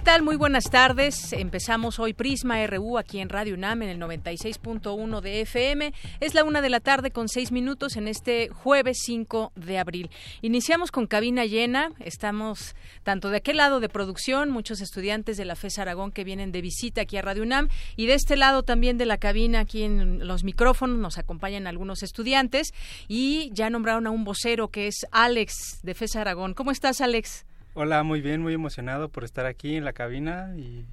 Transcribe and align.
Tal? 0.00 0.22
Muy 0.22 0.36
buenas 0.36 0.70
tardes. 0.70 1.32
Empezamos 1.32 1.98
hoy 1.98 2.12
Prisma 2.12 2.64
RU 2.66 2.98
aquí 2.98 3.18
en 3.18 3.28
Radio 3.28 3.54
UNAM 3.54 3.82
en 3.82 3.88
el 3.88 3.98
96.1 3.98 5.20
de 5.20 5.40
FM. 5.40 5.92
Es 6.20 6.34
la 6.34 6.44
una 6.44 6.60
de 6.60 6.68
la 6.68 6.78
tarde 6.78 7.10
con 7.10 7.28
seis 7.28 7.50
minutos 7.50 7.96
en 7.96 8.06
este 8.06 8.48
jueves 8.48 8.98
5 9.04 9.52
de 9.56 9.78
abril. 9.78 10.10
Iniciamos 10.40 10.92
con 10.92 11.06
cabina 11.06 11.46
llena. 11.46 11.90
Estamos 11.98 12.76
tanto 13.02 13.30
de 13.30 13.38
aquel 13.38 13.56
lado 13.56 13.80
de 13.80 13.88
producción, 13.88 14.50
muchos 14.50 14.80
estudiantes 14.80 15.36
de 15.36 15.44
la 15.44 15.56
FES 15.56 15.80
Aragón 15.80 16.12
que 16.12 16.22
vienen 16.22 16.52
de 16.52 16.60
visita 16.60 17.00
aquí 17.00 17.16
a 17.16 17.22
Radio 17.22 17.42
UNAM 17.42 17.68
y 17.96 18.06
de 18.06 18.14
este 18.14 18.36
lado 18.36 18.62
también 18.62 18.98
de 18.98 19.06
la 19.06 19.18
cabina 19.18 19.60
aquí 19.60 19.82
en 19.82 20.28
los 20.28 20.44
micrófonos 20.44 20.98
nos 20.98 21.18
acompañan 21.18 21.66
algunos 21.66 22.04
estudiantes 22.04 22.72
y 23.08 23.50
ya 23.52 23.68
nombraron 23.68 24.06
a 24.06 24.10
un 24.10 24.24
vocero 24.24 24.68
que 24.68 24.86
es 24.86 25.06
Alex 25.10 25.80
de 25.82 25.94
FES 25.94 26.16
Aragón. 26.16 26.54
¿Cómo 26.54 26.70
estás, 26.70 27.00
Alex? 27.00 27.47
Hola, 27.80 28.02
muy 28.02 28.20
bien, 28.20 28.42
muy 28.42 28.54
emocionado 28.54 29.08
por 29.08 29.22
estar 29.22 29.46
aquí 29.46 29.76
en 29.76 29.84
la 29.84 29.92
cabina 29.92 30.52
y 30.56 30.84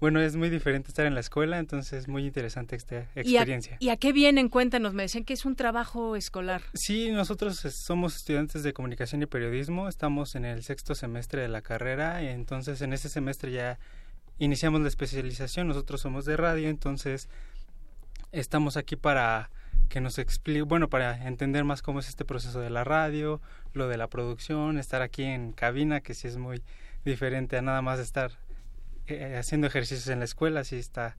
bueno, 0.00 0.22
es 0.22 0.36
muy 0.36 0.48
diferente 0.48 0.88
estar 0.88 1.04
en 1.04 1.12
la 1.12 1.20
escuela, 1.20 1.58
entonces 1.58 1.92
es 1.92 2.08
muy 2.08 2.24
interesante 2.24 2.76
esta 2.76 3.00
experiencia. 3.14 3.76
¿Y 3.78 3.90
a, 3.90 3.98
qué 3.98 4.14
vienen? 4.14 4.48
Cuéntanos, 4.48 4.94
me 4.94 5.02
decían 5.02 5.24
que 5.24 5.34
es 5.34 5.44
un 5.44 5.54
trabajo 5.54 6.16
escolar. 6.16 6.62
Sí, 6.72 7.10
nosotros 7.10 7.58
somos 7.58 8.16
estudiantes 8.16 8.62
de 8.62 8.72
comunicación 8.72 9.22
y 9.22 9.26
periodismo, 9.26 9.86
estamos 9.86 10.34
en 10.34 10.46
el 10.46 10.62
sexto 10.62 10.94
semestre 10.94 11.42
de 11.42 11.48
la 11.48 11.60
carrera, 11.60 12.22
y 12.22 12.28
entonces 12.28 12.80
en 12.80 12.94
ese 12.94 13.10
semestre 13.10 13.52
ya 13.52 13.78
iniciamos 14.38 14.80
la 14.80 14.88
especialización, 14.88 15.68
nosotros 15.68 16.00
somos 16.00 16.24
de 16.24 16.38
radio, 16.38 16.70
entonces 16.70 17.28
estamos 18.32 18.78
aquí 18.78 18.96
para 18.96 19.50
que 19.90 20.00
nos 20.00 20.18
explique, 20.18 20.62
bueno, 20.62 20.88
para 20.88 21.26
entender 21.26 21.64
más 21.64 21.82
cómo 21.82 22.00
es 22.00 22.08
este 22.08 22.24
proceso 22.24 22.60
de 22.60 22.70
la 22.70 22.84
radio, 22.84 23.42
lo 23.74 23.88
de 23.88 23.98
la 23.98 24.08
producción, 24.08 24.78
estar 24.78 25.02
aquí 25.02 25.24
en 25.24 25.52
cabina, 25.52 26.00
que 26.00 26.14
sí 26.14 26.28
es 26.28 26.38
muy 26.38 26.62
diferente 27.04 27.58
a 27.58 27.62
nada 27.62 27.82
más 27.82 28.00
estar 28.00 28.30
eh, 29.06 29.36
haciendo 29.38 29.66
ejercicios 29.66 30.08
en 30.08 30.20
la 30.20 30.24
escuela, 30.24 30.64
sí 30.64 30.76
está 30.76 31.18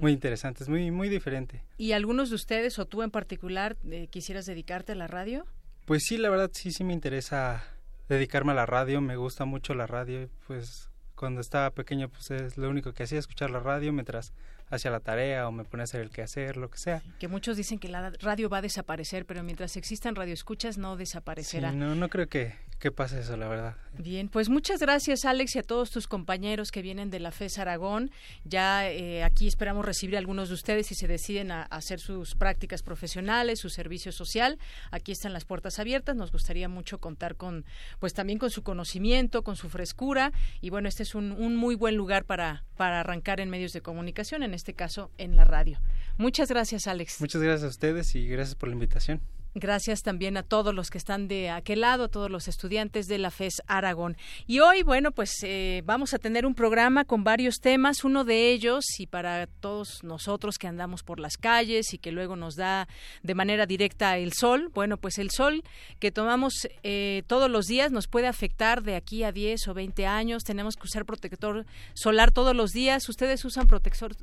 muy 0.00 0.12
interesante, 0.12 0.62
es 0.62 0.68
muy, 0.68 0.90
muy 0.90 1.08
diferente. 1.08 1.64
¿Y 1.78 1.92
algunos 1.92 2.28
de 2.28 2.36
ustedes 2.36 2.78
o 2.78 2.86
tú 2.86 3.02
en 3.02 3.10
particular 3.10 3.76
eh, 3.90 4.06
quisieras 4.08 4.44
dedicarte 4.44 4.92
a 4.92 4.94
la 4.94 5.06
radio? 5.06 5.46
Pues 5.86 6.04
sí, 6.04 6.18
la 6.18 6.28
verdad 6.28 6.50
sí, 6.52 6.72
sí 6.72 6.84
me 6.84 6.92
interesa 6.92 7.64
dedicarme 8.08 8.52
a 8.52 8.54
la 8.54 8.66
radio, 8.66 9.00
me 9.00 9.16
gusta 9.16 9.46
mucho 9.46 9.74
la 9.74 9.86
radio, 9.86 10.28
pues 10.46 10.90
cuando 11.14 11.40
estaba 11.40 11.70
pequeño 11.70 12.08
pues 12.08 12.30
es 12.30 12.58
lo 12.58 12.68
único 12.68 12.92
que 12.92 13.04
hacía, 13.04 13.18
escuchar 13.18 13.50
la 13.50 13.60
radio 13.60 13.92
mientras 13.92 14.32
hacia 14.72 14.90
la 14.90 15.00
tarea 15.00 15.46
o 15.46 15.52
me 15.52 15.64
pone 15.64 15.82
a 15.82 15.84
hacer 15.84 16.00
el 16.00 16.10
quehacer, 16.10 16.56
lo 16.56 16.70
que 16.70 16.78
sea. 16.78 17.02
Que 17.18 17.28
muchos 17.28 17.56
dicen 17.56 17.78
que 17.78 17.88
la 17.88 18.10
radio 18.20 18.48
va 18.48 18.58
a 18.58 18.62
desaparecer, 18.62 19.26
pero 19.26 19.42
mientras 19.42 19.76
existan 19.76 20.14
radioescuchas 20.14 20.78
no 20.78 20.96
desaparecerá. 20.96 21.72
no, 21.72 21.94
no 21.94 22.08
creo 22.08 22.28
que, 22.28 22.54
que 22.82 22.90
pase 22.90 23.20
eso, 23.20 23.36
la 23.36 23.46
verdad. 23.46 23.76
Bien, 23.96 24.28
pues 24.28 24.48
muchas 24.48 24.80
gracias 24.80 25.24
Alex 25.24 25.54
y 25.54 25.60
a 25.60 25.62
todos 25.62 25.92
tus 25.92 26.08
compañeros 26.08 26.72
que 26.72 26.82
vienen 26.82 27.10
de 27.10 27.20
la 27.20 27.30
FES 27.30 27.58
Aragón. 27.58 28.10
Ya 28.44 28.90
eh, 28.90 29.22
aquí 29.22 29.46
esperamos 29.46 29.84
recibir 29.86 30.16
a 30.16 30.18
algunos 30.18 30.48
de 30.48 30.54
ustedes 30.54 30.88
si 30.88 30.96
se 30.96 31.06
deciden 31.06 31.52
a, 31.52 31.62
hacer 31.62 32.00
sus 32.00 32.34
prácticas 32.34 32.82
profesionales, 32.82 33.60
su 33.60 33.70
servicio 33.70 34.10
social. 34.10 34.58
Aquí 34.90 35.12
están 35.12 35.32
las 35.32 35.44
puertas 35.44 35.78
abiertas. 35.78 36.16
Nos 36.16 36.32
gustaría 36.32 36.68
mucho 36.68 36.98
contar 36.98 37.36
con, 37.36 37.64
pues 38.00 38.14
también 38.14 38.40
con 38.40 38.50
su 38.50 38.64
conocimiento, 38.64 39.44
con 39.44 39.54
su 39.54 39.68
frescura. 39.68 40.32
Y 40.60 40.70
bueno, 40.70 40.88
este 40.88 41.04
es 41.04 41.14
un, 41.14 41.30
un 41.30 41.54
muy 41.54 41.76
buen 41.76 41.94
lugar 41.94 42.24
para, 42.24 42.64
para 42.76 42.98
arrancar 42.98 43.38
en 43.38 43.48
medios 43.48 43.72
de 43.72 43.80
comunicación, 43.80 44.42
en 44.42 44.54
este 44.54 44.74
caso 44.74 45.12
en 45.18 45.36
la 45.36 45.44
radio. 45.44 45.80
Muchas 46.18 46.48
gracias 46.48 46.88
Alex. 46.88 47.20
Muchas 47.20 47.40
gracias 47.40 47.62
a 47.62 47.68
ustedes 47.68 48.12
y 48.16 48.26
gracias 48.26 48.56
por 48.56 48.68
la 48.68 48.74
invitación. 48.74 49.20
Gracias 49.54 50.00
también 50.00 50.38
a 50.38 50.42
todos 50.42 50.74
los 50.74 50.88
que 50.88 50.96
están 50.96 51.28
de 51.28 51.50
aquel 51.50 51.82
lado, 51.82 52.04
a 52.04 52.08
todos 52.08 52.30
los 52.30 52.48
estudiantes 52.48 53.06
de 53.06 53.18
la 53.18 53.30
FES 53.30 53.62
Aragón. 53.66 54.16
Y 54.46 54.60
hoy, 54.60 54.82
bueno, 54.82 55.12
pues 55.12 55.30
eh, 55.42 55.82
vamos 55.84 56.14
a 56.14 56.18
tener 56.18 56.46
un 56.46 56.54
programa 56.54 57.04
con 57.04 57.22
varios 57.22 57.56
temas. 57.60 58.02
Uno 58.02 58.24
de 58.24 58.50
ellos, 58.50 58.84
y 58.98 59.06
para 59.06 59.46
todos 59.46 60.02
nosotros 60.04 60.56
que 60.56 60.68
andamos 60.68 61.02
por 61.02 61.20
las 61.20 61.36
calles 61.36 61.92
y 61.92 61.98
que 61.98 62.12
luego 62.12 62.34
nos 62.34 62.56
da 62.56 62.88
de 63.22 63.34
manera 63.34 63.66
directa 63.66 64.16
el 64.16 64.32
sol, 64.32 64.70
bueno, 64.72 64.96
pues 64.96 65.18
el 65.18 65.30
sol 65.30 65.62
que 65.98 66.10
tomamos 66.10 66.66
eh, 66.82 67.22
todos 67.26 67.50
los 67.50 67.66
días 67.66 67.92
nos 67.92 68.08
puede 68.08 68.28
afectar 68.28 68.82
de 68.82 68.96
aquí 68.96 69.22
a 69.22 69.32
10 69.32 69.68
o 69.68 69.74
20 69.74 70.06
años. 70.06 70.44
Tenemos 70.44 70.76
que 70.76 70.84
usar 70.84 71.04
protector 71.04 71.66
solar 71.92 72.30
todos 72.30 72.56
los 72.56 72.70
días. 72.70 73.06
¿Ustedes 73.06 73.44
usan 73.44 73.66
protector, 73.66 74.16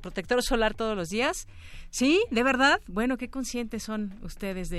protector 0.00 0.44
solar 0.44 0.74
todos 0.74 0.96
los 0.96 1.08
días? 1.08 1.48
¿Sí? 1.90 2.22
¿De 2.30 2.44
verdad? 2.44 2.80
Bueno, 2.86 3.16
qué 3.16 3.28
conscientes 3.30 3.82
son 3.82 4.14
ustedes 4.22 4.68
de, 4.68 4.75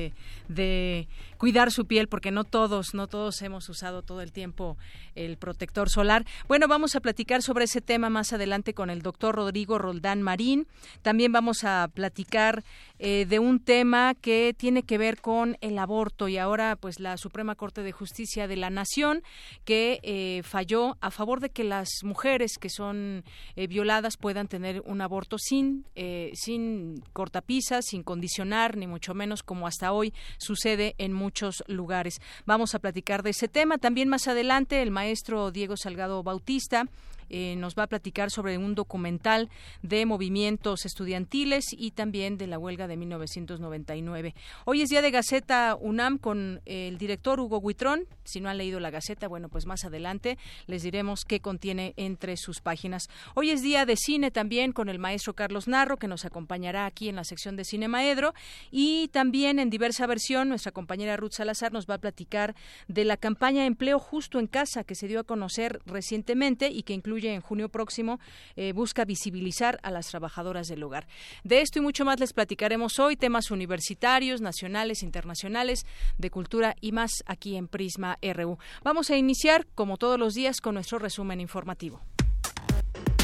de 0.47 1.07
cuidar 1.37 1.71
su 1.71 1.85
piel, 1.85 2.07
porque 2.07 2.31
no 2.31 2.43
todos, 2.43 2.93
no 2.93 3.07
todos 3.07 3.41
hemos 3.41 3.69
usado 3.69 4.01
todo 4.01 4.21
el 4.21 4.31
tiempo 4.31 4.77
el 5.15 5.37
protector 5.37 5.89
solar. 5.89 6.25
Bueno, 6.47 6.67
vamos 6.67 6.95
a 6.95 6.99
platicar 6.99 7.41
sobre 7.41 7.65
ese 7.65 7.81
tema 7.81 8.09
más 8.09 8.33
adelante 8.33 8.73
con 8.73 8.89
el 8.89 9.01
doctor 9.01 9.35
Rodrigo 9.35 9.77
Roldán 9.77 10.21
Marín. 10.21 10.67
También 11.01 11.31
vamos 11.31 11.63
a 11.63 11.89
platicar 11.93 12.63
eh, 12.99 13.25
de 13.27 13.39
un 13.39 13.59
tema 13.59 14.15
que 14.15 14.55
tiene 14.57 14.83
que 14.83 14.97
ver 14.97 15.21
con 15.21 15.57
el 15.61 15.77
aborto 15.77 16.27
y 16.27 16.37
ahora 16.37 16.75
pues 16.75 16.99
la 16.99 17.17
Suprema 17.17 17.55
Corte 17.55 17.83
de 17.83 17.91
Justicia 17.91 18.47
de 18.47 18.55
la 18.55 18.69
Nación 18.69 19.23
que 19.65 19.99
eh, 20.03 20.41
falló 20.43 20.97
a 21.01 21.11
favor 21.11 21.39
de 21.39 21.49
que 21.49 21.63
las 21.63 21.89
mujeres 22.03 22.57
que 22.59 22.69
son 22.69 23.23
eh, 23.55 23.67
violadas 23.67 24.17
puedan 24.17 24.47
tener 24.47 24.81
un 24.85 25.01
aborto 25.01 25.37
sin, 25.37 25.85
sin 26.33 27.03
cortapisas, 27.13 27.85
sin 27.85 28.03
condicionar, 28.03 28.77
ni 28.77 28.87
mucho 28.87 29.13
menos 29.13 29.43
como 29.43 29.67
hasta 29.67 29.91
hoy 29.91 30.13
sucede 30.37 30.95
en 30.97 31.13
muchos 31.13 31.63
lugares. 31.67 32.19
Vamos 32.45 32.75
a 32.75 32.79
platicar 32.79 33.23
de 33.23 33.31
ese 33.31 33.47
tema. 33.47 33.77
También 33.77 34.09
más 34.09 34.27
adelante 34.27 34.81
el 34.81 34.91
maestro 34.91 35.51
Diego 35.51 35.77
Salgado 35.77 36.23
Bautista 36.23 36.85
eh, 37.29 37.55
nos 37.57 37.75
va 37.75 37.83
a 37.83 37.87
platicar 37.87 38.31
sobre 38.31 38.57
un 38.57 38.75
documental 38.75 39.49
de 39.81 40.05
movimientos 40.05 40.85
estudiantiles 40.85 41.65
y 41.71 41.91
también 41.91 42.37
de 42.37 42.47
la 42.47 42.59
huelga 42.59 42.87
de 42.87 42.97
1999. 42.97 44.35
Hoy 44.65 44.81
es 44.81 44.89
día 44.89 45.01
de 45.01 45.11
Gaceta 45.11 45.77
UNAM 45.79 46.17
con 46.17 46.61
el 46.65 46.97
director 46.97 47.39
Hugo 47.39 47.59
Huitrón. 47.59 48.05
Si 48.23 48.41
no 48.41 48.49
han 48.49 48.57
leído 48.57 48.79
la 48.79 48.89
Gaceta, 48.89 49.27
bueno, 49.27 49.49
pues 49.49 49.65
más 49.65 49.85
adelante 49.85 50.37
les 50.65 50.83
diremos 50.83 51.25
qué 51.25 51.39
contiene 51.39 51.93
entre 51.97 52.37
sus 52.37 52.61
páginas. 52.61 53.09
Hoy 53.35 53.49
es 53.49 53.61
día 53.61 53.85
de 53.85 53.95
cine 53.95 54.31
también 54.31 54.71
con 54.71 54.89
el 54.89 54.99
maestro 54.99 55.33
Carlos 55.33 55.67
Narro, 55.67 55.97
que 55.97 56.07
nos 56.07 56.25
acompañará 56.25 56.85
aquí 56.85 57.09
en 57.09 57.15
la 57.15 57.23
sección 57.23 57.55
de 57.55 57.65
Cine 57.65 57.87
Maedro. 57.87 58.33
Y 58.71 59.09
también 59.09 59.59
en 59.59 59.69
diversa 59.69 60.07
versión, 60.07 60.49
nuestra 60.49 60.71
compañera 60.71 61.17
Ruth 61.17 61.33
Salazar 61.33 61.71
nos 61.71 61.87
va 61.87 61.95
a 61.95 61.99
platicar 61.99 62.55
de 62.87 63.05
la 63.05 63.17
campaña 63.17 63.65
Empleo 63.65 63.99
Justo 63.99 64.39
en 64.39 64.47
Casa 64.47 64.83
que 64.83 64.95
se 64.95 65.07
dio 65.07 65.19
a 65.19 65.23
conocer 65.23 65.81
recientemente 65.85 66.69
y 66.69 66.83
que 66.83 66.93
incluye 66.93 67.16
en 67.25 67.41
junio 67.41 67.69
próximo, 67.69 68.19
eh, 68.55 68.73
busca 68.73 69.05
visibilizar 69.05 69.79
a 69.83 69.91
las 69.91 70.07
trabajadoras 70.07 70.67
del 70.67 70.83
hogar. 70.83 71.07
De 71.43 71.61
esto 71.61 71.79
y 71.79 71.81
mucho 71.81 72.05
más 72.05 72.19
les 72.19 72.33
platicaremos 72.33 72.99
hoy, 72.99 73.15
temas 73.15 73.51
universitarios, 73.51 74.41
nacionales, 74.41 75.03
internacionales, 75.03 75.85
de 76.17 76.29
cultura 76.29 76.75
y 76.81 76.91
más 76.91 77.23
aquí 77.25 77.55
en 77.55 77.67
Prisma 77.67 78.17
RU. 78.21 78.57
Vamos 78.83 79.09
a 79.09 79.17
iniciar, 79.17 79.65
como 79.75 79.97
todos 79.97 80.19
los 80.19 80.33
días, 80.33 80.61
con 80.61 80.75
nuestro 80.75 80.99
resumen 80.99 81.41
informativo. 81.41 82.01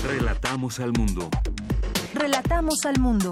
Relatamos 0.05 0.79
al 0.79 0.91
mundo. 0.91 1.29
Relatamos 2.13 2.85
al 2.85 2.99
mundo. 2.99 3.31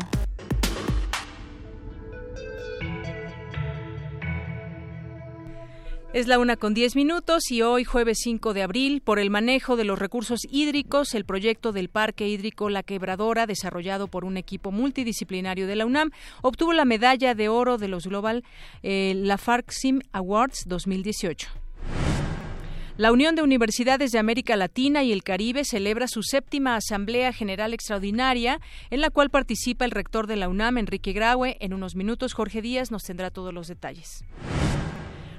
Es 6.13 6.27
la 6.27 6.39
una 6.39 6.57
con 6.57 6.73
diez 6.73 6.97
minutos 6.97 7.51
y 7.51 7.61
hoy, 7.61 7.85
jueves 7.85 8.17
5 8.23 8.53
de 8.53 8.63
abril, 8.63 8.99
por 8.99 9.17
el 9.17 9.29
manejo 9.29 9.77
de 9.77 9.85
los 9.85 9.97
recursos 9.97 10.41
hídricos, 10.51 11.13
el 11.15 11.23
proyecto 11.23 11.71
del 11.71 11.87
Parque 11.87 12.27
Hídrico 12.27 12.69
La 12.69 12.83
Quebradora, 12.83 13.47
desarrollado 13.47 14.09
por 14.09 14.25
un 14.25 14.35
equipo 14.35 14.73
multidisciplinario 14.73 15.67
de 15.67 15.77
la 15.77 15.85
UNAM, 15.85 16.11
obtuvo 16.41 16.73
la 16.73 16.83
medalla 16.83 17.33
de 17.33 17.47
oro 17.47 17.77
de 17.77 17.87
los 17.87 18.07
Global 18.07 18.43
eh, 18.83 19.13
La 19.15 19.39
Sim 19.69 20.01
Awards 20.11 20.65
2018. 20.65 21.47
La 22.97 23.13
Unión 23.13 23.35
de 23.35 23.43
Universidades 23.43 24.11
de 24.11 24.19
América 24.19 24.57
Latina 24.57 25.03
y 25.03 25.13
el 25.13 25.23
Caribe 25.23 25.63
celebra 25.63 26.09
su 26.09 26.23
séptima 26.23 26.75
Asamblea 26.75 27.31
General 27.31 27.73
Extraordinaria, 27.73 28.59
en 28.89 28.99
la 28.99 29.11
cual 29.11 29.29
participa 29.29 29.85
el 29.85 29.91
rector 29.91 30.27
de 30.27 30.35
la 30.35 30.49
UNAM, 30.49 30.77
Enrique 30.77 31.13
Graue. 31.13 31.55
En 31.61 31.73
unos 31.73 31.95
minutos, 31.95 32.33
Jorge 32.33 32.61
Díaz 32.61 32.91
nos 32.91 33.03
tendrá 33.03 33.31
todos 33.31 33.53
los 33.53 33.67
detalles. 33.67 34.25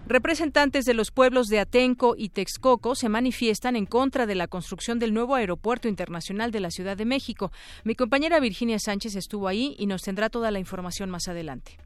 Representantes 0.07 0.85
de 0.85 0.95
los 0.95 1.13
pueblos 1.13 1.47
de 1.47 1.61
Atenco 1.61 2.15
y 2.19 2.31
Texcoco 2.31 2.95
se 2.97 3.09
manifiestan 3.09 3.77
en 3.77 3.87
contra 3.87 4.27
de 4.27 4.35
la 4.35 4.49
construcción 4.49 4.99
del 4.99 5.15
nuevo 5.15 5.37
aeropuerto 5.37 5.89
internacional 5.89 6.51
de 6.51 6.61
la 6.61 6.71
Ciudad 6.71 6.97
de 6.97 7.05
México. 7.05 7.53
Mi 7.85 7.95
compañera 7.95 8.41
Virginia 8.41 8.79
Sánchez 8.79 9.15
estuvo 9.15 9.47
ahí 9.47 9.77
y 9.79 9.87
nos 9.87 10.03
tendrá 10.03 10.29
toda 10.29 10.51
la 10.51 10.59
información 10.59 11.09
más 11.09 11.29
adelante. 11.29 11.79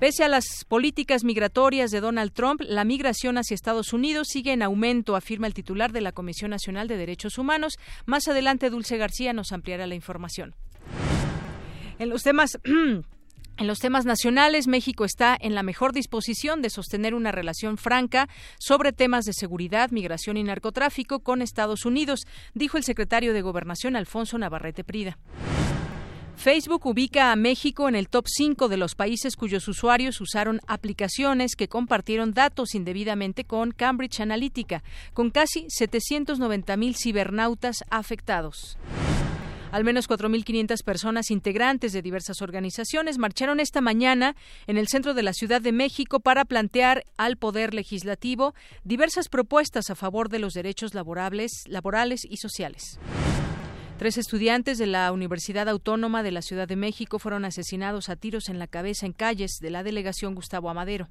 Pese 0.00 0.22
a 0.22 0.28
las 0.28 0.64
políticas 0.66 1.24
migratorias 1.24 1.90
de 1.90 2.00
Donald 2.00 2.32
Trump, 2.32 2.60
la 2.64 2.84
migración 2.84 3.38
hacia 3.38 3.54
Estados 3.54 3.92
Unidos 3.92 4.28
sigue 4.30 4.52
en 4.52 4.62
aumento, 4.62 5.16
afirma 5.16 5.46
el 5.46 5.54
titular 5.54 5.92
de 5.92 6.00
la 6.00 6.12
Comisión 6.12 6.50
Nacional 6.50 6.88
de 6.88 6.96
Derechos 6.96 7.38
Humanos. 7.38 7.78
Más 8.06 8.28
adelante, 8.28 8.70
Dulce 8.70 8.96
García 8.96 9.32
nos 9.32 9.52
ampliará 9.52 9.86
la 9.86 9.96
información. 9.96 10.54
En 11.98 12.10
los 12.10 12.22
temas 12.22 12.58
En 13.58 13.66
los 13.66 13.80
temas 13.80 14.04
nacionales, 14.04 14.68
México 14.68 15.04
está 15.04 15.36
en 15.40 15.56
la 15.56 15.64
mejor 15.64 15.92
disposición 15.92 16.62
de 16.62 16.70
sostener 16.70 17.12
una 17.12 17.32
relación 17.32 17.76
franca 17.76 18.28
sobre 18.60 18.92
temas 18.92 19.24
de 19.24 19.32
seguridad, 19.32 19.90
migración 19.90 20.36
y 20.36 20.44
narcotráfico 20.44 21.18
con 21.18 21.42
Estados 21.42 21.84
Unidos, 21.84 22.20
dijo 22.54 22.76
el 22.76 22.84
secretario 22.84 23.32
de 23.32 23.42
Gobernación 23.42 23.96
Alfonso 23.96 24.38
Navarrete 24.38 24.84
Prida. 24.84 25.18
Facebook 26.36 26.86
ubica 26.86 27.32
a 27.32 27.36
México 27.36 27.88
en 27.88 27.96
el 27.96 28.08
top 28.08 28.26
5 28.28 28.68
de 28.68 28.76
los 28.76 28.94
países 28.94 29.34
cuyos 29.34 29.66
usuarios 29.66 30.20
usaron 30.20 30.60
aplicaciones 30.68 31.56
que 31.56 31.66
compartieron 31.66 32.34
datos 32.34 32.76
indebidamente 32.76 33.42
con 33.42 33.72
Cambridge 33.72 34.20
Analytica, 34.20 34.84
con 35.14 35.30
casi 35.30 35.66
790 35.68 36.76
mil 36.76 36.94
cibernautas 36.94 37.82
afectados. 37.90 38.78
Al 39.70 39.84
menos 39.84 40.08
4.500 40.08 40.82
personas 40.82 41.30
integrantes 41.30 41.92
de 41.92 42.00
diversas 42.00 42.40
organizaciones 42.40 43.18
marcharon 43.18 43.60
esta 43.60 43.82
mañana 43.82 44.34
en 44.66 44.78
el 44.78 44.88
centro 44.88 45.12
de 45.12 45.22
la 45.22 45.34
Ciudad 45.34 45.60
de 45.60 45.72
México 45.72 46.20
para 46.20 46.46
plantear 46.46 47.04
al 47.18 47.36
Poder 47.36 47.74
Legislativo 47.74 48.54
diversas 48.84 49.28
propuestas 49.28 49.90
a 49.90 49.94
favor 49.94 50.30
de 50.30 50.38
los 50.38 50.54
derechos 50.54 50.94
laborables, 50.94 51.64
laborales 51.66 52.24
y 52.24 52.38
sociales. 52.38 52.98
Tres 53.98 54.16
estudiantes 54.16 54.78
de 54.78 54.86
la 54.86 55.12
Universidad 55.12 55.68
Autónoma 55.68 56.22
de 56.22 56.30
la 56.30 56.40
Ciudad 56.40 56.66
de 56.66 56.76
México 56.76 57.18
fueron 57.18 57.44
asesinados 57.44 58.08
a 58.08 58.16
tiros 58.16 58.48
en 58.48 58.58
la 58.58 58.68
cabeza 58.68 59.04
en 59.04 59.12
calles 59.12 59.58
de 59.60 59.70
la 59.70 59.82
delegación 59.82 60.34
Gustavo 60.34 60.70
Amadero. 60.70 61.08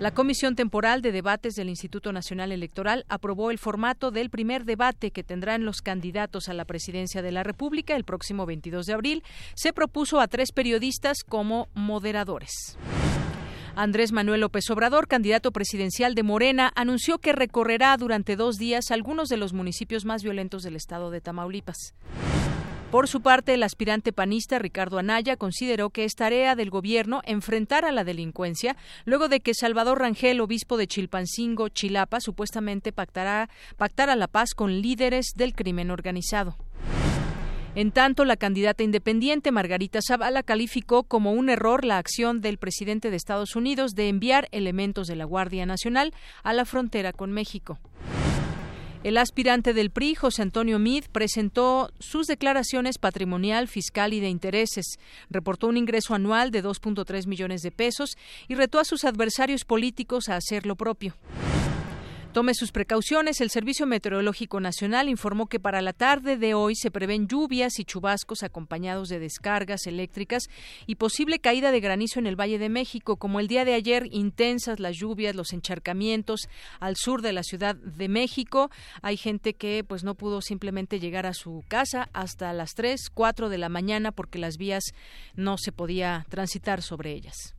La 0.00 0.12
Comisión 0.12 0.56
Temporal 0.56 1.02
de 1.02 1.12
Debates 1.12 1.56
del 1.56 1.68
Instituto 1.68 2.10
Nacional 2.10 2.52
Electoral 2.52 3.04
aprobó 3.10 3.50
el 3.50 3.58
formato 3.58 4.10
del 4.10 4.30
primer 4.30 4.64
debate 4.64 5.10
que 5.10 5.22
tendrán 5.22 5.66
los 5.66 5.82
candidatos 5.82 6.48
a 6.48 6.54
la 6.54 6.64
presidencia 6.64 7.20
de 7.20 7.30
la 7.32 7.42
República 7.42 7.94
el 7.94 8.04
próximo 8.04 8.46
22 8.46 8.86
de 8.86 8.94
abril. 8.94 9.22
Se 9.54 9.74
propuso 9.74 10.18
a 10.18 10.26
tres 10.26 10.52
periodistas 10.52 11.18
como 11.22 11.68
moderadores. 11.74 12.78
Andrés 13.76 14.12
Manuel 14.12 14.40
López 14.40 14.70
Obrador, 14.70 15.06
candidato 15.06 15.52
presidencial 15.52 16.14
de 16.14 16.22
Morena, 16.22 16.72
anunció 16.76 17.18
que 17.18 17.34
recorrerá 17.34 17.94
durante 17.98 18.36
dos 18.36 18.56
días 18.56 18.90
algunos 18.90 19.28
de 19.28 19.36
los 19.36 19.52
municipios 19.52 20.06
más 20.06 20.22
violentos 20.22 20.62
del 20.62 20.76
estado 20.76 21.10
de 21.10 21.20
Tamaulipas. 21.20 21.94
Por 22.90 23.06
su 23.06 23.20
parte, 23.20 23.54
el 23.54 23.62
aspirante 23.62 24.12
panista 24.12 24.58
Ricardo 24.58 24.98
Anaya 24.98 25.36
consideró 25.36 25.90
que 25.90 26.04
es 26.04 26.16
tarea 26.16 26.56
del 26.56 26.70
gobierno 26.70 27.22
enfrentar 27.24 27.84
a 27.84 27.92
la 27.92 28.02
delincuencia 28.02 28.76
luego 29.04 29.28
de 29.28 29.38
que 29.38 29.54
Salvador 29.54 30.00
Rangel, 30.00 30.40
obispo 30.40 30.76
de 30.76 30.88
Chilpancingo, 30.88 31.68
Chilapa, 31.68 32.20
supuestamente 32.20 32.90
pactará, 32.90 33.48
la 34.16 34.26
paz 34.26 34.54
con 34.54 34.80
líderes 34.80 35.34
del 35.36 35.54
crimen 35.54 35.92
organizado. 35.92 36.56
En 37.76 37.92
tanto, 37.92 38.24
la 38.24 38.36
candidata 38.36 38.82
independiente 38.82 39.52
Margarita 39.52 40.00
Zavala 40.02 40.42
calificó 40.42 41.04
como 41.04 41.32
un 41.32 41.48
error 41.48 41.84
la 41.84 41.98
acción 41.98 42.40
del 42.40 42.58
presidente 42.58 43.10
de 43.10 43.16
Estados 43.16 43.54
Unidos 43.54 43.94
de 43.94 44.08
enviar 44.08 44.48
elementos 44.50 45.06
de 45.06 45.14
la 45.14 45.26
Guardia 45.26 45.64
Nacional 45.64 46.12
a 46.42 46.52
la 46.52 46.64
frontera 46.64 47.12
con 47.12 47.30
México. 47.30 47.78
El 49.02 49.16
aspirante 49.16 49.72
del 49.72 49.90
PRI, 49.90 50.14
José 50.14 50.42
Antonio 50.42 50.78
Mid, 50.78 51.04
presentó 51.10 51.90
sus 51.98 52.26
declaraciones 52.26 52.98
patrimonial, 52.98 53.66
fiscal 53.66 54.12
y 54.12 54.20
de 54.20 54.28
intereses. 54.28 54.98
Reportó 55.30 55.68
un 55.68 55.78
ingreso 55.78 56.14
anual 56.14 56.50
de 56.50 56.62
2.3 56.62 57.26
millones 57.26 57.62
de 57.62 57.70
pesos 57.70 58.18
y 58.46 58.56
retó 58.56 58.78
a 58.78 58.84
sus 58.84 59.04
adversarios 59.04 59.64
políticos 59.64 60.28
a 60.28 60.36
hacer 60.36 60.66
lo 60.66 60.76
propio. 60.76 61.16
Tome 62.32 62.54
sus 62.54 62.70
precauciones. 62.70 63.40
El 63.40 63.50
Servicio 63.50 63.86
Meteorológico 63.86 64.60
Nacional 64.60 65.08
informó 65.08 65.48
que 65.48 65.58
para 65.58 65.82
la 65.82 65.92
tarde 65.92 66.36
de 66.36 66.54
hoy 66.54 66.76
se 66.76 66.92
prevén 66.92 67.26
lluvias 67.26 67.80
y 67.80 67.84
chubascos 67.84 68.44
acompañados 68.44 69.08
de 69.08 69.18
descargas 69.18 69.88
eléctricas 69.88 70.44
y 70.86 70.94
posible 70.94 71.40
caída 71.40 71.72
de 71.72 71.80
granizo 71.80 72.20
en 72.20 72.28
el 72.28 72.38
Valle 72.38 72.60
de 72.60 72.68
México. 72.68 73.16
Como 73.16 73.40
el 73.40 73.48
día 73.48 73.64
de 73.64 73.74
ayer, 73.74 74.04
intensas 74.12 74.78
las 74.78 74.96
lluvias, 74.96 75.34
los 75.34 75.52
encharcamientos 75.52 76.42
al 76.78 76.94
sur 76.94 77.20
de 77.20 77.32
la 77.32 77.42
Ciudad 77.42 77.74
de 77.74 78.08
México. 78.08 78.70
Hay 79.02 79.16
gente 79.16 79.54
que 79.54 79.82
pues 79.82 80.04
no 80.04 80.14
pudo 80.14 80.40
simplemente 80.40 81.00
llegar 81.00 81.26
a 81.26 81.34
su 81.34 81.64
casa 81.66 82.10
hasta 82.12 82.52
las 82.52 82.74
3, 82.74 83.10
4 83.12 83.48
de 83.48 83.58
la 83.58 83.68
mañana 83.68 84.12
porque 84.12 84.38
las 84.38 84.56
vías 84.56 84.84
no 85.34 85.58
se 85.58 85.72
podía 85.72 86.26
transitar 86.28 86.80
sobre 86.80 87.10
ellas. 87.10 87.56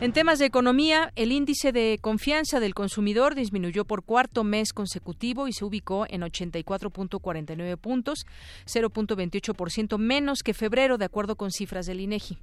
En 0.00 0.12
temas 0.12 0.38
de 0.38 0.46
economía, 0.46 1.12
el 1.16 1.32
índice 1.32 1.72
de 1.72 1.98
confianza 2.00 2.60
del 2.60 2.72
consumidor 2.72 3.34
disminuyó 3.34 3.84
por 3.84 4.04
cuarto 4.04 4.44
mes 4.44 4.72
consecutivo 4.72 5.48
y 5.48 5.52
se 5.52 5.64
ubicó 5.64 6.06
en 6.08 6.20
84.49 6.20 7.76
puntos, 7.78 8.24
0.28% 8.66 9.98
menos 9.98 10.44
que 10.44 10.54
febrero, 10.54 10.98
de 10.98 11.04
acuerdo 11.04 11.34
con 11.34 11.50
cifras 11.50 11.86
del 11.86 11.98
INEGI. 11.98 12.38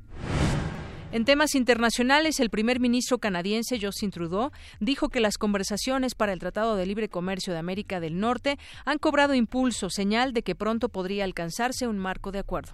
En 1.14 1.24
temas 1.24 1.56
internacionales, 1.56 2.42
el 2.42 2.50
primer 2.50 2.82
ministro 2.82 3.20
canadiense 3.20 3.80
Justin 3.82 4.12
Trudeau 4.12 4.52
dijo 4.82 5.08
que 5.08 5.22
las 5.22 5.38
conversaciones 5.38 6.14
para 6.14 6.34
el 6.34 6.40
Tratado 6.40 6.76
de 6.76 6.86
Libre 6.86 7.08
Comercio 7.08 7.54
de 7.54 7.60
América 7.60 8.02
del 8.02 8.20
Norte 8.20 8.60
han 8.84 8.98
cobrado 8.98 9.34
impulso, 9.34 9.90
señal 9.90 10.34
de 10.34 10.44
que 10.44 10.56
pronto 10.56 10.90
podría 10.90 11.24
alcanzarse 11.24 11.88
un 11.88 12.00
marco 12.00 12.34
de 12.34 12.40
acuerdo. 12.40 12.74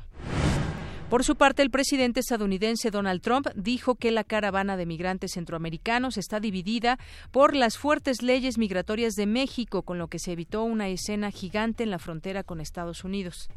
Por 1.11 1.25
su 1.25 1.35
parte, 1.35 1.61
el 1.61 1.71
presidente 1.71 2.21
estadounidense 2.21 2.89
Donald 2.89 3.19
Trump 3.21 3.47
dijo 3.53 3.95
que 3.95 4.11
la 4.11 4.23
caravana 4.23 4.77
de 4.77 4.85
migrantes 4.85 5.33
centroamericanos 5.33 6.15
está 6.15 6.39
dividida 6.39 6.99
por 7.31 7.53
las 7.53 7.77
fuertes 7.77 8.21
leyes 8.21 8.57
migratorias 8.57 9.15
de 9.15 9.25
México, 9.25 9.81
con 9.81 9.97
lo 9.97 10.07
que 10.07 10.19
se 10.19 10.31
evitó 10.31 10.63
una 10.63 10.87
escena 10.87 11.29
gigante 11.29 11.83
en 11.83 11.91
la 11.91 11.99
frontera 11.99 12.43
con 12.43 12.61
Estados 12.61 13.03
Unidos. 13.03 13.49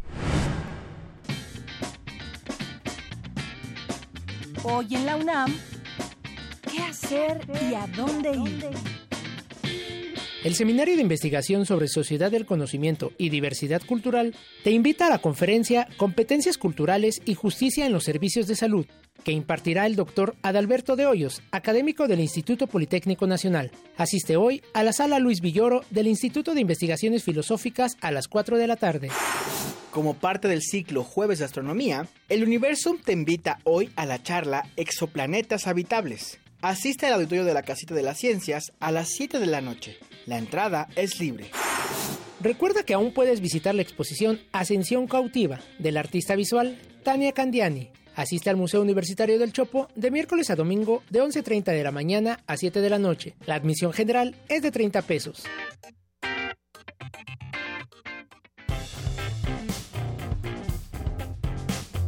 Hoy 4.64 4.88
en 4.96 5.06
la 5.06 5.14
UNAM, 5.14 5.54
¿qué 6.68 6.82
hacer 6.82 7.40
y 7.70 7.74
a 7.74 7.86
dónde 7.86 8.32
ir? 8.32 9.03
El 10.44 10.54
Seminario 10.54 10.94
de 10.94 11.00
Investigación 11.00 11.64
sobre 11.64 11.88
Sociedad 11.88 12.30
del 12.30 12.44
Conocimiento 12.44 13.12
y 13.16 13.30
Diversidad 13.30 13.80
Cultural 13.80 14.36
te 14.62 14.72
invita 14.72 15.06
a 15.06 15.08
la 15.08 15.18
conferencia 15.18 15.88
Competencias 15.96 16.58
Culturales 16.58 17.22
y 17.24 17.32
Justicia 17.32 17.86
en 17.86 17.94
los 17.94 18.04
Servicios 18.04 18.46
de 18.46 18.54
Salud, 18.54 18.84
que 19.24 19.32
impartirá 19.32 19.86
el 19.86 19.96
doctor 19.96 20.36
Adalberto 20.42 20.96
de 20.96 21.06
Hoyos, 21.06 21.40
académico 21.50 22.08
del 22.08 22.20
Instituto 22.20 22.66
Politécnico 22.66 23.26
Nacional. 23.26 23.70
Asiste 23.96 24.36
hoy 24.36 24.62
a 24.74 24.82
la 24.82 24.92
sala 24.92 25.18
Luis 25.18 25.40
Villoro 25.40 25.82
del 25.88 26.08
Instituto 26.08 26.52
de 26.52 26.60
Investigaciones 26.60 27.24
Filosóficas 27.24 27.96
a 28.02 28.10
las 28.10 28.28
4 28.28 28.58
de 28.58 28.66
la 28.66 28.76
tarde. 28.76 29.08
Como 29.92 30.12
parte 30.12 30.46
del 30.46 30.60
ciclo 30.60 31.04
Jueves 31.04 31.38
de 31.38 31.46
Astronomía, 31.46 32.06
el 32.28 32.44
Universum 32.44 32.98
te 33.02 33.12
invita 33.12 33.60
hoy 33.64 33.88
a 33.96 34.04
la 34.04 34.22
charla 34.22 34.68
Exoplanetas 34.76 35.66
Habitables. 35.66 36.38
Asiste 36.64 37.04
al 37.04 37.12
auditorio 37.12 37.44
de 37.44 37.52
la 37.52 37.62
Casita 37.62 37.94
de 37.94 38.02
las 38.02 38.16
Ciencias 38.16 38.72
a 38.80 38.90
las 38.90 39.10
7 39.10 39.38
de 39.38 39.44
la 39.44 39.60
noche. 39.60 39.98
La 40.24 40.38
entrada 40.38 40.88
es 40.96 41.20
libre. 41.20 41.50
Recuerda 42.40 42.84
que 42.84 42.94
aún 42.94 43.12
puedes 43.12 43.42
visitar 43.42 43.74
la 43.74 43.82
exposición 43.82 44.40
Ascensión 44.50 45.06
Cautiva 45.06 45.60
del 45.78 45.98
artista 45.98 46.34
visual 46.34 46.78
Tania 47.02 47.32
Candiani. 47.32 47.90
Asiste 48.16 48.48
al 48.48 48.56
Museo 48.56 48.80
Universitario 48.80 49.38
del 49.38 49.52
Chopo 49.52 49.88
de 49.94 50.10
miércoles 50.10 50.48
a 50.48 50.56
domingo 50.56 51.02
de 51.10 51.22
11.30 51.22 51.64
de 51.64 51.84
la 51.84 51.90
mañana 51.90 52.40
a 52.46 52.56
7 52.56 52.80
de 52.80 52.88
la 52.88 52.98
noche. 52.98 53.34
La 53.44 53.56
admisión 53.56 53.92
general 53.92 54.34
es 54.48 54.62
de 54.62 54.70
30 54.70 55.02
pesos. 55.02 55.44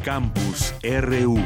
Campus 0.03 0.73
RU 0.83 1.37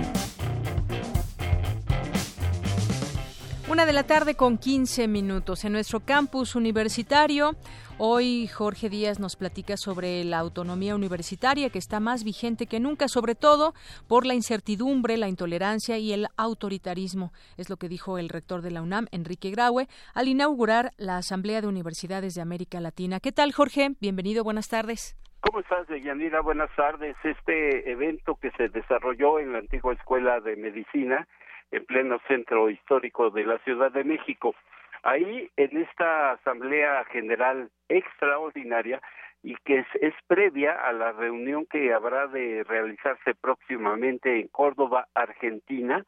una 3.81 3.87
de 3.87 3.93
la 3.95 4.07
tarde 4.07 4.35
con 4.35 4.59
15 4.59 5.09
minutos 5.09 5.65
en 5.65 5.73
nuestro 5.73 6.01
campus 6.01 6.55
universitario. 6.55 7.53
Hoy 7.97 8.47
Jorge 8.47 8.91
Díaz 8.91 9.19
nos 9.19 9.37
platica 9.37 9.79
sobre 9.79 10.23
la 10.25 10.39
autonomía 10.39 10.95
universitaria 10.95 11.71
que 11.71 11.79
está 11.79 11.99
más 11.99 12.23
vigente 12.23 12.67
que 12.67 12.79
nunca, 12.79 13.09
sobre 13.09 13.35
todo 13.35 13.73
por 14.07 14.27
la 14.27 14.35
incertidumbre, 14.35 15.17
la 15.17 15.29
intolerancia 15.29 15.97
y 15.97 16.13
el 16.13 16.27
autoritarismo. 16.37 17.33
Es 17.57 17.71
lo 17.71 17.79
que 17.79 17.89
dijo 17.89 18.19
el 18.19 18.29
rector 18.29 18.61
de 18.61 18.71
la 18.71 18.83
UNAM, 18.83 19.07
Enrique 19.13 19.51
Graue, 19.51 19.87
al 20.13 20.29
inaugurar 20.29 20.91
la 20.99 21.17
Asamblea 21.17 21.63
de 21.63 21.69
Universidades 21.69 22.35
de 22.35 22.43
América 22.43 22.81
Latina. 22.81 23.19
¿Qué 23.19 23.33
tal, 23.33 23.51
Jorge? 23.53 23.93
Bienvenido, 23.99 24.45
buenas 24.45 24.69
tardes. 24.69 25.17
¿Cómo 25.41 25.61
estás, 25.61 25.89
Yanira? 25.89 26.43
Buenas 26.43 26.69
tardes. 26.77 27.17
Este 27.25 27.91
evento 27.91 28.37
que 28.43 28.51
se 28.59 28.69
desarrolló 28.69 29.39
en 29.39 29.55
la 29.55 29.61
antigua 29.61 29.95
Escuela 29.95 30.39
de 30.41 30.55
Medicina, 30.57 31.27
en 31.71 31.85
pleno 31.85 32.21
centro 32.27 32.71
histórico 32.71 33.31
de 33.31 33.45
la 33.45 33.59
Ciudad 33.59 33.93
de 33.93 34.05
México. 34.05 34.55
Ahí, 35.03 35.51
en 35.57 35.77
esta 35.79 36.33
Asamblea 36.33 37.05
General 37.07 37.71
extraordinaria, 37.89 39.01
y 39.43 39.55
que 39.65 39.87
es, 40.01 40.15
previa 40.27 40.73
a 40.73 40.93
la 40.93 41.13
reunión 41.13 41.67
que 41.67 41.93
habrá 41.93 42.27
de 42.27 42.63
realizarse 42.65 43.35
próximamente 43.35 44.41
en 44.41 44.49
Córdoba, 44.49 45.09
Argentina, 45.15 46.05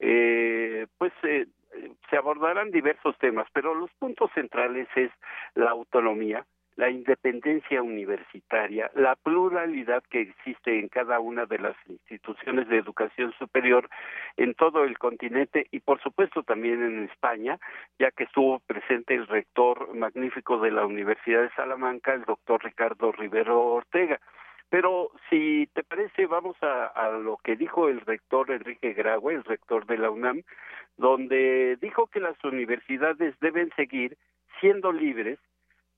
eh, 0.00 0.86
pues 0.98 1.12
eh, 1.22 1.46
se 2.10 2.16
abordarán 2.16 2.70
diversos 2.70 3.16
temas, 3.18 3.46
pero 3.52 3.74
los 3.74 3.90
puntos 3.92 4.30
centrales 4.34 4.88
es 4.96 5.10
la 5.54 5.70
autonomía, 5.70 6.44
la 6.76 6.90
independencia 6.90 7.82
universitaria, 7.82 8.90
la 8.94 9.14
pluralidad 9.16 10.02
que 10.10 10.22
existe 10.22 10.78
en 10.78 10.88
cada 10.88 11.20
una 11.20 11.46
de 11.46 11.58
las 11.58 11.76
instituciones 11.88 12.68
de 12.68 12.78
educación 12.78 13.32
superior 13.38 13.88
en 14.36 14.54
todo 14.54 14.84
el 14.84 14.98
continente 14.98 15.66
y 15.70 15.80
por 15.80 16.02
supuesto 16.02 16.42
también 16.42 16.82
en 16.82 17.04
España, 17.04 17.58
ya 17.98 18.10
que 18.10 18.24
estuvo 18.24 18.58
presente 18.60 19.14
el 19.14 19.26
rector 19.26 19.94
magnífico 19.94 20.58
de 20.58 20.72
la 20.72 20.84
Universidad 20.84 21.42
de 21.42 21.50
Salamanca, 21.50 22.14
el 22.14 22.24
doctor 22.24 22.64
Ricardo 22.64 23.12
Rivero 23.12 23.60
Ortega. 23.60 24.20
Pero 24.70 25.12
si 25.30 25.68
te 25.72 25.84
parece, 25.84 26.26
vamos 26.26 26.56
a, 26.60 27.08
lo 27.22 27.36
que 27.36 27.54
dijo 27.54 27.88
el 27.88 28.00
rector 28.00 28.50
Enrique 28.50 28.92
Graue, 28.92 29.34
el 29.34 29.44
rector 29.44 29.86
de 29.86 29.98
la 29.98 30.10
UNAM, 30.10 30.42
donde 30.96 31.76
dijo 31.80 32.08
que 32.08 32.18
las 32.18 32.42
universidades 32.42 33.38
deben 33.40 33.70
seguir 33.76 34.16
siendo 34.60 34.90
libres 34.90 35.38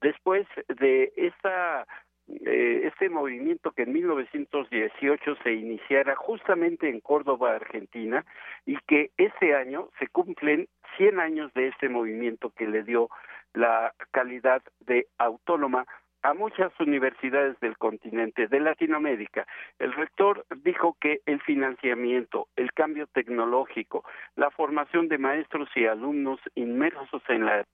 después 0.01 0.47
de 0.69 1.13
esta 1.17 1.87
eh, 2.29 2.89
este 2.93 3.09
movimiento 3.09 3.71
que 3.71 3.83
en 3.83 3.93
1918 3.93 5.37
se 5.45 5.53
iniciara 5.53 6.17
justamente 6.17 6.89
en 6.89 7.01
Córdoba, 7.01 7.55
Argentina, 7.55 8.25
y 8.65 8.77
que 8.89 9.11
ese 9.17 9.55
año 9.55 9.91
se 10.01 10.09
cumplen 10.09 10.69
100 10.97 11.21
años 11.21 11.55
de 11.55 11.69
este 11.69 11.89
movimiento 11.89 12.51
que 12.51 12.67
le 12.67 12.83
dio 12.83 13.11
la 13.55 13.95
calidad 14.11 14.61
de 14.81 15.07
autónoma 15.19 15.87
a 16.23 16.35
muchas 16.35 16.73
universidades 16.81 17.59
del 17.61 17.79
continente 17.79 18.49
de 18.49 18.59
Latinoamérica. 18.59 19.47
El 19.79 19.93
rector 19.93 20.45
dijo 20.65 20.97
que 21.01 21.21
el 21.27 21.41
financiamiento, 21.43 22.49
el 22.57 22.73
cambio 22.73 23.07
tecnológico, 23.07 24.03
la 24.35 24.51
formación 24.51 25.07
de 25.07 25.19
maestros 25.19 25.69
y 25.77 25.87
alumnos 25.87 26.41
inmersos 26.57 27.23
en 27.29 27.47
la 27.47 27.65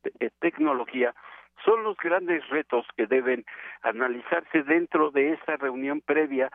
tecnología 0.41 1.15
son 1.65 1.85
los 1.85 1.97
grandes 1.97 2.49
retos 2.49 2.87
que 2.97 3.07
deben 3.07 3.45
analizarse 3.83 4.63
dentro 4.63 5.11
de 5.11 5.33
esa 5.33 5.57
reunión 5.57 6.01
previa 6.01 6.51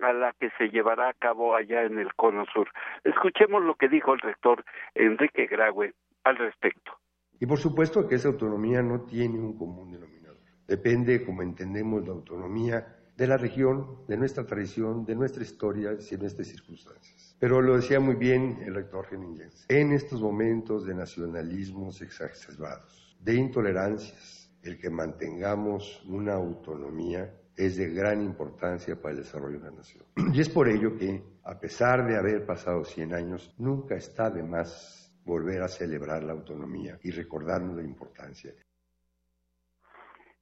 a 0.00 0.12
la 0.12 0.32
que 0.32 0.50
se 0.58 0.68
llevará 0.68 1.08
a 1.08 1.14
cabo 1.14 1.54
allá 1.54 1.82
en 1.82 1.98
el 1.98 2.14
Cono 2.14 2.44
Sur. 2.52 2.68
Escuchemos 3.04 3.62
lo 3.62 3.74
que 3.76 3.88
dijo 3.88 4.14
el 4.14 4.20
rector 4.20 4.64
Enrique 4.94 5.46
Graue 5.46 5.94
al 6.24 6.36
respecto. 6.36 6.92
Y 7.40 7.46
por 7.46 7.58
supuesto 7.58 8.06
que 8.08 8.16
esa 8.16 8.28
autonomía 8.28 8.82
no 8.82 9.02
tiene 9.02 9.38
un 9.38 9.56
común 9.56 9.90
denominador. 9.90 10.38
Depende, 10.66 11.24
como 11.24 11.42
entendemos, 11.42 12.06
la 12.06 12.12
autonomía 12.12 12.86
de 13.16 13.26
la 13.26 13.36
región, 13.36 14.06
de 14.08 14.16
nuestra 14.16 14.46
tradición, 14.46 15.04
de 15.04 15.14
nuestra 15.14 15.42
historia 15.42 15.92
y 15.92 16.10
de 16.10 16.18
nuestras 16.18 16.48
circunstancias. 16.48 17.36
Pero 17.38 17.60
lo 17.60 17.76
decía 17.76 18.00
muy 18.00 18.14
bien 18.14 18.58
el 18.64 18.74
rector 18.74 19.06
Geningens. 19.06 19.66
En 19.68 19.92
estos 19.92 20.20
momentos 20.20 20.86
de 20.86 20.94
nacionalismos 20.94 22.00
exacerbados, 22.00 23.16
de 23.20 23.34
intolerancias, 23.34 24.41
el 24.62 24.78
que 24.78 24.90
mantengamos 24.90 26.02
una 26.06 26.34
autonomía 26.34 27.32
es 27.56 27.76
de 27.76 27.90
gran 27.90 28.22
importancia 28.22 28.96
para 28.96 29.12
el 29.12 29.18
desarrollo 29.18 29.58
de 29.58 29.70
la 29.70 29.76
nación. 29.76 30.04
Y 30.34 30.40
es 30.40 30.48
por 30.48 30.68
ello 30.68 30.96
que, 30.96 31.22
a 31.44 31.58
pesar 31.58 32.06
de 32.06 32.16
haber 32.16 32.46
pasado 32.46 32.84
100 32.84 33.14
años, 33.14 33.54
nunca 33.58 33.96
está 33.96 34.30
de 34.30 34.42
más 34.42 35.12
volver 35.24 35.62
a 35.62 35.68
celebrar 35.68 36.22
la 36.22 36.32
autonomía 36.32 36.98
y 37.02 37.10
recordarnos 37.10 37.76
la 37.76 37.82
importancia. 37.82 38.52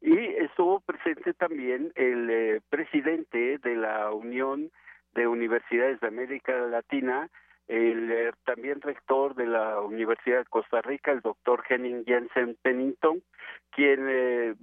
Y 0.01 0.17
estuvo 0.17 0.81
presente 0.81 1.35
también 1.35 1.93
el 1.95 2.31
eh, 2.31 2.61
presidente 2.71 3.59
de 3.59 3.77
la 3.77 4.11
Unión 4.13 4.71
de 5.15 5.27
Universidades 5.27 6.01
de 6.01 6.07
América 6.07 6.53
Latina, 6.67 7.29
el 7.71 8.11
eh, 8.11 8.33
también 8.45 8.81
rector 8.81 9.37
de 9.37 9.47
la 9.47 9.81
Universidad 9.81 10.39
de 10.39 10.45
Costa 10.47 10.83
Rica, 10.83 11.13
el 11.13 11.21
doctor 11.21 11.63
Henning 11.69 12.05
Jensen 12.05 12.57
Pennington, 12.63 13.23
quien 13.71 14.07
eh, 14.09 14.55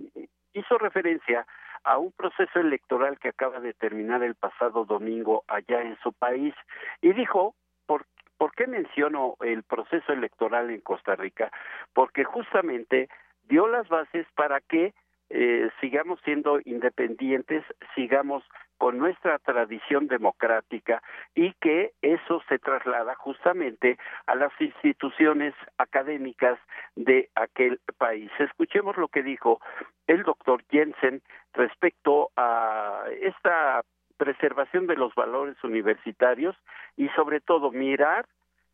hizo 0.51 0.77
referencia 0.77 1.47
a 1.85 1.97
un 1.99 2.11
proceso 2.11 2.59
electoral 2.59 3.17
que 3.17 3.29
acaba 3.29 3.61
de 3.61 3.73
terminar 3.73 4.23
el 4.23 4.35
pasado 4.35 4.83
domingo 4.83 5.45
allá 5.47 5.83
en 5.83 5.97
su 6.03 6.11
país 6.11 6.53
y 7.01 7.13
dijo, 7.13 7.55
¿por, 7.85 8.05
¿por 8.37 8.53
qué 8.55 8.67
menciono 8.67 9.35
el 9.39 9.63
proceso 9.63 10.11
electoral 10.11 10.69
en 10.69 10.81
Costa 10.81 11.15
Rica? 11.15 11.49
Porque 11.93 12.25
justamente 12.25 13.07
dio 13.47 13.69
las 13.69 13.87
bases 13.87 14.27
para 14.35 14.59
que 14.59 14.93
eh, 15.29 15.69
sigamos 15.81 16.19
siendo 16.23 16.59
independientes, 16.63 17.63
sigamos 17.95 18.43
con 18.77 18.97
nuestra 18.97 19.39
tradición 19.39 20.07
democrática 20.07 21.01
y 21.35 21.53
que 21.53 21.93
eso 22.01 22.41
se 22.47 22.59
traslada 22.59 23.15
justamente 23.15 23.97
a 24.27 24.35
las 24.35 24.51
instituciones 24.59 25.53
académicas 25.77 26.59
de 26.95 27.29
aquel 27.35 27.79
país. 27.97 28.31
Escuchemos 28.39 28.95
lo 28.97 29.07
que 29.07 29.23
dijo 29.23 29.59
el 30.05 30.23
doctor 30.23 30.63
Jensen 30.69 31.21
respecto 31.53 32.29
a 32.37 33.03
esta 33.21 33.81
preservación 34.17 34.87
de 34.87 34.95
los 34.95 35.13
valores 35.15 35.61
universitarios 35.63 36.55
y 36.95 37.09
sobre 37.09 37.39
todo 37.39 37.71
mirar 37.71 38.25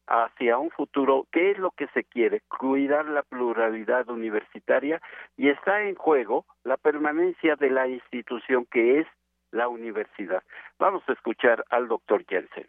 hacia 0.07 0.57
un 0.57 0.69
futuro, 0.71 1.27
¿qué 1.31 1.51
es 1.51 1.57
lo 1.57 1.71
que 1.71 1.87
se 1.93 2.03
quiere? 2.03 2.41
Cuidar 2.59 3.05
la 3.05 3.23
pluralidad 3.23 4.09
universitaria 4.09 5.01
y 5.37 5.49
está 5.49 5.83
en 5.83 5.95
juego 5.95 6.45
la 6.63 6.77
permanencia 6.77 7.55
de 7.55 7.69
la 7.69 7.87
institución 7.87 8.65
que 8.69 8.99
es 8.99 9.07
la 9.51 9.67
universidad. 9.67 10.43
Vamos 10.79 11.03
a 11.07 11.13
escuchar 11.13 11.63
al 11.69 11.87
doctor 11.87 12.25
Jensen. 12.27 12.67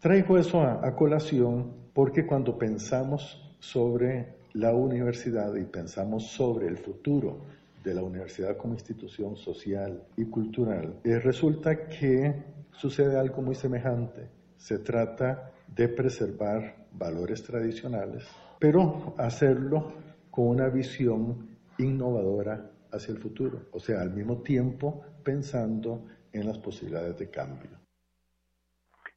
Traigo 0.00 0.38
eso 0.38 0.62
a, 0.62 0.94
colación 0.94 1.90
porque 1.92 2.24
cuando 2.24 2.56
pensamos 2.56 3.56
sobre 3.58 4.36
la 4.54 4.72
universidad 4.72 5.54
y 5.56 5.64
pensamos 5.64 6.28
sobre 6.28 6.68
el 6.68 6.78
futuro 6.78 7.40
de 7.82 7.94
la 7.94 8.02
universidad 8.02 8.56
como 8.56 8.74
institución 8.74 9.36
social 9.36 10.02
y 10.16 10.24
cultural, 10.26 11.00
eh, 11.04 11.18
resulta 11.18 11.88
que 11.88 12.32
sucede 12.72 13.18
algo 13.18 13.42
muy 13.42 13.54
semejante. 13.54 14.28
Se 14.56 14.78
trata 14.78 15.52
de 15.74 15.88
preservar 15.88 16.86
valores 16.92 17.42
tradicionales, 17.42 18.28
pero 18.58 19.14
hacerlo 19.18 19.92
con 20.30 20.48
una 20.48 20.68
visión 20.68 21.58
innovadora 21.78 22.70
hacia 22.92 23.12
el 23.12 23.18
futuro, 23.18 23.66
o 23.72 23.80
sea, 23.80 24.00
al 24.00 24.10
mismo 24.10 24.42
tiempo 24.42 25.04
pensando 25.24 26.06
en 26.32 26.46
las 26.46 26.58
posibilidades 26.58 27.18
de 27.18 27.30
cambio. 27.30 27.70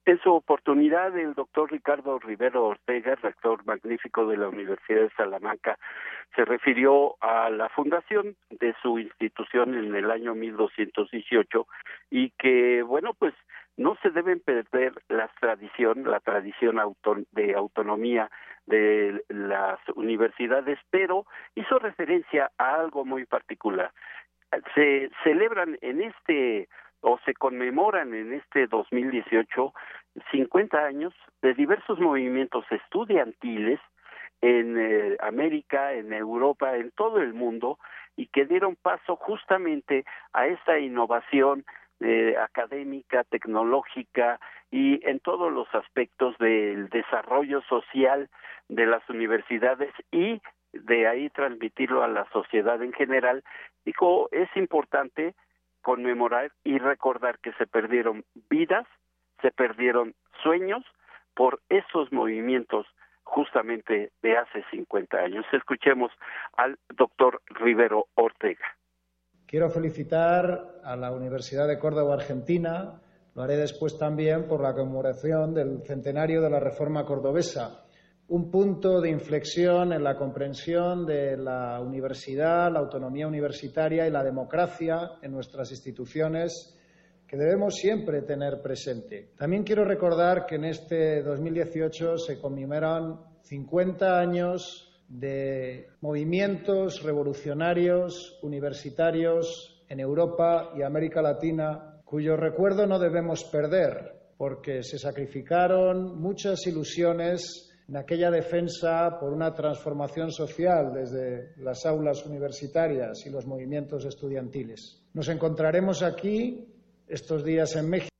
En 0.03 0.19
su 0.19 0.33
oportunidad, 0.33 1.15
el 1.15 1.35
doctor 1.35 1.71
Ricardo 1.71 2.17
Rivero 2.17 2.65
Ortega, 2.65 3.13
rector 3.21 3.63
magnífico 3.65 4.25
de 4.25 4.35
la 4.35 4.49
Universidad 4.49 5.01
de 5.01 5.11
Salamanca, 5.11 5.77
se 6.35 6.43
refirió 6.43 7.17
a 7.21 7.51
la 7.51 7.69
fundación 7.69 8.35
de 8.49 8.73
su 8.81 8.97
institución 8.97 9.75
en 9.75 9.93
el 9.93 10.09
año 10.09 10.33
1218 10.33 11.67
y 12.09 12.31
que, 12.31 12.81
bueno, 12.81 13.13
pues 13.13 13.35
no 13.77 13.95
se 14.01 14.09
deben 14.09 14.39
perder 14.39 14.93
la 15.09 15.29
tradición, 15.39 16.03
la 16.03 16.19
tradición 16.19 16.79
de 17.31 17.55
autonomía 17.55 18.29
de 18.65 19.23
las 19.29 19.79
universidades, 19.95 20.79
pero 20.89 21.25
hizo 21.55 21.79
referencia 21.79 22.51
a 22.57 22.75
algo 22.75 23.05
muy 23.05 23.25
particular. 23.25 23.91
Se 24.75 25.09
celebran 25.23 25.77
en 25.81 26.01
este 26.01 26.67
o 27.01 27.17
se 27.25 27.33
conmemoran 27.33 28.13
en 28.13 28.33
este 28.33 28.67
2018 28.67 29.73
50 30.31 30.77
años 30.77 31.13
de 31.41 31.53
diversos 31.53 31.99
movimientos 31.99 32.65
estudiantiles 32.69 33.79
en 34.41 34.77
eh, 34.77 35.17
América, 35.21 35.93
en 35.93 36.13
Europa, 36.13 36.75
en 36.75 36.91
todo 36.91 37.19
el 37.19 37.33
mundo 37.33 37.79
y 38.15 38.27
que 38.27 38.45
dieron 38.45 38.75
paso 38.75 39.15
justamente 39.15 40.03
a 40.33 40.47
esta 40.47 40.79
innovación 40.79 41.65
eh, 42.01 42.35
académica, 42.37 43.23
tecnológica 43.25 44.39
y 44.71 45.05
en 45.07 45.19
todos 45.19 45.51
los 45.51 45.67
aspectos 45.75 46.37
del 46.39 46.89
desarrollo 46.89 47.61
social 47.63 48.29
de 48.69 48.85
las 48.87 49.07
universidades 49.09 49.93
y 50.11 50.41
de 50.73 51.07
ahí 51.07 51.29
transmitirlo 51.29 52.03
a 52.03 52.07
la 52.07 52.27
sociedad 52.31 52.81
en 52.81 52.93
general. 52.93 53.43
Digo, 53.85 54.29
es 54.31 54.49
importante 54.55 55.35
conmemorar 55.81 56.51
y 56.63 56.77
recordar 56.77 57.39
que 57.39 57.53
se 57.53 57.67
perdieron 57.67 58.23
vidas, 58.49 58.87
se 59.41 59.51
perdieron 59.51 60.13
sueños 60.41 60.83
por 61.35 61.61
esos 61.69 62.11
movimientos 62.11 62.87
justamente 63.23 64.11
de 64.21 64.37
hace 64.37 64.63
50 64.71 65.17
años. 65.17 65.45
Escuchemos 65.51 66.11
al 66.57 66.77
doctor 66.89 67.41
Rivero 67.47 68.07
Ortega. 68.15 68.65
Quiero 69.51 69.69
felicitar 69.69 70.79
a 70.81 70.95
la 70.95 71.11
Universidad 71.11 71.67
de 71.67 71.77
Córdoba, 71.77 72.13
Argentina. 72.13 73.01
Lo 73.35 73.41
haré 73.43 73.57
después 73.57 73.97
también 73.97 74.47
por 74.47 74.61
la 74.61 74.73
conmemoración 74.73 75.53
del 75.53 75.83
centenario 75.83 76.41
de 76.41 76.49
la 76.49 76.61
Reforma 76.61 77.05
Cordobesa, 77.05 77.83
un 78.29 78.49
punto 78.49 79.01
de 79.01 79.09
inflexión 79.09 79.91
en 79.91 80.05
la 80.05 80.15
comprensión 80.15 81.05
de 81.05 81.35
la 81.35 81.81
universidad, 81.81 82.71
la 82.71 82.79
autonomía 82.79 83.27
universitaria 83.27 84.07
y 84.07 84.09
la 84.09 84.23
democracia 84.23 85.17
en 85.21 85.33
nuestras 85.33 85.69
instituciones 85.71 86.79
que 87.27 87.35
debemos 87.35 87.75
siempre 87.75 88.21
tener 88.21 88.61
presente. 88.61 89.31
También 89.37 89.63
quiero 89.63 89.83
recordar 89.83 90.45
que 90.45 90.55
en 90.55 90.63
este 90.63 91.23
2018 91.23 92.17
se 92.19 92.39
conmemoran 92.39 93.19
50 93.41 94.17
años 94.17 94.90
de 95.11 95.89
movimientos 95.99 97.03
revolucionarios 97.03 98.39
universitarios 98.43 99.83
en 99.89 99.99
Europa 99.99 100.71
y 100.75 100.83
América 100.83 101.21
Latina, 101.21 102.01
cuyo 102.05 102.37
recuerdo 102.37 102.87
no 102.87 102.97
debemos 102.97 103.43
perder, 103.43 104.13
porque 104.37 104.83
se 104.83 104.97
sacrificaron 104.97 106.17
muchas 106.21 106.65
ilusiones 106.65 107.69
en 107.89 107.97
aquella 107.97 108.31
defensa 108.31 109.17
por 109.19 109.33
una 109.33 109.53
transformación 109.53 110.31
social 110.31 110.93
desde 110.93 111.55
las 111.57 111.85
aulas 111.85 112.25
universitarias 112.25 113.25
y 113.25 113.29
los 113.29 113.45
movimientos 113.45 114.05
estudiantiles. 114.05 115.05
Nos 115.13 115.27
encontraremos 115.27 116.03
aquí 116.03 116.65
estos 117.05 117.43
días 117.43 117.75
en 117.75 117.89
México. 117.89 118.11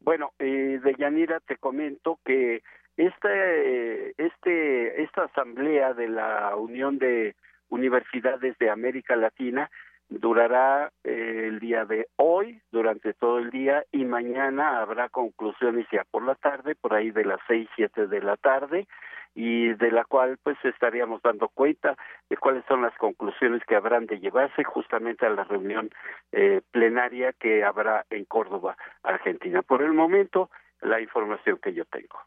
Bueno, 0.00 0.32
eh, 0.38 0.78
de 0.84 0.94
Yanira 0.98 1.40
te 1.40 1.56
comento 1.56 2.18
que 2.22 2.60
este, 3.06 4.14
este, 4.22 5.02
esta 5.02 5.24
asamblea 5.24 5.94
de 5.94 6.08
la 6.08 6.54
Unión 6.56 6.98
de 6.98 7.34
Universidades 7.70 8.58
de 8.58 8.70
América 8.70 9.16
Latina 9.16 9.70
durará 10.10 10.90
eh, 11.04 11.44
el 11.46 11.60
día 11.60 11.84
de 11.84 12.08
hoy, 12.16 12.60
durante 12.72 13.14
todo 13.14 13.38
el 13.38 13.50
día, 13.50 13.84
y 13.92 14.04
mañana 14.04 14.80
habrá 14.80 15.08
conclusiones 15.08 15.86
ya 15.90 16.04
por 16.10 16.24
la 16.24 16.34
tarde, 16.34 16.74
por 16.74 16.94
ahí 16.94 17.10
de 17.10 17.24
las 17.24 17.40
seis, 17.46 17.68
siete 17.76 18.06
de 18.06 18.20
la 18.20 18.36
tarde, 18.36 18.86
y 19.34 19.72
de 19.74 19.92
la 19.92 20.04
cual 20.04 20.38
pues 20.42 20.58
estaríamos 20.64 21.22
dando 21.22 21.48
cuenta 21.48 21.96
de 22.28 22.36
cuáles 22.36 22.64
son 22.66 22.82
las 22.82 22.94
conclusiones 22.96 23.62
que 23.64 23.76
habrán 23.76 24.06
de 24.06 24.18
llevarse 24.18 24.64
justamente 24.64 25.24
a 25.24 25.30
la 25.30 25.44
reunión 25.44 25.90
eh, 26.32 26.60
plenaria 26.72 27.32
que 27.32 27.64
habrá 27.64 28.04
en 28.10 28.24
Córdoba, 28.24 28.76
Argentina. 29.04 29.62
Por 29.62 29.82
el 29.82 29.92
momento, 29.92 30.50
la 30.80 31.00
información 31.00 31.58
que 31.62 31.72
yo 31.72 31.84
tengo. 31.84 32.18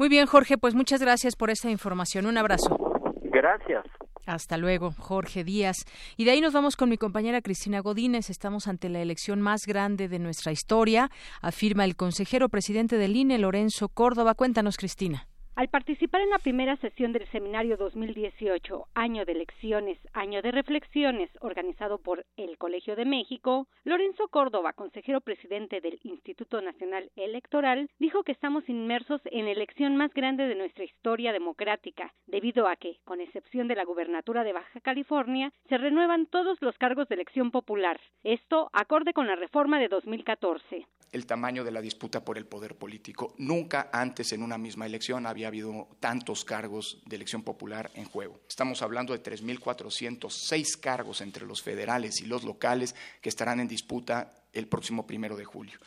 Muy 0.00 0.08
bien, 0.08 0.24
Jorge, 0.24 0.56
pues 0.56 0.74
muchas 0.74 1.02
gracias 1.02 1.36
por 1.36 1.50
esta 1.50 1.68
información. 1.68 2.24
Un 2.24 2.38
abrazo. 2.38 2.74
Gracias. 3.22 3.84
Hasta 4.24 4.56
luego, 4.56 4.92
Jorge 4.92 5.44
Díaz. 5.44 5.84
Y 6.16 6.24
de 6.24 6.30
ahí 6.30 6.40
nos 6.40 6.54
vamos 6.54 6.74
con 6.76 6.88
mi 6.88 6.96
compañera 6.96 7.42
Cristina 7.42 7.80
Godínez. 7.80 8.30
Estamos 8.30 8.66
ante 8.66 8.88
la 8.88 9.02
elección 9.02 9.42
más 9.42 9.66
grande 9.66 10.08
de 10.08 10.18
nuestra 10.18 10.52
historia, 10.52 11.10
afirma 11.42 11.84
el 11.84 11.96
consejero 11.96 12.48
presidente 12.48 12.96
del 12.96 13.14
INE, 13.14 13.36
Lorenzo 13.36 13.90
Córdoba. 13.90 14.32
Cuéntanos, 14.32 14.78
Cristina. 14.78 15.28
Al 15.60 15.68
participar 15.68 16.22
en 16.22 16.30
la 16.30 16.38
primera 16.38 16.74
sesión 16.76 17.12
del 17.12 17.28
seminario 17.28 17.76
2018, 17.76 18.86
Año 18.94 19.26
de 19.26 19.32
Elecciones, 19.32 19.98
Año 20.14 20.40
de 20.40 20.52
Reflexiones, 20.52 21.28
organizado 21.40 21.98
por 21.98 22.24
el 22.38 22.56
Colegio 22.56 22.96
de 22.96 23.04
México, 23.04 23.68
Lorenzo 23.84 24.28
Córdoba, 24.28 24.72
consejero 24.72 25.20
presidente 25.20 25.82
del 25.82 26.00
Instituto 26.02 26.62
Nacional 26.62 27.10
Electoral, 27.14 27.90
dijo 27.98 28.22
que 28.22 28.32
estamos 28.32 28.70
inmersos 28.70 29.20
en 29.26 29.44
la 29.44 29.50
elección 29.50 29.98
más 29.98 30.14
grande 30.14 30.48
de 30.48 30.54
nuestra 30.54 30.84
historia 30.84 31.30
democrática, 31.30 32.14
debido 32.26 32.66
a 32.66 32.76
que, 32.76 32.96
con 33.04 33.20
excepción 33.20 33.68
de 33.68 33.74
la 33.74 33.84
gubernatura 33.84 34.44
de 34.44 34.54
Baja 34.54 34.80
California, 34.80 35.52
se 35.68 35.76
renuevan 35.76 36.24
todos 36.24 36.56
los 36.62 36.78
cargos 36.78 37.06
de 37.10 37.16
elección 37.16 37.50
popular. 37.50 38.00
Esto 38.24 38.70
acorde 38.72 39.12
con 39.12 39.26
la 39.26 39.36
reforma 39.36 39.78
de 39.78 39.88
2014. 39.88 40.86
El 41.12 41.26
tamaño 41.26 41.64
de 41.64 41.72
la 41.72 41.80
disputa 41.80 42.24
por 42.24 42.38
el 42.38 42.46
poder 42.46 42.76
político. 42.76 43.34
Nunca 43.36 43.90
antes 43.92 44.32
en 44.32 44.44
una 44.44 44.58
misma 44.58 44.86
elección 44.86 45.26
había 45.26 45.49
habido 45.50 45.88
tantos 46.00 46.44
cargos 46.44 47.02
de 47.06 47.16
elección 47.16 47.42
popular 47.42 47.90
en 47.94 48.04
juego. 48.04 48.40
Estamos 48.48 48.82
hablando 48.82 49.12
de 49.12 49.22
3.406 49.22 50.80
cargos 50.80 51.20
entre 51.20 51.46
los 51.46 51.62
federales 51.62 52.20
y 52.20 52.26
los 52.26 52.44
locales 52.44 52.94
que 53.20 53.28
estarán 53.28 53.60
en 53.60 53.68
disputa 53.68 54.32
el 54.52 54.66
próximo 54.66 55.06
primero 55.06 55.36
de 55.36 55.44
julio. 55.44 55.78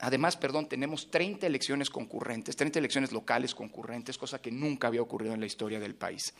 Además, 0.00 0.36
perdón, 0.36 0.68
tenemos 0.68 1.10
30 1.10 1.46
elecciones 1.46 1.90
concurrentes, 1.90 2.54
30 2.54 2.78
elecciones 2.78 3.10
locales 3.10 3.52
concurrentes, 3.52 4.16
cosa 4.16 4.40
que 4.40 4.52
nunca 4.52 4.86
había 4.86 5.02
ocurrido 5.02 5.34
en 5.34 5.40
la 5.40 5.46
historia 5.46 5.80
del 5.80 5.96
país. 5.96 6.34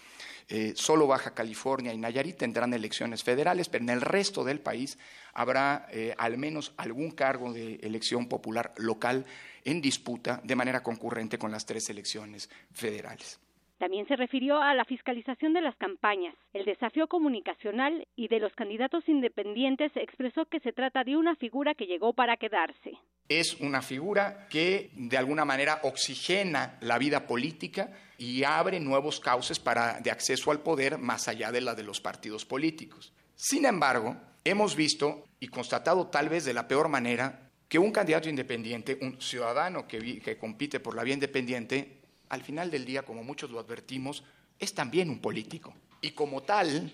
Eh, 0.49 0.75
solo 0.77 1.09
Baja 1.09 1.35
California 1.35 1.93
y 1.93 1.99
Nayarit 1.99 2.37
tendrán 2.37 2.73
elecciones 2.73 3.25
federales, 3.25 3.69
pero 3.69 3.83
en 3.83 3.91
el 3.91 4.01
resto 4.01 4.45
del 4.45 4.61
país 4.61 4.97
habrá 5.35 5.89
eh, 5.91 6.15
al 6.19 6.39
menos 6.39 6.73
algún 6.77 7.11
cargo 7.11 7.53
de 7.53 7.81
elección 7.83 8.29
popular 8.29 8.73
local 8.77 9.27
en 9.71 9.81
disputa 9.83 10.41
de 10.43 10.57
manera 10.57 10.83
concurrente 10.83 11.39
con 11.39 11.53
las 11.53 11.67
tres 11.67 11.91
elecciones 11.91 12.49
federales. 12.73 13.39
También 13.79 14.09
se 14.09 14.17
refirió 14.17 14.61
a 14.61 14.75
la 14.75 14.85
fiscalización 14.85 15.53
de 15.53 15.61
las 15.61 15.77
campañas, 15.77 16.35
el 16.53 16.65
desafío 16.65 17.07
comunicacional 17.07 18.09
y 18.17 18.27
de 18.27 18.41
los 18.41 18.53
candidatos 18.55 19.09
independientes 19.09 19.93
expresó 19.95 20.47
que 20.47 20.59
se 20.61 20.73
trata 20.73 21.05
de 21.05 21.17
una 21.17 21.37
figura 21.37 21.75
que 21.75 21.87
llegó 21.87 22.13
para 22.13 22.37
quedarse. 22.37 22.99
Es 23.29 23.61
una 23.61 23.81
figura 23.83 24.49
que 24.49 24.91
de 24.95 25.17
alguna 25.17 25.45
manera 25.45 25.81
oxigena 25.85 26.77
la 26.81 26.99
vida 26.99 27.27
política 27.27 27.93
y 28.17 28.43
abre 28.43 28.81
nuevos 28.81 29.21
cauces 29.21 29.61
para, 29.61 30.01
de 30.01 30.11
acceso 30.11 30.51
al 30.51 30.61
poder 30.61 30.99
más 30.99 31.29
allá 31.29 31.53
de 31.53 31.61
la 31.61 31.77
de 31.77 31.85
los 31.85 32.01
partidos 32.01 32.45
políticos. 32.45 33.13
Sin 33.37 33.65
embargo, 33.65 34.17
hemos 34.45 34.75
visto 34.75 35.27
y 35.39 35.49
constatado 35.49 36.09
tal 36.09 36.29
vez 36.29 36.45
de 36.45 36.55
la 36.55 36.67
peor 36.67 36.89
manera 36.89 37.48
que 37.69 37.79
un 37.79 37.93
candidato 37.93 38.29
independiente, 38.29 38.99
un 39.03 39.21
ciudadano 39.21 39.87
que, 39.87 40.37
compite 40.41 40.81
por 40.81 40.97
la 40.97 41.05
vía 41.05 41.15
independiente, 41.15 41.99
al 42.31 42.43
final 42.43 42.71
del 42.71 42.85
día, 42.85 43.03
como 43.03 43.23
muchos 43.23 43.51
lo 43.51 43.61
advertimos, 43.61 44.25
es 44.59 44.75
también 44.75 45.11
un 45.11 45.21
político. 45.21 45.75
Y 46.01 46.13
como 46.13 46.43
tal, 46.43 46.91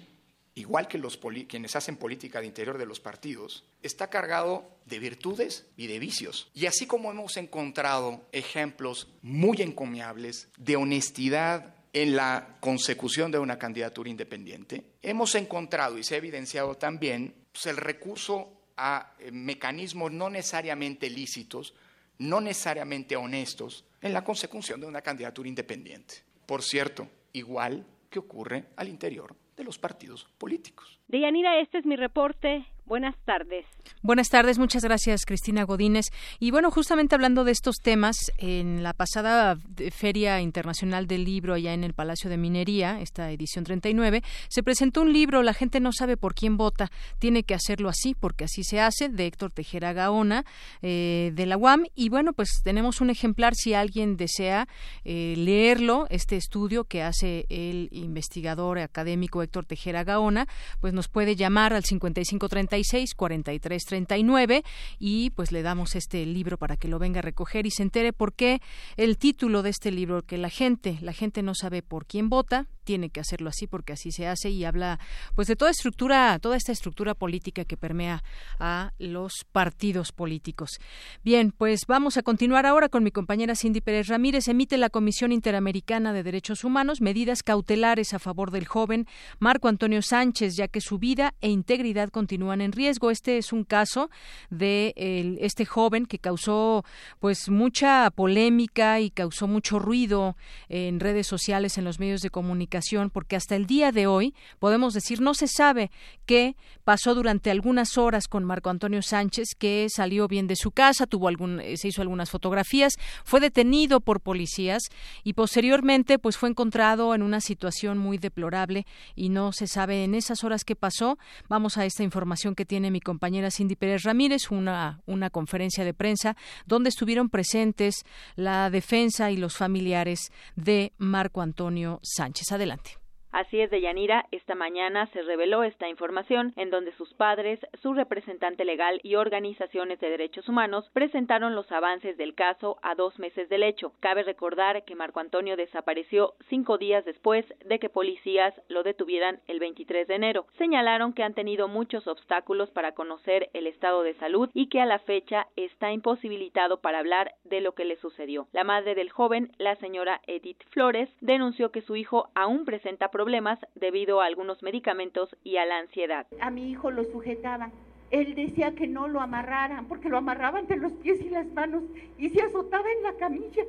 igual 0.54 0.88
que 0.88 0.98
los 0.98 1.18
quienes 1.48 1.76
hacen 1.76 1.96
política 1.96 2.40
de 2.40 2.46
interior 2.46 2.76
de 2.76 2.86
los 2.86 2.98
partidos, 2.98 3.64
está 3.82 4.10
cargado 4.10 4.68
de 4.86 4.98
virtudes 4.98 5.66
y 5.76 5.86
de 5.86 5.98
vicios. 6.00 6.50
Y 6.54 6.66
así 6.66 6.86
como 6.86 7.10
hemos 7.10 7.36
encontrado 7.36 8.26
ejemplos 8.32 9.08
muy 9.22 9.62
encomiables 9.62 10.48
de 10.56 10.76
honestidad 10.76 11.74
en 11.92 12.16
la 12.16 12.56
consecución 12.58 13.30
de 13.30 13.38
una 13.38 13.58
candidatura 13.58 14.10
independiente, 14.10 14.82
hemos 15.02 15.36
encontrado 15.36 15.96
y 15.96 16.02
se 16.02 16.16
ha 16.16 16.18
evidenciado 16.18 16.76
también 16.76 17.34
pues, 17.52 17.66
el 17.66 17.76
recurso 17.76 18.63
a 18.76 19.14
eh, 19.18 19.30
mecanismos 19.30 20.12
no 20.12 20.30
necesariamente 20.30 21.10
lícitos, 21.10 21.74
no 22.18 22.40
necesariamente 22.40 23.16
honestos, 23.16 23.84
en 24.00 24.12
la 24.12 24.24
consecución 24.24 24.80
de 24.80 24.86
una 24.86 25.02
candidatura 25.02 25.48
independiente. 25.48 26.16
Por 26.46 26.62
cierto, 26.62 27.08
igual 27.32 27.86
que 28.10 28.18
ocurre 28.18 28.66
al 28.76 28.88
interior 28.88 29.34
de 29.56 29.64
los 29.64 29.78
partidos 29.78 30.26
políticos. 30.38 30.98
Deyanira, 31.08 31.58
este 31.58 31.78
es 31.78 31.86
mi 31.86 31.96
reporte. 31.96 32.66
Buenas 32.86 33.16
tardes. 33.24 33.64
Buenas 34.02 34.28
tardes, 34.28 34.58
muchas 34.58 34.84
gracias 34.84 35.24
Cristina 35.24 35.64
Godínez. 35.64 36.06
Y 36.38 36.50
bueno, 36.50 36.70
justamente 36.70 37.14
hablando 37.14 37.44
de 37.44 37.52
estos 37.52 37.76
temas, 37.76 38.16
en 38.36 38.82
la 38.82 38.92
pasada 38.92 39.56
Feria 39.90 40.42
Internacional 40.42 41.06
del 41.06 41.24
Libro 41.24 41.54
allá 41.54 41.72
en 41.72 41.82
el 41.82 41.94
Palacio 41.94 42.28
de 42.28 42.36
Minería, 42.36 43.00
esta 43.00 43.30
edición 43.30 43.64
39, 43.64 44.22
se 44.48 44.62
presentó 44.62 45.00
un 45.00 45.14
libro, 45.14 45.42
La 45.42 45.54
gente 45.54 45.80
no 45.80 45.92
sabe 45.92 46.18
por 46.18 46.34
quién 46.34 46.58
vota, 46.58 46.90
tiene 47.18 47.44
que 47.44 47.54
hacerlo 47.54 47.88
así, 47.88 48.14
porque 48.14 48.44
así 48.44 48.62
se 48.64 48.80
hace, 48.80 49.08
de 49.08 49.26
Héctor 49.26 49.50
Tejera 49.50 49.94
Gaona, 49.94 50.44
eh, 50.82 51.32
de 51.34 51.46
la 51.46 51.56
UAM. 51.56 51.86
Y 51.94 52.10
bueno, 52.10 52.34
pues 52.34 52.60
tenemos 52.62 53.00
un 53.00 53.08
ejemplar 53.08 53.54
si 53.54 53.72
alguien 53.72 54.18
desea 54.18 54.68
eh, 55.04 55.34
leerlo, 55.38 56.06
este 56.10 56.36
estudio 56.36 56.84
que 56.84 57.02
hace 57.02 57.46
el 57.48 57.88
investigador 57.92 58.78
académico 58.78 59.42
Héctor 59.42 59.64
Tejera 59.64 60.04
Gaona, 60.04 60.46
pues 60.82 60.92
nos 60.92 61.08
puede 61.08 61.36
llamar 61.36 61.72
al 61.72 61.84
5530 61.84 62.73
36 62.74 63.14
43 63.14 63.84
39 63.84 64.64
y 64.98 65.30
pues 65.30 65.52
le 65.52 65.62
damos 65.62 65.94
este 65.94 66.26
libro 66.26 66.58
para 66.58 66.76
que 66.76 66.88
lo 66.88 66.98
venga 66.98 67.20
a 67.20 67.22
recoger 67.22 67.66
y 67.66 67.70
se 67.70 67.82
entere 67.82 68.12
por 68.12 68.32
qué 68.32 68.60
el 68.96 69.16
título 69.16 69.62
de 69.62 69.70
este 69.70 69.92
libro, 69.92 70.22
que 70.22 70.38
la 70.38 70.50
gente, 70.50 70.98
la 71.00 71.12
gente 71.12 71.42
no 71.42 71.54
sabe 71.54 71.82
por 71.82 72.06
quién 72.06 72.28
vota, 72.28 72.66
tiene 72.84 73.10
que 73.10 73.20
hacerlo 73.20 73.48
así 73.48 73.66
porque 73.66 73.94
así 73.94 74.12
se 74.12 74.26
hace 74.26 74.50
y 74.50 74.64
habla 74.64 75.00
pues 75.34 75.48
de 75.48 75.56
toda 75.56 75.70
estructura, 75.70 76.38
toda 76.38 76.56
esta 76.56 76.72
estructura 76.72 77.14
política 77.14 77.64
que 77.64 77.76
permea 77.76 78.22
a 78.60 78.92
los 78.98 79.44
partidos 79.50 80.12
políticos. 80.12 80.78
Bien, 81.24 81.52
pues 81.56 81.86
vamos 81.88 82.16
a 82.16 82.22
continuar 82.22 82.66
ahora 82.66 82.88
con 82.88 83.02
mi 83.02 83.10
compañera 83.10 83.56
Cindy 83.56 83.80
Pérez 83.80 84.08
Ramírez. 84.08 84.48
Emite 84.48 84.76
la 84.76 84.90
Comisión 84.90 85.32
Interamericana 85.32 86.12
de 86.12 86.22
Derechos 86.22 86.64
Humanos 86.64 87.00
medidas 87.00 87.42
cautelares 87.42 88.12
a 88.14 88.18
favor 88.18 88.50
del 88.50 88.66
joven 88.66 89.06
Marco 89.38 89.68
Antonio 89.68 90.02
Sánchez, 90.02 90.56
ya 90.56 90.68
que 90.68 90.80
su 90.80 90.98
vida 90.98 91.34
e 91.40 91.48
integridad 91.48 92.10
continúan 92.10 92.60
en 92.60 92.72
riesgo. 92.72 93.10
Este 93.10 93.38
es 93.38 93.52
un 93.52 93.64
caso 93.64 94.10
de 94.50 94.92
este 95.40 95.64
joven 95.64 96.06
que 96.06 96.18
causó 96.18 96.84
pues 97.18 97.48
mucha 97.48 98.10
polémica 98.10 99.00
y 99.00 99.10
causó 99.10 99.46
mucho 99.46 99.78
ruido 99.78 100.36
en 100.68 101.00
redes 101.00 101.26
sociales, 101.26 101.78
en 101.78 101.84
los 101.84 101.98
medios 101.98 102.20
de 102.20 102.30
comunicación 102.30 102.73
porque 103.10 103.36
hasta 103.36 103.56
el 103.56 103.66
día 103.66 103.92
de 103.92 104.06
hoy 104.06 104.34
podemos 104.58 104.94
decir 104.94 105.20
no 105.20 105.34
se 105.34 105.48
sabe 105.48 105.90
qué 106.26 106.56
pasó 106.84 107.14
durante 107.14 107.50
algunas 107.50 107.96
horas 107.98 108.28
con 108.28 108.44
Marco 108.44 108.70
Antonio 108.70 109.02
Sánchez, 109.02 109.54
que 109.58 109.86
salió 109.88 110.28
bien 110.28 110.46
de 110.46 110.56
su 110.56 110.70
casa, 110.70 111.06
tuvo 111.06 111.28
algún, 111.28 111.60
eh, 111.60 111.76
se 111.76 111.88
hizo 111.88 112.02
algunas 112.02 112.30
fotografías, 112.30 112.94
fue 113.24 113.40
detenido 113.40 114.00
por 114.00 114.20
policías 114.20 114.82
y 115.22 115.34
posteriormente 115.34 116.18
pues 116.18 116.36
fue 116.36 116.48
encontrado 116.48 117.14
en 117.14 117.22
una 117.22 117.40
situación 117.40 117.98
muy 117.98 118.18
deplorable 118.18 118.86
y 119.14 119.28
no 119.28 119.52
se 119.52 119.66
sabe 119.66 120.04
en 120.04 120.14
esas 120.14 120.44
horas 120.44 120.64
qué 120.64 120.76
pasó. 120.76 121.18
Vamos 121.48 121.78
a 121.78 121.84
esta 121.84 122.02
información 122.02 122.54
que 122.54 122.64
tiene 122.64 122.90
mi 122.90 123.00
compañera 123.00 123.50
Cindy 123.50 123.76
Pérez 123.76 124.02
Ramírez, 124.02 124.50
una, 124.50 125.00
una 125.06 125.30
conferencia 125.30 125.84
de 125.84 125.94
prensa 125.94 126.36
donde 126.66 126.88
estuvieron 126.88 127.28
presentes 127.28 128.04
la 128.36 128.70
defensa 128.70 129.30
y 129.30 129.36
los 129.36 129.56
familiares 129.56 130.32
de 130.56 130.92
Marco 130.98 131.40
Antonio 131.40 132.00
Sánchez. 132.02 132.52
Adelante. 132.52 132.63
Adelante. 132.64 133.03
Así 133.34 133.60
es, 133.60 133.68
Deyanira, 133.68 134.26
esta 134.30 134.54
mañana 134.54 135.08
se 135.08 135.20
reveló 135.22 135.64
esta 135.64 135.88
información 135.88 136.52
en 136.54 136.70
donde 136.70 136.92
sus 136.92 137.12
padres, 137.14 137.58
su 137.82 137.92
representante 137.92 138.64
legal 138.64 139.00
y 139.02 139.16
organizaciones 139.16 139.98
de 139.98 140.08
derechos 140.08 140.48
humanos 140.48 140.88
presentaron 140.92 141.56
los 141.56 141.72
avances 141.72 142.16
del 142.16 142.36
caso 142.36 142.78
a 142.80 142.94
dos 142.94 143.18
meses 143.18 143.48
del 143.48 143.64
hecho. 143.64 143.92
Cabe 143.98 144.22
recordar 144.22 144.84
que 144.84 144.94
Marco 144.94 145.18
Antonio 145.18 145.56
desapareció 145.56 146.34
cinco 146.48 146.78
días 146.78 147.04
después 147.04 147.44
de 147.64 147.80
que 147.80 147.88
policías 147.88 148.54
lo 148.68 148.84
detuvieran 148.84 149.40
el 149.48 149.58
23 149.58 150.06
de 150.06 150.14
enero. 150.14 150.46
Señalaron 150.56 151.12
que 151.12 151.24
han 151.24 151.34
tenido 151.34 151.66
muchos 151.66 152.06
obstáculos 152.06 152.70
para 152.70 152.92
conocer 152.92 153.50
el 153.52 153.66
estado 153.66 154.04
de 154.04 154.14
salud 154.14 154.48
y 154.54 154.68
que 154.68 154.80
a 154.80 154.86
la 154.86 155.00
fecha 155.00 155.48
está 155.56 155.90
imposibilitado 155.90 156.80
para 156.80 157.00
hablar 157.00 157.34
de 157.42 157.60
lo 157.60 157.72
que 157.72 157.84
le 157.84 157.96
sucedió. 157.96 158.46
La 158.52 158.62
madre 158.62 158.94
del 158.94 159.10
joven, 159.10 159.50
la 159.58 159.74
señora 159.74 160.20
Edith 160.28 160.62
Flores, 160.70 161.08
denunció 161.20 161.72
que 161.72 161.82
su 161.82 161.96
hijo 161.96 162.28
aún 162.36 162.64
presenta 162.64 163.08
problemas 163.08 163.23
problemas 163.24 163.58
debido 163.74 164.20
a 164.20 164.26
algunos 164.26 164.62
medicamentos 164.62 165.34
y 165.42 165.56
a 165.56 165.64
la 165.64 165.78
ansiedad. 165.78 166.26
A 166.40 166.50
mi 166.50 166.70
hijo 166.70 166.90
lo 166.90 167.04
sujetaban. 167.04 167.72
Él 168.10 168.34
decía 168.34 168.74
que 168.74 168.86
no 168.86 169.08
lo 169.08 169.22
amarraran 169.22 169.88
porque 169.88 170.10
lo 170.10 170.18
amarraban 170.18 170.60
entre 170.60 170.76
los 170.76 170.92
pies 170.92 171.22
y 171.22 171.30
las 171.30 171.46
manos 171.54 171.84
y 172.18 172.28
se 172.28 172.42
azotaba 172.42 172.84
en 172.92 173.02
la 173.02 173.14
camilla 173.14 173.62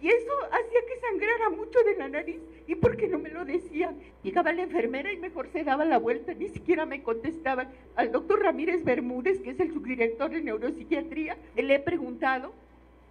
y 0.00 0.08
eso 0.08 0.32
hacía 0.50 0.80
que 0.88 1.00
sangrara 1.06 1.50
mucho 1.50 1.78
de 1.84 1.96
la 1.98 2.08
nariz. 2.08 2.40
¿Y 2.66 2.74
por 2.74 2.96
qué 2.96 3.06
no 3.06 3.18
me 3.18 3.28
lo 3.28 3.44
decían? 3.44 3.96
Llegaba 4.22 4.50
la 4.54 4.62
enfermera 4.62 5.12
y 5.12 5.18
mejor 5.18 5.50
se 5.52 5.62
daba 5.62 5.84
la 5.84 5.98
vuelta, 5.98 6.32
ni 6.32 6.48
siquiera 6.48 6.86
me 6.86 7.02
contestaban. 7.02 7.68
Al 7.96 8.12
doctor 8.12 8.42
Ramírez 8.42 8.82
Bermúdez, 8.82 9.42
que 9.42 9.50
es 9.50 9.60
el 9.60 9.74
subdirector 9.74 10.30
de 10.30 10.40
neuropsiquiatría, 10.40 11.36
le 11.54 11.74
he 11.74 11.80
preguntado 11.80 12.54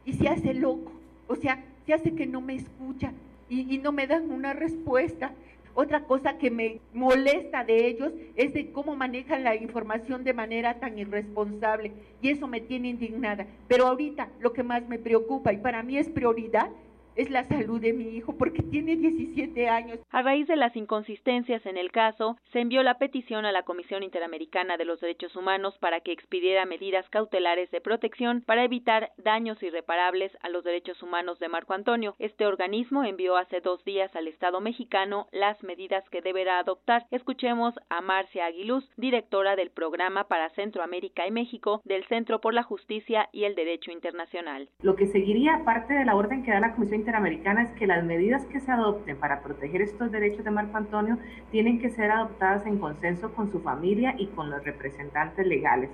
y 0.04 0.14
se 0.14 0.28
hace 0.30 0.56
loco. 0.56 0.94
O 1.28 1.36
sea, 1.36 1.64
se 1.86 1.94
hace 1.94 2.16
que 2.16 2.26
no 2.26 2.42
me 2.42 2.56
escucha 2.56 3.14
y, 3.48 3.76
y 3.76 3.78
no 3.78 3.92
me 3.92 4.08
dan 4.08 4.32
una 4.32 4.54
respuesta. 4.54 5.32
Otra 5.74 6.04
cosa 6.04 6.38
que 6.38 6.52
me 6.52 6.80
molesta 6.94 7.64
de 7.64 7.88
ellos 7.88 8.12
es 8.36 8.54
de 8.54 8.72
cómo 8.72 8.96
manejan 8.96 9.44
la 9.44 9.56
información 9.56 10.24
de 10.24 10.34
manera 10.34 10.80
tan 10.80 10.98
irresponsable 10.98 11.94
y 12.22 12.30
eso 12.30 12.48
me 12.48 12.62
tiene 12.62 12.90
indignada. 12.90 13.48
Pero 13.68 13.88
ahorita 13.88 14.30
lo 14.40 14.54
que 14.54 14.64
más 14.64 14.88
me 14.88 15.00
preocupa 15.00 15.54
y 15.54 15.58
para 15.58 15.84
mí 15.84 15.98
es 15.98 16.10
prioridad 16.10 16.70
es 17.16 17.30
la 17.30 17.48
salud 17.48 17.80
de 17.80 17.94
mi 17.94 18.16
hijo 18.16 18.36
porque 18.38 18.62
tiene 18.64 18.96
17 18.96 19.68
años. 19.70 20.00
A 20.12 20.22
raíz 20.22 20.48
de 20.48 20.56
las 20.56 20.76
inconsistencias 20.76 21.66
en 21.66 21.78
el 21.78 21.92
caso, 21.92 22.38
se 22.52 22.60
envió 22.60 22.84
la 22.84 22.98
petición 22.98 23.46
a 23.46 23.52
la 23.52 23.64
Comisión 23.64 24.04
Interamericana 24.04 24.78
de 24.78 24.86
los 24.86 25.00
Derechos 25.02 25.36
Humanos 25.36 25.78
para 25.80 26.00
que 26.00 26.12
expidiera 26.12 26.66
medidas 26.66 27.08
cautelares 27.10 27.70
de 27.72 27.82
protección 27.82 28.42
para 28.46 28.64
evitar 28.64 29.12
daños 29.18 29.62
irreparables 29.62 30.32
a 30.42 30.50
los 30.50 30.64
derechos 30.64 31.02
humanos 31.04 31.40
de 31.40 31.50
Marco 31.50 31.74
Antonio. 31.74 32.16
Este 32.20 32.46
organismo 32.46 33.04
envió 33.04 33.38
hace 33.38 33.62
dos 33.62 33.84
días 33.84 34.16
al 34.16 34.28
Estado 34.28 34.62
mexicano 34.62 35.28
las 35.32 35.62
medidas 35.64 36.08
que 36.10 36.22
deberá 36.22 36.60
adoptar. 36.60 37.06
Escuchemos 37.12 37.74
a 37.90 38.02
Marcia 38.02 38.46
Aguiluz, 38.46 38.90
directora 38.98 39.56
del 39.56 39.70
Programa 39.72 40.26
para 40.28 40.50
Centroamérica 40.52 41.28
y 41.28 41.32
México 41.32 41.82
del 41.86 42.06
Centro 42.06 42.42
por 42.42 42.54
la 42.54 42.64
Justicia 42.64 43.30
y 43.32 43.44
el 43.44 43.56
Derecho 43.56 43.92
Internacional. 43.92 44.70
Lo 44.82 44.96
que 44.96 45.08
seguiría, 45.08 45.56
aparte 45.56 45.94
de 45.94 46.06
la 46.06 46.16
orden 46.16 46.44
que 46.44 46.52
da 46.52 46.60
la 46.60 46.74
Comisión 46.74 47.01
Interamericana 47.02 47.64
es 47.64 47.72
que 47.72 47.88
las 47.88 48.04
medidas 48.04 48.46
que 48.46 48.60
se 48.60 48.72
adopten 48.72 49.18
para 49.18 49.42
proteger 49.42 49.82
estos 49.82 50.12
derechos 50.12 50.46
de 50.46 50.52
Marco 50.52 50.78
Antonio 50.78 51.18
tienen 51.50 51.80
que 51.80 51.90
ser 51.90 52.12
adoptadas 52.12 52.66
en 52.68 52.78
consenso 52.78 53.34
con 53.34 53.52
su 53.52 53.60
familia 53.60 54.14
y 54.20 54.28
con 54.28 54.52
los 54.52 54.64
representantes 54.64 55.46
legales. 55.48 55.90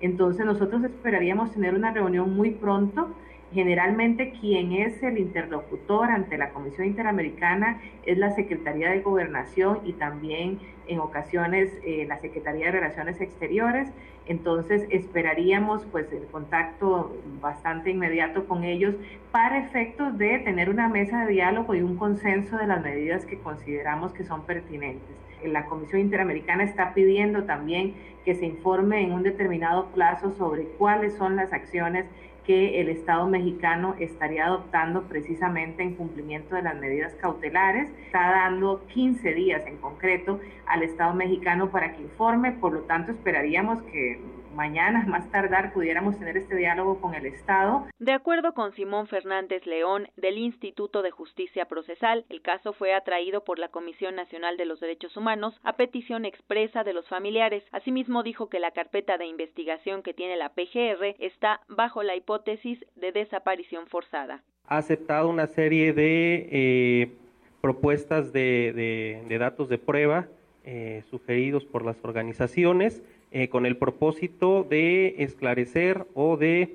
Entonces 0.00 0.46
nosotros 0.46 0.84
esperaríamos 0.84 1.52
tener 1.52 1.74
una 1.74 1.92
reunión 1.92 2.36
muy 2.36 2.52
pronto. 2.52 3.08
Generalmente 3.52 4.32
quien 4.40 4.72
es 4.72 5.02
el 5.02 5.18
interlocutor 5.18 6.10
ante 6.10 6.38
la 6.38 6.50
Comisión 6.50 6.86
Interamericana 6.86 7.80
es 8.06 8.16
la 8.16 8.30
Secretaría 8.30 8.90
de 8.90 9.00
Gobernación 9.00 9.80
y 9.84 9.92
también 9.92 10.58
en 10.86 11.00
ocasiones 11.00 11.70
eh, 11.84 12.06
la 12.08 12.18
Secretaría 12.18 12.66
de 12.66 12.72
Relaciones 12.72 13.20
Exteriores. 13.20 13.88
Entonces 14.26 14.86
esperaríamos 14.90 15.84
pues 15.86 16.10
el 16.12 16.24
contacto 16.26 17.14
bastante 17.42 17.90
inmediato 17.90 18.46
con 18.46 18.64
ellos 18.64 18.94
para 19.32 19.58
efectos 19.58 20.16
de 20.16 20.38
tener 20.38 20.70
una 20.70 20.88
mesa 20.88 21.24
de 21.24 21.32
diálogo 21.32 21.74
y 21.74 21.82
un 21.82 21.96
consenso 21.96 22.56
de 22.56 22.66
las 22.66 22.82
medidas 22.82 23.26
que 23.26 23.38
consideramos 23.38 24.12
que 24.12 24.24
son 24.24 24.46
pertinentes. 24.46 25.16
La 25.44 25.66
Comisión 25.66 26.00
Interamericana 26.00 26.62
está 26.62 26.94
pidiendo 26.94 27.44
también 27.44 27.94
que 28.24 28.34
se 28.34 28.46
informe 28.46 29.02
en 29.02 29.12
un 29.12 29.24
determinado 29.24 29.86
plazo 29.86 30.30
sobre 30.32 30.64
cuáles 30.78 31.14
son 31.14 31.34
las 31.34 31.52
acciones 31.52 32.06
que 32.44 32.80
el 32.80 32.88
Estado 32.88 33.26
mexicano 33.28 33.94
estaría 33.98 34.46
adoptando 34.46 35.02
precisamente 35.02 35.82
en 35.82 35.94
cumplimiento 35.94 36.56
de 36.56 36.62
las 36.62 36.76
medidas 36.76 37.14
cautelares. 37.14 37.90
Está 38.06 38.30
dando 38.30 38.84
15 38.88 39.34
días 39.34 39.62
en 39.66 39.76
concreto 39.76 40.40
al 40.66 40.82
Estado 40.82 41.14
mexicano 41.14 41.70
para 41.70 41.92
que 41.92 42.02
informe, 42.02 42.52
por 42.52 42.72
lo 42.72 42.80
tanto 42.80 43.12
esperaríamos 43.12 43.82
que 43.82 44.20
mañana, 44.54 45.04
más 45.06 45.30
tardar, 45.30 45.72
pudiéramos 45.72 46.18
tener 46.18 46.36
este 46.36 46.56
diálogo 46.56 47.00
con 47.00 47.14
el 47.14 47.26
Estado. 47.26 47.86
De 47.98 48.12
acuerdo 48.12 48.54
con 48.54 48.72
Simón 48.74 49.06
Fernández 49.06 49.66
León 49.66 50.08
del 50.16 50.38
Instituto 50.38 51.02
de 51.02 51.10
Justicia 51.10 51.66
Procesal, 51.66 52.24
el 52.28 52.42
caso 52.42 52.72
fue 52.72 52.94
atraído 52.94 53.44
por 53.44 53.58
la 53.58 53.68
Comisión 53.68 54.14
Nacional 54.14 54.56
de 54.56 54.64
los 54.64 54.80
Derechos 54.80 55.16
Humanos 55.16 55.58
a 55.62 55.74
petición 55.74 56.24
expresa 56.24 56.84
de 56.84 56.92
los 56.92 57.08
familiares. 57.08 57.64
Asimismo, 57.72 58.22
dijo 58.22 58.48
que 58.48 58.60
la 58.60 58.70
carpeta 58.70 59.18
de 59.18 59.26
investigación 59.26 60.02
que 60.02 60.14
tiene 60.14 60.36
la 60.36 60.50
PGR 60.50 61.16
está 61.18 61.60
bajo 61.68 62.02
la 62.02 62.16
hipótesis 62.16 62.84
de 62.96 63.12
desaparición 63.12 63.86
forzada. 63.86 64.42
Ha 64.66 64.78
aceptado 64.78 65.28
una 65.28 65.46
serie 65.46 65.92
de 65.92 66.48
eh, 66.50 67.12
propuestas 67.60 68.32
de, 68.32 69.24
datos 69.38 69.68
de 69.68 69.78
prueba 69.78 70.28
eh, 70.64 71.02
sugeridos 71.10 71.64
por 71.64 71.84
las 71.84 71.96
organizaciones 72.04 73.02
eh, 73.34 73.48
con 73.48 73.64
el 73.64 73.78
propósito 73.78 74.62
de 74.68 75.14
esclarecer 75.22 76.04
o 76.12 76.36
de 76.36 76.74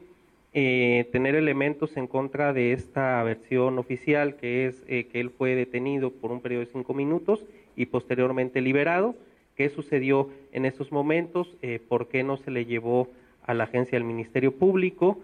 eh, 0.54 1.08
tener 1.12 1.36
elementos 1.36 1.96
en 1.98 2.08
contra 2.08 2.52
de 2.52 2.74
esta 2.74 3.22
versión 3.22 3.78
oficial, 3.78 4.38
que 4.38 4.66
es 4.66 4.84
eh, 4.88 5.06
que 5.06 5.20
él 5.20 5.30
fue 5.30 5.54
detenido 5.54 6.10
por 6.10 6.32
un 6.32 6.42
periodo 6.42 6.66
de 6.66 6.72
cinco 6.72 6.96
minutos 6.96 7.46
y 7.76 7.86
posteriormente 7.86 8.62
liberado. 8.62 9.16
¿Qué 9.56 9.70
sucedió 9.70 10.32
en 10.52 10.66
esos 10.66 10.92
momentos? 10.92 11.56
¿Por 11.88 12.08
qué 12.08 12.24
no 12.24 12.38
se 12.38 12.50
le 12.50 12.66
llevó 12.66 13.10
a 13.44 13.54
la 13.54 13.66
agencia 13.66 13.96
del 13.96 14.04
Ministerio 14.04 14.52
Público? 14.52 15.20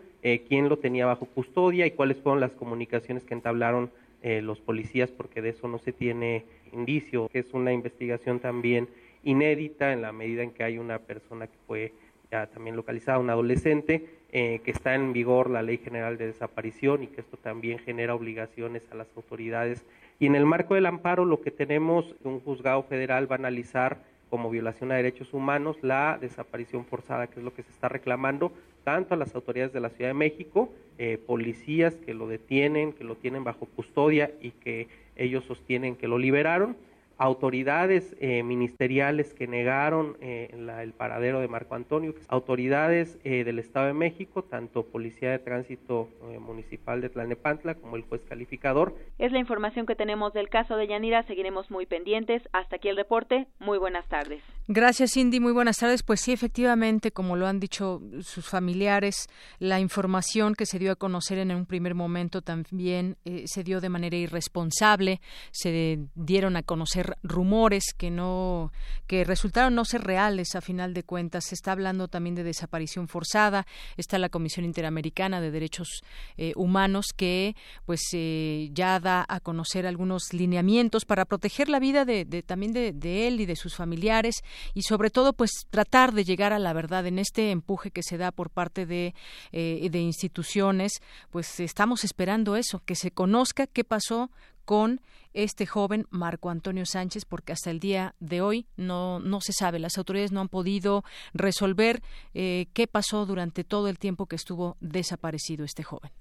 ¿Quién 0.47 0.69
lo 0.69 0.77
tenía 0.77 1.05
bajo 1.05 1.27
custodia 1.27 1.85
y 1.85 1.91
cuáles 1.91 2.17
fueron 2.17 2.41
las 2.41 2.51
comunicaciones 2.51 3.23
que 3.23 3.35
entablaron 3.35 3.91
los 4.23 4.59
policías? 4.59 5.11
Porque 5.11 5.43
de 5.43 5.49
eso 5.49 5.67
no 5.67 5.77
se 5.77 5.93
tiene 5.93 6.45
indicio, 6.71 7.29
que 7.29 7.39
es 7.39 7.53
una 7.53 7.73
investigación 7.73 8.39
también 8.39 8.87
inédita 9.23 9.93
en 9.93 10.01
la 10.01 10.11
medida 10.11 10.43
en 10.43 10.51
que 10.51 10.63
hay 10.63 10.77
una 10.77 10.99
persona 10.99 11.47
que 11.47 11.57
fue 11.67 11.93
ya 12.31 12.47
también 12.47 12.75
localizada, 12.75 13.19
un 13.19 13.29
adolescente, 13.29 14.05
eh, 14.31 14.61
que 14.63 14.71
está 14.71 14.95
en 14.95 15.13
vigor 15.13 15.49
la 15.49 15.61
Ley 15.61 15.77
General 15.77 16.17
de 16.17 16.27
Desaparición 16.27 17.03
y 17.03 17.07
que 17.07 17.21
esto 17.21 17.37
también 17.37 17.77
genera 17.79 18.15
obligaciones 18.15 18.81
a 18.91 18.95
las 18.95 19.07
autoridades. 19.15 19.85
Y 20.19 20.25
en 20.25 20.35
el 20.35 20.45
marco 20.45 20.73
del 20.73 20.87
amparo 20.87 21.25
lo 21.25 21.41
que 21.41 21.51
tenemos, 21.51 22.15
un 22.23 22.39
juzgado 22.39 22.83
federal 22.83 23.31
va 23.31 23.35
a 23.35 23.39
analizar 23.39 24.03
como 24.31 24.49
violación 24.49 24.91
a 24.91 24.95
derechos 24.95 25.31
humanos 25.31 25.77
la 25.83 26.17
desaparición 26.19 26.85
forzada, 26.85 27.27
que 27.27 27.39
es 27.39 27.45
lo 27.45 27.53
que 27.53 27.61
se 27.61 27.69
está 27.69 27.87
reclamando 27.87 28.51
tanto 28.83 29.13
a 29.13 29.17
las 29.17 29.35
autoridades 29.35 29.73
de 29.73 29.79
la 29.79 29.89
Ciudad 29.89 30.09
de 30.09 30.15
México, 30.15 30.73
eh, 30.97 31.19
policías 31.23 31.95
que 31.97 32.15
lo 32.15 32.27
detienen, 32.27 32.93
que 32.93 33.03
lo 33.03 33.15
tienen 33.15 33.43
bajo 33.43 33.67
custodia 33.67 34.31
y 34.41 34.49
que 34.49 34.87
ellos 35.15 35.43
sostienen 35.45 35.95
que 35.95 36.07
lo 36.07 36.17
liberaron, 36.17 36.75
autoridades 37.17 38.15
eh, 38.19 38.43
ministeriales 38.43 39.33
que 39.33 39.47
negaron 39.47 40.17
eh, 40.19 40.49
el 40.51 40.93
paradero 40.93 41.39
de 41.39 41.47
Marco 41.47 41.75
Antonio, 41.75 42.13
autoridades 42.27 43.17
eh, 43.23 43.43
del 43.43 43.59
Estado 43.59 43.87
de 43.87 43.93
México, 43.93 44.43
tanto 44.43 44.83
Policía 44.83 45.31
de 45.31 45.39
Tránsito 45.39 46.09
Municipal 46.39 47.01
de 47.01 47.09
Tlalnepantla 47.09 47.75
como 47.75 47.95
el 47.95 48.03
juez 48.03 48.21
calificador. 48.27 48.95
Es 49.19 49.31
la 49.31 49.39
información 49.39 49.85
que 49.85 49.95
tenemos 49.95 50.33
del 50.33 50.49
caso 50.49 50.75
de 50.75 50.87
Yanira, 50.87 51.23
seguiremos 51.23 51.69
muy 51.69 51.85
pendientes. 51.85 52.41
Hasta 52.51 52.77
aquí 52.77 52.89
el 52.89 52.97
reporte. 52.97 53.47
Muy 53.59 53.77
buenas 53.77 54.07
tardes. 54.07 54.41
Gracias, 54.67 55.11
Cindy. 55.13 55.39
Muy 55.39 55.51
buenas 55.51 55.77
tardes. 55.77 56.03
Pues 56.03 56.21
sí, 56.21 56.31
efectivamente, 56.31 57.11
como 57.11 57.35
lo 57.35 57.47
han 57.47 57.59
dicho 57.59 58.01
sus 58.21 58.47
familiares, 58.47 59.27
la 59.59 59.79
información 59.79 60.55
que 60.55 60.65
se 60.65 60.79
dio 60.79 60.91
a 60.91 60.95
conocer 60.95 61.37
en 61.37 61.51
un 61.51 61.65
primer 61.65 61.95
momento 61.95 62.41
también 62.41 63.17
se 63.45 63.63
dio 63.63 63.81
de 63.81 63.89
manera 63.89 64.15
irresponsable. 64.15 65.21
Se 65.51 65.99
dieron 66.15 66.55
a 66.55 66.63
conocer 66.63 67.02
rumores 67.23 67.93
que 67.97 68.11
no 68.11 68.71
que 69.07 69.23
resultaron 69.23 69.75
no 69.75 69.85
ser 69.85 70.03
reales 70.03 70.55
a 70.55 70.61
final 70.61 70.93
de 70.93 71.03
cuentas. 71.03 71.45
Se 71.45 71.55
está 71.55 71.71
hablando 71.71 72.07
también 72.07 72.35
de 72.35 72.43
desaparición 72.43 73.07
forzada. 73.07 73.65
Está 73.97 74.17
la 74.17 74.29
Comisión 74.29 74.65
Interamericana 74.65 75.41
de 75.41 75.51
Derechos 75.51 76.01
eh, 76.37 76.53
Humanos 76.55 77.07
que 77.15 77.55
pues 77.85 78.01
eh, 78.13 78.69
ya 78.73 78.99
da 78.99 79.25
a 79.27 79.39
conocer 79.39 79.85
algunos 79.85 80.33
lineamientos 80.33 81.05
para 81.05 81.25
proteger 81.25 81.69
la 81.69 81.79
vida 81.79 82.05
de, 82.05 82.25
también 82.45 82.73
de, 82.73 83.27
él 83.27 83.39
y 83.39 83.45
de 83.45 83.55
sus 83.55 83.75
familiares 83.75 84.43
y 84.73 84.83
sobre 84.83 85.09
todo 85.09 85.33
pues 85.33 85.51
tratar 85.69 86.13
de 86.13 86.23
llegar 86.23 86.53
a 86.53 86.59
la 86.59 86.73
verdad 86.73 87.05
en 87.05 87.19
este 87.19 87.51
empuje 87.51 87.91
que 87.91 88.03
se 88.03 88.17
da 88.17 88.31
por 88.31 88.49
parte 88.49 88.85
de, 88.85 89.13
eh, 89.51 89.87
de 89.91 89.99
instituciones. 89.99 90.93
Pues 91.29 91.59
estamos 91.59 92.03
esperando 92.03 92.55
eso, 92.55 92.81
que 92.85 92.95
se 92.95 93.11
conozca 93.11 93.67
qué 93.67 93.83
pasó 93.83 94.31
con 94.65 95.01
este 95.33 95.65
joven 95.65 96.05
Marco 96.09 96.49
Antonio 96.49 96.85
Sánchez, 96.85 97.25
porque 97.25 97.53
hasta 97.53 97.71
el 97.71 97.79
día 97.79 98.15
de 98.19 98.41
hoy 98.41 98.67
no, 98.77 99.19
no 99.19 99.41
se 99.41 99.53
sabe. 99.53 99.79
Las 99.79 99.97
autoridades 99.97 100.31
no 100.31 100.41
han 100.41 100.49
podido 100.49 101.03
resolver 101.33 102.01
eh, 102.33 102.67
qué 102.73 102.87
pasó 102.87 103.25
durante 103.25 103.63
todo 103.63 103.87
el 103.87 103.99
tiempo 103.99 104.27
que 104.27 104.35
estuvo 104.35 104.77
desaparecido 104.79 105.65
este 105.65 105.83
joven. 105.83 106.11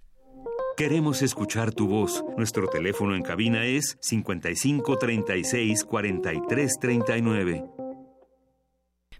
Queremos 0.77 1.21
escuchar 1.21 1.73
tu 1.73 1.87
voz. 1.87 2.25
Nuestro 2.37 2.67
teléfono 2.69 3.15
en 3.15 3.23
cabina 3.23 3.67
es 3.67 3.99
55 4.01 4.97
36 4.97 5.85
43 5.85 6.79
39. 6.81 7.82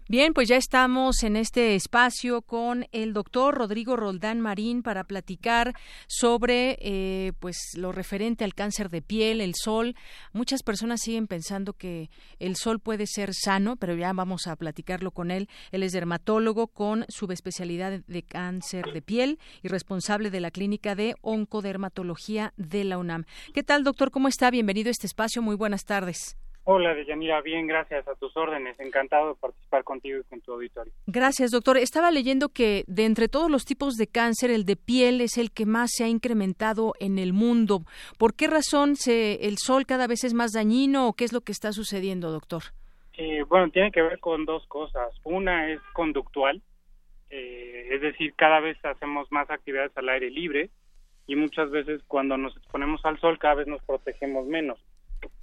Bien, 0.09 0.33
pues 0.33 0.49
ya 0.49 0.57
estamos 0.57 1.23
en 1.23 1.37
este 1.37 1.75
espacio 1.75 2.41
con 2.41 2.85
el 2.91 3.13
doctor 3.13 3.55
Rodrigo 3.55 3.95
Roldán 3.95 4.41
Marín 4.41 4.83
para 4.83 5.05
platicar 5.05 5.73
sobre 6.07 6.77
eh, 6.81 7.31
pues 7.39 7.55
lo 7.77 7.93
referente 7.93 8.43
al 8.43 8.53
cáncer 8.53 8.89
de 8.89 9.01
piel, 9.01 9.39
el 9.39 9.53
sol. 9.55 9.95
Muchas 10.33 10.61
personas 10.61 10.99
siguen 10.99 11.27
pensando 11.27 11.71
que 11.71 12.09
el 12.39 12.57
sol 12.57 12.81
puede 12.81 13.07
ser 13.07 13.33
sano, 13.33 13.77
pero 13.77 13.95
ya 13.95 14.11
vamos 14.11 14.47
a 14.47 14.57
platicarlo 14.57 15.11
con 15.11 15.31
él. 15.31 15.47
Él 15.71 15.83
es 15.83 15.93
dermatólogo 15.93 16.67
con 16.67 17.05
subespecialidad 17.07 18.01
de 18.05 18.23
cáncer 18.23 18.91
de 18.91 19.01
piel 19.01 19.39
y 19.61 19.69
responsable 19.69 20.31
de 20.31 20.41
la 20.41 20.51
clínica 20.51 20.95
de 20.95 21.15
oncodermatología 21.21 22.53
de 22.57 22.83
la 22.83 22.97
UNAM. 22.97 23.23
¿Qué 23.53 23.63
tal, 23.63 23.85
doctor? 23.85 24.11
¿Cómo 24.11 24.27
está? 24.27 24.51
Bienvenido 24.51 24.89
a 24.89 24.91
este 24.91 25.07
espacio. 25.07 25.41
Muy 25.41 25.55
buenas 25.55 25.85
tardes. 25.85 26.35
Hola, 26.65 26.95
Deyanira, 26.95 27.41
bien, 27.41 27.67
gracias 27.67 28.07
a 28.07 28.15
tus 28.15 28.35
órdenes. 28.37 28.79
Encantado 28.79 29.29
de 29.29 29.35
participar 29.35 29.83
contigo 29.83 30.19
y 30.19 30.23
con 30.23 30.39
tu 30.39 30.53
auditorio. 30.53 30.93
Gracias, 31.07 31.51
doctor. 31.51 31.75
Estaba 31.75 32.09
leyendo 32.09 32.47
que 32.47 32.85
de 32.87 33.03
entre 33.03 33.27
todos 33.27 33.51
los 33.51 33.65
tipos 33.65 33.95
de 33.95 34.07
cáncer, 34.07 34.49
el 34.49 34.63
de 34.63 34.77
piel 34.77 35.19
es 35.19 35.37
el 35.37 35.51
que 35.51 35.65
más 35.65 35.91
se 35.93 36.05
ha 36.05 36.07
incrementado 36.07 36.93
en 37.01 37.19
el 37.19 37.33
mundo. 37.33 37.81
¿Por 38.17 38.33
qué 38.33 38.47
razón 38.47 38.95
se, 38.95 39.45
el 39.45 39.57
sol 39.57 39.85
cada 39.85 40.07
vez 40.07 40.23
es 40.23 40.33
más 40.33 40.53
dañino 40.53 41.09
o 41.09 41.13
qué 41.13 41.25
es 41.25 41.33
lo 41.33 41.41
que 41.41 41.51
está 41.51 41.73
sucediendo, 41.73 42.31
doctor? 42.31 42.63
Eh, 43.17 43.43
bueno, 43.43 43.69
tiene 43.69 43.91
que 43.91 44.01
ver 44.01 44.19
con 44.19 44.45
dos 44.45 44.65
cosas. 44.67 45.11
Una 45.25 45.69
es 45.69 45.81
conductual, 45.91 46.61
eh, 47.29 47.89
es 47.91 48.01
decir, 48.01 48.35
cada 48.37 48.61
vez 48.61 48.77
hacemos 48.85 49.29
más 49.33 49.49
actividades 49.49 49.91
al 49.97 50.07
aire 50.07 50.31
libre 50.31 50.69
y 51.27 51.35
muchas 51.35 51.69
veces 51.71 52.01
cuando 52.07 52.37
nos 52.37 52.55
exponemos 52.55 53.03
al 53.03 53.19
sol 53.19 53.37
cada 53.37 53.55
vez 53.55 53.67
nos 53.67 53.83
protegemos 53.83 54.45
menos 54.45 54.79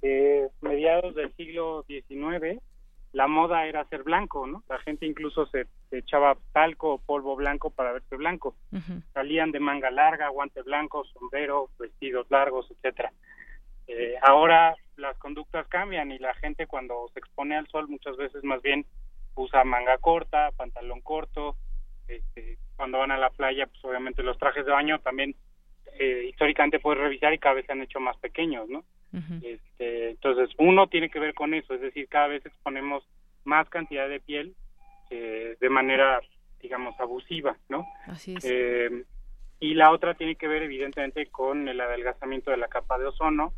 eh, 0.01 0.47
mediados 0.61 1.15
del 1.15 1.33
siglo 1.35 1.83
XIX, 1.87 2.61
la 3.13 3.27
moda 3.27 3.65
era 3.65 3.85
ser 3.85 4.03
blanco, 4.03 4.47
¿no? 4.47 4.63
La 4.69 4.79
gente 4.79 5.05
incluso 5.05 5.45
se, 5.47 5.67
echaba 5.91 6.37
talco 6.53 6.93
o 6.93 6.97
polvo 6.97 7.35
blanco 7.35 7.69
para 7.69 7.91
verse 7.91 8.15
blanco. 8.15 8.55
Salían 9.13 9.51
de 9.51 9.59
manga 9.59 9.91
larga, 9.91 10.29
guante 10.29 10.61
blanco, 10.61 11.03
sombrero, 11.05 11.69
vestidos 11.77 12.27
largos, 12.29 12.71
etcétera. 12.71 13.11
Eh, 13.87 14.15
ahora 14.21 14.75
las 14.95 15.17
conductas 15.17 15.67
cambian 15.67 16.11
y 16.11 16.19
la 16.19 16.33
gente 16.35 16.67
cuando 16.67 17.09
se 17.13 17.19
expone 17.19 17.57
al 17.57 17.67
sol 17.67 17.89
muchas 17.89 18.15
veces 18.15 18.43
más 18.43 18.61
bien 18.61 18.85
usa 19.35 19.65
manga 19.65 19.97
corta, 19.97 20.51
pantalón 20.55 21.01
corto. 21.01 21.57
Este, 22.07 22.57
cuando 22.77 22.99
van 22.99 23.11
a 23.11 23.17
la 23.17 23.29
playa, 23.29 23.67
pues 23.67 23.83
obviamente 23.83 24.23
los 24.23 24.37
trajes 24.37 24.65
de 24.65 24.71
baño 24.71 24.99
también 24.99 25.35
eh, 25.99 26.27
históricamente 26.29 26.79
puedes 26.79 27.01
revisar 27.01 27.33
y 27.33 27.39
cada 27.39 27.55
vez 27.55 27.65
se 27.65 27.73
han 27.73 27.81
hecho 27.81 27.99
más 27.99 28.17
pequeños, 28.17 28.69
¿no? 28.69 28.85
Este, 29.13 30.11
entonces, 30.11 30.49
uno 30.57 30.87
tiene 30.87 31.09
que 31.09 31.19
ver 31.19 31.33
con 31.33 31.53
eso, 31.53 31.73
es 31.73 31.81
decir, 31.81 32.07
cada 32.07 32.27
vez 32.27 32.45
exponemos 32.45 33.03
más 33.43 33.67
cantidad 33.69 34.07
de 34.07 34.19
piel 34.19 34.55
eh, 35.09 35.57
de 35.59 35.69
manera, 35.69 36.21
digamos, 36.61 36.97
abusiva, 36.99 37.57
¿no? 37.69 37.85
Así 38.07 38.35
es. 38.35 38.45
Eh, 38.45 39.03
y 39.59 39.75
la 39.75 39.91
otra 39.91 40.15
tiene 40.15 40.35
que 40.35 40.47
ver, 40.47 40.63
evidentemente, 40.63 41.27
con 41.27 41.67
el 41.67 41.79
adelgazamiento 41.79 42.49
de 42.49 42.57
la 42.57 42.67
capa 42.67 42.97
de 42.97 43.05
ozono, 43.05 43.53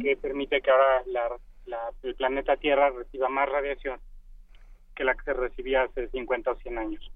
que 0.00 0.16
permite 0.16 0.60
que 0.60 0.70
ahora 0.70 1.02
la, 1.06 1.90
el 2.02 2.14
planeta 2.14 2.56
Tierra 2.56 2.90
reciba 2.90 3.28
más 3.28 3.48
radiación 3.48 3.98
que 4.94 5.04
la 5.04 5.14
que 5.14 5.24
se 5.24 5.32
recibía 5.32 5.82
hace 5.82 6.08
50 6.08 6.50
o 6.50 6.56
100 6.56 6.78
años. 6.78 7.12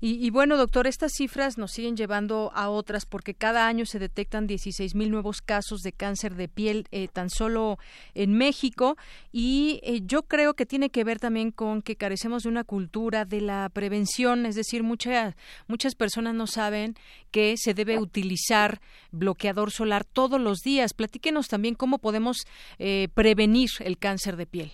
Y, 0.00 0.30
bueno, 0.30 0.56
doctor, 0.56 0.86
estas 0.86 1.12
cifras 1.16 1.58
nos 1.58 1.72
siguen 1.72 1.96
llevando 1.96 2.52
a 2.54 2.68
otras 2.68 3.06
porque 3.06 3.34
cada 3.34 3.66
año 3.66 3.86
se 3.86 3.98
detectan 3.98 4.46
16 4.46 4.94
mil 4.94 5.10
nuevos 5.10 5.40
casos 5.40 5.80
de 5.80 5.92
cáncer 5.92 6.34
de 6.34 6.48
piel 6.48 6.86
eh, 6.90 7.08
tan 7.08 7.30
solo 7.30 7.78
en 8.14 8.32
México 8.32 8.96
y 9.32 9.80
eh, 9.82 10.00
yo 10.04 10.24
creo 10.24 10.54
que 10.54 10.66
tiene 10.66 10.90
que 10.90 11.04
ver 11.04 11.18
también 11.18 11.50
con 11.50 11.82
que 11.82 11.96
carecemos 11.96 12.42
de 12.42 12.50
una 12.50 12.64
cultura 12.64 13.24
de 13.24 13.40
la 13.40 13.70
prevención, 13.72 14.46
es 14.46 14.54
decir, 14.54 14.82
muchas 14.82 15.34
muchas 15.66 15.94
personas 15.94 16.34
no 16.34 16.46
saben 16.46 16.94
que 17.30 17.54
se 17.56 17.74
debe 17.74 17.98
utilizar 17.98 18.80
bloqueador 19.10 19.70
solar 19.70 20.04
todos 20.04 20.40
los 20.40 20.60
días. 20.60 20.94
Platíquenos 20.94 21.48
también 21.48 21.74
cómo 21.74 21.98
podemos 21.98 22.46
eh, 22.78 23.08
prevenir 23.14 23.70
el 23.80 23.98
cáncer 23.98 24.36
de 24.36 24.46
piel. 24.46 24.72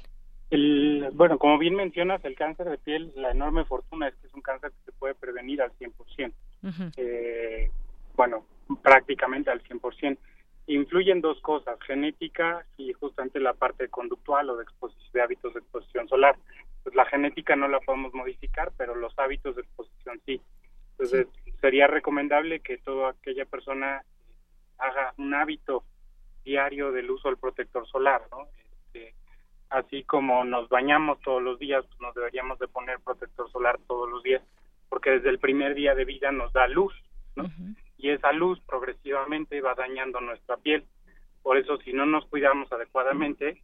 El, 0.53 1.09
bueno, 1.15 1.39
como 1.39 1.57
bien 1.57 1.75
mencionas, 1.75 2.23
el 2.27 2.35
cáncer 2.35 2.69
de 2.69 2.77
piel, 2.77 3.11
la 3.17 3.31
enorme 3.31 3.65
fortuna 3.65 4.09
es 4.09 4.15
que 4.17 4.27
es 4.27 4.35
un 4.35 4.43
cáncer 4.43 4.71
que 4.71 4.85
se 4.85 4.93
puede 4.93 5.15
prevenir 5.15 5.63
al 5.63 5.73
100%. 5.79 6.33
eh, 6.99 7.71
bueno, 8.15 8.45
prácticamente 8.83 9.51
al 9.51 9.63
100%. 9.63 10.19
Influyen 10.67 11.23
dos 11.23 11.41
cosas, 11.41 11.81
genética 11.87 12.67
y 12.77 12.93
justamente 12.93 13.41
la 13.41 13.55
parte 13.55 13.89
conductual 13.89 14.51
o 14.51 14.59
de, 14.59 14.67
de 15.15 15.23
hábitos 15.23 15.55
de 15.55 15.61
exposición 15.61 16.07
solar. 16.07 16.37
Pues 16.83 16.95
la 16.95 17.07
genética 17.07 17.57
no 17.57 17.67
la 17.67 17.81
podemos 17.81 18.13
modificar, 18.13 18.73
pero 18.77 18.95
los 18.95 19.19
hábitos 19.19 19.57
de 19.57 19.63
exposición 19.63 20.21
sí. 20.27 20.39
Entonces, 20.91 21.29
sería 21.63 21.87
recomendable 21.87 22.61
que 22.61 22.77
toda 22.77 23.13
aquella 23.13 23.47
persona 23.47 24.03
haga 24.77 25.15
un 25.17 25.33
hábito 25.33 25.83
diario 26.45 26.93
del 26.93 27.11
uso 27.11 27.29
del 27.29 27.39
protector 27.39 27.89
solar, 27.89 28.21
¿no? 28.31 28.49
Este, 28.59 29.15
así 29.73 30.05
como 30.05 30.45
nos 30.45 30.69
bañamos 30.69 31.19
todos 31.21 31.43
los 31.43 31.59
días, 31.59 31.85
pues 31.87 32.01
nos 32.01 32.15
deberíamos 32.15 32.59
de 32.59 32.69
poner 32.69 33.01
protector 33.01 33.51
solar 33.51 33.79
todos 33.89 34.09
los 34.09 34.23
días, 34.23 34.43
porque 34.89 35.11
desde 35.11 35.31
el 35.31 35.39
primer 35.39 35.75
día 35.75 35.95
de 35.95 36.05
vida 36.05 36.31
nos 36.31 36.53
da 36.53 36.69
luz, 36.69 36.95
¿no? 37.35 37.45
Y 37.97 38.11
esa 38.11 38.33
luz 38.33 38.61
progresivamente 38.67 39.61
va 39.61 39.75
dañando 39.75 40.21
nuestra 40.21 40.57
piel. 40.59 40.85
Por 41.43 41.57
eso, 41.57 41.79
si 41.79 41.93
no 41.93 42.05
nos 42.05 42.27
cuidamos 42.27 42.71
adecuadamente, 42.71 43.63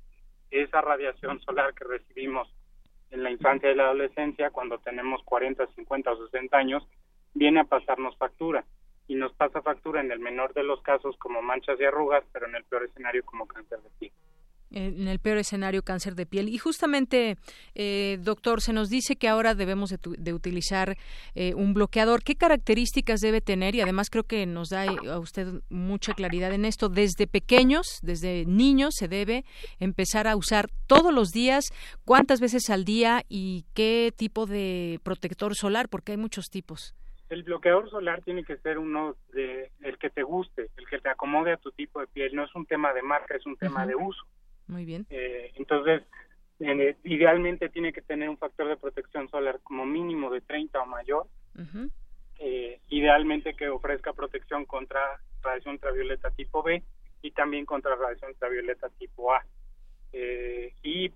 esa 0.51 0.81
radiación 0.81 1.41
solar 1.41 1.75
que 1.75 1.85
recibimos 1.85 2.49
en 3.11 3.23
la 3.23 3.31
infancia 3.31 3.71
y 3.71 3.75
la 3.75 3.85
adolescencia, 3.85 4.51
cuando 4.51 4.79
tenemos 4.79 5.23
40, 5.25 5.67
50 5.67 6.11
o 6.11 6.27
60 6.27 6.57
años, 6.57 6.89
viene 7.35 7.61
a 7.61 7.65
pasarnos 7.65 8.17
factura. 8.17 8.65
Y 9.07 9.15
nos 9.15 9.33
pasa 9.33 9.63
factura 9.63 10.01
en 10.01 10.11
el 10.11 10.21
menor 10.21 10.53
de 10.55 10.63
los 10.63 10.83
casos 10.83 11.17
como 11.19 11.43
manchas 11.43 11.81
y 11.81 11.85
arrugas, 11.85 12.25
pero 12.33 12.47
en 12.47 12.55
el 12.55 12.65
peor 12.65 12.85
escenario 12.85 13.25
como 13.25 13.47
cáncer 13.47 13.81
de 13.81 13.91
piel. 13.99 14.13
En 14.71 15.09
el 15.09 15.19
peor 15.19 15.39
escenario 15.39 15.83
cáncer 15.83 16.15
de 16.15 16.27
piel. 16.27 16.49
Y 16.49 16.59
justamente, 16.59 17.37
eh, 17.75 18.19
doctor, 18.21 18.61
se 18.61 18.73
nos 18.73 18.89
dice 18.89 19.17
que 19.17 19.29
ahora 19.29 19.55
debemos 19.55 19.91
de, 19.91 20.33
utilizar 20.33 20.97
eh, 21.35 21.55
un 21.55 21.75
bloqueador. 21.75 22.23
¿Qué 22.23 22.37
características 22.37 23.21
debe 23.21 23.41
tener? 23.41 23.75
Y 23.75 23.81
además 23.81 24.11
creo 24.11 24.25
que 24.25 24.47
nos 24.47 24.69
da 24.71 24.85
a 24.85 25.19
usted 25.19 25.63
mucha 25.69 26.15
claridad 26.15 26.53
en 26.53 26.65
esto. 26.65 26.89
Desde 26.89 27.27
pequeños, 27.27 27.99
desde 28.03 28.45
niños, 28.47 28.95
se 28.97 29.09
debe 29.09 29.45
empezar 29.79 30.27
a 30.27 30.37
usar 30.37 30.69
todos 30.87 31.13
los 31.13 31.31
días, 31.31 31.65
cuántas 32.05 32.41
veces 32.41 32.71
al 32.71 32.85
día 32.85 33.23
y 33.29 33.65
qué 33.75 34.13
tipo 34.17 34.47
de 34.47 35.01
protector 35.03 35.55
solar, 35.55 35.89
porque 35.89 36.13
hay 36.13 36.19
muchos 36.19 36.47
tipos. 36.51 36.95
El 37.29 37.43
bloqueador 37.43 37.91
solar 37.91 38.23
tiene 38.23 38.43
que 38.43 38.57
ser 38.57 38.79
uno 38.79 39.17
de 39.35 39.71
el 39.83 39.99
que 39.99 40.09
te 40.09 40.23
guste, 40.23 40.71
el 40.79 40.87
que 40.89 40.99
te 40.99 41.11
acomode 41.11 41.53
a 41.53 41.59
tu 41.59 41.71
tipo 41.73 42.01
de 42.01 42.07
piel. 42.07 42.35
No 42.35 42.45
es 42.45 42.55
un 42.55 42.65
tema 42.65 42.95
de 42.95 43.03
marca, 43.03 43.37
es 43.37 43.45
un 43.45 43.57
tema 43.57 43.87
de 43.87 43.95
uso. 43.95 44.25
Muy 44.69 44.85
bien. 44.85 45.07
Eh, 45.11 45.53
entonces, 45.57 46.03
idealmente 47.05 47.69
tiene 47.69 47.93
que 47.93 48.03
tener 48.03 48.29
un 48.29 48.39
factor 48.39 48.69
de 48.69 48.77
protección 48.77 49.29
solar 49.29 49.61
como 49.63 49.87
mínimo 49.87 50.31
de 50.31 50.41
30 50.43 50.81
o 50.81 50.87
mayor. 50.87 51.27
Eh, 52.41 52.81
idealmente 52.89 53.55
que 53.55 53.69
ofrezca 53.69 54.13
protección 54.13 54.65
contra 54.65 55.01
radiación 55.43 55.75
ultravioleta 55.75 56.31
tipo 56.31 56.63
B 56.63 56.83
y 57.23 57.31
también 57.33 57.65
contra 57.65 57.97
radiación 57.97 58.31
ultravioleta 58.31 58.89
tipo 58.91 59.33
A. 59.33 59.45
Eh, 60.13 60.73
y 60.83 61.11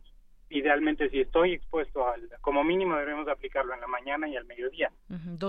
idealmente 0.51 1.09
si 1.11 1.21
estoy 1.21 1.55
expuesto 1.55 2.09
al, 2.09 2.29
como 2.41 2.63
mínimo 2.63 2.97
debemos 2.97 3.27
aplicarlo 3.29 3.73
en 3.73 3.81
la 3.81 3.87
mañana 3.87 4.29
y 4.29 4.37
al 4.37 4.45
mediodía. 4.45 4.91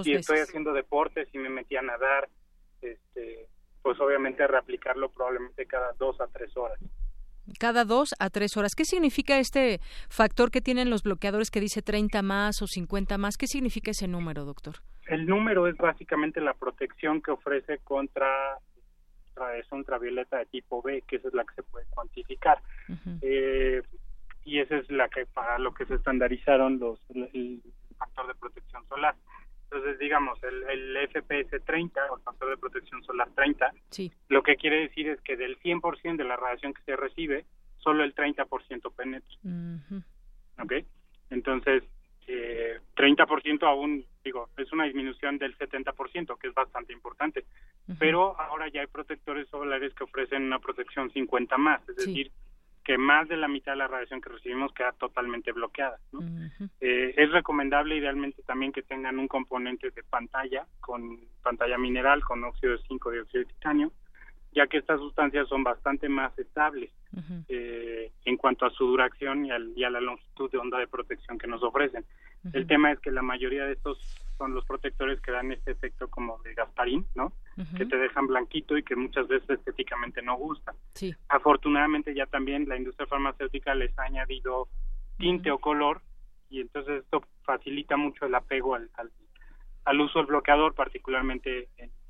si 0.04 0.14
estoy 0.14 0.40
haciendo 0.40 0.74
deportes, 0.74 1.28
si 1.32 1.38
me 1.38 1.50
metí 1.50 1.76
a 1.76 1.82
nadar, 1.82 2.30
este, 2.82 3.48
pues 3.82 4.00
obviamente 4.00 4.46
reaplicarlo 4.48 5.10
probablemente 5.10 5.66
cada 5.66 5.94
dos 5.94 6.22
a 6.22 6.28
tres 6.28 6.56
horas 6.56 6.80
cada 7.60 7.86
dos 7.86 8.14
a 8.20 8.30
tres 8.30 8.58
horas. 8.58 8.76
¿Qué 8.76 8.86
significa 8.86 9.40
este 9.40 9.80
factor 10.10 10.52
que 10.52 10.62
tienen 10.62 10.90
los 10.90 11.04
bloqueadores 11.04 11.52
que 11.52 11.60
dice 11.60 11.82
30 11.82 12.22
más 12.22 12.62
o 12.62 12.68
50 12.68 13.18
más? 13.18 13.38
¿Qué 13.38 13.48
significa 13.48 13.92
ese 13.92 14.08
número, 14.08 14.46
doctor? 14.46 14.76
El 15.08 15.26
número 15.26 15.68
es 15.68 15.76
básicamente 15.78 16.40
la 16.42 16.54
protección 16.54 17.22
que 17.22 17.32
ofrece 17.32 17.80
contra 17.80 18.58
radiación 19.36 19.80
ultravioleta 19.80 20.38
de 20.38 20.46
tipo 20.46 20.82
B, 20.82 21.04
que 21.08 21.18
esa 21.18 21.28
es 21.28 21.34
la 21.34 21.44
que 21.44 21.56
se 21.56 21.64
puede 21.64 21.86
cuantificar. 21.90 22.60
eh, 23.22 23.82
y 24.46 24.60
esa 24.60 24.78
es 24.78 24.90
la 24.92 25.08
que 25.10 25.26
para 25.26 25.58
lo 25.58 25.74
que 25.74 25.86
se 25.86 25.96
estandarizaron 25.96 26.78
los 26.80 27.00
el 27.14 27.62
factor 27.98 28.28
de 28.28 28.36
protección 28.36 28.86
solar. 28.88 29.16
Entonces, 29.74 29.98
digamos, 29.98 30.38
el, 30.44 30.64
el 30.96 31.10
FPS 31.10 31.64
30, 31.66 32.12
o 32.12 32.18
el 32.18 32.24
factor 32.24 32.50
de 32.50 32.58
protección 32.58 33.04
solar 33.04 33.28
30, 33.36 33.72
lo 34.30 34.44
que 34.44 34.56
quiere 34.56 34.82
decir 34.82 35.10
es 35.10 35.20
que 35.22 35.36
del 35.36 35.60
100% 35.60 36.16
de 36.16 36.24
la 36.24 36.36
radiación 36.36 36.74
que 36.74 36.84
se 36.84 36.96
recibe, 36.96 37.46
solo 37.78 38.04
el 38.04 38.14
30% 38.14 38.94
penetra. 38.96 39.36
¿Ok? 40.62 40.74
Entonces, 41.32 41.84
eh, 42.28 42.80
30% 42.96 43.64
aún, 43.64 44.06
digo, 44.24 44.50
es 44.58 44.72
una 44.72 44.86
disminución 44.86 45.38
del 45.40 45.58
70%, 45.58 46.38
que 46.38 46.48
es 46.48 46.54
bastante 46.54 46.94
importante. 46.94 47.46
Pero 48.00 48.40
ahora 48.40 48.70
ya 48.70 48.82
hay 48.82 48.88
protectores 48.88 49.48
solares 49.50 49.94
que 49.94 50.04
ofrecen 50.04 50.44
una 50.44 50.60
protección 50.60 51.12
50 51.12 51.58
más, 51.58 51.82
es 51.90 51.96
decir, 51.98 52.32
que 52.84 52.98
más 52.98 53.28
de 53.28 53.38
la 53.38 53.48
mitad 53.48 53.74
de 53.74 53.78
la 53.78 53.88
radiación 53.88 54.22
que 54.22 54.30
recibimos 54.30 54.74
queda 54.74 54.92
totalmente 54.94 55.52
bloqueada. 55.52 55.98
Eh, 56.82 57.14
es 57.18 57.32
recomendable 57.32 57.96
idealmente 57.96 58.44
también 58.44 58.72
que 58.72 58.84
tengan 58.84 59.20
un 59.20 59.28
componente 59.28 59.90
de 59.92 60.04
pantalla, 60.04 60.66
con 60.82 61.20
pantalla 61.42 61.78
mineral, 61.78 62.24
con 62.24 62.44
óxido 62.44 62.74
de 62.74 62.84
zinc, 62.84 63.10
dióxido 63.10 63.44
de 63.44 63.54
titanio, 63.54 63.92
ya 64.52 64.68
que 64.68 64.78
estas 64.78 65.00
sustancias 65.00 65.48
son 65.48 65.64
bastante 65.64 66.10
más 66.10 66.38
estables 66.38 66.92
eh, 67.48 68.12
en 68.26 68.38
cuanto 68.38 68.66
a 68.66 68.72
su 68.72 68.86
duración 68.86 69.46
y, 69.46 69.52
a 69.84 69.90
la 69.90 70.02
longitud 70.02 70.52
de 70.52 70.58
onda 70.58 70.78
de 70.78 70.88
protección 70.88 71.38
que 71.38 71.48
nos 71.48 71.64
ofrecen. 71.64 72.06
El 72.52 72.68
tema 72.68 72.92
es 72.92 73.00
que 73.00 73.12
la 73.12 73.22
mayoría 73.22 73.66
de 73.66 73.74
estos 73.74 73.98
son 74.38 74.54
los 74.54 74.66
protectores 74.66 75.22
que 75.22 75.32
dan 75.32 75.52
este 75.54 75.72
efecto 75.72 76.10
como 76.10 76.40
de 76.40 76.54
Gasparín, 76.54 77.06
¿no? 77.16 77.32
Que 77.78 77.86
te 77.86 77.98
dejan 77.98 78.26
blanquito 78.26 78.76
y 78.78 78.84
que 78.84 78.96
muchas 78.96 79.28
veces 79.28 79.50
estéticamente 79.52 80.24
no 80.24 80.36
gustan. 80.38 80.76
Sí. 80.96 81.14
Afortunadamente 81.30 82.16
ya 82.16 82.26
también 82.26 82.68
la 82.68 82.78
industria 82.78 83.06
farmacéutica 83.06 83.76
les 83.76 83.98
ha 84.00 84.04
añadido 84.04 84.68
tinte 85.20 85.52
o 85.52 85.60
color 85.60 86.02
y 86.50 86.62
entonces 86.62 87.04
esto 87.04 87.24
facilita 87.44 87.98
mucho 87.98 88.26
el 88.26 88.36
apego 88.36 88.76
al, 88.76 88.90
al, 89.86 90.02
uso 90.02 90.20
del 90.20 90.28
bloqueador, 90.28 90.76
particularmente 90.76 91.70
entre 91.78 92.03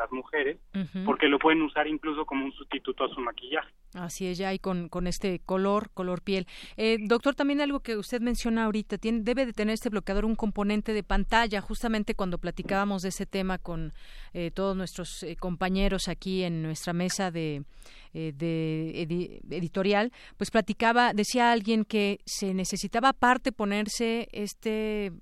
las 0.00 0.10
mujeres, 0.12 0.58
porque 1.04 1.28
lo 1.28 1.38
pueden 1.38 1.62
usar 1.62 1.86
incluso 1.86 2.24
como 2.24 2.44
un 2.44 2.52
sustituto 2.52 3.04
a 3.04 3.08
su 3.14 3.20
maquillaje. 3.20 3.70
Así 3.94 4.26
es, 4.26 4.38
ya 4.38 4.54
y 4.54 4.58
con, 4.58 4.88
con 4.88 5.06
este 5.06 5.40
color, 5.40 5.90
color 5.90 6.22
piel. 6.22 6.46
Eh, 6.76 6.98
doctor, 7.00 7.34
también 7.34 7.60
algo 7.60 7.80
que 7.80 7.96
usted 7.96 8.20
menciona 8.20 8.64
ahorita, 8.64 8.98
tiene, 8.98 9.20
debe 9.22 9.46
de 9.46 9.52
tener 9.52 9.74
este 9.74 9.90
bloqueador 9.90 10.24
un 10.24 10.36
componente 10.36 10.92
de 10.92 11.02
pantalla. 11.02 11.60
Justamente 11.60 12.14
cuando 12.14 12.38
platicábamos 12.38 13.02
de 13.02 13.08
ese 13.08 13.26
tema 13.26 13.58
con 13.58 13.92
eh, 14.32 14.50
todos 14.52 14.76
nuestros 14.76 15.22
eh, 15.22 15.36
compañeros 15.36 16.08
aquí 16.08 16.44
en 16.44 16.62
nuestra 16.62 16.92
mesa 16.92 17.30
de, 17.30 17.64
de 18.12 19.02
editorial, 19.50 20.12
pues 20.36 20.50
platicaba, 20.50 21.12
decía 21.12 21.52
alguien 21.52 21.84
que 21.84 22.20
se 22.24 22.54
necesitaba 22.54 23.10
aparte 23.10 23.52
ponerse 23.52 24.28
este 24.32 25.12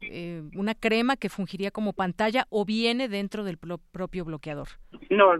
una 0.54 0.74
crema 0.74 1.16
que 1.16 1.28
fungiría 1.28 1.70
como 1.70 1.92
pantalla 1.92 2.46
o 2.50 2.64
viene 2.64 3.08
dentro 3.08 3.44
del 3.44 3.58
propio 3.58 4.24
bloqueador. 4.24 4.67
No, 5.10 5.36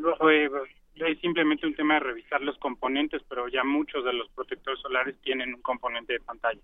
es 1.06 1.20
simplemente 1.20 1.66
un 1.66 1.74
tema 1.74 1.94
de 1.94 2.00
revisar 2.00 2.40
los 2.40 2.56
componentes, 2.58 3.22
pero 3.28 3.48
ya 3.48 3.64
muchos 3.64 4.04
de 4.04 4.12
los 4.12 4.28
protectores 4.30 4.80
solares 4.80 5.16
tienen 5.22 5.54
un 5.54 5.62
componente 5.62 6.14
de 6.14 6.20
pantalla. 6.20 6.60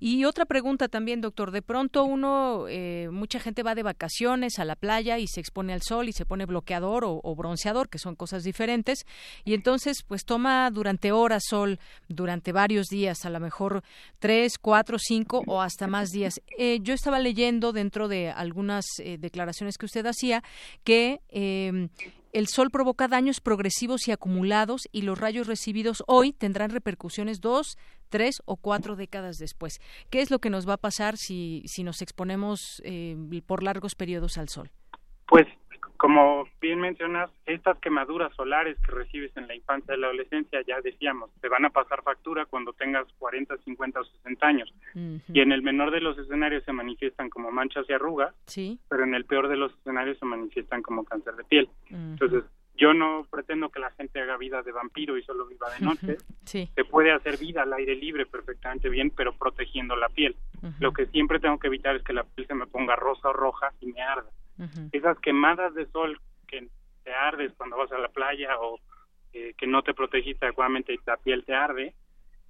Y 0.00 0.24
otra 0.24 0.44
pregunta 0.44 0.88
también, 0.88 1.20
doctor. 1.20 1.50
De 1.50 1.62
pronto 1.62 2.04
uno, 2.04 2.66
eh, 2.68 3.08
mucha 3.10 3.40
gente 3.40 3.62
va 3.62 3.74
de 3.74 3.82
vacaciones 3.82 4.58
a 4.58 4.64
la 4.64 4.76
playa 4.76 5.18
y 5.18 5.26
se 5.26 5.40
expone 5.40 5.72
al 5.72 5.82
sol 5.82 6.08
y 6.08 6.12
se 6.12 6.26
pone 6.26 6.46
bloqueador 6.46 7.04
o, 7.04 7.34
bronceador, 7.34 7.88
que 7.88 7.98
son 7.98 8.14
cosas 8.14 8.44
diferentes, 8.44 9.04
y 9.44 9.54
entonces 9.54 10.02
pues 10.06 10.24
toma 10.24 10.70
durante 10.70 11.12
horas 11.12 11.42
sol, 11.48 11.78
durante 12.08 12.52
varios 12.52 12.86
días, 12.86 13.24
a 13.24 13.30
lo 13.30 13.40
mejor 13.40 13.82
tres, 14.18 14.58
cuatro, 14.58 14.98
cinco 14.98 15.42
o 15.46 15.60
hasta 15.60 15.86
más 15.86 16.10
días. 16.10 16.40
Eh, 16.58 16.78
yo 16.82 16.94
estaba 16.94 17.18
leyendo 17.18 17.72
dentro 17.72 18.08
de 18.08 18.30
algunas 18.30 18.84
eh, 18.98 19.18
declaraciones 19.18 19.78
que 19.78 19.86
usted 19.86 20.06
hacía 20.06 20.42
que 20.84 21.20
em, 21.28 21.88
el 22.32 22.48
sol 22.48 22.70
provoca 22.70 23.08
daños 23.08 23.40
progresivos 23.40 24.08
y 24.08 24.12
acumulados 24.12 24.88
y 24.90 25.02
los 25.02 25.18
rayos 25.18 25.46
recibidos 25.46 26.02
hoy 26.06 26.32
tendrán 26.32 26.70
repercusiones 26.70 27.40
dos, 27.40 27.78
tres 28.08 28.42
o 28.44 28.56
cuatro 28.56 28.96
décadas 28.96 29.36
después. 29.36 29.80
¿Qué 30.10 30.20
es 30.20 30.30
lo 30.30 30.38
que 30.38 30.50
nos 30.50 30.68
va 30.68 30.74
a 30.74 30.78
pasar 30.78 31.16
si, 31.16 31.62
si 31.66 31.84
nos 31.84 32.02
exponemos 32.02 32.82
eh, 32.84 33.16
por 33.46 33.62
largos 33.62 33.94
periodos 33.94 34.38
al 34.38 34.48
sol? 34.48 34.70
Pues 35.26 35.46
como 35.96 36.48
bien 36.60 36.80
mencionas, 36.80 37.30
estas 37.46 37.78
quemaduras 37.78 38.34
solares 38.34 38.76
que 38.80 38.92
recibes 38.92 39.36
en 39.36 39.46
la 39.46 39.54
infancia 39.54 39.94
y 39.94 40.00
la 40.00 40.08
adolescencia, 40.08 40.60
ya 40.66 40.80
decíamos, 40.80 41.30
te 41.40 41.48
van 41.48 41.64
a 41.64 41.70
pasar 41.70 42.02
factura 42.02 42.44
cuando 42.46 42.72
tengas 42.72 43.06
40, 43.18 43.56
50 43.58 44.00
o 44.00 44.04
60 44.04 44.46
años. 44.46 44.74
Y 44.94 45.40
en 45.40 45.52
el 45.52 45.62
menor 45.62 45.90
de 45.90 46.00
los 46.00 46.18
escenarios 46.18 46.64
se 46.64 46.72
manifiestan 46.72 47.30
como 47.30 47.50
manchas 47.50 47.86
y 47.88 47.92
arrugas, 47.92 48.34
sí. 48.46 48.80
pero 48.88 49.04
en 49.04 49.14
el 49.14 49.24
peor 49.24 49.48
de 49.48 49.56
los 49.56 49.72
escenarios 49.74 50.18
se 50.18 50.26
manifiestan 50.26 50.82
como 50.82 51.04
cáncer 51.04 51.36
de 51.36 51.44
piel. 51.44 51.68
Entonces, 51.90 52.44
yo 52.76 52.94
no 52.94 53.26
pretendo 53.30 53.68
que 53.68 53.80
la 53.80 53.90
gente 53.92 54.20
haga 54.20 54.36
vida 54.36 54.62
de 54.62 54.72
vampiro 54.72 55.16
y 55.16 55.22
solo 55.22 55.46
viva 55.46 55.70
de 55.70 55.84
noche. 55.84 56.16
Sí. 56.44 56.68
Se 56.74 56.84
puede 56.84 57.12
hacer 57.12 57.38
vida 57.38 57.62
al 57.62 57.72
aire 57.74 57.94
libre 57.94 58.26
perfectamente 58.26 58.88
bien, 58.88 59.10
pero 59.10 59.32
protegiendo 59.32 59.94
la 59.94 60.08
piel. 60.08 60.34
Lo 60.80 60.92
que 60.92 61.06
siempre 61.06 61.38
tengo 61.38 61.58
que 61.58 61.68
evitar 61.68 61.94
es 61.94 62.02
que 62.02 62.12
la 62.12 62.24
piel 62.24 62.46
se 62.48 62.54
me 62.54 62.66
ponga 62.66 62.96
rosa 62.96 63.28
o 63.28 63.32
roja 63.32 63.72
y 63.80 63.86
me 63.86 64.02
arda. 64.02 64.28
Esas 64.92 65.18
quemadas 65.18 65.74
de 65.74 65.86
sol 65.86 66.18
que 66.46 66.68
te 67.04 67.12
ardes 67.12 67.52
cuando 67.56 67.76
vas 67.76 67.90
a 67.92 67.98
la 67.98 68.08
playa 68.08 68.58
o 68.60 68.78
eh, 69.32 69.54
que 69.56 69.66
no 69.66 69.82
te 69.82 69.94
protegiste 69.94 70.44
adecuadamente 70.44 70.92
y 70.92 71.00
la 71.06 71.16
piel 71.16 71.44
te 71.44 71.54
arde, 71.54 71.94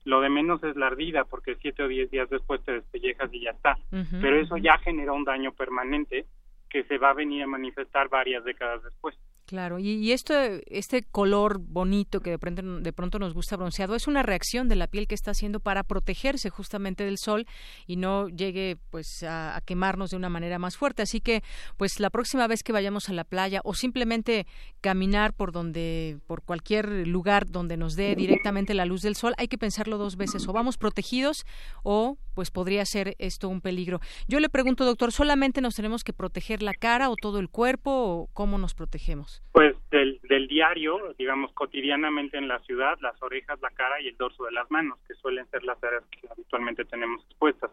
lo 0.04 0.20
de 0.20 0.28
menos 0.28 0.62
es 0.64 0.76
la 0.76 0.88
ardida 0.88 1.24
porque 1.24 1.56
siete 1.56 1.82
o 1.82 1.88
diez 1.88 2.10
días 2.10 2.28
después 2.28 2.62
te 2.64 2.72
despellejas 2.72 3.32
y 3.32 3.40
ya 3.40 3.50
está. 3.50 3.78
Pero 4.20 4.36
eso 4.36 4.56
ya 4.56 4.78
genera 4.78 5.12
un 5.12 5.24
daño 5.24 5.52
permanente 5.52 6.26
que 6.68 6.84
se 6.84 6.98
va 6.98 7.10
a 7.10 7.14
venir 7.14 7.44
a 7.44 7.46
manifestar 7.46 8.08
varias 8.08 8.44
décadas 8.44 8.82
después. 8.82 9.16
Claro, 9.52 9.78
y, 9.78 10.12
esto, 10.12 10.32
este 10.68 11.02
color 11.02 11.58
bonito 11.58 12.20
que 12.20 12.30
de 12.30 12.38
pronto, 12.38 12.62
de 12.62 12.92
pronto 12.94 13.18
nos 13.18 13.34
gusta 13.34 13.54
bronceado 13.58 13.94
es 13.94 14.06
una 14.06 14.22
reacción 14.22 14.66
de 14.66 14.76
la 14.76 14.86
piel 14.86 15.06
que 15.06 15.14
está 15.14 15.32
haciendo 15.32 15.60
para 15.60 15.84
protegerse 15.84 16.48
justamente 16.48 17.04
del 17.04 17.18
sol 17.18 17.46
y 17.86 17.96
no 17.96 18.30
llegue 18.30 18.78
pues 18.88 19.22
a, 19.24 19.60
quemarnos 19.66 20.08
de 20.08 20.16
una 20.16 20.30
manera 20.30 20.58
más 20.58 20.78
fuerte. 20.78 21.02
Así 21.02 21.20
que 21.20 21.42
pues 21.76 22.00
la 22.00 22.08
próxima 22.08 22.46
vez 22.46 22.62
que 22.62 22.72
vayamos 22.72 23.10
a 23.10 23.12
la 23.12 23.24
playa 23.24 23.60
o 23.62 23.74
simplemente 23.74 24.46
caminar 24.80 25.34
por 25.34 25.52
donde, 25.52 26.16
por 26.26 26.40
cualquier 26.40 27.06
lugar 27.06 27.46
donde 27.46 27.76
nos 27.76 27.94
dé 27.94 28.16
directamente 28.16 28.72
la 28.72 28.86
luz 28.86 29.02
del 29.02 29.16
sol, 29.16 29.34
hay 29.36 29.48
que 29.48 29.58
pensarlo 29.58 29.98
dos 29.98 30.16
veces. 30.16 30.48
O 30.48 30.54
vamos 30.54 30.78
protegidos 30.78 31.44
o 31.82 32.16
pues 32.32 32.50
podría 32.50 32.86
ser 32.86 33.16
esto 33.18 33.50
un 33.50 33.60
peligro. 33.60 34.00
Yo 34.28 34.40
le 34.40 34.48
pregunto, 34.48 34.86
doctor, 34.86 35.12
¿solamente 35.12 35.60
nos 35.60 35.74
tenemos 35.74 36.04
que 36.04 36.14
proteger 36.14 36.62
la 36.62 36.72
cara 36.72 37.10
o 37.10 37.16
todo 37.16 37.38
el 37.38 37.50
cuerpo 37.50 37.90
o 37.90 38.30
cómo 38.32 38.56
nos 38.56 38.72
protegemos? 38.72 39.41
Pues 39.50 39.76
del, 39.90 40.18
el 40.30 40.48
diario, 40.48 41.14
digamos 41.18 41.52
cotidianamente 41.52 42.38
en 42.38 42.48
la 42.48 42.58
ciudad, 42.60 42.98
las 43.02 43.20
orejas, 43.22 43.60
la 43.60 43.70
cara 43.70 44.00
y 44.00 44.08
el 44.08 44.16
dorso 44.16 44.44
de 44.44 44.52
las 44.52 44.70
manos, 44.70 44.98
que 45.06 45.14
suelen 45.14 45.46
ser 45.50 45.62
las 45.64 45.82
áreas 45.84 46.04
que 46.06 46.26
habitualmente 46.30 46.84
tenemos 46.86 47.22
expuestas. 47.24 47.70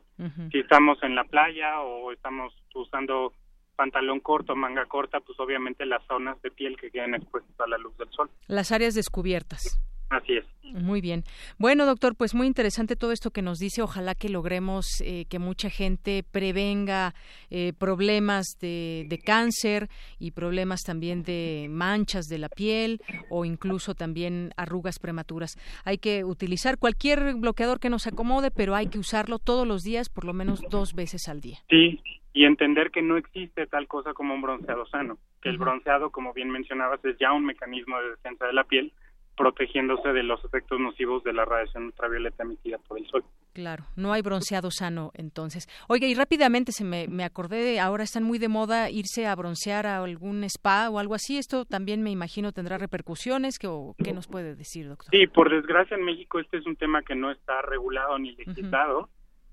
Si 0.51 0.59
estamos 0.59 1.01
en 1.03 1.15
la 1.15 1.23
playa 1.23 1.79
o 1.79 2.11
estamos 2.11 2.53
usando 2.75 3.31
pantalón 3.77 4.19
corto, 4.19 4.57
manga 4.57 4.85
corta, 4.87 5.21
pues 5.21 5.39
obviamente 5.39 5.85
las 5.85 6.05
zonas 6.05 6.41
de 6.41 6.51
piel 6.51 6.75
que 6.75 6.91
quedan 6.91 7.15
expuestas 7.15 7.57
a 7.61 7.67
la 7.67 7.77
luz 7.77 7.97
del 7.97 8.09
sol. 8.09 8.29
Las 8.47 8.73
áreas 8.73 8.93
descubiertas. 8.93 9.79
Así 10.09 10.33
es. 10.33 10.45
Muy 10.73 11.01
bien. 11.01 11.23
Bueno, 11.57 11.85
doctor, 11.85 12.15
pues 12.15 12.35
muy 12.35 12.47
interesante 12.47 12.95
todo 12.95 13.11
esto 13.11 13.31
que 13.31 13.41
nos 13.41 13.57
dice. 13.59 13.81
Ojalá 13.81 14.15
que 14.15 14.29
logremos 14.29 14.85
eh, 15.01 15.25
que 15.29 15.39
mucha 15.39 15.69
gente 15.69 16.23
prevenga 16.31 17.13
eh, 17.49 17.73
problemas 17.77 18.57
de, 18.59 19.05
de, 19.07 19.17
cáncer 19.17 19.87
y 20.19 20.31
problemas 20.31 20.81
también 20.81 21.23
de 21.23 21.67
manchas 21.69 22.25
de 22.25 22.37
la 22.37 22.49
piel 22.49 22.99
o 23.29 23.45
incluso 23.45 23.95
también 23.95 24.51
arrugas 24.57 24.99
prematuras. 24.99 25.57
Hay 25.85 25.97
que 25.97 26.23
utilizar 26.23 26.77
cualquier 26.77 27.35
bloqueador 27.35 27.79
que 27.79 27.89
nos 27.89 28.07
acomode, 28.07 28.51
pero 28.51 28.75
hay 28.75 28.87
que 28.87 28.99
usarlo 28.99 29.39
todos 29.39 29.67
los 29.67 29.81
días, 29.81 30.09
por 30.09 30.25
lo 30.25 30.33
menos 30.33 30.61
dos 30.69 30.93
veces 30.93 31.27
al 31.27 31.41
día. 31.41 31.59
Sí, 31.69 32.01
y 32.33 32.45
entender 32.45 32.91
que 32.91 33.01
no 33.01 33.17
existe 33.17 33.65
tal 33.67 33.87
cosa 33.87 34.13
como 34.13 34.33
un 34.33 34.41
bronceado 34.41 34.85
sano, 34.87 35.17
que 35.41 35.49
el 35.49 35.57
bronceado, 35.57 36.11
como 36.11 36.33
bien 36.33 36.49
mencionabas, 36.49 37.03
es 37.03 37.17
ya 37.19 37.33
un 37.33 37.45
mecanismo 37.45 37.99
de 37.99 38.11
defensa 38.11 38.45
de 38.45 38.53
la 38.53 38.63
piel 38.63 38.93
protegiéndose 39.39 40.11
de 40.11 40.21
los 40.21 40.43
efectos 40.43 40.81
nocivos 40.81 41.23
de 41.23 41.31
la 41.31 41.45
radiación 41.45 41.85
ultravioleta 41.85 42.43
emitida 42.43 42.77
por 42.77 42.99
el 42.99 43.07
sol. 43.07 43.23
Claro, 43.53 43.85
no 43.95 44.11
hay 44.11 44.21
bronceado 44.21 44.69
sano 44.69 45.11
entonces. 45.13 45.65
Oiga, 45.87 46.07
y 46.07 46.13
rápidamente 46.13 46.73
se 46.73 46.83
me, 46.83 47.07
me 47.07 47.23
acordé 47.23 47.63
de, 47.63 47.79
ahora 47.79 48.03
están 48.03 48.23
muy 48.23 48.37
de 48.37 48.49
moda 48.49 48.89
irse 48.89 49.27
a 49.27 49.35
broncear 49.37 49.87
a 49.87 50.03
algún 50.03 50.43
spa 50.43 50.89
o 50.89 50.99
algo 50.99 51.15
así. 51.15 51.37
Esto 51.37 51.63
también 51.63 52.03
me 52.03 52.11
imagino 52.11 52.51
tendrá 52.51 52.77
repercusiones. 52.77 53.59
¿Qué, 53.59 53.69
qué 54.03 54.11
nos 54.11 54.27
puede 54.27 54.55
decir, 54.55 54.89
doctor? 54.89 55.07
Sí, 55.09 55.25
por 55.27 55.49
desgracia 55.49 55.95
en 55.95 56.03
México 56.03 56.41
este 56.41 56.57
es 56.57 56.65
un 56.65 56.75
tema 56.75 57.01
que 57.01 57.15
no 57.15 57.31
está 57.31 57.61
regulado 57.61 58.19
ni 58.19 58.35
legislado, 58.35 59.07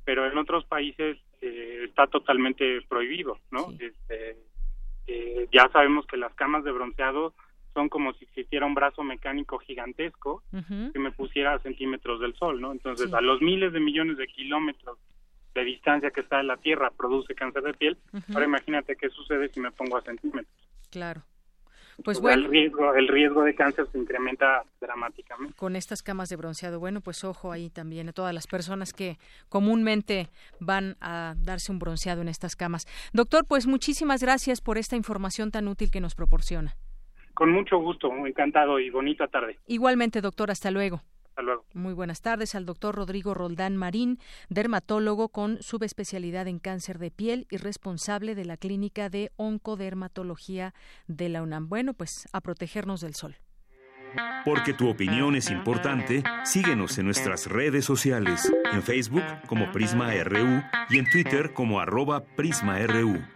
pero 0.04 0.26
en 0.26 0.36
otros 0.36 0.64
países 0.64 1.16
eh, 1.42 1.84
está 1.84 2.08
totalmente 2.08 2.80
prohibido, 2.88 3.38
¿no? 3.52 3.70
Este, 3.78 4.36
eh, 5.06 5.46
ya 5.52 5.68
sabemos 5.72 6.08
que 6.08 6.16
las 6.16 6.34
camas 6.34 6.64
de 6.64 6.72
bronceado 6.72 7.34
son 7.76 7.90
como 7.90 8.14
si 8.14 8.24
existiera 8.24 8.64
un 8.64 8.72
brazo 8.72 9.02
mecánico 9.02 9.58
gigantesco 9.58 10.42
que 10.50 10.98
me 10.98 11.12
pusiera 11.12 11.52
a 11.52 11.58
centímetros 11.58 12.20
del 12.20 12.34
sol, 12.36 12.58
¿no? 12.58 12.72
Entonces, 12.72 13.12
a 13.12 13.20
los 13.20 13.42
miles 13.42 13.70
de 13.74 13.80
millones 13.80 14.16
de 14.16 14.26
kilómetros 14.26 14.98
de 15.54 15.62
distancia 15.62 16.10
que 16.10 16.22
está 16.22 16.40
en 16.40 16.46
la 16.46 16.56
Tierra 16.56 16.90
produce 16.90 17.34
cáncer 17.34 17.62
de 17.64 17.74
piel. 17.74 17.98
Ahora 18.32 18.46
imagínate 18.46 18.96
qué 18.96 19.10
sucede 19.10 19.50
si 19.50 19.60
me 19.60 19.70
pongo 19.72 19.98
a 19.98 20.00
centímetros. 20.00 20.56
Claro. 20.90 21.22
Pues 22.02 22.18
bueno. 22.18 22.44
El 22.44 22.50
riesgo, 22.50 22.94
el 22.94 23.08
riesgo 23.08 23.42
de 23.42 23.54
cáncer 23.54 23.86
se 23.92 23.98
incrementa 23.98 24.64
dramáticamente. 24.80 25.54
Con 25.54 25.76
estas 25.76 26.02
camas 26.02 26.30
de 26.30 26.36
bronceado. 26.36 26.80
Bueno, 26.80 27.02
pues 27.02 27.24
ojo 27.24 27.52
ahí 27.52 27.68
también 27.68 28.08
a 28.08 28.12
todas 28.12 28.34
las 28.34 28.46
personas 28.46 28.94
que 28.94 29.18
comúnmente 29.50 30.28
van 30.60 30.96
a 31.00 31.34
darse 31.38 31.72
un 31.72 31.78
bronceado 31.78 32.22
en 32.22 32.28
estas 32.28 32.56
camas. 32.56 32.86
Doctor, 33.12 33.44
pues 33.46 33.66
muchísimas 33.66 34.22
gracias 34.22 34.62
por 34.62 34.78
esta 34.78 34.96
información 34.96 35.50
tan 35.50 35.68
útil 35.68 35.90
que 35.90 36.00
nos 36.00 36.14
proporciona. 36.14 36.76
Con 37.36 37.52
mucho 37.52 37.76
gusto, 37.76 38.10
encantado 38.26 38.80
y 38.80 38.88
bonita 38.88 39.28
tarde. 39.28 39.58
Igualmente, 39.66 40.22
doctor, 40.22 40.50
hasta 40.50 40.70
luego. 40.70 41.02
Hasta 41.28 41.42
luego. 41.42 41.66
Muy 41.74 41.92
buenas 41.92 42.22
tardes 42.22 42.54
al 42.54 42.64
doctor 42.64 42.94
Rodrigo 42.94 43.34
Roldán 43.34 43.76
Marín, 43.76 44.18
dermatólogo 44.48 45.28
con 45.28 45.62
subespecialidad 45.62 46.48
en 46.48 46.58
cáncer 46.58 46.98
de 46.98 47.10
piel 47.10 47.46
y 47.50 47.58
responsable 47.58 48.34
de 48.34 48.46
la 48.46 48.56
clínica 48.56 49.10
de 49.10 49.32
oncodermatología 49.36 50.72
de 51.08 51.28
la 51.28 51.42
UNAM. 51.42 51.68
Bueno, 51.68 51.92
pues 51.92 52.26
a 52.32 52.40
protegernos 52.40 53.02
del 53.02 53.14
sol. 53.14 53.36
Porque 54.46 54.72
tu 54.72 54.88
opinión 54.88 55.36
es 55.36 55.50
importante, 55.50 56.22
síguenos 56.42 56.96
en 56.96 57.04
nuestras 57.04 57.50
redes 57.50 57.84
sociales, 57.84 58.50
en 58.72 58.82
Facebook 58.82 59.24
como 59.46 59.70
Prisma 59.72 60.10
RU 60.24 60.62
y 60.88 60.98
en 60.98 61.10
Twitter 61.10 61.52
como 61.52 61.80
arroba 61.80 62.24
PrismaRU. 62.24 63.35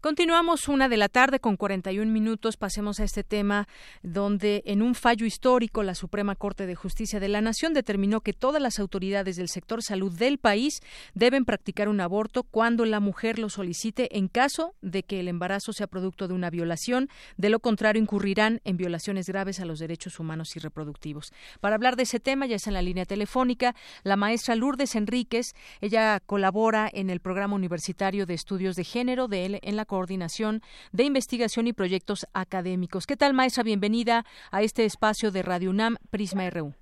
Continuamos 0.00 0.68
una 0.68 0.88
de 0.88 0.96
la 0.96 1.08
tarde 1.08 1.40
con 1.40 1.56
41 1.56 2.12
minutos. 2.12 2.56
Pasemos 2.56 3.00
a 3.00 3.04
este 3.04 3.24
tema 3.24 3.66
donde 4.04 4.62
en 4.64 4.80
un 4.80 4.94
fallo 4.94 5.26
histórico 5.26 5.82
la 5.82 5.96
Suprema 5.96 6.36
Corte 6.36 6.66
de 6.66 6.76
Justicia 6.76 7.18
de 7.18 7.26
la 7.26 7.40
Nación 7.40 7.74
determinó 7.74 8.20
que 8.20 8.32
todas 8.32 8.62
las 8.62 8.78
autoridades 8.78 9.34
del 9.34 9.48
sector 9.48 9.82
salud 9.82 10.16
del 10.16 10.38
país 10.38 10.78
deben 11.14 11.44
practicar 11.44 11.88
un 11.88 12.00
aborto 12.00 12.44
cuando 12.44 12.84
la 12.84 13.00
mujer 13.00 13.40
lo 13.40 13.50
solicite 13.50 14.16
en 14.16 14.28
caso 14.28 14.76
de 14.82 15.02
que 15.02 15.18
el 15.18 15.26
embarazo 15.26 15.72
sea 15.72 15.88
producto 15.88 16.28
de 16.28 16.34
una 16.34 16.48
violación. 16.48 17.08
De 17.36 17.48
lo 17.48 17.58
contrario, 17.58 18.00
incurrirán 18.00 18.60
en 18.62 18.76
violaciones 18.76 19.26
graves 19.26 19.58
a 19.58 19.64
los 19.64 19.80
derechos 19.80 20.20
humanos 20.20 20.54
y 20.54 20.60
reproductivos. 20.60 21.32
Para 21.58 21.74
hablar 21.74 21.96
de 21.96 22.04
ese 22.04 22.20
tema 22.20 22.46
ya 22.46 22.54
está 22.54 22.70
en 22.70 22.74
la 22.74 22.82
línea 22.82 23.04
telefónica 23.04 23.74
la 24.04 24.14
maestra 24.14 24.54
Lourdes 24.54 24.94
Enríquez. 24.94 25.54
Ella 25.80 26.20
colabora 26.20 26.88
en 26.92 27.10
el 27.10 27.18
programa 27.18 27.56
universitario 27.56 28.26
de 28.26 28.34
estudios 28.34 28.76
de 28.76 28.84
género 28.84 29.26
de 29.26 29.58
en 29.60 29.76
la 29.76 29.87
Coordinación 29.88 30.60
de 30.92 31.02
Investigación 31.02 31.66
y 31.66 31.72
Proyectos 31.72 32.28
Académicos. 32.34 33.06
¿Qué 33.06 33.16
tal, 33.16 33.34
maestra? 33.34 33.64
Bienvenida 33.64 34.24
a 34.52 34.62
este 34.62 34.84
espacio 34.84 35.32
de 35.32 35.42
Radio 35.42 35.70
UNAM 35.70 35.96
Prisma 36.10 36.48
RU. 36.50 36.74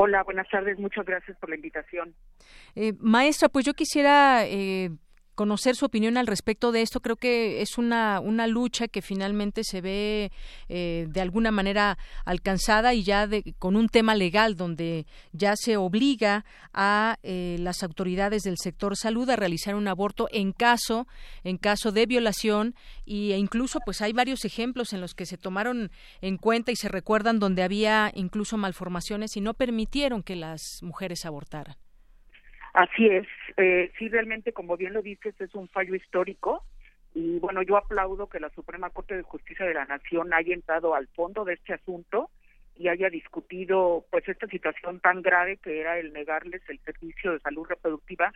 Hola, 0.00 0.22
buenas 0.22 0.48
tardes. 0.48 0.78
Muchas 0.78 1.04
gracias 1.04 1.36
por 1.38 1.50
la 1.50 1.56
invitación. 1.56 2.14
Eh, 2.74 2.94
maestra, 2.98 3.50
pues 3.50 3.66
yo 3.66 3.74
quisiera 3.74 4.46
eh, 4.46 4.90
conocer 5.42 5.74
su 5.74 5.86
opinión 5.86 6.16
al 6.18 6.28
respecto 6.28 6.70
de 6.70 6.82
esto. 6.82 7.00
Creo 7.00 7.16
que 7.16 7.62
es 7.62 7.76
una, 7.76 8.20
una 8.20 8.46
lucha 8.46 8.86
que 8.86 9.02
finalmente 9.02 9.64
se 9.64 9.80
ve 9.80 10.30
eh, 10.68 11.08
de 11.08 11.20
alguna 11.20 11.50
manera 11.50 11.98
alcanzada 12.24 12.94
y 12.94 13.02
ya 13.02 13.26
de, 13.26 13.52
con 13.58 13.74
un 13.74 13.88
tema 13.88 14.14
legal 14.14 14.56
donde 14.56 15.04
ya 15.32 15.56
se 15.56 15.76
obliga 15.76 16.44
a 16.72 17.18
eh, 17.24 17.56
las 17.58 17.82
autoridades 17.82 18.44
del 18.44 18.56
sector 18.56 18.96
salud 18.96 19.28
a 19.30 19.34
realizar 19.34 19.74
un 19.74 19.88
aborto 19.88 20.28
en 20.30 20.52
caso 20.52 21.08
en 21.42 21.58
caso 21.58 21.90
de 21.90 22.06
violación 22.06 22.76
y, 23.04 23.32
e 23.32 23.38
incluso 23.38 23.80
pues 23.84 24.00
hay 24.00 24.12
varios 24.12 24.44
ejemplos 24.44 24.92
en 24.92 25.00
los 25.00 25.12
que 25.16 25.26
se 25.26 25.38
tomaron 25.38 25.90
en 26.20 26.36
cuenta 26.36 26.70
y 26.70 26.76
se 26.76 26.88
recuerdan 26.88 27.40
donde 27.40 27.64
había 27.64 28.12
incluso 28.14 28.56
malformaciones 28.58 29.36
y 29.36 29.40
no 29.40 29.54
permitieron 29.54 30.22
que 30.22 30.36
las 30.36 30.62
mujeres 30.82 31.26
abortaran. 31.26 31.81
Así 32.72 33.06
es, 33.06 33.26
eh, 33.58 33.92
sí 33.98 34.08
realmente 34.08 34.52
como 34.52 34.76
bien 34.76 34.94
lo 34.94 35.02
dices 35.02 35.38
es 35.40 35.54
un 35.54 35.68
fallo 35.68 35.94
histórico 35.94 36.64
y 37.14 37.38
bueno 37.38 37.62
yo 37.62 37.76
aplaudo 37.76 38.28
que 38.28 38.40
la 38.40 38.48
Suprema 38.50 38.88
Corte 38.88 39.14
de 39.14 39.22
Justicia 39.22 39.66
de 39.66 39.74
la 39.74 39.84
Nación 39.84 40.32
haya 40.32 40.54
entrado 40.54 40.94
al 40.94 41.06
fondo 41.08 41.44
de 41.44 41.54
este 41.54 41.74
asunto 41.74 42.30
y 42.74 42.88
haya 42.88 43.10
discutido 43.10 44.06
pues 44.10 44.26
esta 44.26 44.46
situación 44.46 45.00
tan 45.00 45.20
grave 45.20 45.58
que 45.58 45.80
era 45.80 45.98
el 45.98 46.14
negarles 46.14 46.62
el 46.68 46.78
servicio 46.80 47.32
de 47.32 47.40
salud 47.40 47.66
reproductiva 47.68 48.32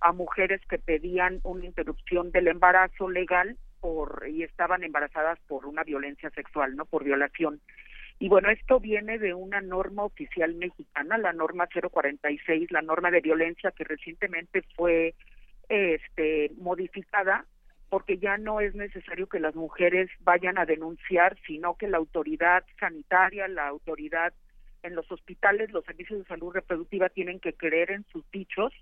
a 0.00 0.12
mujeres 0.12 0.62
que 0.68 0.78
pedían 0.78 1.40
una 1.42 1.66
interrupción 1.66 2.30
del 2.30 2.48
embarazo 2.48 3.10
legal 3.10 3.58
por 3.80 4.24
y 4.28 4.44
estaban 4.44 4.82
embarazadas 4.82 5.38
por 5.46 5.66
una 5.66 5.82
violencia 5.82 6.30
sexual, 6.30 6.74
no 6.74 6.86
por 6.86 7.04
violación. 7.04 7.60
Y 8.18 8.28
bueno, 8.28 8.50
esto 8.50 8.80
viene 8.80 9.18
de 9.18 9.34
una 9.34 9.60
norma 9.60 10.04
oficial 10.04 10.54
mexicana, 10.54 11.18
la 11.18 11.32
norma 11.32 11.66
046, 11.66 12.70
la 12.70 12.82
norma 12.82 13.10
de 13.10 13.20
violencia 13.20 13.72
que 13.72 13.84
recientemente 13.84 14.62
fue 14.76 15.14
este 15.68 16.50
modificada 16.58 17.46
porque 17.88 18.18
ya 18.18 18.38
no 18.38 18.60
es 18.60 18.74
necesario 18.74 19.28
que 19.28 19.38
las 19.38 19.54
mujeres 19.54 20.10
vayan 20.20 20.58
a 20.58 20.66
denunciar, 20.66 21.36
sino 21.46 21.76
que 21.76 21.86
la 21.86 21.98
autoridad 21.98 22.64
sanitaria, 22.80 23.46
la 23.46 23.68
autoridad 23.68 24.32
en 24.82 24.94
los 24.94 25.10
hospitales, 25.12 25.72
los 25.72 25.84
servicios 25.84 26.18
de 26.18 26.26
salud 26.26 26.52
reproductiva 26.52 27.08
tienen 27.08 27.40
que 27.40 27.52
creer 27.52 27.92
en 27.92 28.04
sus 28.10 28.28
dichos 28.32 28.72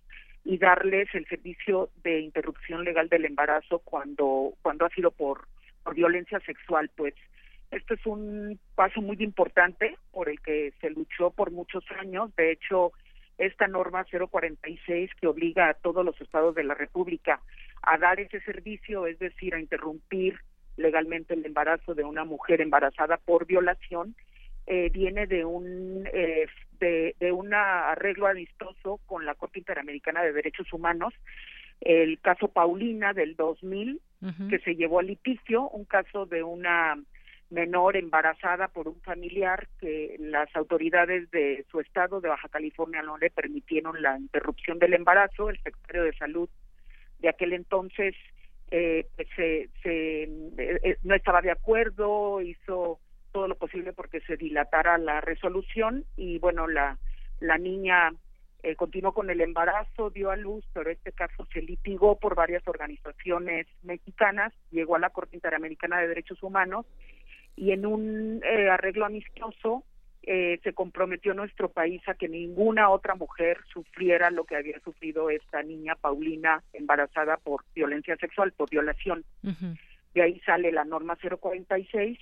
y 0.44 0.58
darles 0.58 1.08
el 1.14 1.26
servicio 1.26 1.90
de 2.02 2.20
interrupción 2.20 2.84
legal 2.84 3.08
del 3.08 3.24
embarazo 3.24 3.80
cuando 3.80 4.54
cuando 4.62 4.86
ha 4.86 4.90
sido 4.90 5.10
por, 5.10 5.46
por 5.84 5.94
violencia 5.94 6.40
sexual, 6.40 6.90
pues 6.96 7.14
esto 7.72 7.94
es 7.94 8.06
un 8.06 8.60
paso 8.74 9.00
muy 9.00 9.16
importante 9.20 9.96
por 10.12 10.28
el 10.28 10.40
que 10.40 10.72
se 10.80 10.90
luchó 10.90 11.30
por 11.30 11.50
muchos 11.50 11.84
años. 11.98 12.34
De 12.36 12.52
hecho, 12.52 12.92
esta 13.38 13.66
norma 13.66 14.04
046 14.04 15.10
que 15.18 15.26
obliga 15.26 15.70
a 15.70 15.74
todos 15.74 16.04
los 16.04 16.20
estados 16.20 16.54
de 16.54 16.64
la 16.64 16.74
República 16.74 17.40
a 17.82 17.98
dar 17.98 18.20
ese 18.20 18.40
servicio, 18.42 19.06
es 19.06 19.18
decir, 19.18 19.54
a 19.54 19.60
interrumpir 19.60 20.38
legalmente 20.76 21.34
el 21.34 21.44
embarazo 21.44 21.94
de 21.94 22.04
una 22.04 22.24
mujer 22.24 22.60
embarazada 22.60 23.16
por 23.16 23.46
violación, 23.46 24.14
eh, 24.66 24.90
viene 24.90 25.26
de 25.26 25.44
un 25.44 26.06
eh, 26.12 26.46
de, 26.78 27.16
de 27.18 27.32
un 27.32 27.54
arreglo 27.54 28.26
amistoso 28.26 29.00
con 29.06 29.24
la 29.24 29.34
Corte 29.34 29.58
Interamericana 29.58 30.22
de 30.22 30.32
Derechos 30.32 30.72
Humanos, 30.72 31.14
el 31.80 32.20
caso 32.20 32.48
Paulina 32.48 33.12
del 33.12 33.34
2000, 33.34 34.00
que 34.48 34.60
se 34.60 34.76
llevó 34.76 35.00
a 35.00 35.02
litigio, 35.02 35.68
un 35.68 35.84
caso 35.84 36.26
de 36.26 36.44
una 36.44 36.96
menor 37.52 37.96
embarazada 37.96 38.68
por 38.68 38.88
un 38.88 39.00
familiar 39.02 39.68
que 39.78 40.16
las 40.18 40.54
autoridades 40.56 41.30
de 41.30 41.64
su 41.70 41.80
estado 41.80 42.20
de 42.20 42.28
Baja 42.28 42.48
California 42.48 43.02
no 43.02 43.18
le 43.18 43.30
permitieron 43.30 44.00
la 44.00 44.18
interrupción 44.18 44.78
del 44.78 44.94
embarazo. 44.94 45.50
El 45.50 45.62
secretario 45.62 46.04
de 46.04 46.14
Salud 46.14 46.48
de 47.20 47.28
aquel 47.28 47.52
entonces 47.52 48.14
eh, 48.70 49.06
pues 49.16 49.28
se, 49.36 49.68
se 49.82 50.22
eh, 50.22 50.96
no 51.02 51.14
estaba 51.14 51.42
de 51.42 51.50
acuerdo, 51.50 52.40
hizo 52.40 52.98
todo 53.30 53.46
lo 53.46 53.56
posible 53.56 53.92
porque 53.92 54.20
se 54.22 54.36
dilatara 54.36 54.96
la 54.96 55.20
resolución 55.20 56.04
y 56.16 56.38
bueno, 56.38 56.66
la, 56.66 56.98
la 57.40 57.58
niña 57.58 58.12
eh, 58.62 58.76
continuó 58.76 59.12
con 59.12 59.28
el 59.28 59.40
embarazo, 59.40 60.10
dio 60.10 60.30
a 60.30 60.36
luz, 60.36 60.64
pero 60.72 60.90
este 60.90 61.12
caso 61.12 61.46
se 61.52 61.60
litigó 61.60 62.18
por 62.18 62.34
varias 62.34 62.66
organizaciones 62.66 63.66
mexicanas, 63.82 64.54
llegó 64.70 64.96
a 64.96 65.00
la 65.00 65.10
Corte 65.10 65.36
Interamericana 65.36 66.00
de 66.00 66.08
Derechos 66.08 66.42
Humanos 66.42 66.86
y 67.56 67.72
en 67.72 67.86
un 67.86 68.40
eh, 68.44 68.70
arreglo 68.70 69.04
amistoso 69.04 69.84
eh, 70.24 70.60
se 70.62 70.72
comprometió 70.72 71.34
nuestro 71.34 71.68
país 71.68 72.00
a 72.08 72.14
que 72.14 72.28
ninguna 72.28 72.90
otra 72.90 73.16
mujer 73.16 73.58
sufriera 73.72 74.30
lo 74.30 74.44
que 74.44 74.54
había 74.54 74.78
sufrido 74.80 75.30
esta 75.30 75.62
niña 75.64 75.96
Paulina 75.96 76.62
embarazada 76.72 77.38
por 77.38 77.64
violencia 77.74 78.16
sexual, 78.16 78.52
por 78.52 78.70
violación. 78.70 79.24
De 80.14 80.22
ahí 80.22 80.40
sale 80.46 80.70
la 80.70 80.84
norma 80.84 81.16
046 81.16 82.18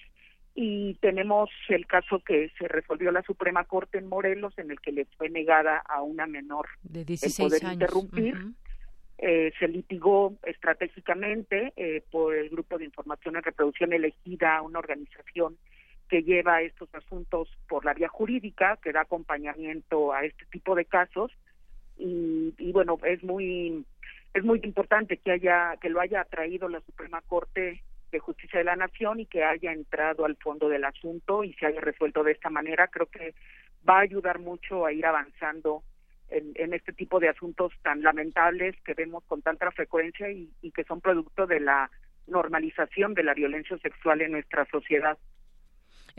y 0.55 0.95
tenemos 0.95 1.51
el 1.69 1.87
caso 1.87 2.21
que 2.21 2.51
se 2.59 2.69
resolvió 2.69 3.13
la 3.13 3.23
Suprema 3.23 3.65
Corte 3.65 3.99
en 3.99 4.09
Morelos 4.09 4.57
en 4.59 4.71
el 4.71 4.81
que 4.81 4.93
le 4.93 5.05
fue 5.17 5.29
negada 5.29 5.83
a 5.87 6.03
una 6.03 6.27
menor 6.27 6.69
de 6.83 7.01
el 7.01 7.33
poder 7.37 7.65
interrumpir. 7.65 8.35
Eh, 9.23 9.53
se 9.59 9.69
litigó 9.69 10.35
estratégicamente 10.45 11.75
eh, 11.77 12.03
por 12.11 12.35
el 12.35 12.49
Grupo 12.49 12.79
de 12.79 12.87
Información 12.87 13.37
en 13.37 13.43
Reproducción 13.43 13.93
elegida, 13.93 14.63
una 14.63 14.79
organización 14.79 15.59
que 16.09 16.23
lleva 16.23 16.63
estos 16.63 16.89
asuntos 16.95 17.51
por 17.69 17.85
la 17.85 17.93
vía 17.93 18.09
jurídica, 18.09 18.79
que 18.83 18.93
da 18.93 19.03
acompañamiento 19.03 20.15
a 20.15 20.25
este 20.25 20.47
tipo 20.47 20.75
de 20.75 20.87
casos. 20.87 21.31
Y, 21.99 22.55
y 22.57 22.73
bueno 22.73 22.99
es 23.05 23.23
muy 23.23 23.85
es 24.33 24.43
muy 24.43 24.59
importante 24.65 25.19
que 25.19 25.33
haya 25.33 25.77
que 25.83 25.91
lo 25.91 26.01
haya 26.01 26.25
traído 26.25 26.71
la 26.71 26.81
Suprema 26.81 27.21
Corte 27.21 27.83
de 28.11 28.19
Justicia 28.21 28.61
de 28.61 28.65
la 28.65 28.77
Nación 28.77 29.21
y 29.21 29.27
que 29.27 29.45
haya 29.45 29.71
entrado 29.71 30.25
al 30.25 30.37
fondo 30.37 30.71
del 30.71 30.85
asunto 30.85 31.45
y 31.45 31.53
se 31.53 31.67
haya 31.67 31.83
resuelto 31.83 32.25
de 32.25 32.33
esta 32.33 32.49
manera. 32.49 32.89
Creo 32.89 33.07
que 33.07 33.35
va 33.87 33.99
a 33.99 34.03
ayudar 34.03 34.39
mucho 34.39 34.87
a 34.87 34.93
ir 34.95 35.05
avanzando 35.05 35.83
en, 36.31 36.53
en 36.55 36.75
este 36.75 36.93
tipo 36.93 37.21
de 37.21 37.29
asuntos 37.29 37.73
tan 37.83 38.03
lamentables 38.03 38.77
que 38.85 38.95
vemos 38.95 39.25
con 39.25 39.43
tanta 39.43 39.71
frecuencia 39.71 40.31
y, 40.31 40.51
y 40.63 40.71
que 40.73 40.85
son 40.85 41.01
producto 41.01 41.47
de 41.47 41.61
la 41.61 41.91
normalización 42.27 43.15
de 43.15 43.25
la 43.25 43.35
violencia 43.35 43.77
sexual 43.79 44.23
en 44.23 44.33
nuestra 44.33 44.65
sociedad. 44.67 45.19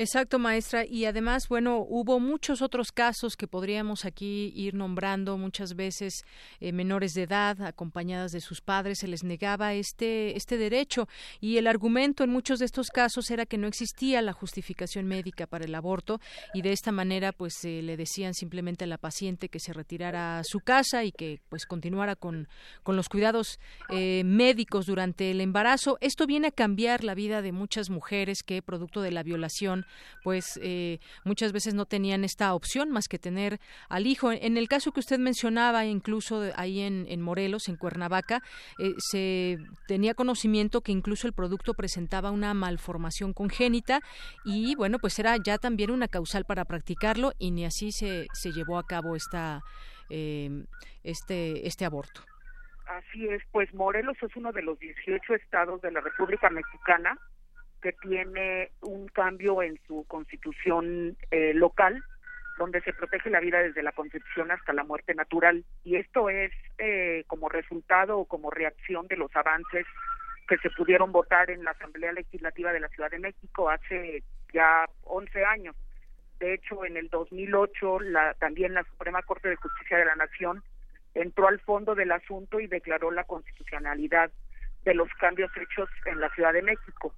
Exacto, 0.02 0.40
maestra. 0.40 0.84
Y 0.84 1.06
además, 1.06 1.48
bueno, 1.48 1.86
hubo 1.88 2.20
muchos 2.20 2.64
otros 2.64 2.92
casos 2.92 3.38
que 3.38 3.46
podríamos 3.46 4.04
aquí 4.04 4.52
ir 4.56 4.74
nombrando. 4.74 5.38
Muchas 5.38 5.76
veces 5.76 6.24
eh, 6.60 6.72
menores 6.72 7.14
de 7.14 7.22
edad, 7.22 7.62
acompañadas 7.62 8.32
de 8.32 8.42
sus 8.42 8.62
padres, 8.62 8.98
se 8.98 9.08
les 9.08 9.24
negaba 9.24 9.76
este, 9.76 10.36
este 10.36 10.58
derecho. 10.58 11.08
Y 11.40 11.58
el 11.58 11.68
argumento 11.68 12.24
en 12.24 12.32
muchos 12.32 12.58
de 12.58 12.66
estos 12.66 12.88
casos 12.88 13.30
era 13.30 13.46
que 13.46 13.60
no 13.60 13.68
existía 13.68 14.24
la 14.24 14.34
justificación 14.34 15.06
médica 15.06 15.46
para 15.46 15.66
el 15.66 15.76
aborto 15.76 16.20
y 16.56 16.64
de 16.64 16.72
esta 16.72 16.92
manera, 16.92 17.32
pues, 17.32 17.64
le 17.64 17.96
decían 17.96 18.34
simplemente 18.34 18.86
a 18.86 18.88
la 18.88 18.98
paciente 18.98 19.50
que 19.50 19.60
se 19.60 19.72
retirara 19.72 20.40
a 20.40 20.44
su 20.44 20.62
casa 20.62 21.04
y 21.04 21.12
que, 21.12 21.42
pues, 21.48 21.68
continuara 21.68 22.16
con, 22.16 22.48
con 22.82 22.96
los 22.96 23.08
cuidados 23.08 23.60
eh, 23.90 24.24
médicos 24.26 24.88
durante 24.88 25.30
el 25.30 25.42
embarazo. 25.42 26.00
Esto 26.02 26.26
viene 26.26 26.48
a 26.48 26.52
cambiar 26.52 27.04
la 27.04 27.14
vida 27.14 27.44
de 27.44 27.52
muchas 27.52 27.92
mujeres 27.92 28.42
que, 28.42 28.64
producto 28.64 29.04
de 29.04 29.12
la 29.12 29.22
violación, 29.22 29.86
pues 30.24 30.60
eh, 30.62 31.00
muchas 31.24 31.52
veces 31.52 31.74
no 31.74 31.86
tenían 31.86 32.24
esta 32.24 32.54
opción 32.54 32.92
más 32.92 33.08
que 33.08 33.20
tener 33.20 33.60
al 33.90 34.08
hijo. 34.08 34.32
En 34.32 34.58
el 34.58 34.68
caso 34.68 34.92
que 34.92 35.00
usted 35.00 35.20
mencionaba, 35.20 35.86
incluso 35.86 36.52
ahí 36.56 36.82
en, 36.82 37.22
Morelos, 37.22 37.70
en 37.70 37.78
Cuernavaca, 37.78 38.42
eh, 38.80 38.94
se 38.98 39.58
tenía 39.88 40.14
conocimiento 40.14 40.82
que 40.82 40.92
incluso 40.92 41.28
el 41.28 41.34
producto 41.34 41.74
presentaba 41.74 42.32
una 42.32 42.54
malformación 42.54 43.34
congénita 43.34 44.02
y 44.46 44.76
bueno, 44.76 45.00
pues 45.00 45.18
era 45.20 45.36
ya 45.44 45.58
también 45.58 45.92
una 45.92 46.08
causal 46.08 46.46
para 46.46 46.66
practicarlo 46.66 47.34
y 47.38 47.52
ni 47.52 47.66
así 47.66 47.92
se, 47.92 48.28
se 48.34 48.52
llevó 48.52 48.78
a 48.78 48.86
cabo 48.86 49.16
esta, 49.16 49.62
eh, 50.10 50.66
este, 51.04 51.68
este 51.68 51.86
aborto. 51.86 52.22
Así 52.88 53.26
es, 53.28 53.42
pues 53.52 53.74
Morelos 53.74 54.18
es 54.22 54.36
uno 54.36 54.52
de 54.52 54.62
los 54.62 54.78
18 54.80 55.36
estados 55.36 55.82
de 55.82 55.92
la 55.92 56.02
República 56.02 56.50
Mexicana 56.50 57.18
que 57.82 57.94
tiene 57.94 58.72
un 58.82 59.08
cambio 59.08 59.62
en 59.62 59.80
su 59.88 60.06
constitución 60.08 61.18
eh, 61.32 61.54
local, 61.54 62.04
donde 62.58 62.82
se 62.82 62.94
protege 62.94 63.30
la 63.30 63.40
vida 63.40 63.60
desde 63.60 63.84
la 63.84 63.92
concepción 63.92 64.52
hasta 64.52 64.74
la 64.74 64.84
muerte 64.84 65.16
natural. 65.16 65.66
Y 65.84 65.96
esto 65.96 66.30
es 66.30 66.52
eh, 66.78 67.24
como 67.28 67.50
resultado 67.50 68.20
o 68.20 68.26
como 68.26 68.52
reacción 68.52 69.08
de 69.08 69.18
los 69.18 69.36
avances 69.36 69.86
que 70.48 70.58
se 70.58 70.70
pudieron 70.70 71.12
votar 71.12 71.50
en 71.50 71.64
la 71.64 71.72
Asamblea 71.72 72.12
Legislativa 72.12 72.72
de 72.74 72.82
la 72.82 72.90
Ciudad 72.90 73.10
de 73.10 73.20
México 73.20 73.70
hace 73.70 74.24
ya 74.54 74.86
11 75.04 75.46
años. 75.46 75.76
De 76.40 76.54
hecho, 76.54 76.86
en 76.86 76.98
el 76.98 77.08
2008, 77.10 78.00
la, 78.02 78.34
también 78.36 78.74
la 78.74 78.84
Suprema 78.84 79.22
Corte 79.22 79.50
de 79.50 79.56
Justicia 79.56 79.98
de 79.98 80.06
la 80.06 80.16
Nación 80.16 80.64
entró 81.14 81.48
al 81.48 81.60
fondo 81.60 81.96
del 81.96 82.12
asunto 82.12 82.60
y 82.60 82.68
declaró 82.68 83.12
la 83.12 83.24
constitucionalidad 83.24 84.32
de 84.84 84.94
los 84.94 85.10
cambios 85.20 85.52
hechos 85.56 85.90
en 86.06 86.20
la 86.20 86.30
Ciudad 86.30 86.54
de 86.54 86.64
México. 86.64 87.14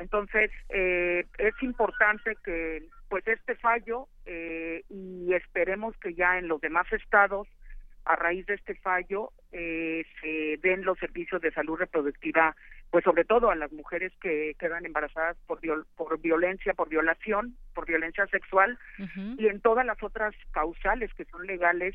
Entonces, 0.00 0.50
eh, 0.70 1.26
es 1.36 1.54
importante 1.62 2.36
que 2.42 2.84
pues 3.08 3.26
este 3.28 3.54
fallo 3.56 4.08
eh, 4.24 4.82
y 4.88 5.34
esperemos 5.34 5.94
que 5.98 6.14
ya 6.14 6.38
en 6.38 6.48
los 6.48 6.60
demás 6.60 6.90
estados, 6.92 7.46
a 8.06 8.16
raíz 8.16 8.46
de 8.46 8.54
este 8.54 8.76
fallo, 8.76 9.30
eh, 9.52 10.04
se 10.20 10.56
den 10.66 10.84
los 10.84 10.98
servicios 10.98 11.42
de 11.42 11.52
salud 11.52 11.76
reproductiva, 11.76 12.56
pues 12.90 13.04
sobre 13.04 13.26
todo 13.26 13.50
a 13.50 13.56
las 13.56 13.72
mujeres 13.72 14.10
que 14.22 14.54
quedan 14.58 14.86
embarazadas 14.86 15.36
por, 15.46 15.60
por 15.96 16.18
violencia, 16.18 16.72
por 16.72 16.88
violación, 16.88 17.56
por 17.74 17.86
violencia 17.86 18.26
sexual 18.28 18.78
y 19.36 19.48
en 19.48 19.60
todas 19.60 19.84
las 19.84 20.02
otras 20.02 20.34
causales 20.50 21.12
que 21.14 21.26
son 21.26 21.46
legales 21.46 21.94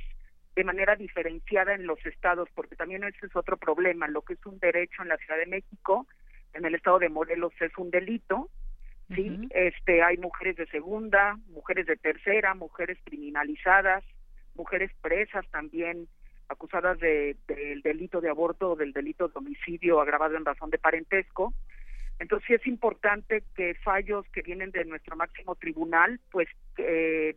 de 0.56 0.64
manera 0.64 0.96
diferenciada 0.96 1.74
en 1.74 1.88
los 1.88 2.06
estados, 2.06 2.50
porque 2.54 2.76
también 2.76 3.04
ese 3.04 3.26
es 3.26 3.36
otro 3.36 3.58
problema, 3.58 4.08
lo 4.08 4.22
que 4.22 4.34
es 4.34 4.46
un 4.46 4.60
derecho 4.60 5.02
en 5.02 5.10
la 5.10 5.18
Ciudad 5.18 5.38
de 5.40 5.48
México 5.48 6.08
en 6.56 6.66
el 6.66 6.76
estado 6.76 7.00
de 7.00 7.10
Morelos 7.10 7.54
es 7.60 7.72
un 7.78 7.92
delito, 7.92 8.50
sí, 9.14 9.48
este 9.52 10.02
hay 10.02 10.18
mujeres 10.18 10.56
de 10.56 10.66
segunda, 10.68 11.38
mujeres 11.50 11.86
de 11.86 11.98
tercera, 11.98 12.54
mujeres 12.56 12.98
criminalizadas, 13.04 14.04
mujeres 14.56 14.92
presas 15.02 15.46
también 15.52 16.08
acusadas 16.48 16.98
de, 17.00 17.36
del 17.48 17.82
delito 17.82 18.22
de 18.22 18.30
aborto 18.30 18.72
o 18.72 18.76
del 18.76 18.94
delito 18.94 19.28
de 19.28 19.34
homicidio 19.36 20.00
agravado 20.00 20.38
en 20.38 20.46
razón 20.46 20.70
de 20.70 20.78
parentesco. 20.78 21.54
Entonces 22.20 22.48
sí 22.48 22.54
es 22.54 22.68
importante 22.68 23.44
que 23.56 23.76
fallos 23.76 24.26
que 24.30 24.42
vienen 24.42 24.72
de 24.72 24.86
nuestro 24.86 25.18
máximo 25.18 25.56
tribunal, 25.56 26.22
pues 26.32 26.48
eh, 26.78 27.36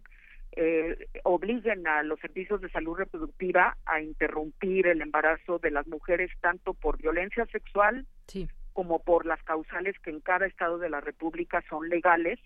eh, 0.52 1.08
obliguen 1.24 1.88
a 1.88 2.04
los 2.04 2.20
servicios 2.20 2.60
de 2.60 2.70
salud 2.70 2.96
reproductiva 2.96 3.76
a 3.84 4.00
interrumpir 4.00 4.86
el 4.86 5.02
embarazo 5.02 5.58
de 5.58 5.72
las 5.72 5.88
mujeres 5.88 6.30
tanto 6.40 6.74
por 6.74 6.98
violencia 6.98 7.44
sexual 7.46 8.06
sí 8.28 8.48
como 8.78 9.00
por 9.00 9.26
las 9.26 9.42
causales 9.42 9.98
que 9.98 10.10
en 10.10 10.20
cada 10.20 10.46
estado 10.46 10.78
de 10.78 10.88
la 10.88 11.00
República 11.00 11.64
son 11.68 11.88
legales 11.88 12.38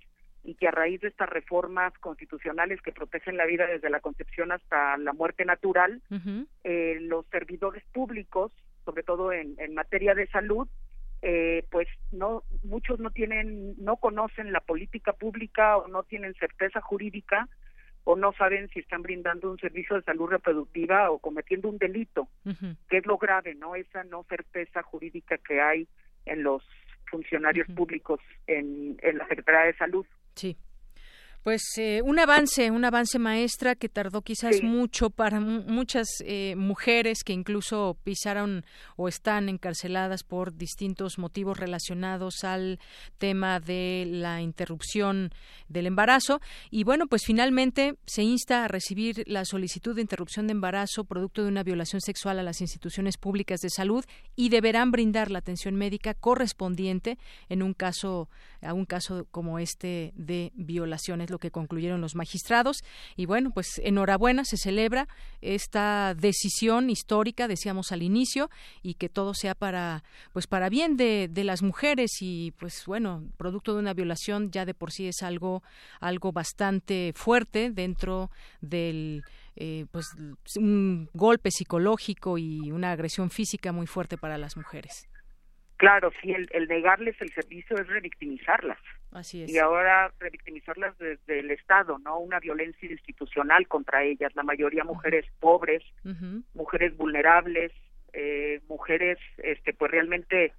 y 0.43 0.55
que 0.55 0.67
a 0.67 0.71
raíz 0.71 0.99
de 1.03 1.09
estas 1.09 1.29
reformas 1.29 1.93
constitucionales 1.99 2.81
que 2.81 2.91
protegen 2.91 3.37
la 3.37 3.45
vida 3.45 3.67
desde 3.67 3.91
la 3.91 4.01
concepción 4.01 4.51
hasta 4.51 4.97
la 4.97 5.13
muerte 5.13 5.45
natural, 5.45 6.01
eh, 6.65 6.97
los 7.03 7.27
servidores 7.27 7.85
públicos, 7.93 8.51
sobre 8.87 9.03
todo 9.03 9.31
en, 9.31 9.75
materia 9.75 10.15
de 10.15 10.27
salud, 10.29 10.67
eh, 11.21 11.67
pues 11.71 11.87
no 12.13 12.45
muchos 12.63 12.99
no 12.99 13.11
tienen, 13.11 13.75
no 13.77 13.99
conocen 13.99 14.53
la 14.53 14.61
política 14.61 15.13
pública 15.13 15.77
o 15.77 15.87
no 15.89 16.03
tienen 16.03 16.33
certeza 16.37 16.81
jurídica 16.81 17.47
o 18.05 18.17
no 18.17 18.33
saben 18.33 18.71
si 18.71 18.81
están 18.81 19.03
brindando 19.03 19.51
un 19.51 19.59
servicio 19.59 19.97
de 19.97 20.03
salud 20.03 20.31
reproductiva 20.31 21.11
o 21.11 21.19
cometiendo 21.19 21.69
un 21.69 21.77
delito, 21.77 22.27
que 22.89 22.97
es 22.97 23.05
lo 23.05 23.19
grave, 23.19 23.55
¿no? 23.55 23.75
Esa 23.75 24.03
no 24.05 24.25
certeza 24.31 24.83
jurídica 24.83 25.37
que 25.37 25.61
hay 25.61 25.87
en 26.27 26.43
los 26.43 26.63
funcionarios 27.11 27.67
públicos 27.75 28.21
en, 28.47 28.99
en 29.03 29.19
la 29.19 29.29
Secretaría 29.29 29.67
de 29.67 29.77
Salud. 29.77 30.07
Sí. 30.35 30.57
Pues 31.43 31.65
eh, 31.77 32.03
un 32.05 32.21
avance, 32.21 32.71
un 32.71 32.85
avance 32.85 33.19
maestra 33.19 33.75
que 33.75 33.89
tardó 33.89 34.23
quizás 34.23 34.63
mucho 34.63 35.11
para 35.11 35.41
muchas 35.41 36.07
eh, 36.25 36.55
mujeres 36.57 37.25
que 37.25 37.33
incluso 37.33 37.97
pisaron 38.05 38.65
o 38.95 39.09
están 39.09 39.49
encarceladas 39.49 40.23
por 40.23 40.57
distintos 40.57 41.19
motivos 41.19 41.59
relacionados 41.59 42.45
al 42.45 42.79
tema 43.19 43.59
de 43.59 44.05
la 44.09 44.41
interrupción 44.41 45.33
del 45.69 45.89
embarazo. 45.89 46.41
Y 46.71 46.85
bueno, 46.85 47.09
pues 47.09 47.23
finalmente 47.27 47.97
se 48.07 48.23
insta 48.23 48.65
a 48.65 48.69
recibir 48.69 49.25
la 49.27 49.45
solicitud 49.45 49.97
de 49.97 50.03
interrupción 50.03 50.47
de 50.47 50.53
embarazo 50.53 51.03
producto 51.03 51.43
de 51.43 51.49
una 51.49 51.65
violación 51.65 52.01
sexual 52.01 52.39
a 52.39 52.45
las 52.45 52.61
instituciones 52.61 53.17
públicas 53.17 53.59
de 53.63 53.71
salud 53.71 54.05
y 54.37 54.51
deberán 54.51 54.93
brindar 54.93 55.29
la 55.29 55.41
atención 55.41 55.75
médica 55.75 56.15
correspondiente 56.15 57.19
en 57.49 57.65
un 57.65 57.75
caso 57.75 58.29
a 58.61 58.75
un 58.75 58.85
caso 58.85 59.27
como 59.33 59.59
este 59.59 60.13
de 60.15 60.53
violaciones 60.55 61.32
lo 61.33 61.39
que 61.39 61.51
concluyeron 61.51 62.01
los 62.01 62.15
magistrados. 62.15 62.85
Y 63.17 63.27
bueno, 63.27 63.51
pues 63.53 63.81
enhorabuena, 63.83 64.45
se 64.45 64.57
celebra 64.57 65.09
esta 65.41 66.15
decisión 66.15 66.91
histórica, 66.91 67.49
decíamos 67.49 67.91
al 67.91 68.03
inicio, 68.03 68.51
y 68.83 68.95
que 68.95 69.09
todo 69.09 69.35
sea 69.35 69.57
para, 69.57 70.05
pues 70.33 70.47
para 70.47 70.69
bien 70.69 70.97
de, 70.97 71.29
las 71.43 71.63
mujeres 71.63 72.19
y 72.21 72.53
pues 72.61 72.85
bueno, 72.87 73.25
producto 73.37 73.75
de 73.75 73.81
una 73.81 73.95
violación 73.95 74.53
ya 74.53 74.65
de 74.65 74.75
por 74.75 74.93
sí 74.93 75.09
es 75.09 75.25
algo, 75.25 75.65
algo 75.99 76.31
bastante 76.31 77.13
fuerte 77.17 77.71
dentro 77.73 78.31
del 78.61 79.25
eh, 79.57 79.87
pues 79.91 80.07
un 80.57 81.09
golpe 81.15 81.51
psicológico 81.51 82.39
y 82.39 82.71
una 82.71 82.93
agresión 82.93 83.31
física 83.31 83.73
muy 83.73 83.89
fuerte 83.89 84.17
para 84.17 84.39
las 84.39 84.57
mujeres. 84.57 85.09
Claro, 85.79 86.13
sí, 86.23 86.31
el, 86.31 86.49
el 86.53 86.69
negarles 86.69 87.21
el 87.21 87.31
servicio 87.33 87.77
es 87.77 87.89
revictimizarlas. 87.89 88.79
Así 89.13 89.43
es. 89.43 89.51
Y 89.51 89.59
ahora 89.59 90.11
revictimizarlas 90.19 90.97
desde 90.99 91.41
el 91.41 91.51
Estado, 91.51 91.99
¿no? 91.99 92.19
Una 92.19 92.41
violencia 92.41 92.91
institucional 92.91 93.69
contra 93.69 94.03
ellas, 94.05 94.35
la 94.35 94.43
mayoría 94.43 94.85
mujeres 94.85 95.27
pobres, 95.39 95.83
mujeres 96.55 96.97
vulnerables, 96.97 97.73
eh, 98.15 98.61
mujeres, 98.69 99.19
este, 99.39 99.75
pues 99.75 99.91
realmente 99.91 100.53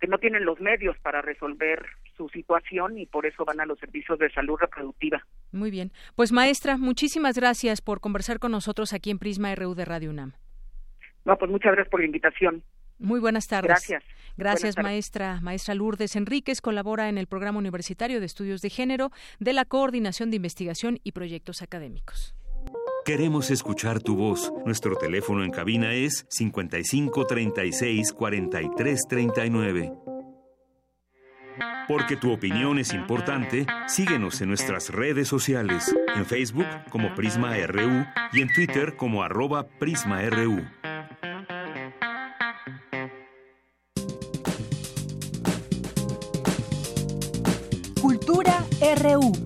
que 0.00 0.06
no 0.06 0.18
tienen 0.18 0.44
los 0.44 0.60
medios 0.60 0.96
para 0.98 1.22
resolver 1.22 1.84
su 2.16 2.28
situación 2.28 2.98
y 2.98 3.06
por 3.06 3.26
eso 3.26 3.44
van 3.44 3.60
a 3.60 3.66
los 3.66 3.78
servicios 3.78 4.18
de 4.18 4.30
salud 4.30 4.56
reproductiva. 4.58 5.24
Muy 5.52 5.70
bien. 5.70 5.90
Pues 6.14 6.32
maestra, 6.32 6.76
muchísimas 6.76 7.36
gracias 7.36 7.80
por 7.80 8.00
conversar 8.00 8.38
con 8.38 8.52
nosotros 8.52 8.92
aquí 8.92 9.10
en 9.10 9.18
Prisma 9.18 9.54
RU 9.54 9.74
de 9.74 9.84
Radio 9.84 10.10
UNAM. 10.10 10.32
No, 11.24 11.36
pues 11.36 11.50
muchas 11.50 11.72
gracias 11.72 11.90
por 11.90 12.00
la 12.00 12.06
invitación. 12.06 12.62
Muy 12.98 13.20
buenas 13.20 13.46
tardes. 13.46 13.68
Gracias. 13.68 14.02
Gracias, 14.36 14.76
maestra. 14.76 15.40
Maestra 15.40 15.74
Lourdes 15.74 16.16
Enríquez 16.16 16.60
colabora 16.60 17.08
en 17.08 17.18
el 17.18 17.26
Programa 17.26 17.58
Universitario 17.58 18.20
de 18.20 18.26
Estudios 18.26 18.60
de 18.60 18.70
Género 18.70 19.10
de 19.38 19.52
la 19.52 19.64
Coordinación 19.64 20.30
de 20.30 20.36
Investigación 20.36 21.00
y 21.02 21.12
Proyectos 21.12 21.62
Académicos. 21.62 22.34
Queremos 23.04 23.50
escuchar 23.50 24.02
tu 24.02 24.16
voz. 24.16 24.52
Nuestro 24.64 24.96
teléfono 24.96 25.44
en 25.44 25.52
cabina 25.52 25.94
es 25.94 26.26
55 26.28 27.26
36 27.26 28.12
43 28.12 29.02
39. 29.08 29.92
Porque 31.88 32.16
tu 32.16 32.32
opinión 32.32 32.80
es 32.80 32.92
importante, 32.92 33.64
síguenos 33.86 34.40
en 34.40 34.48
nuestras 34.48 34.90
redes 34.90 35.28
sociales, 35.28 35.94
en 36.16 36.26
Facebook 36.26 36.66
como 36.90 37.14
Prisma 37.14 37.56
RU 37.68 38.04
y 38.32 38.42
en 38.42 38.52
Twitter 38.52 38.96
como 38.96 39.22
arroba 39.22 39.68
PrismaRU. 39.78 40.64
RU. 49.06 49.45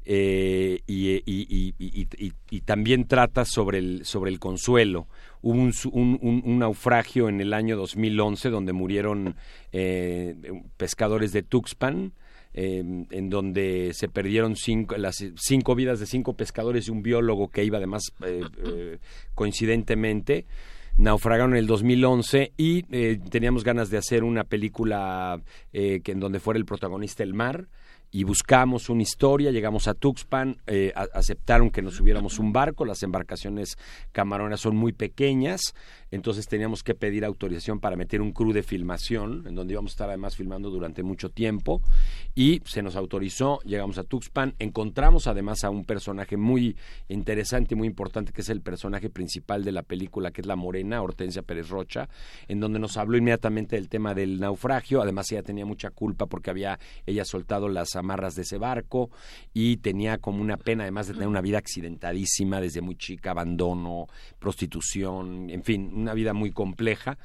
eh, 0.10 0.80
y, 0.88 2.62
también 2.62 3.08
trata 3.08 3.44
sobre 3.44 3.80
el, 3.80 4.06
sobre 4.06 4.32
el 4.32 4.40
consuelo. 4.40 5.08
Hubo 5.42 5.70
un, 5.92 6.60
naufragio 6.60 7.28
en 7.28 7.42
el 7.42 7.54
año 7.54 7.76
2011 7.76 8.50
donde 8.50 8.72
murieron 8.72 9.36
eh, 9.74 10.34
pescadores 10.78 11.34
de 11.34 11.44
Tuxpan, 11.44 12.14
em, 12.54 13.06
en 13.12 13.30
donde 13.30 13.92
se 13.94 14.08
perdieron 14.08 14.56
cinco, 14.56 14.96
las 14.96 15.18
cinco 15.36 15.76
vidas 15.76 16.00
de 16.00 16.06
cinco 16.06 16.36
pescadores 16.36 16.88
y 16.88 16.92
un 16.92 17.04
biólogo 17.04 17.50
que 17.50 17.66
iba 17.66 17.78
además 17.78 18.04
eh, 18.26 19.00
coincidentemente 19.36 20.46
naufragaron 20.98 21.52
en 21.52 21.58
el 21.58 21.68
2011 21.68 22.54
y 22.58 22.84
teníamos 23.30 23.64
ganas 23.64 23.92
de 23.92 23.98
hacer 23.98 24.24
una 24.24 24.46
película 24.46 25.40
que 25.72 26.02
en 26.04 26.20
donde 26.20 26.40
fuera 26.40 26.58
el 26.58 26.66
protagonista 26.66 27.22
el 27.22 27.36
mar 27.36 27.68
y 28.12 28.24
buscamos 28.24 28.90
una 28.90 29.02
historia, 29.02 29.52
llegamos 29.52 29.88
a 29.88 29.94
Tuxpan, 29.94 30.58
eh, 30.66 30.94
aceptaron 31.14 31.70
que 31.70 31.82
nos 31.82 31.96
subiéramos 31.96 32.40
un 32.40 32.54
barco, 32.54 32.86
las 32.86 33.04
embarcaciones 33.04 33.78
camaronas 34.12 34.62
son 34.62 34.76
muy 34.76 34.94
pequeñas, 34.94 35.74
entonces 36.12 36.48
teníamos 36.48 36.84
que 36.84 36.96
pedir 36.96 37.26
autorización 37.26 37.80
para 37.80 37.96
meter 37.96 38.22
un 38.22 38.32
crew 38.32 38.54
de 38.54 38.64
filmación, 38.64 39.46
en 39.48 39.56
donde 39.56 39.74
íbamos 39.74 39.92
a 39.92 39.94
estar 39.94 40.10
además 40.10 40.36
filmando 40.36 40.70
durante 40.70 41.04
mucho 41.04 41.30
tiempo, 41.30 41.82
y 42.36 42.62
se 42.66 42.82
nos 42.82 42.96
autorizó, 42.96 43.60
llegamos 43.66 43.98
a 43.98 44.04
Tuxpan, 44.04 44.56
encontramos 44.60 45.28
además 45.28 45.64
a 45.64 45.70
un 45.70 45.86
personaje 45.86 46.38
muy 46.38 46.76
interesante 47.10 47.74
y 47.74 47.78
muy 47.78 47.88
importante, 47.88 48.32
que 48.32 48.42
es 48.42 48.50
el 48.50 48.62
personaje 48.62 49.10
principal 49.10 49.64
de 49.64 49.72
la 49.72 49.84
película, 49.84 50.32
que 50.32 50.42
es 50.42 50.48
la 50.48 50.56
morena, 50.56 51.02
Hortensia 51.02 51.42
Pérez 51.42 51.70
Rocha, 51.70 52.10
en 52.48 52.60
donde 52.60 52.80
nos 52.80 52.98
habló 52.98 53.18
inmediatamente 53.18 53.76
del 53.76 53.90
tema 53.90 54.14
del 54.14 54.40
naufragio, 54.40 55.02
además 55.02 55.32
ella 55.32 55.44
tenía 55.44 55.66
mucha 55.66 55.90
culpa 55.90 56.26
porque 56.26 56.50
había 56.50 56.80
ella 57.06 57.26
soltado 57.26 57.70
las 57.70 57.96
amarras 57.96 58.36
de 58.36 58.44
ese 58.44 58.58
barco 58.58 59.10
y 59.54 59.78
tenía 59.78 60.18
como 60.18 60.42
una 60.42 60.58
pena, 60.58 60.84
además 60.84 61.08
de 61.08 61.14
tener 61.14 61.28
una 61.28 61.42
vida 61.42 61.58
accidentadísima 61.58 62.62
desde 62.62 62.82
muy 62.82 62.96
chica, 62.96 63.32
abandono, 63.32 64.08
prostitución, 64.40 65.50
en 65.50 65.64
fin, 65.64 65.92
una 65.98 66.14
vida 66.14 66.34
muy 66.34 66.52
compleja 66.52 67.18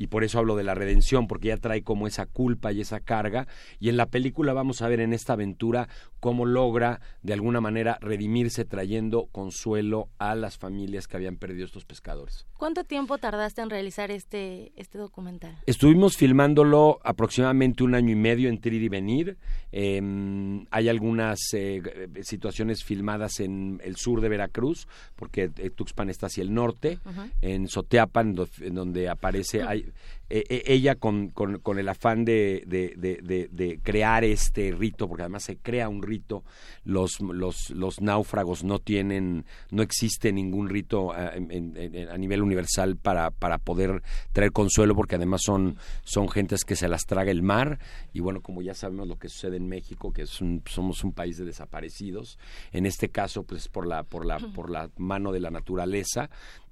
y 0.00 0.06
por 0.06 0.24
eso 0.24 0.38
hablo 0.38 0.56
de 0.56 0.64
la 0.64 0.74
redención, 0.74 1.28
porque 1.28 1.48
ella 1.48 1.60
trae 1.60 1.82
como 1.82 2.06
esa 2.06 2.24
culpa 2.24 2.72
y 2.72 2.80
esa 2.80 3.00
carga, 3.00 3.46
y 3.78 3.90
en 3.90 3.98
la 3.98 4.06
película 4.06 4.54
vamos 4.54 4.80
a 4.80 4.88
ver 4.88 5.00
en 5.00 5.12
esta 5.12 5.34
aventura 5.34 5.90
cómo 6.20 6.46
logra 6.46 7.00
de 7.22 7.32
alguna 7.32 7.60
manera 7.60 7.98
redimirse 8.00 8.64
trayendo 8.64 9.26
consuelo 9.32 10.08
a 10.18 10.34
las 10.34 10.58
familias 10.58 11.08
que 11.08 11.16
habían 11.16 11.36
perdido 11.36 11.64
estos 11.64 11.84
pescadores. 11.84 12.46
¿Cuánto 12.56 12.84
tiempo 12.84 13.18
tardaste 13.18 13.62
en 13.62 13.70
realizar 13.70 14.10
este, 14.10 14.72
este 14.76 14.98
documental? 14.98 15.56
Estuvimos 15.66 16.16
filmándolo 16.16 17.00
aproximadamente 17.02 17.82
un 17.82 17.94
año 17.94 18.10
y 18.10 18.16
medio 18.16 18.48
en 18.48 18.60
Trir 18.60 18.82
y 18.82 18.88
Venir. 18.88 19.38
Em, 19.72 20.66
hay 20.70 20.88
algunas 20.88 21.38
eh, 21.54 22.08
situaciones 22.22 22.84
filmadas 22.84 23.40
en 23.40 23.80
el 23.82 23.96
sur 23.96 24.20
de 24.20 24.28
Veracruz, 24.28 24.86
porque 25.16 25.50
eh, 25.56 25.70
Tuxpan 25.70 26.10
está 26.10 26.26
hacia 26.26 26.42
el 26.42 26.52
norte, 26.52 26.98
en 27.40 27.68
Soteapan, 27.68 28.34
en 28.60 28.74
donde 28.74 29.08
aparece, 29.08 29.62
hay, 29.62 29.90
eh, 30.32 30.44
eh, 30.48 30.62
ella 30.66 30.94
con, 30.94 31.30
con, 31.30 31.78
el 31.78 31.88
afán 31.88 32.24
de, 32.24 32.62
de, 32.66 33.80
crear 33.82 34.22
este 34.22 34.70
rito, 34.70 35.08
porque 35.08 35.22
además 35.22 35.42
se 35.42 35.56
crea 35.56 35.88
un 35.88 36.02
rito, 36.02 36.44
los, 36.84 37.20
los, 37.20 37.70
los 37.70 38.00
náufragos 38.00 38.62
no 38.62 38.78
tienen, 38.78 39.44
no 39.72 39.82
existe 39.82 40.32
ningún 40.32 40.68
rito 40.68 41.12
a, 41.12 41.32
a 41.32 42.18
nivel 42.18 42.42
universal 42.42 42.96
para, 42.96 43.32
para 43.32 43.58
poder 43.58 44.02
traer 44.32 44.52
consuelo, 44.52 44.94
porque 44.94 45.16
además 45.16 45.40
son, 45.44 45.76
son 46.04 46.28
gentes 46.28 46.64
que 46.64 46.76
se 46.76 46.86
las 46.86 47.06
traga 47.06 47.32
el 47.32 47.42
mar, 47.42 47.80
y 48.12 48.20
bueno, 48.20 48.40
como 48.40 48.62
ya 48.62 48.74
sabemos 48.74 49.08
lo 49.08 49.18
que 49.18 49.28
sucede 49.28 49.56
en 49.56 49.66
México, 49.66 50.12
que 50.12 50.22
es 50.22 50.30
somos 50.66 51.02
un 51.02 51.12
país 51.12 51.38
de 51.38 51.44
desaparecidos, 51.44 52.38
en 52.70 52.86
este 52.86 53.08
caso, 53.08 53.42
pues 53.42 53.68
por 53.68 53.84
la, 53.84 54.04
por 54.04 54.24
la, 54.24 54.38
por 54.38 54.70
la 54.70 54.90
mano 54.96 55.32
de 55.32 55.40
la 55.40 55.50
naturaleza, 55.50 56.30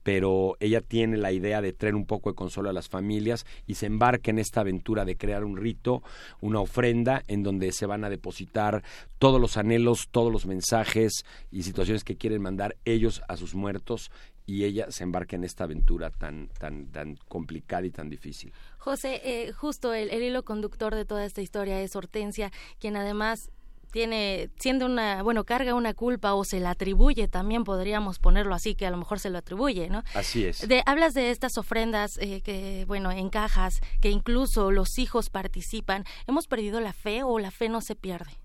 pero 0.08 0.56
ella 0.58 0.80
tiene 0.80 1.18
la 1.18 1.32
idea 1.32 1.60
de 1.60 1.74
traer 1.74 1.94
un 1.94 2.06
poco 2.06 2.30
de 2.30 2.34
consuelo 2.34 2.70
a 2.70 2.72
las 2.72 2.88
familias 2.88 3.44
y 3.66 3.74
se 3.74 3.84
embarca 3.84 4.30
en 4.30 4.38
esta 4.38 4.62
aventura 4.62 5.04
de 5.04 5.18
crear 5.18 5.44
un 5.44 5.58
rito, 5.58 6.02
una 6.40 6.60
ofrenda 6.60 7.22
en 7.28 7.42
donde 7.42 7.72
se 7.72 7.84
van 7.84 8.04
a 8.04 8.08
depositar 8.08 8.82
todos 9.18 9.38
los 9.38 9.58
anhelos, 9.58 10.08
todos 10.10 10.32
los 10.32 10.46
mensajes 10.46 11.26
y 11.50 11.62
situaciones 11.62 12.04
que 12.04 12.16
quieren 12.16 12.40
mandar 12.40 12.74
ellos 12.86 13.20
a 13.28 13.36
sus 13.36 13.54
muertos 13.54 14.10
y 14.46 14.64
ella 14.64 14.90
se 14.90 15.04
embarca 15.04 15.36
en 15.36 15.44
esta 15.44 15.64
aventura 15.64 16.08
tan 16.08 16.48
tan 16.58 16.86
tan 16.86 17.16
complicada 17.28 17.84
y 17.84 17.90
tan 17.90 18.08
difícil. 18.08 18.50
José, 18.78 19.20
eh, 19.24 19.52
justo 19.52 19.92
el, 19.92 20.08
el, 20.08 20.22
hilo 20.22 20.42
conductor 20.42 20.94
de 20.94 21.04
toda 21.04 21.26
esta 21.26 21.42
historia 21.42 21.82
es 21.82 21.94
Hortensia, 21.94 22.50
quien 22.80 22.96
además 22.96 23.50
tiene, 23.90 24.50
siendo 24.58 24.86
una, 24.86 25.22
bueno, 25.22 25.44
carga 25.44 25.74
una 25.74 25.94
culpa 25.94 26.34
o 26.34 26.44
se 26.44 26.60
la 26.60 26.70
atribuye, 26.70 27.28
también 27.28 27.64
podríamos 27.64 28.18
ponerlo 28.18 28.54
así, 28.54 28.74
que 28.74 28.86
a 28.86 28.90
lo 28.90 28.96
mejor 28.96 29.18
se 29.18 29.30
lo 29.30 29.38
atribuye, 29.38 29.88
¿no? 29.88 30.02
Así 30.14 30.44
es. 30.44 30.66
De, 30.66 30.82
hablas 30.86 31.14
de 31.14 31.30
estas 31.30 31.58
ofrendas 31.58 32.18
eh, 32.18 32.42
que, 32.42 32.84
bueno, 32.86 33.10
en 33.10 33.30
cajas, 33.30 33.80
que 34.00 34.10
incluso 34.10 34.70
los 34.70 34.98
hijos 34.98 35.30
participan. 35.30 36.04
¿Hemos 36.26 36.46
perdido 36.46 36.80
la 36.80 36.92
fe 36.92 37.22
o 37.22 37.38
la 37.38 37.50
fe 37.50 37.68
no 37.68 37.80
se 37.80 37.94
pierde? 37.94 38.38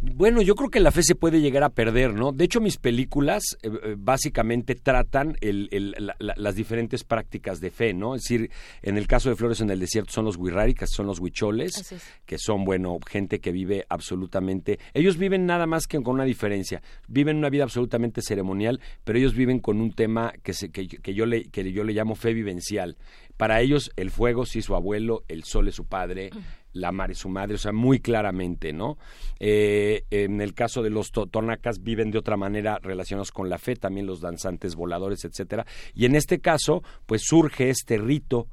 Bueno, 0.00 0.42
yo 0.42 0.54
creo 0.54 0.70
que 0.70 0.78
la 0.78 0.92
fe 0.92 1.02
se 1.02 1.16
puede 1.16 1.40
llegar 1.40 1.64
a 1.64 1.70
perder, 1.70 2.14
¿no? 2.14 2.30
De 2.30 2.44
hecho, 2.44 2.60
mis 2.60 2.76
películas 2.76 3.58
eh, 3.62 3.68
eh, 3.82 3.96
básicamente 3.98 4.76
tratan 4.76 5.36
las 5.40 6.54
diferentes 6.54 7.02
prácticas 7.02 7.58
de 7.60 7.72
fe, 7.72 7.94
¿no? 7.94 8.14
Es 8.14 8.22
decir, 8.22 8.48
en 8.82 8.96
el 8.96 9.08
caso 9.08 9.28
de 9.28 9.34
Flores 9.34 9.60
en 9.60 9.70
el 9.70 9.80
Desierto 9.80 10.12
son 10.12 10.24
los 10.24 10.36
Wirrari, 10.36 10.74
que 10.74 10.86
son 10.86 11.06
los 11.06 11.18
huicholes, 11.18 11.94
que 12.24 12.38
son, 12.38 12.64
bueno, 12.64 12.96
gente 13.08 13.40
que 13.40 13.50
vive 13.50 13.86
absolutamente... 13.88 14.78
Ellos 14.94 15.16
viven 15.16 15.46
nada 15.46 15.66
más 15.66 15.88
que 15.88 16.00
con 16.00 16.14
una 16.14 16.24
diferencia. 16.24 16.80
Viven 17.08 17.36
una 17.36 17.50
vida 17.50 17.64
absolutamente 17.64 18.22
ceremonial, 18.22 18.80
pero 19.02 19.18
ellos 19.18 19.34
viven 19.34 19.58
con 19.58 19.80
un 19.80 19.92
tema 19.92 20.32
que, 20.44 20.52
se, 20.52 20.70
que, 20.70 20.86
yo, 20.86 21.26
le, 21.26 21.50
que 21.50 21.72
yo 21.72 21.82
le 21.82 21.92
llamo 21.92 22.14
fe 22.14 22.34
vivencial. 22.34 22.96
Para 23.36 23.60
ellos, 23.60 23.90
el 23.96 24.10
fuego 24.10 24.46
sí 24.46 24.60
es 24.60 24.64
su 24.64 24.76
abuelo, 24.76 25.24
el 25.28 25.44
sol 25.44 25.68
es 25.68 25.74
su 25.74 25.86
padre, 25.86 26.30
la 26.72 26.92
mar 26.92 27.10
es 27.10 27.18
su 27.18 27.28
madre, 27.28 27.54
o 27.54 27.58
sea, 27.58 27.72
muy 27.72 28.00
claramente, 28.00 28.72
¿no? 28.72 28.98
Eh, 29.40 30.04
en 30.10 30.40
el 30.40 30.54
caso 30.54 30.82
de 30.82 30.90
los 30.90 31.10
tonacas 31.10 31.82
viven 31.82 32.10
de 32.10 32.18
otra 32.18 32.36
manera 32.36 32.78
relacionados 32.82 33.32
con 33.32 33.48
la 33.48 33.58
fe, 33.58 33.76
también 33.76 34.06
los 34.06 34.20
danzantes 34.20 34.74
voladores, 34.74 35.24
etcétera. 35.24 35.66
Y 35.94 36.04
en 36.04 36.14
este 36.14 36.40
caso, 36.40 36.82
pues 37.06 37.22
surge 37.24 37.70
este 37.70 37.98
rito 37.98 38.48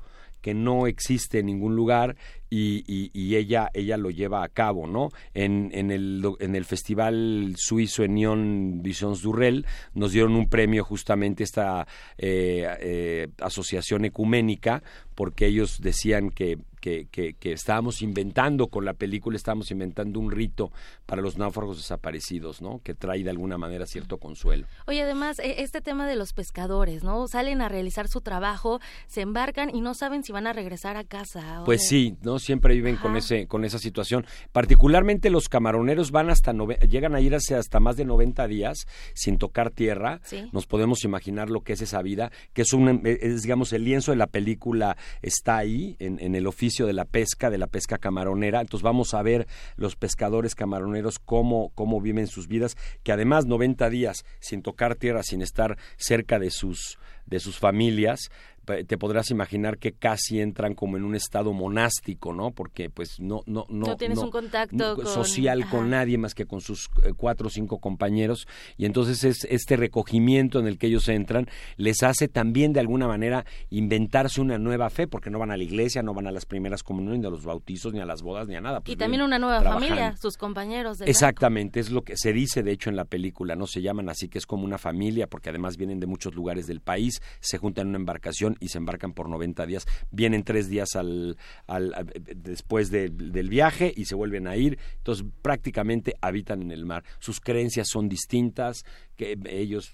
que 0.45 0.53
no 0.53 0.86
existe 0.86 1.39
en 1.39 1.47
ningún 1.47 1.76
lugar 1.76 2.18
y, 2.51 2.84
y, 2.88 3.36
ella, 3.36 3.72
ella 3.74 3.97
lo 3.97 4.11
lleva 4.11 4.43
a 4.43 4.49
cabo, 4.49 4.86
¿no? 4.86 5.09
En, 5.34 5.72
en, 5.74 5.89
el, 5.89 6.24
en 6.39 6.55
el 6.55 6.66
Festival 6.66 7.55
Suizo 7.57 8.03
en 8.03 8.13
Nyon 8.13 8.84
Visions 8.84 9.24
Durrell 9.24 9.66
nos 9.95 10.11
dieron 10.11 10.36
un 10.36 10.47
premio 10.47 10.84
justamente 10.84 11.43
esta 11.43 11.88
eh, 12.20 12.68
eh, 12.80 13.28
asociación 13.41 14.05
ecuménica 14.05 14.84
porque 15.16 15.47
ellos 15.47 15.82
decían 15.82 16.30
que 16.30 16.59
que, 16.86 17.33
que, 17.33 17.51
estábamos 17.51 18.03
inventando 18.03 18.67
con 18.67 18.86
la 18.86 18.93
película, 18.93 19.36
estábamos 19.36 19.71
inventando 19.71 20.19
un 20.19 20.29
rito 20.29 20.71
para 21.07 21.21
los 21.23 21.36
náufragos 21.36 21.77
desaparecidos, 21.77 22.61
¿no? 22.61 22.79
Que 22.83 22.93
trae 22.93 23.23
de 23.23 23.31
alguna 23.31 23.57
manera 23.57 23.88
cierto 23.88 24.19
consuelo. 24.19 24.67
Oye, 24.86 25.01
además, 25.01 25.39
e, 25.39 25.63
este 25.63 25.81
tema 25.81 26.07
de 26.07 26.15
los 26.15 26.33
pescadores, 26.33 27.03
¿no? 27.03 27.27
Salen 27.27 27.61
a 27.61 27.69
realizar 27.69 28.07
su 28.07 28.21
trabajo, 28.21 28.79
se 29.07 29.21
embarcan 29.21 29.75
y 29.75 29.81
no 29.81 29.95
saben 29.95 30.23
si 30.23 30.31
van 30.31 30.45
a 30.45 30.53
regresar 30.53 30.95
a 30.95 31.03
casa. 31.03 31.63
Pues 31.65 31.88
sí, 31.88 32.17
¿no? 32.21 32.38
Siempre 32.38 32.75
viven 32.75 32.97
con 32.97 33.15
ese 33.17 33.47
con 33.47 33.65
esa 33.65 33.79
situación. 33.79 34.25
Particularmente 34.51 35.31
los 35.31 35.49
camaroneros 35.49 36.11
van 36.11 36.29
hasta 36.29 36.53
llegan 36.88 37.15
a 37.15 37.21
ir 37.21 37.33
hacia 37.33 37.57
hasta 37.57 37.79
más 37.79 37.97
de 37.97 38.05
90 38.05 38.47
días 38.47 38.86
sin 39.15 39.39
tocar 39.39 39.71
tierra. 39.71 40.21
Nos 40.51 40.67
podemos 40.67 41.03
imaginar 41.03 41.49
lo 41.49 41.61
que 41.61 41.73
es 41.73 41.81
esa 41.81 42.03
vida, 42.03 42.31
que 42.53 42.61
es 42.61 42.73
un 42.73 43.01
es, 43.05 43.41
digamos 43.41 43.73
el 43.73 43.86
lienzo 43.86 44.11
de 44.11 44.17
la 44.17 44.27
película 44.27 44.97
está 45.23 45.57
ahí 45.57 45.95
en, 45.97 46.19
en 46.19 46.36
el 46.36 46.45
oficio 46.45 46.74
de 46.84 46.93
la 46.93 47.05
pesca, 47.05 47.49
de 47.49 47.57
la 47.57 47.67
pesca 47.67 47.97
camaronera. 47.97 48.59
Entonces 48.59 48.84
vamos 48.84 49.13
a 49.13 49.21
ver 49.21 49.47
los 49.78 49.95
pescadores 49.95 50.55
camaroneros 50.55 51.19
cómo, 51.19 51.71
cómo 51.76 52.01
viven 52.01 52.28
sus 52.28 52.47
vidas, 52.47 52.76
que 53.03 53.11
además 53.11 53.45
90 53.45 53.89
días 53.89 54.26
sin 54.39 54.61
tocar 54.61 54.95
tierra, 54.95 55.23
sin 55.23 55.41
estar 55.41 55.78
cerca 55.95 56.39
de 56.39 56.49
sus, 56.49 56.99
de 57.26 57.39
sus 57.39 57.57
familias, 57.57 58.30
te 58.66 58.97
podrás 58.97 59.32
imaginar 59.32 59.78
que 59.78 59.93
casi 59.93 60.39
entran 60.41 60.76
como 60.76 60.97
en 60.97 61.03
un 61.03 61.16
estado 61.16 61.53
monástico, 61.53 62.34
¿no? 62.34 62.51
Porque 62.51 62.89
pues 62.89 63.20
no 63.20 63.41
no 63.45 63.66
no, 63.70 63.88
no 63.88 63.97
tienes 63.97 64.18
un 64.18 64.32
contacto 64.32 65.05
social 65.05 65.68
con 65.70 65.89
nadie 65.89 66.18
más 66.18 66.34
que 66.34 66.45
con 66.45 66.61
sus 66.61 66.89
eh, 67.03 67.13
cuatro 67.16 67.47
o 67.47 67.49
cinco 67.49 67.80
compañeros 67.80 68.47
y 68.78 68.86
entonces 68.86 69.24
es 69.24 69.45
este 69.45 69.78
recogimiento 69.78 70.59
en 70.59 70.68
el 70.68 70.78
que 70.78 70.88
ellos 70.88 71.07
entran 71.09 71.47
les 71.78 72.03
hace 72.03 72.28
también 72.28 72.74
de 72.74 72.80
alguna 72.80 73.07
manera 73.07 73.45
inventarse 73.70 74.41
una 74.41 74.57
nueva 74.57 74.89
fe 74.89 75.07
porque 75.07 75.30
no 75.30 75.39
van 75.39 75.51
a 75.51 75.57
la 75.57 75.63
iglesia, 75.63 76.03
no 76.03 76.13
van 76.13 76.28
a 76.28 76.32
las 76.32 76.45
primeras 76.45 76.84
comuniones, 76.84 77.22
ni 77.22 77.28
a 77.28 77.30
los 77.30 77.45
bautizos, 77.45 77.93
ni 77.93 77.99
a 77.99 78.05
las 78.05 78.22
bodas, 78.22 78.47
ni 78.47 78.55
a 78.55 78.61
nada. 78.61 78.82
Pues 78.82 78.93
y 78.93 78.97
también 78.97 79.22
una 79.22 79.39
nueva 79.39 79.61
familia, 79.61 80.16
sus 80.18 80.38
compañeros. 80.38 80.99
De 80.99 81.05
Exactamente, 81.05 81.80
es 81.80 81.91
lo 81.91 82.03
que 82.03 82.18
se 82.18 82.34
dice 82.34 82.63
de 82.63 82.72
hecho 82.72 82.89
en 82.89 82.95
la 82.95 83.05
película, 83.05 83.55
no 83.55 83.68
se 83.68 83.82
llaman 83.82 84.09
así 84.09 84.28
que 84.28 84.38
es 84.38 84.45
como 84.45 84.66
una 84.66 84.78
familia 84.78 85.28
porque 85.28 85.49
además 85.49 85.78
vienen 85.78 85.99
de 85.99 86.07
muchos 86.07 86.36
lugares 86.36 86.68
del 86.68 86.82
país, 86.82 87.22
se 87.39 87.57
juntan 87.57 87.84
en 87.84 87.89
una 87.89 87.97
embarcación 87.97 88.55
y 88.60 88.70
se 88.70 88.78
embarcan 88.78 89.14
por 89.14 89.30
90 89.30 89.66
días. 89.66 89.86
Vienen 90.12 90.43
tres 90.43 90.70
días 90.70 90.95
al, 90.95 91.38
al, 91.68 91.93
después 92.36 92.91
del 92.91 93.49
viaje 93.49 93.93
y 93.95 94.06
se 94.06 94.16
vuelven 94.16 94.47
a 94.47 94.56
ir. 94.56 94.78
Entonces 94.97 95.26
prácticamente 95.41 96.14
habitan 96.22 96.62
en 96.62 96.72
el 96.72 96.86
mar. 96.86 97.03
Sus 97.20 97.39
creencias 97.39 97.88
son 97.89 98.10
distintas, 98.10 98.84
que 99.16 99.38
ellos 99.49 99.91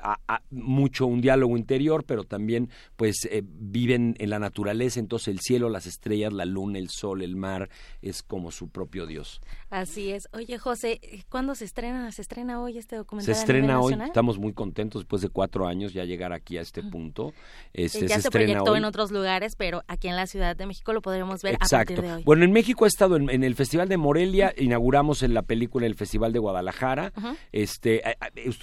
a, 0.00 0.40
mucho 0.50 1.06
un 1.06 1.20
diálogo 1.20 1.56
interior, 1.56 2.04
pero 2.04 2.24
también 2.24 2.70
pues 2.96 3.26
eh, 3.30 3.42
viven 3.44 4.14
en 4.18 4.30
la 4.30 4.38
naturaleza, 4.38 5.00
entonces 5.00 5.28
el 5.28 5.40
cielo, 5.40 5.68
las 5.68 5.86
estrellas, 5.86 6.32
la 6.32 6.44
luna, 6.44 6.78
el 6.78 6.90
sol, 6.90 7.22
el 7.22 7.36
mar 7.36 7.70
es 8.02 8.22
como 8.22 8.50
su 8.50 8.68
propio 8.68 9.06
Dios. 9.06 9.40
Así 9.70 10.10
es. 10.10 10.28
Oye, 10.32 10.58
José, 10.58 11.00
¿cuándo 11.28 11.54
se 11.54 11.64
estrena? 11.64 12.10
¿Se 12.12 12.22
estrena 12.22 12.60
hoy 12.62 12.78
este 12.78 12.96
documental? 12.96 13.34
Se 13.34 13.40
estrena 13.40 13.80
hoy. 13.80 13.94
Estamos 14.04 14.38
muy 14.38 14.52
contentos 14.52 15.02
después 15.02 15.22
de 15.22 15.28
cuatro 15.28 15.66
años 15.66 15.92
ya 15.92 16.04
llegar 16.04 16.32
aquí 16.32 16.58
a 16.58 16.60
este 16.60 16.82
punto. 16.82 17.32
Este, 17.72 18.06
ya 18.06 18.20
se, 18.20 18.30
proyectó 18.30 18.76
en 18.76 18.84
otros 18.84 19.10
lugares, 19.10 19.56
pero 19.56 19.82
aquí 19.88 20.08
en 20.08 20.16
la 20.16 20.26
Ciudad 20.26 20.56
de 20.56 20.66
México 20.66 20.92
lo 20.92 21.02
podremos 21.02 21.42
ver 21.42 21.56
a 21.60 21.66
partir 21.66 22.00
de 22.00 22.12
hoy. 22.12 22.22
Bueno, 22.24 22.44
en 22.44 22.52
México 22.52 22.84
ha 22.84 22.88
estado 22.88 23.16
en, 23.16 23.44
el 23.44 23.54
Festival 23.54 23.88
de 23.88 23.96
Morelia, 23.96 24.54
inauguramos 24.56 25.22
en 25.22 25.34
la 25.34 25.42
película 25.42 25.86
el 25.86 25.94
Festival 25.94 26.32
de 26.32 26.38
Guadalajara. 26.38 27.12
Este 27.52 28.02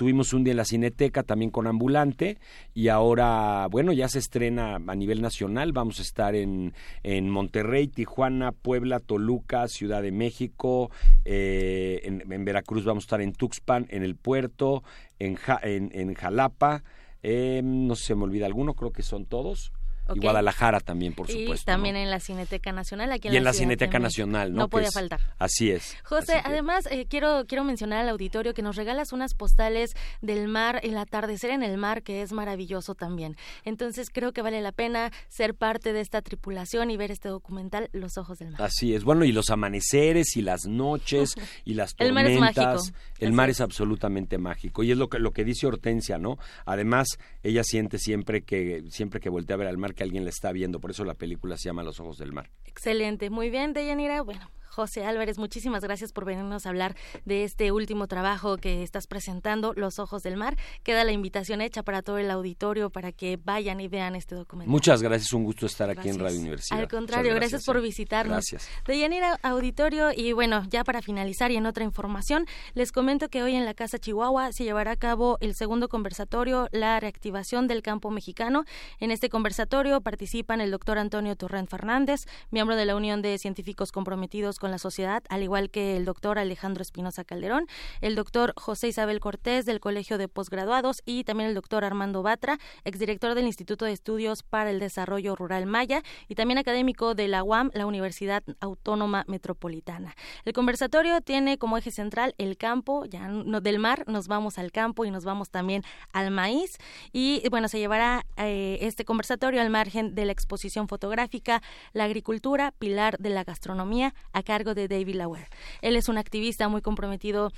estuvimos 0.01 0.33
un 0.33 0.43
día 0.43 0.53
en 0.53 0.57
la 0.57 0.65
Cineteca 0.65 1.21
también 1.21 1.51
con 1.51 1.67
Ambulante 1.67 2.39
y 2.73 2.87
ahora, 2.87 3.67
bueno, 3.69 3.93
ya 3.93 4.07
se 4.07 4.17
estrena 4.17 4.77
a 4.87 4.95
nivel 4.95 5.21
nacional. 5.21 5.73
Vamos 5.73 5.99
a 5.99 6.01
estar 6.01 6.33
en, 6.33 6.73
en 7.03 7.29
Monterrey, 7.29 7.87
Tijuana, 7.87 8.51
Puebla, 8.51 8.99
Toluca, 8.99 9.67
Ciudad 9.67 10.01
de 10.01 10.11
México, 10.11 10.89
eh, 11.23 11.99
en, 12.03 12.45
Veracruz 12.45 12.83
vamos 12.83 13.03
a 13.03 13.05
estar 13.05 13.21
en 13.21 13.33
Tuxpan, 13.33 13.85
en 13.91 14.01
el 14.01 14.15
puerto, 14.15 14.81
en, 15.19 15.37
en, 15.61 16.13
Jalapa. 16.15 16.83
Eh, 17.21 17.61
no 17.63 17.95
se 17.95 18.15
me 18.15 18.23
olvida 18.23 18.47
alguno, 18.47 18.73
creo 18.73 18.91
que 18.91 19.03
son 19.03 19.27
todos. 19.27 19.71
Y 20.15 20.19
Guadalajara 20.19 20.79
también, 20.79 21.13
por 21.13 21.27
supuesto. 21.27 21.63
Y 21.63 21.65
también 21.65 21.95
en 21.95 22.09
la 22.09 22.19
Cineteca 22.19 22.71
Nacional, 22.71 23.11
aquí 23.11 23.27
en 23.27 23.33
y 23.33 23.37
en 23.37 23.43
la, 23.43 23.53
Cineteca 23.53 23.99
Nacional, 23.99 24.53
¿no? 24.53 24.61
No 24.61 24.69
podía 24.69 24.91
faltar. 24.91 25.19
Así 25.39 25.71
es. 25.71 25.95
José, 26.03 26.41
además 26.43 26.87
eh, 26.91 27.05
quiero 27.09 27.45
quiero 27.47 27.63
mencionar 27.63 27.99
al 27.99 28.09
auditorio 28.09 28.53
que 28.53 28.61
nos 28.61 28.75
regalas 28.75 29.13
unas 29.13 29.33
postales 29.33 29.91
del 30.21 30.47
mar, 30.47 30.79
el 30.83 30.97
atardecer 30.97 31.51
en 31.51 31.63
el 31.63 31.77
mar, 31.77 32.03
que 32.03 32.21
es 32.21 32.31
maravilloso 32.31 32.95
también. 32.95 33.35
Entonces 33.63 34.09
creo 34.11 34.33
que 34.33 34.41
vale 34.41 34.61
la 34.61 34.71
pena 34.71 35.11
ser 35.27 35.55
parte 35.55 35.93
de 35.93 36.01
esta 36.01 36.21
tripulación 36.21 36.91
y 36.91 36.97
ver 36.97 37.11
este 37.11 37.29
documental 37.29 37.89
Los 37.93 38.17
Ojos 38.17 38.39
del 38.39 38.51
Mar. 38.51 38.61
Así 38.61 38.93
es. 38.93 39.03
Bueno, 39.03 39.25
y 39.25 39.31
los 39.31 39.49
amaneceres 39.49 40.35
y 40.35 40.41
las 40.41 40.65
noches 40.65 41.35
y 41.65 41.73
las 41.73 41.95
tormentas. 41.95 42.31
El 42.31 42.39
mar 42.39 42.53
es 42.53 42.57
mágico. 42.57 42.97
El 43.19 43.33
mar 43.33 43.49
es 43.49 43.61
absolutamente 43.61 44.37
mágico. 44.37 44.83
Y 44.83 44.91
es 44.91 44.97
lo 44.97 45.09
que, 45.09 45.19
lo 45.19 45.31
que 45.31 45.43
dice 45.43 45.67
Hortensia, 45.67 46.17
¿no? 46.17 46.37
Además, 46.65 47.07
ella 47.43 47.63
siente 47.63 47.97
siempre 47.97 48.43
que, 48.43 48.83
siempre 48.89 49.19
que 49.19 49.29
voltea 49.29 49.55
a 49.55 49.59
ver 49.59 49.67
al 49.67 49.77
mar 49.77 49.93
que 50.01 50.05
alguien 50.05 50.23
la 50.23 50.31
está 50.31 50.51
viendo. 50.51 50.81
Por 50.81 50.89
eso 50.89 51.05
la 51.05 51.13
película 51.13 51.57
se 51.57 51.65
llama 51.65 51.83
Los 51.83 51.99
Ojos 51.99 52.17
del 52.17 52.33
Mar. 52.33 52.49
Excelente. 52.65 53.29
Muy 53.29 53.51
bien, 53.51 53.73
Deyanira. 53.73 54.23
Bueno, 54.23 54.49
José 54.71 55.03
Álvarez, 55.03 55.37
muchísimas 55.37 55.83
gracias 55.83 56.13
por 56.13 56.23
venirnos 56.23 56.65
a 56.65 56.69
hablar 56.69 56.95
de 57.25 57.43
este 57.43 57.73
último 57.73 58.07
trabajo 58.07 58.55
que 58.55 58.83
estás 58.83 59.05
presentando, 59.05 59.73
Los 59.75 59.99
Ojos 59.99 60.23
del 60.23 60.37
Mar. 60.37 60.55
Queda 60.83 61.03
la 61.03 61.11
invitación 61.11 61.59
hecha 61.59 61.83
para 61.83 62.01
todo 62.01 62.17
el 62.19 62.31
auditorio 62.31 62.89
para 62.89 63.11
que 63.11 63.37
vayan 63.43 63.81
y 63.81 63.89
vean 63.89 64.15
este 64.15 64.33
documento. 64.33 64.71
Muchas 64.71 65.01
gracias, 65.01 65.33
un 65.33 65.43
gusto 65.43 65.65
estar 65.65 65.89
aquí 65.89 66.07
en 66.07 66.19
Radio 66.19 66.39
Universidad. 66.39 66.79
Al 66.79 66.87
contrario, 66.87 67.35
gracias, 67.35 67.65
por 67.65 67.81
visitarnos. 67.81 68.35
Gracias. 68.35 68.69
De 68.87 68.97
Yanira 68.97 69.37
Auditorio 69.43 70.11
y 70.15 70.31
bueno, 70.31 70.63
ya 70.69 70.85
para 70.85 71.01
finalizar 71.01 71.51
y 71.51 71.57
en 71.57 71.65
otra 71.65 71.83
información, 71.83 72.45
les 72.73 72.93
comento 72.93 73.27
que 73.27 73.43
hoy 73.43 73.55
en 73.55 73.65
la 73.65 73.73
Casa 73.73 73.99
Chihuahua 73.99 74.53
se 74.53 74.63
llevará 74.63 74.91
a 74.91 74.95
cabo 74.95 75.37
el 75.41 75.53
segundo 75.53 75.89
conversatorio, 75.89 76.69
la 76.71 76.97
reactivación 77.01 77.67
del 77.67 77.81
campo 77.81 78.09
mexicano. 78.09 78.63
En 79.01 79.11
este 79.11 79.27
conversatorio 79.27 79.99
participan 79.99 80.61
el 80.61 80.71
doctor 80.71 80.97
Antonio 80.97 81.35
Torrent 81.35 81.69
Fernández, 81.69 82.25
miembro 82.51 82.77
de 82.77 82.85
la 82.85 82.95
Unión 82.95 83.21
de 83.21 83.37
Científicos 83.37 83.91
Comprometidos 83.91 84.60
con 84.61 84.69
la 84.69 84.77
sociedad, 84.77 85.23
al 85.29 85.41
igual 85.41 85.71
que 85.71 85.97
el 85.97 86.05
doctor 86.05 86.37
Alejandro 86.37 86.83
Espinosa 86.83 87.23
Calderón, 87.23 87.65
el 87.99 88.13
doctor 88.13 88.53
José 88.55 88.89
Isabel 88.89 89.19
Cortés 89.19 89.65
del 89.65 89.79
Colegio 89.79 90.19
de 90.19 90.27
Posgraduados 90.27 91.01
y 91.03 91.23
también 91.23 91.49
el 91.49 91.55
doctor 91.55 91.83
Armando 91.83 92.21
Batra, 92.21 92.59
exdirector 92.85 93.33
del 93.33 93.47
Instituto 93.47 93.85
de 93.85 93.91
Estudios 93.91 94.43
para 94.43 94.69
el 94.69 94.79
Desarrollo 94.79 95.35
Rural 95.35 95.65
Maya 95.65 96.03
y 96.27 96.35
también 96.35 96.59
académico 96.59 97.15
de 97.15 97.27
la 97.27 97.41
UAM, 97.41 97.71
la 97.73 97.87
Universidad 97.87 98.43
Autónoma 98.59 99.23
Metropolitana. 99.27 100.15
El 100.45 100.53
conversatorio 100.53 101.21
tiene 101.21 101.57
como 101.57 101.75
eje 101.79 101.89
central 101.89 102.35
el 102.37 102.55
campo, 102.55 103.05
ya 103.05 103.29
no, 103.29 103.61
del 103.61 103.79
mar 103.79 104.03
nos 104.05 104.27
vamos 104.27 104.59
al 104.59 104.71
campo 104.71 105.05
y 105.05 105.11
nos 105.11 105.25
vamos 105.25 105.49
también 105.49 105.83
al 106.13 106.29
maíz 106.29 106.77
y 107.11 107.41
bueno, 107.49 107.67
se 107.67 107.79
llevará 107.79 108.27
eh, 108.37 108.77
este 108.81 109.05
conversatorio 109.05 109.59
al 109.59 109.71
margen 109.71 110.13
de 110.13 110.25
la 110.25 110.33
exposición 110.33 110.87
fotográfica 110.87 111.63
La 111.93 112.03
agricultura, 112.03 112.73
pilar 112.77 113.17
de 113.17 113.31
la 113.31 113.43
gastronomía, 113.43 114.13
acá 114.33 114.50
cargo 114.51 114.73
de 114.73 114.89
David 114.89 115.15
Lauer. 115.15 115.47
Él 115.81 115.95
es 115.95 116.09
un 116.09 116.17
activista 116.17 116.67
muy 116.67 116.81
comprometido 116.81 117.51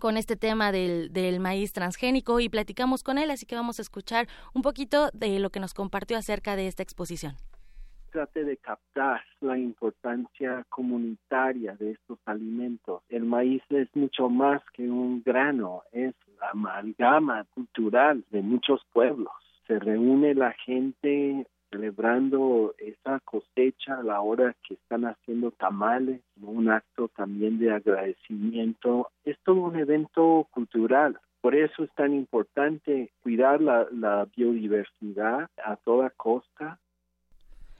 con 0.00 0.16
este 0.16 0.36
tema 0.36 0.72
del, 0.72 1.12
del, 1.12 1.38
maíz 1.38 1.74
transgénico 1.74 2.40
y 2.40 2.48
platicamos 2.48 3.02
con 3.02 3.18
él, 3.18 3.30
así 3.30 3.44
que 3.44 3.56
vamos 3.56 3.78
a 3.78 3.82
escuchar 3.82 4.26
un 4.54 4.62
poquito 4.62 5.10
de 5.12 5.38
lo 5.38 5.50
que 5.50 5.60
nos 5.60 5.74
compartió 5.74 6.16
acerca 6.16 6.56
de 6.56 6.66
esta 6.66 6.82
exposición. 6.82 7.34
Trate 8.10 8.42
de 8.42 8.56
captar 8.56 9.20
la 9.42 9.58
importancia 9.58 10.64
comunitaria 10.70 11.76
de 11.76 11.90
estos 11.90 12.18
alimentos. 12.24 13.02
El 13.10 13.24
maíz 13.24 13.62
es 13.68 13.88
mucho 13.94 14.30
más 14.30 14.62
que 14.72 14.88
un 14.88 15.22
grano, 15.22 15.82
es 15.92 16.14
la 16.40 16.52
amalgama 16.52 17.44
cultural 17.52 18.24
de 18.30 18.40
muchos 18.40 18.80
pueblos. 18.94 19.34
Se 19.66 19.78
reúne 19.78 20.34
la 20.34 20.52
gente 20.64 21.46
celebrando 21.74 22.74
esa 22.78 23.18
cosecha 23.20 23.98
a 23.98 24.02
la 24.02 24.20
hora 24.20 24.54
que 24.62 24.74
están 24.74 25.04
haciendo 25.06 25.50
tamales, 25.50 26.20
un 26.40 26.70
acto 26.70 27.08
también 27.08 27.58
de 27.58 27.72
agradecimiento. 27.72 29.08
Es 29.24 29.36
todo 29.44 29.56
un 29.56 29.76
evento 29.76 30.46
cultural. 30.50 31.18
Por 31.40 31.54
eso 31.56 31.84
es 31.84 31.90
tan 31.94 32.14
importante 32.14 33.10
cuidar 33.22 33.60
la, 33.60 33.86
la 33.90 34.26
biodiversidad 34.36 35.50
a 35.62 35.76
toda 35.76 36.10
costa, 36.10 36.78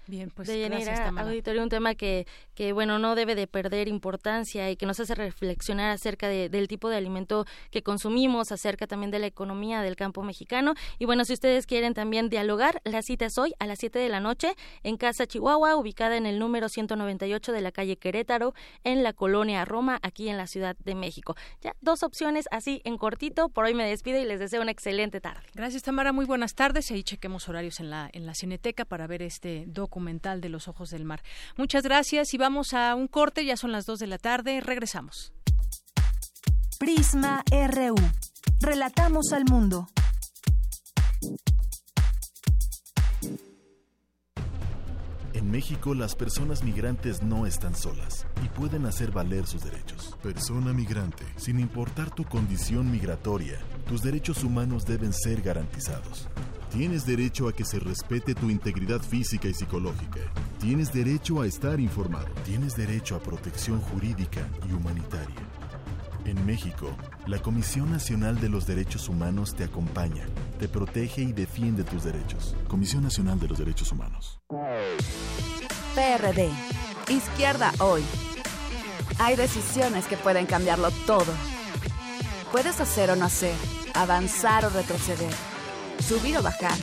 Bien, 0.07 0.31
pues 0.31 0.49
de 0.49 0.69
gracias, 0.69 1.01
Auditorio, 1.17 1.63
un 1.63 1.71
tema 1.71 1.95
que, 1.95 2.27
que, 2.55 2.75
bueno, 2.75 2.99
no 2.99 3.15
debe 3.15 3.35
de 3.35 3.47
perder 3.47 3.89
importancia 3.89 4.71
y 4.71 4.77
que 4.77 4.85
nos 4.85 5.01
hace 5.01 5.15
reflexionar 5.15 5.91
acerca 5.91 6.29
del 6.29 6.69
tipo 6.69 6.91
de 6.91 6.97
alimento 6.97 7.47
que 7.71 7.83
consumimos, 7.83 8.53
acerca 8.53 8.87
también 8.87 9.11
de 9.11 9.19
la 9.19 9.27
economía 9.27 9.81
del 9.81 9.97
campo 9.97 10.23
mexicano. 10.23 10.75
Y 10.99 11.07
bueno, 11.07 11.25
si 11.25 11.33
ustedes 11.33 11.67
quieren 11.67 11.95
también 11.95 12.29
dialogar, 12.29 12.83
la 12.85 13.01
cita 13.01 13.25
es 13.25 13.39
hoy 13.39 13.55
a 13.59 13.67
las 13.67 13.79
7 13.79 13.99
de 13.99 14.11
la 14.11 14.21
noche 14.21 14.55
en 14.83 14.99
Casa 14.99 15.27
Chihuahua, 15.27 15.77
ubicada 15.77 16.19
en 16.19 16.27
el 16.27 16.39
número 16.39 16.69
198 16.69 17.53
de 17.53 17.61
la 17.63 17.73
calle 17.73 17.97
Querétaro, 17.97 18.53
en 18.85 19.03
la 19.03 19.15
colonia 19.15 19.65
Roma, 19.65 20.01
aquí 20.03 20.29
en 20.29 20.37
la 20.37 20.47
Ciudad 20.47 20.77
de 20.85 20.95
México. 20.95 21.35
Ya, 21.63 21.77
dos 21.81 22.03
opciones 22.03 22.47
así 22.51 22.83
en 22.85 22.99
cortito. 22.99 23.49
Por 23.49 23.65
hoy 23.65 23.73
me 23.73 23.89
despido 23.89 24.21
y 24.21 24.27
les 24.27 24.39
deseo 24.39 24.61
una 24.61 24.71
excelente 24.71 25.23
tarde. 25.23 25.41
Gracias, 25.55 25.83
Tamara. 25.83 26.13
Muy 26.13 26.27
buenas 26.27 26.55
tardes. 26.55 26.91
Ahí 26.91 27.03
chequemos 27.03 27.49
horarios 27.49 27.81
en 27.81 27.89
la, 27.89 28.11
en 28.13 28.27
la 28.27 28.35
Cineteca 28.35 28.85
para 28.85 29.07
ver 29.07 29.23
este 29.23 29.65
documental 29.67 29.94
documental 29.95 30.41
de 30.41 30.49
los 30.49 30.67
ojos 30.67 30.91
del 30.91 31.05
mar. 31.05 31.23
Muchas 31.57 31.85
gracias 31.85 32.35
y 32.35 32.37
vamos 32.37 32.75
a 32.75 32.97
un 32.97 33.07
corte, 33.07 33.45
ya 33.45 33.57
son 33.57 33.71
las 33.71 33.87
dos 33.87 34.01
de 34.01 34.09
la 34.09 34.19
tarde, 34.19 34.61
regresamos. 34.61 35.33
Prisma 36.81 37.45
RU. 37.53 37.95
Relatamos 38.61 39.33
al 39.33 39.45
mundo. 39.45 39.87
En 45.33 45.51
México 45.51 45.95
las 45.95 46.17
personas 46.17 46.65
migrantes 46.65 47.23
no 47.23 47.47
están 47.47 47.77
solas 47.77 48.27
y 48.45 48.49
pueden 48.49 48.87
hacer 48.87 49.13
valer 49.13 49.47
sus 49.47 49.63
derechos. 49.63 50.17
Persona 50.23 50.73
migrante, 50.73 51.25
sin 51.37 51.61
importar 51.61 52.13
tu 52.13 52.25
condición 52.25 52.91
migratoria, 52.91 53.61
tus 53.87 54.03
derechos 54.03 54.43
humanos 54.43 54.87
deben 54.87 55.13
ser 55.13 55.41
garantizados. 55.43 56.29
Tienes 56.75 57.07
derecho 57.07 57.47
a 57.47 57.53
que 57.53 57.65
se 57.65 57.79
respete 57.79 58.35
tu 58.35 58.51
integridad 58.51 59.01
física 59.01 59.47
y 59.47 59.55
psicológica. 59.55 60.19
Tienes 60.59 60.93
derecho 60.93 61.41
a 61.41 61.47
estar 61.47 61.79
informado. 61.79 62.27
Tienes 62.45 62.75
derecho 62.75 63.15
a 63.15 63.21
protección 63.21 63.81
jurídica 63.81 64.41
y 64.69 64.73
humanitaria. 64.73 65.37
En 66.25 66.45
México, 66.45 66.91
la 67.29 67.39
Comisión 67.39 67.93
Nacional 67.93 68.41
de 68.41 68.49
los 68.49 68.67
Derechos 68.67 69.09
Humanos 69.09 69.55
te 69.55 69.63
acompaña, 69.63 70.27
te 70.59 70.67
protege 70.67 71.23
y 71.23 71.33
defiende 71.33 71.85
tus 71.85 72.03
derechos. 72.03 72.57
Comisión 72.67 73.05
Nacional 73.05 73.39
de 73.39 73.47
los 73.47 73.59
Derechos 73.59 73.93
Humanos. 73.93 74.41
PRD. 75.95 76.51
Izquierda 77.09 77.73
hoy. 77.79 78.03
Hay 79.21 79.37
decisiones 79.37 80.07
que 80.07 80.17
pueden 80.17 80.47
cambiarlo 80.47 80.91
todo. 81.07 81.33
Puedes 82.51 82.81
hacer 82.81 83.11
o 83.11 83.17
no 83.17 83.27
hacer, 83.27 83.55
avanzar 83.95 84.65
o 84.65 84.71
retroceder 84.71 85.54
subir 86.07 86.37
o 86.37 86.43
bajar. 86.43 86.77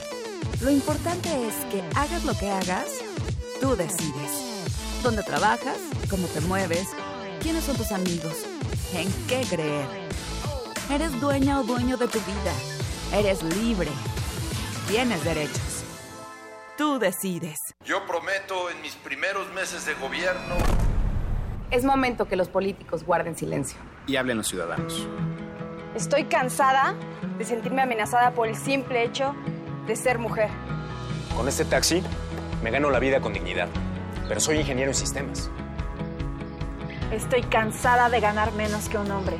Lo 0.61 0.71
importante 0.71 1.29
es 1.47 1.53
que 1.71 1.83
hagas 1.95 2.25
lo 2.25 2.33
que 2.33 2.49
hagas, 2.49 2.87
tú 3.59 3.75
decides. 3.75 4.71
¿Dónde 5.03 5.23
trabajas? 5.23 5.77
¿Cómo 6.09 6.27
te 6.27 6.41
mueves? 6.41 6.89
¿Quiénes 7.41 7.63
son 7.63 7.77
tus 7.77 7.91
amigos? 7.91 8.45
¿En 8.93 9.11
qué 9.27 9.45
creer? 9.49 9.85
Eres 10.89 11.19
dueña 11.21 11.59
o 11.59 11.63
dueño 11.63 11.97
de 11.97 12.07
tu 12.07 12.19
vida. 12.19 12.53
Eres 13.13 13.43
libre. 13.43 13.89
Tienes 14.87 15.23
derechos. 15.23 15.83
Tú 16.77 16.99
decides. 16.99 17.59
Yo 17.85 18.05
prometo 18.05 18.69
en 18.69 18.81
mis 18.81 18.95
primeros 18.95 19.51
meses 19.53 19.85
de 19.85 19.93
gobierno... 19.95 20.55
Es 21.69 21.85
momento 21.85 22.27
que 22.27 22.35
los 22.35 22.49
políticos 22.49 23.05
guarden 23.05 23.37
silencio. 23.37 23.77
Y 24.05 24.17
hablen 24.17 24.37
los 24.37 24.47
ciudadanos. 24.47 25.07
Estoy 25.95 26.25
cansada 26.25 26.95
de 27.37 27.43
sentirme 27.43 27.81
amenazada 27.81 28.31
por 28.31 28.47
el 28.47 28.55
simple 28.55 29.03
hecho 29.03 29.35
de 29.87 29.95
ser 29.95 30.19
mujer. 30.19 30.49
Con 31.35 31.47
este 31.47 31.65
taxi 31.65 32.01
me 32.63 32.71
gano 32.71 32.89
la 32.89 32.99
vida 32.99 33.19
con 33.19 33.33
dignidad, 33.33 33.67
pero 34.27 34.39
soy 34.39 34.57
ingeniero 34.57 34.91
en 34.91 34.95
sistemas. 34.95 35.49
Estoy 37.11 37.41
cansada 37.43 38.09
de 38.09 38.21
ganar 38.21 38.53
menos 38.53 38.87
que 38.87 38.97
un 38.97 39.11
hombre. 39.11 39.37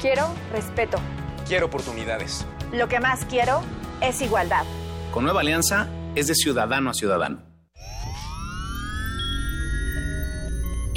Quiero 0.00 0.26
respeto. 0.52 0.98
Quiero 1.46 1.66
oportunidades. 1.66 2.44
Lo 2.72 2.88
que 2.88 2.98
más 2.98 3.24
quiero 3.24 3.60
es 4.00 4.20
igualdad. 4.20 4.64
Con 5.12 5.24
Nueva 5.24 5.40
Alianza 5.40 5.88
es 6.16 6.26
de 6.26 6.34
ciudadano 6.34 6.90
a 6.90 6.94
ciudadano. 6.94 7.47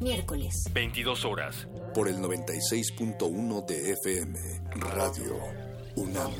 Miércoles. 0.00 0.54
22 0.72 1.24
horas. 1.24 1.68
Por 1.94 2.08
el 2.08 2.16
96.1 2.16 3.66
de 3.66 3.92
FM. 3.92 4.38
Radio 4.74 5.38
UNAM. 5.96 6.32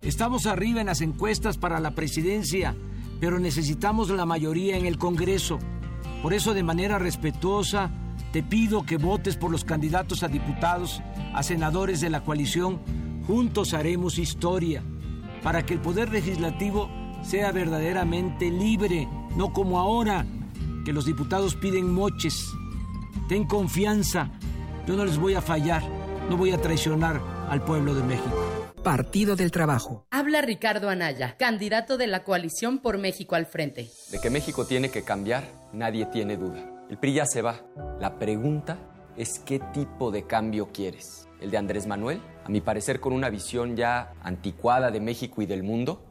Estamos 0.00 0.46
arriba 0.46 0.80
en 0.80 0.86
las 0.86 1.02
encuestas 1.02 1.58
para 1.58 1.80
la 1.80 1.90
presidencia, 1.90 2.74
pero 3.20 3.38
necesitamos 3.38 4.08
la 4.08 4.24
mayoría 4.24 4.76
en 4.76 4.86
el 4.86 4.96
Congreso. 4.96 5.58
Por 6.22 6.32
eso, 6.32 6.54
de 6.54 6.62
manera 6.62 6.98
respetuosa, 6.98 7.90
te 8.32 8.42
pido 8.42 8.86
que 8.86 8.96
votes 8.96 9.36
por 9.36 9.50
los 9.50 9.64
candidatos 9.64 10.22
a 10.22 10.28
diputados, 10.28 11.02
a 11.34 11.42
senadores 11.42 12.00
de 12.00 12.08
la 12.08 12.24
coalición. 12.24 12.80
Juntos 13.26 13.74
haremos 13.74 14.18
historia 14.18 14.82
para 15.42 15.66
que 15.66 15.74
el 15.74 15.80
Poder 15.80 16.10
Legislativo 16.10 16.88
sea 17.22 17.52
verdaderamente 17.52 18.50
libre, 18.50 19.08
no 19.36 19.52
como 19.52 19.78
ahora, 19.78 20.26
que 20.84 20.92
los 20.92 21.06
diputados 21.06 21.54
piden 21.54 21.92
moches. 21.92 22.52
Ten 23.28 23.44
confianza, 23.44 24.30
yo 24.86 24.96
no 24.96 25.04
les 25.04 25.18
voy 25.18 25.34
a 25.34 25.42
fallar, 25.42 25.82
no 26.30 26.36
voy 26.36 26.52
a 26.52 26.60
traicionar 26.60 27.20
al 27.48 27.62
pueblo 27.62 27.94
de 27.94 28.02
México. 28.02 28.36
Partido 28.82 29.36
del 29.36 29.50
Trabajo. 29.50 30.06
Habla 30.10 30.40
Ricardo 30.40 30.88
Anaya, 30.88 31.36
candidato 31.36 31.98
de 31.98 32.06
la 32.06 32.24
coalición 32.24 32.78
por 32.78 32.96
México 32.96 33.34
al 33.34 33.44
frente. 33.46 33.90
De 34.10 34.18
que 34.20 34.30
México 34.30 34.64
tiene 34.64 34.90
que 34.90 35.02
cambiar, 35.02 35.44
nadie 35.72 36.06
tiene 36.06 36.36
duda. 36.36 36.64
El 36.88 36.96
PRI 36.96 37.14
ya 37.14 37.26
se 37.26 37.42
va. 37.42 37.60
La 38.00 38.18
pregunta 38.18 38.78
es 39.16 39.40
qué 39.40 39.58
tipo 39.58 40.10
de 40.10 40.26
cambio 40.26 40.70
quieres. 40.72 41.28
¿El 41.40 41.50
de 41.50 41.58
Andrés 41.58 41.86
Manuel? 41.86 42.20
A 42.44 42.48
mi 42.48 42.60
parecer 42.60 42.98
con 43.00 43.12
una 43.12 43.28
visión 43.28 43.76
ya 43.76 44.12
anticuada 44.22 44.90
de 44.90 45.00
México 45.00 45.42
y 45.42 45.46
del 45.46 45.62
mundo. 45.62 46.02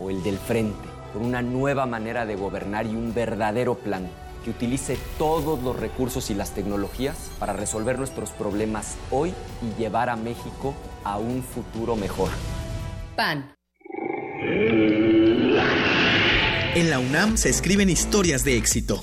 ¿O 0.00 0.10
el 0.10 0.22
del 0.22 0.38
frente? 0.38 0.88
Con 1.12 1.24
una 1.24 1.42
nueva 1.42 1.86
manera 1.86 2.26
de 2.26 2.36
gobernar 2.36 2.86
y 2.86 2.90
un 2.90 3.14
verdadero 3.14 3.76
plan 3.76 4.08
que 4.44 4.50
utilice 4.50 4.98
todos 5.18 5.62
los 5.62 5.78
recursos 5.78 6.30
y 6.30 6.34
las 6.34 6.50
tecnologías 6.50 7.16
para 7.38 7.52
resolver 7.52 7.98
nuestros 7.98 8.30
problemas 8.30 8.96
hoy 9.10 9.32
y 9.62 9.80
llevar 9.80 10.10
a 10.10 10.16
México 10.16 10.74
a 11.02 11.18
un 11.18 11.42
futuro 11.42 11.96
mejor. 11.96 12.30
PAN. 13.16 13.54
En 16.74 16.90
la 16.90 16.98
UNAM 16.98 17.36
se 17.36 17.48
escriben 17.48 17.88
historias 17.88 18.44
de 18.44 18.56
éxito. 18.56 19.02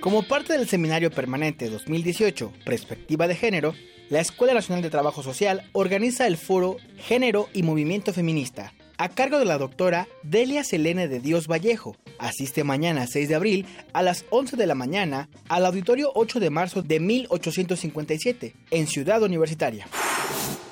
Como 0.00 0.22
parte 0.22 0.54
del 0.54 0.66
Seminario 0.66 1.10
Permanente 1.10 1.68
2018, 1.68 2.50
Perspectiva 2.64 3.28
de 3.28 3.36
Género, 3.36 3.74
la 4.08 4.20
Escuela 4.20 4.54
Nacional 4.54 4.82
de 4.82 4.88
Trabajo 4.88 5.22
Social 5.22 5.68
organiza 5.72 6.26
el 6.26 6.38
foro 6.38 6.78
Género 6.96 7.50
y 7.52 7.62
Movimiento 7.62 8.14
Feminista, 8.14 8.72
a 9.00 9.08
cargo 9.08 9.38
de 9.38 9.46
la 9.46 9.56
doctora 9.56 10.08
Delia 10.22 10.62
Selene 10.62 11.08
de 11.08 11.20
Dios 11.20 11.46
Vallejo. 11.48 11.96
Asiste 12.18 12.64
mañana 12.64 13.06
6 13.06 13.30
de 13.30 13.34
abril 13.34 13.66
a 13.94 14.02
las 14.02 14.26
11 14.28 14.58
de 14.58 14.66
la 14.66 14.74
mañana 14.74 15.30
al 15.48 15.64
auditorio 15.64 16.12
8 16.14 16.38
de 16.38 16.50
marzo 16.50 16.82
de 16.82 17.00
1857 17.00 18.54
en 18.70 18.86
Ciudad 18.86 19.22
Universitaria. 19.22 19.88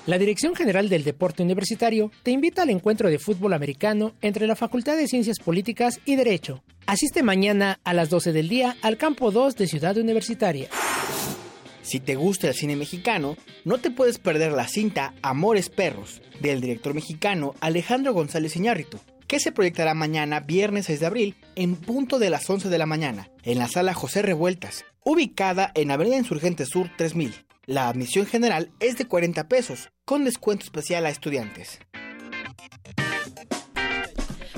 La 0.05 0.19
Dirección 0.19 0.55
General 0.55 0.91
del 0.91 1.05
Deporte 1.05 1.43
Universitario 1.43 2.13
te 2.23 2.31
invita 2.31 2.63
al 2.63 2.71
encuentro 2.71 3.09
de 3.09 3.19
fútbol 3.19 3.55
americano 3.55 4.13
entre 4.21 4.47
la 4.47 4.57
Facultad 4.57 4.99
de 4.99 5.09
Ciencias 5.09 5.39
Políticas 5.39 5.99
y 6.05 6.17
Derecho. 6.17 6.63
Asiste 6.85 7.23
mañana 7.23 7.81
a 7.83 7.95
las 7.95 8.11
12 8.11 8.33
del 8.33 8.51
día 8.51 8.77
al 8.83 8.99
campo 8.99 9.31
2 9.31 9.57
de 9.57 9.67
Ciudad 9.69 9.97
Universitaria. 9.97 10.69
Si 11.89 12.01
te 12.01 12.17
gusta 12.17 12.49
el 12.49 12.55
cine 12.55 12.77
mexicano, 12.77 13.39
no 13.65 13.79
te 13.79 13.91
puedes 13.91 14.19
perder 14.19 14.53
la 14.53 14.69
cinta 14.69 15.15
Amores 15.23 15.71
Perros 15.71 16.21
del 16.39 16.61
director 16.61 16.93
mexicano 16.93 17.55
Alejandro 17.61 18.13
González 18.13 18.57
Iñárritu, 18.57 18.99
que 19.27 19.41
se 19.41 19.53
proyectará 19.53 19.95
mañana 19.95 20.41
viernes 20.41 20.85
6 20.85 21.01
de 21.01 21.07
abril 21.07 21.37
en 21.55 21.77
punto 21.77 22.19
de 22.19 22.29
las 22.29 22.51
11 22.51 22.69
de 22.69 22.77
la 22.77 22.85
mañana 22.85 23.31
en 23.43 23.59
la 23.59 23.69
sala 23.69 23.95
José 23.95 24.21
Revueltas, 24.21 24.85
ubicada 25.03 25.73
en 25.75 25.91
Avenida 25.91 26.19
Insurgente 26.19 26.67
Sur 26.67 26.91
3000. 26.95 27.47
La 27.65 27.89
admisión 27.89 28.27
general 28.27 28.71
es 28.81 28.99
de 28.99 29.07
40 29.07 29.49
pesos, 29.49 29.89
con 30.05 30.27
descuento 30.27 30.65
especial 30.65 31.07
a 31.07 31.09
estudiantes. 31.09 31.79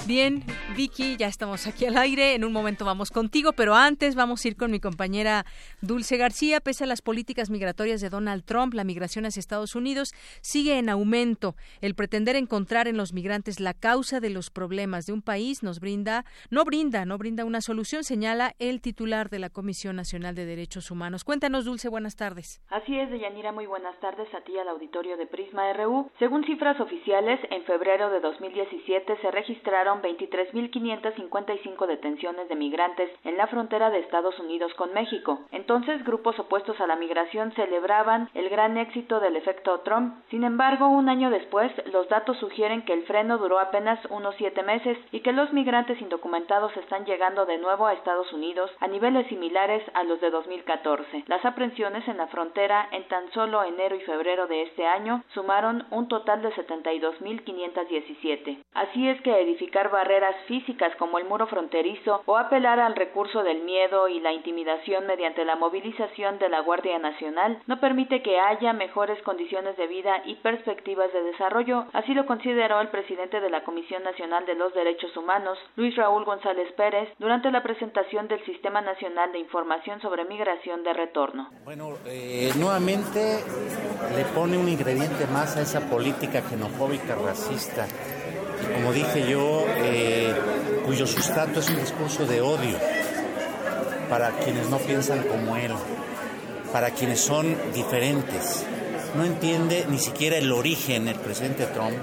Bien, 0.05 0.43
Vicky, 0.77 1.17
ya 1.17 1.27
estamos 1.27 1.67
aquí 1.67 1.85
al 1.87 1.99
aire. 1.99 2.35
En 2.35 2.45
un 2.45 2.53
momento 2.53 2.85
vamos 2.85 3.11
contigo, 3.11 3.53
pero 3.53 3.75
antes 3.75 4.15
vamos 4.15 4.45
a 4.45 4.49
ir 4.49 4.57
con 4.57 4.71
mi 4.71 4.81
compañera 4.81 5.45
Dulce 5.81 6.17
García. 6.17 6.61
Pese 6.61 6.85
a 6.85 6.87
las 6.87 7.03
políticas 7.03 7.51
migratorias 7.51 8.01
de 8.01 8.09
Donald 8.09 8.45
Trump, 8.45 8.75
la 8.75 8.85
migración 8.85 9.27
hacia 9.27 9.41
Estados 9.41 9.75
Unidos 9.75 10.13
sigue 10.41 10.79
en 10.79 10.89
aumento. 10.89 11.55
El 11.81 11.95
pretender 11.95 12.37
encontrar 12.37 12.89
en 12.89 12.97
los 12.97 13.13
migrantes 13.13 13.61
la 13.61 13.75
causa 13.75 14.21
de 14.21 14.31
los 14.31 14.51
problemas 14.51 15.07
de 15.07 15.13
un 15.13 15.23
país 15.23 15.63
nos 15.63 15.81
brinda, 15.81 16.25
no 16.51 16.65
brinda, 16.65 17.05
no 17.05 17.19
brinda 17.19 17.45
una 17.45 17.61
solución, 17.61 18.05
señala 18.05 18.53
el 18.59 18.81
titular 18.81 19.31
de 19.31 19.39
la 19.39 19.51
Comisión 19.51 19.97
Nacional 19.97 20.35
de 20.35 20.47
Derechos 20.47 20.91
Humanos. 20.91 21.25
Cuéntanos, 21.25 21.65
Dulce, 21.65 21.89
buenas 21.89 22.17
tardes. 22.17 22.61
Así 22.69 22.99
es, 22.99 23.11
Deyanira, 23.11 23.53
muy 23.53 23.67
buenas 23.67 23.99
tardes 24.01 24.33
a 24.35 24.41
ti 24.43 24.57
al 24.59 24.69
auditorio 24.69 25.17
de 25.17 25.27
Prisma 25.27 25.73
RU. 25.73 26.11
Según 26.19 26.45
cifras 26.45 26.81
oficiales, 26.81 27.41
en 27.51 27.65
febrero 27.65 28.11
de 28.11 28.21
2017 28.21 29.19
se 29.21 29.31
registraron 29.31 30.03
23.555 30.61 31.87
detenciones 31.87 32.49
de 32.49 32.57
migrantes 32.57 33.11
en 33.25 33.37
la 33.37 33.47
frontera 33.47 33.91
de 33.91 34.01
Estados 34.01 34.39
Unidos 34.39 34.73
con 34.75 34.93
México. 34.93 35.41
Entonces, 35.53 36.05
grupos 36.05 36.39
opuestos 36.39 36.81
a 36.81 36.87
la 36.87 36.97
migración 36.97 37.53
celebraban 37.53 38.29
el 38.35 38.49
gran 38.49 38.77
éxito 38.77 39.21
del 39.21 39.37
efecto 39.37 39.81
Trump. 39.81 40.15
Sin 40.31 40.45
embargo, 40.45 40.89
un 40.89 41.09
año 41.09 41.31
después, 41.31 41.73
los 41.93 42.09
datos 42.09 42.37
sugieren 42.39 42.83
que 42.83 42.93
el 42.93 43.05
freno 43.05 43.39
duró 43.39 43.59
apenas 43.59 43.99
unos 44.11 44.35
siete 44.37 44.63
meses 44.63 44.99
y 45.13 45.21
que 45.21 45.33
los 45.33 45.53
migrantes 45.53 46.01
indocumentados 46.01 46.77
están 46.77 47.05
llegando 47.05 47.47
de 47.47 47.59
nuevo 47.59 47.87
a 47.87 47.93
Estados 47.93 48.33
Unidos 48.33 48.71
a 48.81 48.87
niveles 48.87 49.27
similares 49.29 49.83
a 49.95 50.05
los 50.05 50.21
de 50.21 50.31
2014. 50.31 51.25
Las 51.27 51.45
aprehensiones 51.45 52.07
en 52.09 52.19
la 52.19 52.29
frontera 52.29 52.89
en 52.93 53.07
tan 53.09 53.31
solo 53.33 53.63
enero 53.65 53.97
y 53.97 54.01
febrero 54.01 54.47
de 54.47 54.63
este 54.63 54.87
año 54.87 55.25
sumaron 55.35 55.87
un 55.91 56.09
total 56.09 56.43
de 56.43 56.53
72.517. 56.53 58.63
Así 58.75 59.09
es 59.09 59.21
que 59.23 59.41
edificar 59.41 59.91
barreras 59.91 60.37
físicas 60.51 60.93
como 60.99 61.19
el 61.19 61.27
muro 61.27 61.47
fronterizo 61.47 62.23
o 62.27 62.37
apelar 62.37 62.81
al 62.81 62.97
recurso 62.97 63.45
del 63.45 63.63
miedo 63.63 64.09
y 64.09 64.19
la 64.19 64.33
intimidación 64.33 65.07
mediante 65.07 65.45
la 65.45 65.55
movilización 65.55 66.41
de 66.41 66.49
la 66.49 66.61
Guardia 66.61 66.99
Nacional 66.99 67.63
no 67.69 67.79
permite 67.79 68.21
que 68.21 68.41
haya 68.41 68.73
mejores 68.73 69.23
condiciones 69.23 69.77
de 69.77 69.87
vida 69.87 70.23
y 70.25 70.35
perspectivas 70.35 71.13
de 71.13 71.23
desarrollo, 71.23 71.85
así 71.93 72.15
lo 72.15 72.27
consideró 72.27 72.81
el 72.81 72.89
presidente 72.89 73.41
de 73.41 73.49
la 73.49 73.63
Comisión 73.63 74.03
Nacional 74.03 74.45
de 74.45 74.57
los 74.57 74.75
Derechos 74.75 75.17
Humanos, 75.17 75.57
Luis 75.77 75.95
Raúl 75.95 76.25
González 76.25 76.73
Pérez, 76.73 77.09
durante 77.21 77.53
la 77.53 77.63
presentación 77.63 78.27
del 78.27 78.45
Sistema 78.45 78.81
Nacional 78.81 79.31
de 79.31 79.39
Información 79.39 80.01
sobre 80.01 80.25
Migración 80.25 80.83
de 80.83 80.93
Retorno. 80.95 81.49
Bueno, 81.65 81.91
eh, 82.07 82.51
nuevamente 82.57 83.39
le 84.17 84.25
pone 84.35 84.59
un 84.59 84.69
ingrediente 84.69 85.29
más 85.33 85.57
a 85.57 85.63
esa 85.63 85.89
política 85.89 86.43
xenofóbica, 86.43 87.15
racista, 87.15 87.87
como 88.75 88.93
dije 88.93 89.29
yo, 89.29 89.65
eh, 89.77 90.35
cuyo 90.87 91.07
sustrato 91.07 91.61
es 91.61 91.69
un 91.71 91.77
discurso 91.77 92.27
de 92.27 92.41
odio 92.41 92.79
para 94.09 94.31
quienes 94.31 94.69
no 94.69 94.79
piensan 94.79 95.23
como 95.23 95.57
él, 95.57 95.73
para 96.73 96.91
quienes 96.91 97.21
son 97.21 97.57
diferentes. 97.75 98.65
No 99.17 99.25
entiende 99.25 99.87
ni 99.89 99.99
siquiera 99.99 100.37
el 100.37 100.53
origen 100.53 101.09
el 101.09 101.17
presidente 101.17 101.67
Trump 101.67 101.97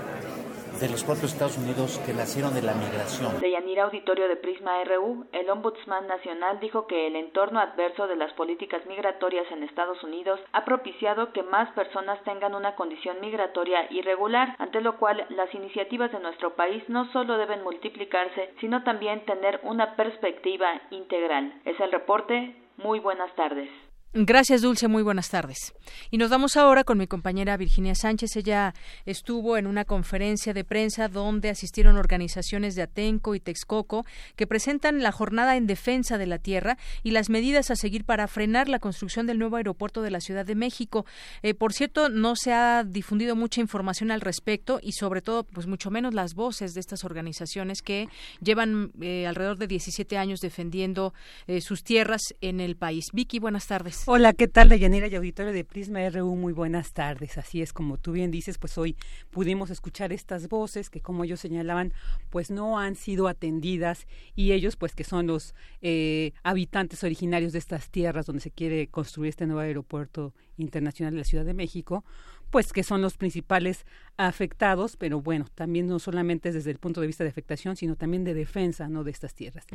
de 0.80 0.90
los 0.90 1.04
propios 1.04 1.34
Estados 1.34 1.58
Unidos 1.58 2.00
que 2.06 2.14
nacieron 2.14 2.54
de 2.54 2.62
la 2.62 2.76
migración. 2.76 3.40
De 3.40 3.50
Yanira 3.50 3.86
Auditorio 3.86 4.28
de 4.28 4.36
Prisma 4.36 4.84
RU, 4.84 5.26
el 5.32 5.50
Ombudsman 5.50 6.08
Nacional 6.08 6.60
dijo 6.60 6.86
que 6.86 7.08
el 7.08 7.16
entorno 7.16 7.60
adverso 7.60 8.08
de 8.08 8.16
las 8.16 8.32
políticas 8.34 8.86
migratorias 8.86 9.46
en 9.52 9.64
Estados 9.64 10.04
Unidos 10.04 10.40
ha 10.52 10.66
propiciado 10.66 11.34
que 11.34 11.42
más 11.42 11.72
personas 11.72 12.24
tengan 12.24 12.54
una 12.54 12.76
condición 12.76 13.20
migratoria 13.22 13.92
irregular, 13.92 14.56
ante 14.60 14.82
lo 14.82 14.98
cual 14.98 15.26
las 15.30 15.54
iniciativas 15.56 16.12
de 16.12 16.20
nuestro 16.20 16.56
país 16.56 16.84
no 16.90 17.12
solo 17.12 17.38
deben 17.38 17.64
multiplicarse, 17.64 18.54
sino 18.60 18.84
también 18.84 19.26
tener 19.26 19.60
una 19.64 19.96
perspectiva 19.96 20.82
integral. 20.92 21.54
Es 21.66 21.80
el 21.80 21.92
reporte. 21.92 22.56
Muy 22.78 23.00
buenas 23.00 23.34
tardes. 23.36 23.70
Gracias, 24.14 24.62
Dulce. 24.62 24.88
Muy 24.88 25.04
buenas 25.04 25.30
tardes. 25.30 25.74
Y 26.10 26.18
nos 26.18 26.30
vamos 26.30 26.56
ahora 26.56 26.84
con 26.84 26.98
mi 26.98 27.08
compañera 27.08 27.58
Virginia 27.58 27.94
Sánchez. 27.94 28.36
Ella 28.38 28.74
estuvo 29.06 29.58
en 29.58 29.68
una 29.68 29.84
conferencia 29.86 30.54
de 30.54 30.64
prensa 30.64 31.08
donde 31.10 31.50
asistieron 31.50 31.98
organizaciones 31.98 32.74
de 32.76 32.84
Atenco 32.84 33.36
y 33.36 33.40
Texcoco 33.42 34.06
que 34.36 34.48
presentan 34.48 35.04
la 35.04 35.12
jornada 35.12 35.58
en 35.58 35.68
defensa 35.68 36.18
de 36.18 36.26
la 36.26 36.40
tierra 36.40 36.78
y 37.04 37.12
las 37.12 37.30
medidas 37.30 37.70
a 37.70 37.76
seguir 37.76 38.06
para 38.06 38.28
frenar 38.28 38.70
la 38.70 38.80
construcción 38.80 39.28
del 39.28 39.40
nuevo 39.40 39.58
aeropuerto 39.58 40.02
de 40.02 40.10
la 40.10 40.22
Ciudad 40.22 40.46
de 40.46 40.56
México. 40.56 41.06
Eh, 41.44 41.54
por 41.54 41.74
cierto, 41.74 42.10
no 42.10 42.36
se 42.36 42.54
ha 42.54 42.86
difundido 42.86 43.36
mucha 43.36 43.62
información 43.62 44.10
al 44.12 44.22
respecto 44.22 44.80
y 44.82 44.94
sobre 44.94 45.22
todo, 45.22 45.44
pues 45.44 45.68
mucho 45.68 45.92
menos 45.92 46.14
las 46.14 46.34
voces 46.34 46.74
de 46.74 46.80
estas 46.80 47.04
organizaciones 47.04 47.82
que 47.82 48.08
llevan 48.42 48.92
eh, 49.02 49.28
alrededor 49.28 49.58
de 49.58 49.68
17 49.68 50.18
años 50.18 50.40
defendiendo 50.40 51.14
eh, 51.46 51.62
sus 51.62 51.84
tierras 51.84 52.22
en 52.42 52.62
el 52.62 52.78
país. 52.78 53.06
Vicky, 53.14 53.40
buenas 53.40 53.68
tardes. 53.68 53.97
Hola, 54.06 54.34
¿qué 54.34 54.48
tal, 54.48 54.70
Deyanira 54.70 55.08
y 55.08 55.16
auditorio 55.16 55.52
de 55.52 55.66
Prisma 55.66 56.08
RU? 56.10 56.36
Muy 56.36 56.54
buenas 56.54 56.94
tardes. 56.94 57.38
Así 57.38 57.62
es, 57.62 57.74
como 57.74 57.98
tú 57.98 58.12
bien 58.12 58.32
dices, 58.32 58.58
pues 58.58 58.78
hoy 58.78 58.96
pudimos 59.32 59.70
escuchar 59.70 60.14
estas 60.14 60.48
voces 60.48 60.90
que, 60.90 61.02
como 61.02 61.24
ellos 61.24 61.40
señalaban, 61.40 61.94
pues 62.30 62.52
no 62.52 62.80
han 62.80 62.96
sido 62.96 63.28
atendidas 63.28 64.08
y 64.36 64.52
ellos, 64.52 64.76
pues 64.76 64.96
que 64.96 65.04
son 65.04 65.28
los 65.28 65.56
eh, 65.82 66.34
habitantes 66.44 67.04
originarios 67.04 67.54
de 67.54 67.60
estas 67.60 67.90
tierras 67.90 68.26
donde 68.26 68.42
se 68.42 68.52
quiere 68.52 68.88
construir 68.88 69.30
este 69.30 69.46
nuevo 69.46 69.62
aeropuerto 69.62 70.34
internacional 70.58 71.14
de 71.14 71.20
la 71.20 71.26
Ciudad 71.26 71.46
de 71.46 71.54
México, 71.54 72.04
pues 72.50 72.72
que 72.74 72.84
son 72.84 73.02
los 73.02 73.18
principales 73.18 73.86
afectados, 74.18 74.98
pero 74.98 75.22
bueno, 75.22 75.46
también 75.54 75.88
no 75.88 76.00
solamente 76.00 76.52
desde 76.52 76.72
el 76.72 76.80
punto 76.80 77.02
de 77.02 77.08
vista 77.08 77.24
de 77.24 77.30
afectación, 77.30 77.76
sino 77.76 77.96
también 77.96 78.24
de 78.24 78.34
defensa, 78.34 78.88
¿no? 78.90 79.04
de 79.04 79.12
estas 79.12 79.36
tierras. 79.36 79.66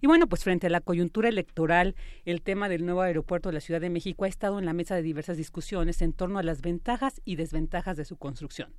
Y 0.00 0.06
bueno, 0.06 0.26
pues 0.26 0.42
frente 0.42 0.66
a 0.66 0.70
la 0.70 0.80
coyuntura 0.80 1.28
electoral, 1.28 1.94
el 2.24 2.42
tema 2.42 2.68
del 2.68 2.84
nuevo 2.84 3.02
aeropuerto 3.02 3.48
de 3.48 3.54
la 3.54 3.60
Ciudad 3.60 3.80
de 3.80 3.90
México 3.90 4.24
ha 4.24 4.28
estado 4.28 4.58
en 4.58 4.64
la 4.64 4.72
mesa 4.72 4.96
de 4.96 5.02
diversas 5.02 5.36
discusiones 5.36 6.02
en 6.02 6.12
torno 6.12 6.38
a 6.38 6.42
las 6.42 6.62
ventajas 6.62 7.20
y 7.24 7.36
desventajas 7.36 7.96
de 7.96 8.04
su 8.04 8.16
construcción. 8.16 8.72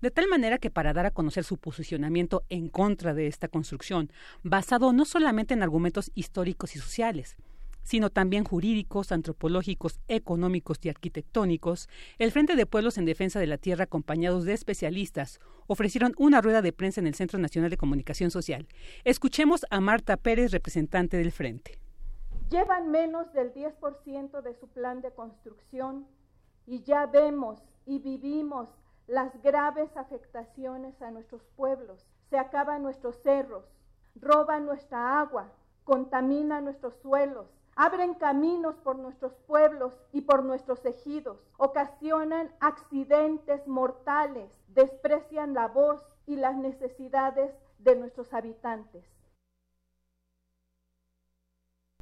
De 0.00 0.10
tal 0.10 0.28
manera 0.28 0.58
que 0.58 0.70
para 0.70 0.92
dar 0.92 1.06
a 1.06 1.12
conocer 1.12 1.44
su 1.44 1.56
posicionamiento 1.56 2.44
en 2.48 2.68
contra 2.68 3.14
de 3.14 3.26
esta 3.26 3.48
construcción, 3.48 4.10
basado 4.42 4.92
no 4.92 5.04
solamente 5.04 5.54
en 5.54 5.62
argumentos 5.62 6.10
históricos 6.14 6.74
y 6.74 6.78
sociales, 6.80 7.36
sino 7.84 8.10
también 8.10 8.44
jurídicos, 8.44 9.12
antropológicos, 9.12 10.00
económicos 10.08 10.78
y 10.82 10.88
arquitectónicos, 10.88 11.88
el 12.18 12.32
Frente 12.32 12.56
de 12.56 12.66
Pueblos 12.66 12.98
en 12.98 13.04
Defensa 13.04 13.38
de 13.38 13.46
la 13.46 13.58
Tierra, 13.58 13.84
acompañados 13.84 14.44
de 14.44 14.54
especialistas, 14.54 15.38
ofrecieron 15.66 16.14
una 16.18 16.40
rueda 16.40 16.62
de 16.62 16.72
prensa 16.72 17.00
en 17.00 17.06
el 17.06 17.14
Centro 17.14 17.38
Nacional 17.38 17.70
de 17.70 17.76
Comunicación 17.76 18.30
Social. 18.30 18.66
Escuchemos 19.04 19.64
a 19.70 19.80
Marta 19.80 20.16
Pérez, 20.16 20.50
representante 20.50 21.16
del 21.16 21.30
Frente. 21.30 21.78
Llevan 22.50 22.90
menos 22.90 23.32
del 23.32 23.52
10% 23.54 24.42
de 24.42 24.54
su 24.54 24.68
plan 24.68 25.00
de 25.00 25.12
construcción 25.12 26.06
y 26.66 26.82
ya 26.82 27.06
vemos 27.06 27.62
y 27.86 27.98
vivimos 27.98 28.68
las 29.06 29.30
graves 29.42 29.96
afectaciones 29.96 31.00
a 31.02 31.10
nuestros 31.10 31.42
pueblos. 31.56 32.06
Se 32.30 32.38
acaban 32.38 32.82
nuestros 32.82 33.16
cerros, 33.22 33.64
roban 34.14 34.66
nuestra 34.66 35.20
agua, 35.20 35.52
contaminan 35.84 36.64
nuestros 36.64 36.94
suelos, 37.02 37.46
abren 37.76 38.14
caminos 38.14 38.76
por 38.76 38.96
nuestros 38.96 39.32
pueblos 39.46 39.92
y 40.12 40.22
por 40.22 40.44
nuestros 40.44 40.84
ejidos, 40.84 41.38
ocasionan 41.56 42.50
accidentes 42.60 43.66
mortales, 43.66 44.50
desprecian 44.68 45.54
la 45.54 45.68
voz 45.68 46.00
y 46.26 46.36
las 46.36 46.56
necesidades 46.56 47.52
de 47.78 47.96
nuestros 47.96 48.32
habitantes 48.32 49.13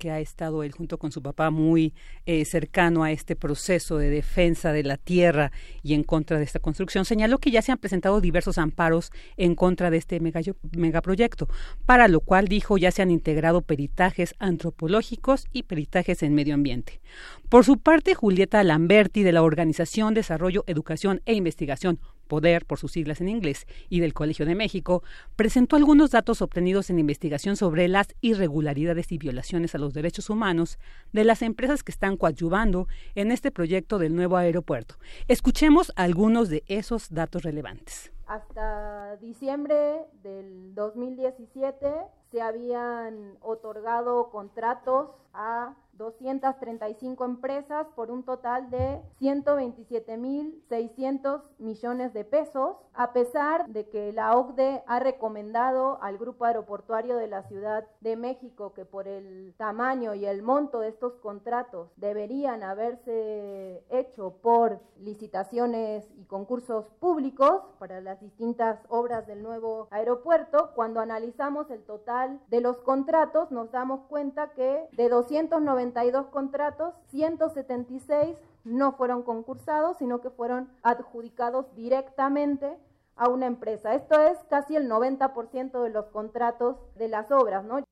que 0.03 0.11
ha 0.11 0.19
estado 0.19 0.65
él 0.65 0.73
junto 0.73 0.99
con 0.99 1.13
su 1.13 1.23
papá 1.23 1.51
muy 1.51 1.95
eh, 2.27 2.45
cercano 2.45 3.05
a 3.05 3.13
este 3.13 3.37
proceso 3.37 3.99
de 3.99 4.11
defensa 4.11 4.73
de 4.73 4.83
la 4.83 4.97
tierra 4.97 5.53
y 5.81 5.95
en 5.95 6.03
contra 6.03 6.39
de 6.39 6.45
esta 6.45 6.59
construcción, 6.59 7.05
señaló 7.05 7.39
que 7.39 7.53
ya 7.53 7.63
se 7.63 7.71
han 7.71 7.79
presentado 7.79 8.21
diversos 8.21 8.59
amparos 8.59 9.13
en 9.37 9.55
contra 9.55 9.91
de 9.91 9.99
este 9.99 10.19
megaproyecto, 10.19 11.49
para 11.87 12.09
lo 12.09 12.19
cual 12.19 12.49
dijo 12.49 12.79
ya 12.79 12.91
se 12.91 13.03
han 13.03 13.13
integrado 13.13 13.63
peritajes 13.63 14.35
antropológicos 14.41 15.47
y 15.53 15.63
peritajes 15.63 16.25
en 16.25 16.35
medio 16.35 16.55
ambiente. 16.55 17.01
Por 17.49 17.65
su 17.65 17.79
parte, 17.79 18.17
Julieta 18.17 18.65
Lamberti 18.65 19.23
de 19.23 19.31
la 19.31 19.45
Organización 19.45 20.15
Desarrollo, 20.15 20.65
Educación 20.67 21.23
e 21.27 21.35
Investigación 21.35 22.01
Poder, 22.33 22.65
por 22.65 22.79
sus 22.79 22.93
siglas 22.93 23.21
en 23.21 23.29
inglés, 23.29 23.67
y 23.91 24.01
del 24.01 24.15
Colegio 24.15 24.47
de 24.47 24.55
México, 24.55 25.03
presentó 25.37 25.77
algunos 25.77 26.13
datos 26.13 26.41
obtenidos 26.41 26.89
en 26.89 26.99
investigación 26.99 27.57
sobre 27.57 27.89
las 27.89 28.09
irregularidades 28.23 29.13
y 29.13 29.19
violaciones 29.19 29.75
a 29.75 29.79
los 29.79 29.93
derechos 29.93 30.31
humanos 30.31 30.79
de 31.13 31.25
las 31.25 31.43
empresas 31.43 31.83
que 31.83 31.93
están 31.93 32.17
coadyuvando 32.17 32.89
en 33.17 33.33
este 33.33 33.51
proyecto 33.51 33.99
del 33.99 34.17
nuevo 34.17 34.39
aeropuerto. 34.39 34.95
Escuchemos 35.29 35.93
algunos 35.95 36.49
de 36.49 36.65
esos 36.69 37.11
datos 37.11 37.43
relevantes. 37.43 38.11
Hasta 38.27 39.19
diciembre 39.19 40.07
del 40.23 40.75
2017 40.75 41.87
se 42.31 42.41
habían 42.41 43.37
otorgado 43.43 44.31
contratos 44.31 45.11
a 45.35 45.75
235 45.95 47.25
empresas 47.25 47.87
por 47.95 48.11
un 48.11 48.25
total 48.25 48.69
de 48.71 49.01
127.600 49.21 51.43
millones 51.59 52.13
de 52.13 52.25
pesos, 52.25 52.77
a 52.95 53.13
pesar 53.13 53.69
de 53.69 53.89
que 53.89 54.13
la 54.13 54.37
OCDE 54.37 54.83
ha 54.87 54.99
recomendado 55.01 55.99
al 56.03 56.19
Grupo 56.19 56.45
Aeroportuario 56.45 57.17
de 57.17 57.29
la 57.29 57.43
Ciudad 57.45 57.87
de 58.01 58.17
México 58.17 58.75
que 58.75 58.85
por 58.85 59.09
el 59.09 59.55
tamaño 59.57 60.15
y 60.15 60.27
el 60.27 60.43
monto 60.43 60.81
de 60.81 60.89
estos 60.89 61.15
contratos 61.15 61.89
deberían 61.97 62.63
haberse 62.63 63.83
hecho 63.91 64.35
por 64.43 64.81
licitaciones 64.99 66.11
y 66.17 66.25
concursos 66.25 66.87
públicos 67.01 67.63
para 67.79 68.01
las 68.01 68.21
distintas 68.21 68.81
obras 68.89 69.27
del 69.27 69.43
nuevo 69.43 69.89
aeropuerto, 69.91 70.71
cuando 70.75 71.01
analizamos 71.01 71.71
el 71.71 71.83
total 71.83 72.41
de 72.49 72.61
los 72.61 72.79
contratos 72.79 73.51
nos 73.51 73.71
damos 73.71 74.01
cuenta 74.09 74.53
que 74.53 74.89
de 74.93 75.09
290 75.09 75.82
contratos, 76.31 76.95
176 77.11 78.37
no 78.65 78.93
fueron 78.93 79.23
concursados, 79.23 79.97
sino 79.99 80.21
que 80.21 80.31
fueron 80.31 80.71
adjudicados 80.83 81.67
directamente 81.75 82.79
a 83.17 83.29
una 83.29 83.47
empresa. 83.47 83.95
Esto 83.95 84.21
es 84.21 84.39
casi 84.49 84.77
el 84.77 84.89
90% 84.89 85.83
de 85.83 85.91
los 85.91 86.07
contratos 86.07 86.77
de 86.97 87.09
las 87.09 87.31
obras, 87.31 87.65
¿no? 87.65 87.83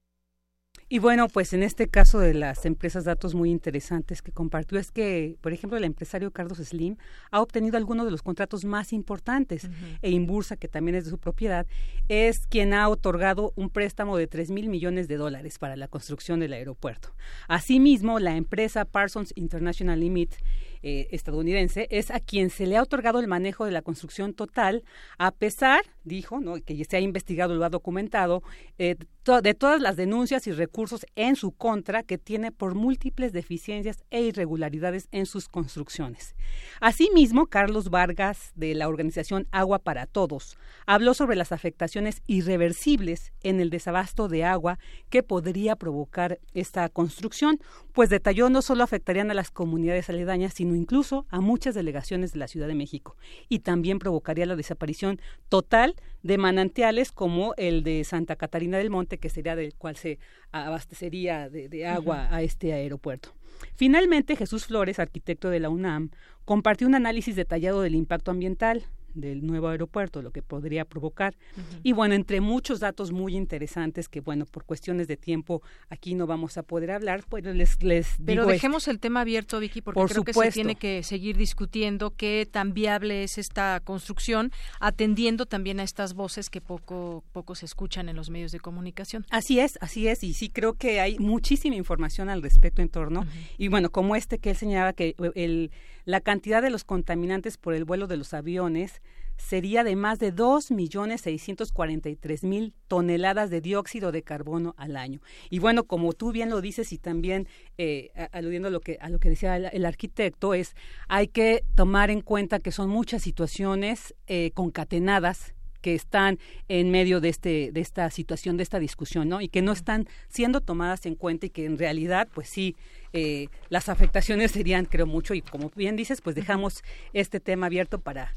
Y 0.92 0.98
bueno, 0.98 1.28
pues 1.28 1.52
en 1.52 1.62
este 1.62 1.86
caso 1.86 2.18
de 2.18 2.34
las 2.34 2.66
empresas 2.66 3.04
datos 3.04 3.36
muy 3.36 3.52
interesantes 3.52 4.22
que 4.22 4.32
compartió 4.32 4.76
es 4.76 4.90
que, 4.90 5.36
por 5.40 5.52
ejemplo, 5.52 5.78
el 5.78 5.84
empresario 5.84 6.32
Carlos 6.32 6.58
Slim 6.58 6.96
ha 7.30 7.40
obtenido 7.40 7.76
algunos 7.76 8.06
de 8.06 8.10
los 8.10 8.22
contratos 8.22 8.64
más 8.64 8.92
importantes 8.92 9.70
e 10.02 10.10
Inbursa, 10.10 10.56
que 10.56 10.66
también 10.66 10.96
es 10.96 11.04
de 11.04 11.10
su 11.10 11.18
propiedad, 11.18 11.64
es 12.08 12.44
quien 12.48 12.74
ha 12.74 12.88
otorgado 12.88 13.52
un 13.54 13.70
préstamo 13.70 14.16
de 14.16 14.26
3 14.26 14.50
mil 14.50 14.68
millones 14.68 15.06
de 15.06 15.16
dólares 15.16 15.60
para 15.60 15.76
la 15.76 15.86
construcción 15.86 16.40
del 16.40 16.54
aeropuerto. 16.54 17.14
Asimismo, 17.46 18.18
la 18.18 18.34
empresa 18.36 18.84
Parsons 18.84 19.32
International 19.36 20.00
Limited 20.00 20.38
eh, 20.82 21.08
estadounidense, 21.10 21.86
es 21.90 22.10
a 22.10 22.20
quien 22.20 22.50
se 22.50 22.66
le 22.66 22.76
ha 22.76 22.82
otorgado 22.82 23.20
el 23.20 23.28
manejo 23.28 23.64
de 23.64 23.72
la 23.72 23.82
construcción 23.82 24.34
total, 24.34 24.82
a 25.18 25.30
pesar, 25.30 25.82
dijo, 26.04 26.40
¿no? 26.40 26.54
que 26.56 26.84
se 26.84 26.96
ha 26.96 27.00
investigado, 27.00 27.54
lo 27.54 27.64
ha 27.64 27.70
documentado, 27.70 28.42
eh, 28.78 28.96
de 29.42 29.54
todas 29.54 29.80
las 29.80 29.96
denuncias 29.96 30.46
y 30.48 30.52
recursos 30.52 31.06
en 31.14 31.36
su 31.36 31.52
contra 31.52 32.02
que 32.02 32.18
tiene 32.18 32.50
por 32.50 32.74
múltiples 32.74 33.32
deficiencias 33.32 34.02
e 34.10 34.22
irregularidades 34.22 35.08
en 35.12 35.26
sus 35.26 35.48
construcciones. 35.48 36.34
Asimismo, 36.80 37.46
Carlos 37.46 37.90
Vargas, 37.90 38.50
de 38.56 38.74
la 38.74 38.88
organización 38.88 39.46
Agua 39.52 39.78
para 39.78 40.06
Todos, 40.06 40.58
habló 40.86 41.14
sobre 41.14 41.36
las 41.36 41.52
afectaciones 41.52 42.22
irreversibles 42.26 43.32
en 43.42 43.60
el 43.60 43.70
desabasto 43.70 44.26
de 44.26 44.44
agua 44.44 44.78
que 45.10 45.22
podría 45.22 45.76
provocar 45.76 46.40
esta 46.54 46.88
construcción, 46.88 47.60
pues 47.92 48.10
detalló 48.10 48.50
no 48.50 48.62
solo 48.62 48.82
afectarían 48.82 49.30
a 49.30 49.34
las 49.34 49.50
comunidades 49.50 50.08
aledañas, 50.08 50.54
sino 50.54 50.69
incluso 50.74 51.26
a 51.30 51.40
muchas 51.40 51.74
delegaciones 51.74 52.32
de 52.32 52.38
la 52.38 52.48
Ciudad 52.48 52.66
de 52.66 52.74
México, 52.74 53.16
y 53.48 53.60
también 53.60 53.98
provocaría 53.98 54.46
la 54.46 54.56
desaparición 54.56 55.20
total 55.48 55.94
de 56.22 56.38
manantiales 56.38 57.12
como 57.12 57.54
el 57.56 57.82
de 57.82 58.04
Santa 58.04 58.36
Catarina 58.36 58.78
del 58.78 58.90
Monte, 58.90 59.18
que 59.18 59.30
sería 59.30 59.56
del 59.56 59.74
cual 59.74 59.96
se 59.96 60.18
abastecería 60.52 61.48
de, 61.48 61.86
agua 61.86 62.28
a 62.30 62.42
este 62.42 62.72
aeropuerto. 62.72 63.30
Finalmente, 63.74 64.36
Jesús 64.36 64.66
Flores, 64.66 64.98
arquitecto 64.98 65.50
de 65.50 65.60
la 65.60 65.68
UNAM, 65.68 66.10
compartió 66.44 66.86
un 66.86 66.94
análisis 66.94 67.36
detallado 67.36 67.82
del 67.82 67.94
impacto 67.94 68.30
ambiental, 68.30 68.84
del 69.14 69.46
nuevo 69.46 69.68
aeropuerto, 69.68 70.22
lo 70.22 70.30
que 70.30 70.42
podría 70.42 70.84
provocar. 70.84 71.34
Y 71.82 71.92
bueno, 71.92 72.14
entre 72.14 72.40
muchos 72.40 72.80
datos 72.80 73.12
muy 73.12 73.36
interesantes 73.36 74.08
que, 74.08 74.20
bueno, 74.20 74.46
por 74.46 74.64
cuestiones 74.64 75.08
de 75.08 75.16
tiempo 75.16 75.62
aquí 75.88 76.14
no 76.14 76.26
vamos 76.26 76.56
a 76.58 76.62
poder 76.62 76.90
hablar, 76.90 77.24
pues 77.28 77.44
les, 77.44 77.82
les 77.82 78.16
Pero 78.24 78.46
dejemos 78.46 78.88
el 78.88 78.98
tema 79.00 79.22
abierto, 79.22 79.60
Vicky, 79.60 79.80
porque 79.82 80.02
creo 80.04 80.24
que 80.24 80.32
se 80.32 80.50
tiene 80.52 80.74
que 80.74 81.02
seguir 81.02 81.36
discutiendo 81.36 82.10
qué 82.10 82.48
tan 82.50 82.74
viable 82.74 83.24
es 83.24 83.38
esta 83.38 83.80
construcción, 83.80 84.52
atendiendo 84.80 85.46
también 85.46 85.80
a 85.80 85.82
estas 85.82 86.14
voces 86.14 86.50
que 86.50 86.60
poco, 86.60 87.24
poco 87.32 87.54
se 87.54 87.66
escuchan 87.66 88.08
en 88.08 88.16
los 88.16 88.30
medios 88.30 88.52
de 88.52 88.60
comunicación. 88.60 89.26
Así 89.30 89.60
es, 89.60 89.78
así 89.80 90.08
es, 90.08 90.22
y 90.24 90.34
sí 90.34 90.50
creo 90.50 90.74
que 90.74 91.00
hay 91.00 91.18
muchísima 91.18 91.76
información 91.76 92.28
al 92.28 92.42
respecto 92.42 92.82
en 92.82 92.88
torno. 92.88 93.26
Y 93.58 93.68
bueno, 93.68 93.90
como 93.90 94.16
este 94.16 94.38
que 94.38 94.50
él 94.50 94.56
señalaba 94.56 94.92
que 94.92 95.14
el 95.34 95.70
la 96.10 96.20
cantidad 96.20 96.60
de 96.62 96.70
los 96.70 96.84
contaminantes 96.84 97.56
por 97.56 97.74
el 97.74 97.84
vuelo 97.84 98.08
de 98.08 98.16
los 98.16 98.34
aviones 98.34 99.00
sería 99.36 99.84
de 99.84 99.94
más 99.96 100.18
de 100.18 100.34
2.643.000 100.34 102.72
toneladas 102.88 103.48
de 103.48 103.60
dióxido 103.60 104.10
de 104.12 104.22
carbono 104.22 104.74
al 104.76 104.96
año. 104.96 105.20
Y 105.48 105.60
bueno, 105.60 105.84
como 105.84 106.12
tú 106.12 106.32
bien 106.32 106.50
lo 106.50 106.60
dices 106.60 106.92
y 106.92 106.98
también 106.98 107.48
eh, 107.78 108.10
aludiendo 108.32 108.68
a 108.68 108.70
lo 108.70 108.80
que 108.80 108.98
a 109.00 109.08
lo 109.08 109.18
que 109.18 109.30
decía 109.30 109.56
el, 109.56 109.86
arquitecto 109.86 110.52
es 110.52 110.76
hay 111.08 111.28
que 111.28 111.64
tomar 111.74 112.10
en 112.10 112.20
cuenta 112.20 112.60
que 112.60 112.72
son 112.72 112.90
muchas 112.90 113.22
situaciones 113.22 114.14
eh, 114.26 114.50
concatenadas 114.52 115.54
que 115.80 115.94
están 115.94 116.38
en 116.68 116.90
medio 116.90 117.20
de 117.20 117.28
este 117.28 117.70
de 117.72 117.80
esta 117.80 118.10
situación 118.10 118.56
de 118.56 118.62
esta 118.62 118.78
discusión 118.78 119.28
no 119.28 119.40
y 119.40 119.48
que 119.48 119.62
no 119.62 119.72
están 119.72 120.08
siendo 120.28 120.60
tomadas 120.60 121.06
en 121.06 121.14
cuenta 121.14 121.46
y 121.46 121.50
que 121.50 121.64
en 121.64 121.78
realidad 121.78 122.28
pues 122.32 122.48
sí 122.48 122.76
eh, 123.12 123.48
las 123.68 123.88
afectaciones 123.88 124.52
serían, 124.52 124.84
creo, 124.84 125.06
mucho. 125.06 125.34
Y 125.34 125.42
como 125.42 125.70
bien 125.74 125.96
dices, 125.96 126.20
pues 126.20 126.36
dejamos 126.36 126.82
este 127.12 127.40
tema 127.40 127.66
abierto 127.66 127.98
para 127.98 128.32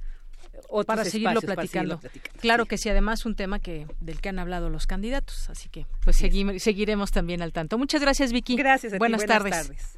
para 0.86 1.04
seguirlo, 1.06 1.42
platicando. 1.42 2.00
Claro 2.40 2.66
que 2.66 2.78
sí, 2.78 2.90
además 2.90 3.26
un 3.26 3.36
tema 3.36 3.60
que 3.60 3.88
del 4.00 4.22
que 4.22 4.30
han 4.30 4.40
hablado 4.40 4.70
los 4.70 4.88
candidatos, 4.88 5.50
así 5.50 5.70
que 5.70 5.86
pues 6.04 6.18
seguiremos 6.18 7.12
también 7.12 7.42
al 7.42 7.52
tanto. 7.52 7.78
Muchas 7.78 8.02
gracias, 8.02 8.32
Vicky. 8.32 8.56
Gracias. 8.56 8.98
buenas, 8.98 9.26
tardes. 9.26 9.98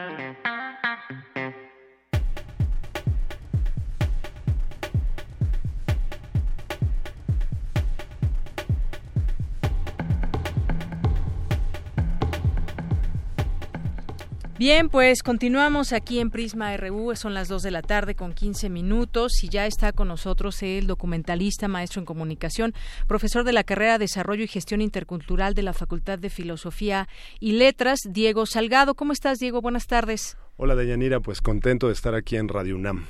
Bien, 14.61 14.89
pues 14.89 15.23
continuamos 15.23 15.91
aquí 15.91 16.19
en 16.19 16.29
Prisma 16.29 16.77
RU, 16.77 17.15
son 17.15 17.33
las 17.33 17.47
2 17.47 17.63
de 17.63 17.71
la 17.71 17.81
tarde 17.81 18.13
con 18.13 18.31
15 18.31 18.69
minutos 18.69 19.43
y 19.43 19.49
ya 19.49 19.65
está 19.65 19.91
con 19.91 20.07
nosotros 20.07 20.61
el 20.61 20.85
documentalista, 20.85 21.67
maestro 21.67 21.99
en 21.99 22.05
comunicación, 22.05 22.75
profesor 23.07 23.43
de 23.43 23.53
la 23.53 23.63
carrera 23.63 23.93
de 23.93 24.03
Desarrollo 24.03 24.43
y 24.43 24.47
Gestión 24.47 24.81
Intercultural 24.81 25.55
de 25.55 25.63
la 25.63 25.73
Facultad 25.73 26.19
de 26.19 26.29
Filosofía 26.29 27.09
y 27.39 27.53
Letras, 27.53 28.01
Diego 28.07 28.45
Salgado. 28.45 28.93
¿Cómo 28.93 29.13
estás, 29.13 29.39
Diego? 29.39 29.63
Buenas 29.63 29.87
tardes. 29.87 30.37
Hola, 30.57 30.75
Deyanira, 30.75 31.21
pues 31.21 31.41
contento 31.41 31.87
de 31.87 31.93
estar 31.93 32.13
aquí 32.13 32.35
en 32.35 32.47
Radio 32.47 32.75
UNAM. 32.75 33.07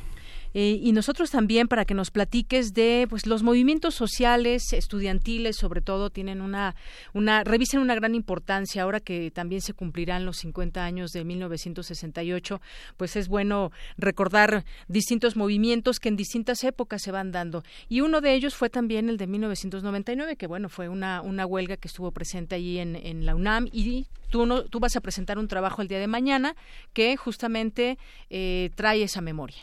Eh, 0.53 0.79
y 0.81 0.91
nosotros 0.91 1.31
también 1.31 1.67
para 1.67 1.85
que 1.85 1.93
nos 1.93 2.11
platiques 2.11 2.73
de 2.73 3.07
pues 3.09 3.25
los 3.25 3.41
movimientos 3.41 3.95
sociales 3.95 4.73
estudiantiles 4.73 5.55
sobre 5.55 5.81
todo 5.81 6.09
tienen 6.09 6.41
una 6.41 6.75
una 7.13 7.43
revisen 7.45 7.79
una 7.79 7.95
gran 7.95 8.15
importancia 8.15 8.83
ahora 8.83 8.99
que 8.99 9.31
también 9.31 9.61
se 9.61 9.73
cumplirán 9.73 10.25
los 10.25 10.37
50 10.37 10.83
años 10.83 11.11
de 11.11 11.23
1968 11.23 12.61
pues 12.97 13.15
es 13.15 13.29
bueno 13.29 13.71
recordar 13.97 14.65
distintos 14.87 15.37
movimientos 15.37 15.99
que 15.99 16.09
en 16.09 16.17
distintas 16.17 16.63
épocas 16.63 17.01
se 17.01 17.11
van 17.11 17.31
dando. 17.31 17.63
Y 17.87 18.01
uno 18.01 18.19
de 18.19 18.33
ellos 18.33 18.55
fue 18.55 18.69
también 18.69 19.09
el 19.09 19.17
de 19.17 19.27
1999 19.27 20.35
que 20.35 20.47
bueno 20.47 20.67
fue 20.67 20.89
una 20.89 21.21
una 21.21 21.45
huelga 21.45 21.77
que 21.77 21.87
estuvo 21.87 22.11
presente 22.11 22.55
allí 22.55 22.79
en, 22.79 22.95
en 22.95 23.25
la 23.25 23.35
UNAM. 23.35 23.67
Y 23.71 24.07
tú 24.29 24.45
no, 24.45 24.63
tú 24.63 24.79
vas 24.79 24.95
a 24.95 25.01
presentar 25.01 25.37
un 25.37 25.47
trabajo 25.47 25.81
el 25.81 25.87
día 25.87 25.99
de 25.99 26.07
mañana 26.07 26.55
que 26.93 27.15
justamente 27.17 27.97
eh, 28.29 28.71
trae 28.75 29.03
esa 29.03 29.21
memoria 29.21 29.61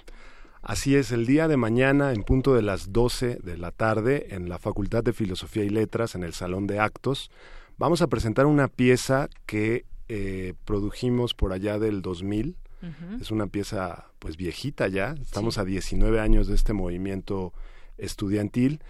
Así 0.63 0.97
es, 0.97 1.13
el 1.13 1.27
día 1.27 1.49
de 1.49 1.57
mañana, 1.57 2.13
en 2.13 2.25
punto 2.25 2.55
de 2.55 2.63
las 2.63 2.93
12 2.93 3.39
de 3.43 3.57
la 3.57 3.71
tarde, 3.71 4.35
en 4.35 4.49
la 4.49 4.59
Facultad 4.59 5.05
de 5.05 5.13
Filosofía 5.13 5.65
y 5.65 5.69
Letras, 5.69 6.15
en 6.15 6.25
el 6.25 6.35
Salón 6.35 6.67
de 6.67 6.81
Actos, 6.81 7.31
vamos 7.79 8.03
a 8.03 8.09
presentar 8.09 8.47
una 8.47 8.69
pieza 8.69 9.29
que 9.47 9.85
eh, 10.09 10.55
produjimos 10.65 11.35
por 11.35 11.53
allá 11.53 11.79
del 11.79 12.03
2000. 12.03 12.57
Es 13.21 13.33
una 13.33 13.49
pieza 13.49 14.07
pues 14.21 14.37
viejita 14.37 14.87
ya, 14.87 15.17
estamos 15.21 15.59
a 15.59 15.65
19 15.65 16.21
años 16.21 16.47
de 16.47 16.55
este 16.55 16.73
movimiento 16.73 17.53
estudiantil 17.97 18.81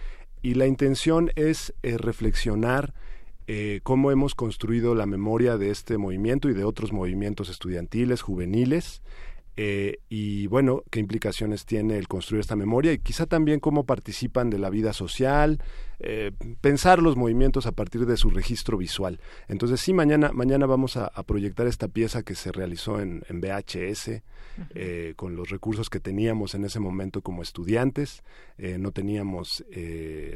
y 0.43 0.53
la 0.53 0.67
intención 0.67 1.31
es 1.35 1.73
eh, 1.81 1.97
reflexionar 1.97 2.93
eh, 3.47 3.79
cómo 3.81 4.11
hemos 4.11 4.35
construido 4.35 4.93
la 4.93 5.07
memoria 5.07 5.57
de 5.57 5.71
este 5.71 5.97
movimiento 5.97 6.49
y 6.49 6.53
de 6.53 6.65
otros 6.65 6.93
movimientos 6.93 7.49
estudiantiles, 7.49 8.21
juveniles, 8.21 9.01
eh, 9.61 9.99
y 10.07 10.47
bueno, 10.47 10.83
qué 10.89 11.01
implicaciones 11.01 11.65
tiene 11.65 11.97
el 11.97 12.07
construir 12.07 12.39
esta 12.39 12.55
memoria 12.55 12.93
y 12.93 12.99
quizá 12.99 13.25
también 13.25 13.59
cómo 13.59 13.85
participan 13.85 14.49
de 14.49 14.57
la 14.57 14.69
vida 14.69 14.93
social, 14.93 15.61
eh, 15.99 16.31
pensar 16.61 17.01
los 17.01 17.17
movimientos 17.17 17.65
a 17.65 17.73
partir 17.73 18.05
de 18.05 18.15
su 18.15 18.29
registro 18.29 18.77
visual. 18.77 19.19
Entonces 19.49 19.81
sí, 19.81 19.91
mañana, 19.91 20.31
mañana 20.31 20.65
vamos 20.65 20.95
a, 20.95 21.11
proyectar 21.23 21.67
esta 21.67 21.89
pieza 21.89 22.23
que 22.23 22.35
se 22.35 22.53
realizó 22.53 23.01
en, 23.01 23.21
VHS 23.29 24.21
eh, 24.75 25.13
con 25.17 25.35
los 25.35 25.49
recursos 25.49 25.89
que 25.89 25.99
teníamos 25.99 26.55
en 26.55 26.63
ese 26.63 26.79
momento 26.79 27.21
como 27.21 27.41
estudiantes. 27.41 28.23
no 28.57 28.91
teníamos 28.93 29.65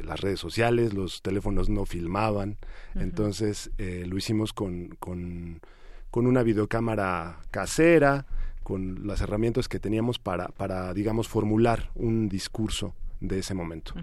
las 0.04 0.20
redes 0.20 0.38
sociales, 0.38 0.92
los 0.92 1.22
teléfonos 1.22 1.70
no 1.70 1.86
filmaban, 1.86 2.58
entonces 2.94 3.70
lo 3.78 4.18
hicimos 4.18 4.52
con, 4.52 4.96
con, 4.98 5.62
con 6.10 6.26
una 6.26 6.42
videocámara 6.42 7.40
casera 7.50 8.26
con 8.64 9.06
las 9.06 9.20
herramientas 9.20 9.68
que 9.68 9.78
teníamos 9.78 10.18
para, 10.18 10.48
para 10.48 10.92
digamos, 10.92 11.28
formular 11.28 11.90
un 11.94 12.28
discurso 12.28 12.94
de 13.28 13.38
ese 13.38 13.54
momento. 13.54 13.94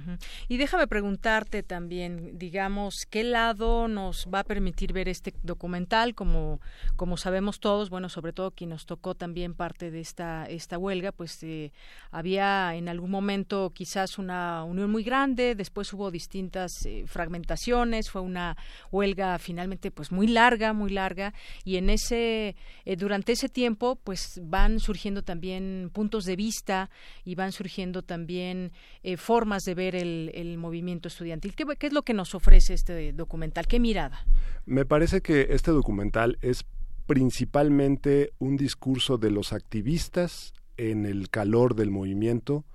Y 0.48 0.57
déjame 0.57 0.88
preguntarte 0.88 1.64
también, 1.64 2.38
digamos, 2.38 3.06
¿qué 3.10 3.23
lado 3.23 3.88
nos 3.88 4.27
va 4.34 4.39
a 4.39 4.43
permitir 4.43 4.93
ver 4.93 5.07
este 5.10 5.34
documental? 5.43 6.15
Como, 6.15 6.60
como 6.95 7.18
sabemos 7.18 7.60
todos, 7.60 7.89
bueno, 7.89 8.10
sobre 8.10 8.34
todo 8.34 8.52
quien 8.52 8.72
nos 8.72 8.85
tocó 8.85 9.15
también 9.15 9.53
parte 9.53 9.91
de 9.91 9.99
esta, 9.99 10.45
esta 10.45 10.77
huelga, 10.77 11.11
pues 11.11 11.41
eh, 11.43 11.72
había 12.11 12.76
en 12.76 12.89
algún 12.89 13.11
momento 13.11 13.72
quizás 13.73 14.18
una 14.18 14.64
unión 14.64 14.91
muy 14.91 15.03
grande, 15.03 15.56
después 15.56 15.91
hubo 15.93 16.11
distintas 16.11 16.85
eh, 16.85 17.03
fragmentaciones, 17.07 18.10
fue 18.10 18.22
una 18.22 18.57
huelga 18.91 19.38
finalmente 19.39 19.91
pues 19.91 20.11
muy 20.11 20.27
larga, 20.27 20.73
muy 20.73 20.89
larga, 20.89 21.34
y 21.64 21.77
en 21.77 21.89
ese, 21.89 22.56
eh, 22.85 22.95
durante 22.95 23.34
ese 23.34 23.49
tiempo 23.49 23.98
pues 24.03 24.39
van 24.43 24.80
surgiendo 24.80 25.23
también 25.23 25.91
puntos 25.93 26.26
de 26.26 26.35
vista 26.35 26.89
y 27.23 27.35
van 27.35 27.52
surgiendo 27.52 28.02
también 28.02 28.72
formas 29.17 29.65
de 29.65 29.75
ver 29.75 29.95
el, 29.95 30.57
movimiento 30.57 31.07
estudiantil. 31.07 31.55
¿Qué, 31.55 31.65
es 31.88 31.93
lo 31.93 32.03
que 32.03 32.13
nos 32.13 32.35
ofrece 32.35 32.73
este 32.73 33.13
documental? 33.13 33.67
¿Qué 33.67 33.79
mirada? 33.79 34.25
Me 34.65 34.85
parece 34.85 35.21
que 35.21 35.47
este 35.51 35.71
documental 35.71 36.38
es 36.41 36.65
principalmente 37.07 38.31
un 38.39 38.57
discurso 38.57 39.17
de 39.17 39.31
los 39.31 39.53
activistas 39.53 40.53
en 40.77 41.05
el 41.05 41.29
calor 41.29 41.75
del 41.75 41.91
movimiento 41.91 42.65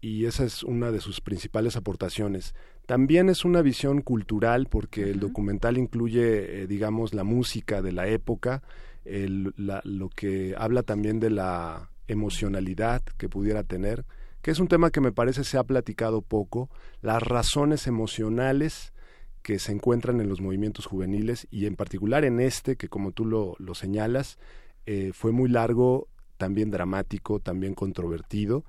y 0.00 0.26
esa 0.26 0.44
es 0.44 0.62
una 0.62 0.90
de 0.90 1.00
sus 1.00 1.20
principales 1.20 1.76
aportaciones. 1.76 2.54
También 2.86 3.30
es 3.30 3.44
una 3.44 3.62
visión 3.62 4.02
cultural 4.02 4.66
porque 4.66 5.04
el 5.10 5.18
documental 5.18 5.78
incluye, 5.78 6.62
eh, 6.62 6.66
digamos, 6.66 7.14
la 7.14 7.24
música 7.24 7.80
de 7.80 7.92
la 7.92 8.06
época, 8.06 8.62
lo 9.06 10.08
que 10.10 10.54
habla 10.58 10.82
también 10.82 11.20
de 11.20 11.30
la 11.30 11.90
emocionalidad 12.06 13.02
que 13.16 13.28
pudiera 13.28 13.62
tener, 13.64 14.04
que 14.44 14.50
es 14.50 14.58
un 14.58 14.68
tema 14.68 14.90
que 14.90 15.00
me 15.00 15.10
parece 15.10 15.42
se 15.42 15.56
ha 15.56 15.64
platicado 15.64 16.20
poco, 16.20 16.68
las 17.00 17.22
razones 17.22 17.86
emocionales 17.86 18.92
que 19.40 19.58
se 19.58 19.72
encuentran 19.72 20.20
en 20.20 20.28
los 20.28 20.42
movimientos 20.42 20.84
juveniles 20.84 21.48
y 21.50 21.64
en 21.64 21.76
particular 21.76 22.26
en 22.26 22.40
este, 22.40 22.76
que 22.76 22.90
como 22.90 23.12
tú 23.12 23.24
lo, 23.24 23.74
señalas, 23.74 24.38
eh, 24.84 25.12
fue 25.14 25.32
muy 25.32 25.48
largo, 25.48 26.08
también 26.36 26.70
dramático, 26.70 27.40
también 27.40 27.72
controvertido. 27.72 28.66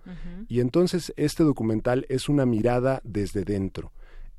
Y 0.48 0.62
entonces 0.62 1.14
este 1.18 1.44
documental 1.44 2.06
es 2.08 2.30
una 2.30 2.46
mirada 2.46 3.02
desde 3.04 3.44
dentro, 3.44 3.92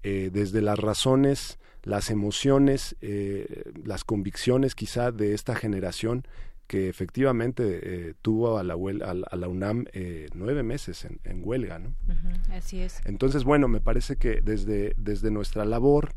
eh, 0.04 0.30
desde 0.32 0.62
las 0.62 0.78
razones, 0.78 1.58
las 1.82 2.08
emociones, 2.08 2.96
eh, 3.02 3.74
las 3.84 4.04
convicciones 4.04 4.74
quizá 4.74 5.12
de 5.12 5.34
esta 5.34 5.54
generación 5.54 6.24
que 6.66 6.88
efectivamente 6.88 7.80
eh, 7.82 8.14
tuvo 8.22 8.58
a 8.58 8.64
la, 8.64 8.74
a 8.74 9.36
la 9.36 9.48
UNAM 9.48 9.86
eh, 9.92 10.28
nueve 10.34 10.62
meses 10.62 11.06
en, 11.24 11.40
huelga, 11.42 11.78
¿no? 11.78 11.94
así 12.52 12.80
es. 12.80 13.00
Entonces, 13.04 13.44
bueno, 13.44 13.68
me 13.68 13.80
parece 13.80 14.16
que 14.16 14.40
desde, 14.40 14.94
desde 14.96 15.30
nuestra 15.30 15.64
labor 15.64 16.14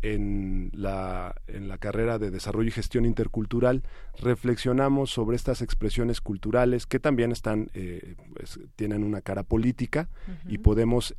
en 0.00 0.70
la, 0.74 1.36
en 1.46 1.68
la 1.68 1.78
carrera 1.78 2.18
de 2.18 2.30
desarrollo 2.30 2.68
y 2.68 2.72
gestión 2.72 3.04
intercultural 3.04 3.82
reflexionamos 4.20 5.10
sobre 5.10 5.36
estas 5.36 5.62
expresiones 5.62 6.20
culturales 6.20 6.86
que 6.86 6.98
también 6.98 7.30
están, 7.30 7.70
eh, 7.74 8.16
pues, 8.34 8.58
tienen 8.74 9.04
una 9.04 9.20
cara 9.20 9.44
política 9.44 10.08
y 10.48 10.58
podemos 10.58 11.14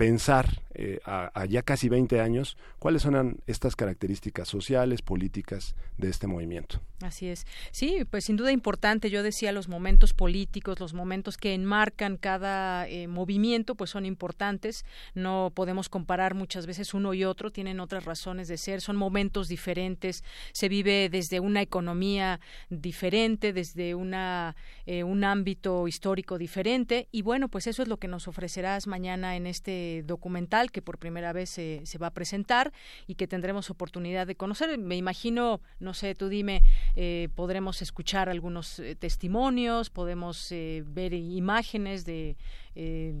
pensar 0.00 0.62
eh, 0.72 0.98
a, 1.04 1.44
ya 1.44 1.60
casi 1.60 1.90
20 1.90 2.22
años 2.22 2.56
cuáles 2.78 3.02
son 3.02 3.42
estas 3.46 3.76
características 3.76 4.48
sociales, 4.48 5.02
políticas 5.02 5.74
de 5.98 6.08
este 6.08 6.26
movimiento. 6.26 6.80
Así 7.02 7.28
es. 7.28 7.46
Sí, 7.70 8.06
pues 8.10 8.24
sin 8.24 8.36
duda 8.36 8.50
importante. 8.50 9.10
Yo 9.10 9.22
decía 9.22 9.52
los 9.52 9.68
momentos 9.68 10.14
políticos, 10.14 10.80
los 10.80 10.94
momentos 10.94 11.36
que 11.36 11.52
enmarcan 11.52 12.16
cada 12.16 12.88
eh, 12.88 13.08
movimiento, 13.08 13.74
pues 13.74 13.90
son 13.90 14.06
importantes. 14.06 14.86
No 15.14 15.52
podemos 15.54 15.90
comparar 15.90 16.34
muchas 16.34 16.66
veces 16.66 16.94
uno 16.94 17.12
y 17.12 17.24
otro, 17.24 17.50
tienen 17.50 17.78
otras 17.78 18.06
razones 18.06 18.48
de 18.48 18.56
ser, 18.56 18.80
son 18.80 18.96
momentos 18.96 19.48
diferentes. 19.48 20.24
Se 20.52 20.70
vive 20.70 21.10
desde 21.10 21.40
una 21.40 21.60
economía 21.60 22.40
diferente, 22.70 23.52
desde 23.52 23.94
una, 23.94 24.56
eh, 24.86 25.04
un 25.04 25.24
ámbito 25.24 25.88
histórico 25.88 26.38
diferente. 26.38 27.08
Y 27.12 27.20
bueno, 27.20 27.48
pues 27.48 27.66
eso 27.66 27.82
es 27.82 27.88
lo 27.88 27.98
que 27.98 28.08
nos 28.08 28.28
ofrecerás 28.28 28.86
mañana 28.86 29.36
en 29.36 29.46
este 29.46 29.89
documental 30.04 30.70
que 30.70 30.82
por 30.82 30.98
primera 30.98 31.32
vez 31.32 31.50
se, 31.50 31.98
va 32.00 32.08
a 32.08 32.14
presentar 32.14 32.72
y 33.06 33.14
que 33.14 33.26
tendremos 33.26 33.70
oportunidad 33.70 34.26
de 34.26 34.34
conocer. 34.34 34.78
Me 34.78 34.96
imagino, 34.96 35.60
no 35.78 35.94
sé, 35.94 36.14
tú 36.14 36.28
dime, 36.28 36.62
eh, 36.96 37.28
podremos 37.34 37.82
escuchar 37.82 38.28
algunos 38.28 38.78
eh, 38.78 38.96
testimonios, 38.96 39.90
podemos 39.90 40.50
eh, 40.52 40.82
ver 40.86 41.12
imágenes 41.14 42.04
de 42.04 42.36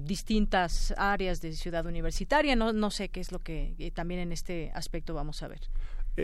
distintas 0.04 0.94
áreas 0.96 1.42
de 1.42 1.52
Ciudad 1.52 1.84
Universitaria. 1.84 2.56
No, 2.56 2.72
no 2.72 2.90
sé 2.90 3.08
qué 3.08 3.20
es 3.20 3.30
lo 3.32 3.40
que 3.40 3.92
también 3.94 4.20
en 4.20 4.32
este 4.32 4.70
aspecto 4.74 5.12
vamos 5.12 5.42
a 5.42 5.48
ver. 5.48 5.60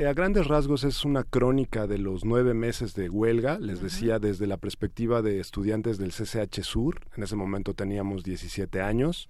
a 0.07 0.13
grandes 0.15 0.47
rasgos 0.47 0.85
es 0.85 1.05
una 1.05 1.23
crónica 1.25 1.87
de 1.87 1.99
los 1.99 2.25
nueve 2.25 2.55
meses 2.55 2.95
de 2.95 3.11
huelga, 3.11 3.59
les 3.59 3.83
decía 3.83 4.19
desde 4.19 4.47
la 4.47 4.57
perspectiva 4.57 5.23
de 5.23 5.41
estudiantes 5.41 5.99
del 5.99 6.13
CCH 6.13 6.63
Sur, 6.63 7.01
en 7.17 7.25
ese 7.25 7.37
momento 7.37 7.75
teníamos 7.75 8.23
17 8.23 8.81
años, 8.81 9.29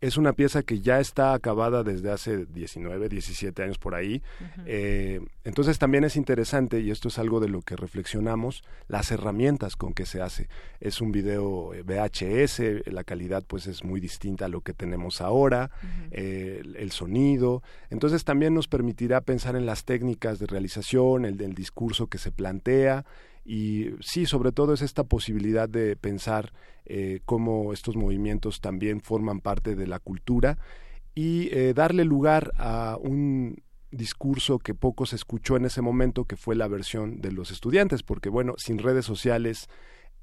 es 0.00 0.16
una 0.16 0.32
pieza 0.32 0.62
que 0.62 0.80
ya 0.80 0.98
está 0.98 1.34
acabada 1.34 1.82
desde 1.82 2.10
hace 2.10 2.46
19, 2.46 3.08
17 3.08 3.62
años 3.62 3.78
por 3.78 3.94
ahí. 3.94 4.22
Eh, 4.64 5.20
entonces 5.44 5.78
también 5.78 6.04
es 6.04 6.16
interesante, 6.16 6.80
y 6.80 6.90
esto 6.90 7.08
es 7.08 7.18
algo 7.18 7.38
de 7.38 7.48
lo 7.48 7.60
que 7.60 7.76
reflexionamos, 7.76 8.62
las 8.88 9.10
herramientas 9.10 9.76
con 9.76 9.92
que 9.92 10.06
se 10.06 10.22
hace. 10.22 10.48
Es 10.80 11.02
un 11.02 11.12
video 11.12 11.74
eh, 11.74 11.82
VHS, 11.82 12.86
la 12.92 13.04
calidad 13.04 13.44
pues 13.46 13.66
es 13.66 13.84
muy 13.84 14.00
distinta 14.00 14.46
a 14.46 14.48
lo 14.48 14.62
que 14.62 14.72
tenemos 14.72 15.20
ahora, 15.20 15.70
eh, 16.10 16.62
el, 16.76 16.90
sonido. 16.92 17.62
Entonces 17.90 18.24
también 18.24 18.54
nos 18.54 18.68
permitirá 18.68 19.20
pensar 19.20 19.54
en 19.54 19.66
las 19.66 19.84
técnicas 19.84 20.38
de 20.38 20.46
realización, 20.46 21.24
el 21.26 21.36
del 21.36 21.54
discurso 21.54 22.06
que 22.06 22.18
se 22.18 22.32
plantea 22.32 23.04
y 23.52 23.96
sí, 23.98 24.26
sobre 24.26 24.52
todo 24.52 24.74
es 24.74 24.80
esta 24.80 25.02
posibilidad 25.02 25.68
de 25.68 25.96
pensar 25.96 26.52
eh, 26.86 27.18
cómo 27.24 27.72
estos 27.72 27.96
movimientos 27.96 28.60
también 28.60 29.00
forman 29.00 29.40
parte 29.40 29.74
de 29.74 29.88
la 29.88 29.98
cultura 29.98 30.56
y 31.16 31.48
eh, 31.50 31.74
darle 31.74 32.04
lugar 32.04 32.52
a 32.58 32.96
un 33.00 33.60
discurso 33.90 34.60
que 34.60 34.72
poco 34.72 35.04
se 35.04 35.16
escuchó 35.16 35.56
en 35.56 35.64
ese 35.64 35.82
momento, 35.82 36.26
que 36.26 36.36
fue 36.36 36.54
la 36.54 36.68
versión 36.68 37.20
de 37.20 37.32
los 37.32 37.50
estudiantes, 37.50 38.04
porque 38.04 38.28
bueno, 38.28 38.54
sin 38.56 38.78
redes 38.78 39.04
sociales, 39.04 39.68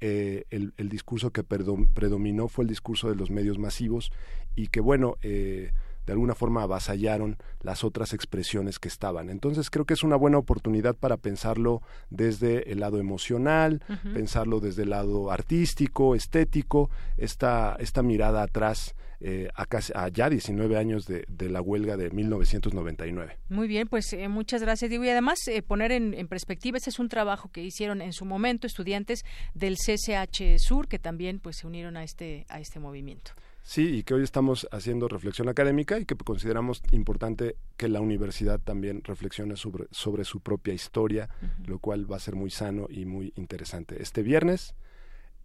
eh, 0.00 0.44
el, 0.48 0.72
el, 0.78 0.88
discurso 0.88 1.30
que 1.30 1.44
predominó 1.44 2.48
fue 2.48 2.64
el 2.64 2.70
discurso 2.70 3.10
de 3.10 3.14
los 3.16 3.30
medios 3.30 3.58
masivos 3.58 4.10
y 4.56 4.68
que 4.68 4.80
bueno, 4.80 5.16
eh, 5.20 5.72
de 6.08 6.12
alguna 6.14 6.34
forma 6.34 6.62
avasallaron 6.62 7.36
las 7.60 7.84
otras 7.84 8.14
expresiones 8.14 8.78
que 8.78 8.88
estaban. 8.88 9.28
Entonces 9.28 9.68
creo 9.68 9.84
que 9.84 9.92
es 9.92 10.02
una 10.02 10.16
buena 10.16 10.38
oportunidad 10.38 10.96
para 10.96 11.18
pensarlo 11.18 11.82
desde 12.08 12.72
el 12.72 12.80
lado 12.80 12.98
emocional, 12.98 13.82
pensarlo 14.14 14.58
desde 14.60 14.84
el 14.84 14.90
lado 14.90 15.30
artístico, 15.30 16.14
estético, 16.14 16.88
esta, 17.18 17.76
esta 17.78 18.02
mirada 18.02 18.42
atrás 18.42 18.94
eh, 19.20 19.50
a, 19.54 19.66
casi, 19.66 19.92
ya 20.14 20.30
19 20.30 20.78
años 20.78 21.04
de, 21.04 21.26
la 21.50 21.60
huelga 21.60 21.98
de 21.98 22.10
1999. 22.10 23.36
Muy 23.50 23.68
bien, 23.68 23.86
pues 23.86 24.10
eh, 24.14 24.28
muchas 24.28 24.62
gracias, 24.62 24.88
Diego. 24.88 25.04
Y 25.04 25.10
además 25.10 25.46
eh, 25.48 25.60
poner 25.60 25.92
en, 25.92 26.14
en, 26.14 26.26
perspectiva, 26.26 26.78
ese 26.78 26.88
es 26.88 26.98
un 26.98 27.10
trabajo 27.10 27.50
que 27.52 27.62
hicieron 27.62 28.00
en 28.00 28.14
su 28.14 28.24
momento 28.24 28.66
estudiantes 28.66 29.26
del 29.52 29.76
CCH 29.76 30.58
Sur, 30.58 30.88
que 30.88 30.98
también 30.98 31.38
pues 31.38 31.58
se 31.58 31.66
unieron 31.66 31.98
a 31.98 32.02
este, 32.04 32.46
a 32.48 32.60
este 32.60 32.80
movimiento. 32.80 33.32
Sí, 33.68 33.96
y 33.98 34.02
que 34.02 34.14
hoy 34.14 34.22
estamos 34.22 34.66
haciendo 34.72 35.08
reflexión 35.08 35.50
académica 35.50 35.98
y 35.98 36.06
que 36.06 36.16
consideramos 36.16 36.82
importante 36.90 37.56
que 37.76 37.88
la 37.88 38.00
universidad 38.00 38.58
también 38.58 39.04
reflexione 39.04 39.56
sobre, 39.56 39.88
sobre 39.90 40.24
su 40.24 40.40
propia 40.40 40.72
historia, 40.72 41.28
lo 41.66 41.78
cual 41.78 42.10
va 42.10 42.16
a 42.16 42.18
ser 42.18 42.34
muy 42.34 42.48
sano 42.48 42.86
y 42.88 43.04
muy 43.04 43.34
interesante. 43.36 44.00
Este 44.00 44.22
viernes 44.22 44.74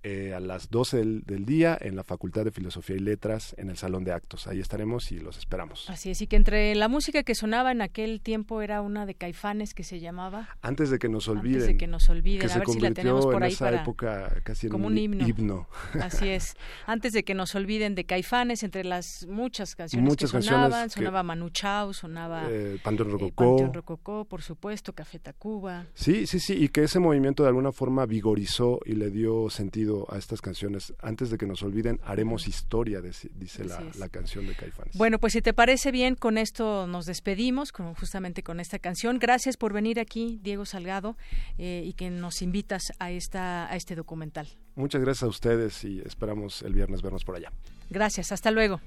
eh, 0.04 0.34
a 0.34 0.42
las 0.42 0.70
12 0.70 0.98
del, 0.98 1.46
día 1.46 1.78
en 1.80 1.96
la 1.96 2.04
Facultad 2.04 2.44
de 2.44 2.52
Filosofía 2.52 2.98
y 2.98 3.00
Letras 3.00 3.56
en 3.58 3.70
el 3.70 3.78
Salón 3.78 4.04
de 4.04 4.12
Actos. 4.12 4.48
Ahí 4.48 4.60
estaremos 4.60 5.12
y 5.14 5.20
los 5.20 5.38
esperamos. 5.38 5.90
Así 5.90 6.10
es, 6.10 6.22
y 6.22 6.28
que 6.28 6.36
entre 6.36 6.76
la 6.76 6.90
música 6.90 7.24
que 7.24 7.36
sonaba 7.36 7.72
en 7.72 7.82
aquel 7.82 8.20
tiempo 8.20 8.62
era 8.62 8.82
una 8.82 9.06
de 9.06 9.16
Caifanes 9.16 9.74
que 9.74 9.84
se 9.86 10.02
llamaba 10.02 10.50
Antes 10.62 10.90
de 10.90 11.00
que 11.00 11.08
nos 11.08 11.30
olviden. 11.30 11.62
Antes 11.62 11.68
de 11.68 11.78
que 11.78 11.88
nos 11.88 12.10
olviden, 12.10 12.52
a 12.52 12.58
ver 12.58 12.68
si 12.68 12.80
la 12.82 12.92
tenemos 12.92 13.26
por 13.26 13.42
ahí 13.42 13.56
para 13.56 13.82
época 13.82 14.42
casi 14.44 14.68
como 14.68 14.88
un, 14.88 14.98
himno. 14.98 15.68
Así 16.02 16.28
es. 16.28 16.56
Antes 16.86 17.14
de 17.14 17.24
que 17.24 17.34
nos 17.34 17.56
olviden 17.56 17.96
de 17.96 18.04
Caifanes, 18.04 18.64
entre 18.64 18.84
las 18.84 19.26
muchas 19.30 19.74
canciones 19.74 20.18
que 20.18 20.28
sonaban, 20.28 20.90
sonaba 20.90 21.24
Manu 21.24 21.50
Chao, 21.50 21.94
sonaba 21.94 22.44
eh, 22.50 22.78
Panteón 22.84 23.12
Rococó. 23.12 23.72
Rococó, 23.74 24.26
por 24.26 24.42
supuesto, 24.42 24.92
Café 24.94 25.20
Tacuba. 25.20 25.86
Sí, 25.94 26.28
sí, 26.28 26.40
sí, 26.40 26.54
y 26.62 26.68
que 26.68 26.84
ese 26.84 27.00
movimiento 27.00 27.44
de 27.44 27.50
alguna 27.50 27.72
forma 27.72 28.06
vigorizó 28.06 28.80
y 28.86 28.96
le 28.96 29.10
dio 29.10 29.50
sentido 29.50 29.93
a 30.10 30.18
estas 30.18 30.42
canciones. 30.42 30.94
Antes 31.02 31.30
de 31.30 31.38
que 31.38 31.46
nos 31.46 31.64
olviden, 31.64 32.00
haremos 32.04 32.48
historia, 32.48 33.02
dice 33.02 33.66
la, 33.66 34.10
canción 34.10 34.48
de 34.48 34.56
Caifanes. 34.56 34.96
Bueno, 34.96 35.20
pues 35.20 35.34
si 35.34 35.42
te 35.42 35.54
parece 35.54 35.92
bien, 35.92 36.16
con 36.16 36.38
esto 36.38 36.88
nos 36.88 37.06
despedimos, 37.06 37.72
con, 37.72 37.94
justamente 37.96 38.44
con 38.44 38.60
esta 38.60 38.80
canción. 38.80 39.20
Gracias 39.20 39.58
por 39.58 39.74
venir 39.74 40.00
aquí, 40.00 40.40
Diego 40.44 40.66
Salgado, 40.66 41.18
eh, 41.58 41.84
y 41.86 41.94
que 41.94 42.10
nos 42.10 42.42
invitas 42.42 42.92
a, 43.00 43.12
esta, 43.12 43.72
a 43.72 43.76
este 43.76 43.96
documental. 43.96 44.48
Muchas 44.76 45.02
gracias 45.02 45.24
a 45.24 45.28
ustedes 45.28 45.84
y 45.84 46.02
esperamos 46.06 46.62
el 46.62 46.74
viernes 46.74 47.02
vernos 47.02 47.24
por 47.24 47.36
allá. 47.36 47.52
Gracias, 47.90 48.32
hasta 48.32 48.52
luego. 48.52 48.82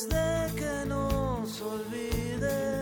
De 0.00 0.50
que 0.56 0.86
nos 0.86 1.60
olviden. 1.60 2.81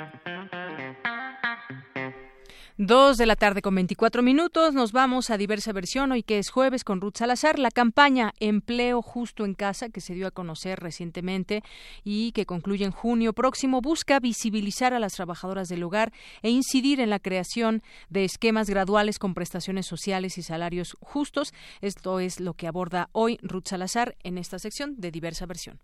Dos 2.83 3.19
de 3.19 3.27
la 3.27 3.35
tarde 3.35 3.61
con 3.61 3.75
24 3.75 4.23
minutos. 4.23 4.73
Nos 4.73 4.91
vamos 4.91 5.29
a 5.29 5.37
diversa 5.37 5.71
versión 5.71 6.11
hoy 6.13 6.23
que 6.23 6.39
es 6.39 6.49
jueves 6.49 6.83
con 6.83 6.99
Ruth 6.99 7.17
Salazar. 7.17 7.59
La 7.59 7.69
campaña 7.69 8.33
Empleo 8.39 9.03
Justo 9.03 9.45
en 9.45 9.53
Casa 9.53 9.89
que 9.89 10.01
se 10.01 10.15
dio 10.15 10.25
a 10.25 10.31
conocer 10.31 10.79
recientemente 10.79 11.61
y 12.03 12.31
que 12.31 12.47
concluye 12.47 12.83
en 12.83 12.89
junio 12.89 13.33
próximo 13.33 13.81
busca 13.81 14.19
visibilizar 14.19 14.95
a 14.95 14.99
las 14.99 15.13
trabajadoras 15.13 15.69
del 15.69 15.83
hogar 15.83 16.11
e 16.41 16.49
incidir 16.49 16.99
en 17.01 17.11
la 17.11 17.19
creación 17.19 17.83
de 18.09 18.23
esquemas 18.23 18.67
graduales 18.67 19.19
con 19.19 19.35
prestaciones 19.35 19.85
sociales 19.85 20.39
y 20.39 20.41
salarios 20.41 20.97
justos. 21.01 21.53
Esto 21.81 22.19
es 22.19 22.39
lo 22.39 22.55
que 22.55 22.65
aborda 22.65 23.09
hoy 23.11 23.37
Ruth 23.43 23.67
Salazar 23.67 24.15
en 24.23 24.39
esta 24.39 24.57
sección 24.57 24.95
de 24.97 25.11
diversa 25.11 25.45
versión. 25.45 25.79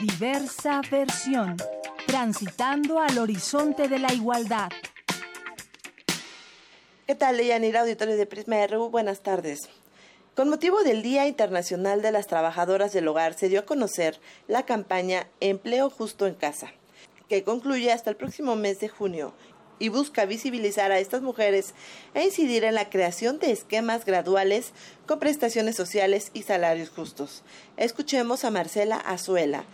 Diversa 0.00 0.80
versión. 0.90 1.54
Transitando 2.12 3.00
al 3.00 3.16
horizonte 3.16 3.88
de 3.88 3.98
la 3.98 4.12
igualdad. 4.12 4.68
¿Qué 7.06 7.14
tal, 7.14 7.38
Leyanira, 7.38 7.80
auditorio 7.80 8.18
de 8.18 8.26
Prisma 8.26 8.66
RU? 8.66 8.90
Buenas 8.90 9.22
tardes. 9.22 9.70
Con 10.36 10.50
motivo 10.50 10.82
del 10.82 11.00
Día 11.00 11.26
Internacional 11.26 12.02
de 12.02 12.12
las 12.12 12.26
Trabajadoras 12.26 12.92
del 12.92 13.08
Hogar, 13.08 13.32
se 13.32 13.48
dio 13.48 13.60
a 13.60 13.64
conocer 13.64 14.20
la 14.46 14.66
campaña 14.66 15.26
Empleo 15.40 15.88
Justo 15.88 16.26
en 16.26 16.34
Casa, 16.34 16.74
que 17.30 17.44
concluye 17.44 17.90
hasta 17.90 18.10
el 18.10 18.16
próximo 18.16 18.56
mes 18.56 18.78
de 18.80 18.90
junio 18.90 19.32
y 19.78 19.88
busca 19.88 20.26
visibilizar 20.26 20.92
a 20.92 20.98
estas 20.98 21.22
mujeres 21.22 21.74
e 22.14 22.24
incidir 22.24 22.62
en 22.64 22.74
la 22.74 22.90
creación 22.90 23.38
de 23.38 23.50
esquemas 23.50 24.04
graduales 24.04 24.72
con 25.06 25.18
prestaciones 25.18 25.76
sociales 25.76 26.30
y 26.34 26.42
salarios 26.42 26.90
justos. 26.90 27.42
Escuchemos 27.76 28.44
a 28.44 28.50
Marcela 28.50 28.96
Azuela, 28.96 29.64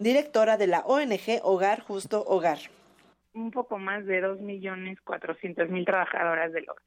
directora 0.00 0.56
de 0.56 0.66
la 0.66 0.80
ONG 0.80 1.40
Hogar 1.42 1.80
Justo 1.80 2.24
Hogar. 2.26 2.58
Un 3.32 3.52
poco 3.52 3.78
más 3.78 4.04
de 4.06 4.24
2.400.000 4.24 5.86
trabajadoras 5.86 6.52
del 6.52 6.68
hogar. 6.68 6.82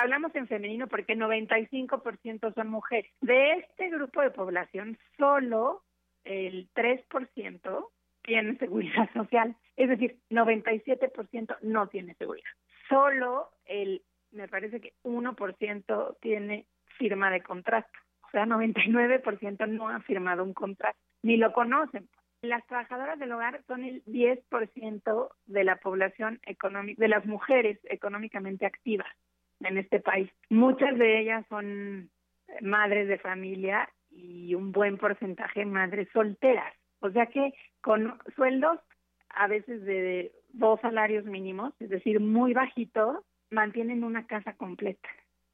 Hablamos 0.00 0.34
en 0.34 0.46
femenino 0.46 0.86
porque 0.86 1.14
95% 1.14 2.54
son 2.54 2.68
mujeres. 2.68 3.12
De 3.20 3.54
este 3.54 3.90
grupo 3.90 4.22
de 4.22 4.30
población, 4.30 4.96
solo 5.18 5.82
el 6.24 6.70
3% 6.72 7.88
tiene 8.22 8.56
seguridad 8.56 9.10
social. 9.14 9.54
Es 9.76 9.90
decir, 9.90 10.16
97% 10.30 11.58
no 11.62 11.88
tiene 11.88 12.14
seguridad. 12.14 12.50
Solo 12.88 13.50
el, 13.66 14.02
me 14.30 14.48
parece 14.48 14.80
que 14.80 14.94
1% 15.02 16.16
tiene 16.20 16.66
firma 16.98 17.30
de 17.30 17.42
contrato. 17.42 17.90
O 18.26 18.30
sea, 18.30 18.46
99% 18.46 19.68
no 19.68 19.88
ha 19.88 20.00
firmado 20.00 20.44
un 20.44 20.54
contrato 20.54 20.98
ni 21.22 21.36
lo 21.36 21.52
conocen. 21.52 22.08
Las 22.42 22.66
trabajadoras 22.66 23.18
del 23.18 23.32
hogar 23.32 23.62
son 23.68 23.84
el 23.84 24.04
10% 24.04 25.28
de 25.46 25.64
la 25.64 25.76
población 25.76 26.40
económica, 26.44 27.00
de 27.00 27.08
las 27.08 27.24
mujeres 27.24 27.78
económicamente 27.84 28.66
activas 28.66 29.06
en 29.60 29.78
este 29.78 30.00
país. 30.00 30.28
Muchas 30.50 30.98
de 30.98 31.20
ellas 31.20 31.46
son 31.48 32.10
madres 32.60 33.06
de 33.06 33.18
familia 33.18 33.88
y 34.10 34.54
un 34.54 34.72
buen 34.72 34.98
porcentaje 34.98 35.64
madres 35.64 36.08
solteras. 36.12 36.74
O 36.98 37.10
sea 37.10 37.26
que 37.26 37.52
con 37.80 38.18
sueldos 38.34 38.78
a 39.30 39.46
veces 39.46 39.84
de 39.84 40.32
dos 40.52 40.80
salarios 40.80 41.24
mínimos, 41.24 41.72
es 41.80 41.88
decir, 41.88 42.20
muy 42.20 42.52
bajitos, 42.54 43.24
mantienen 43.50 44.04
una 44.04 44.26
casa 44.26 44.54
completa. 44.54 45.08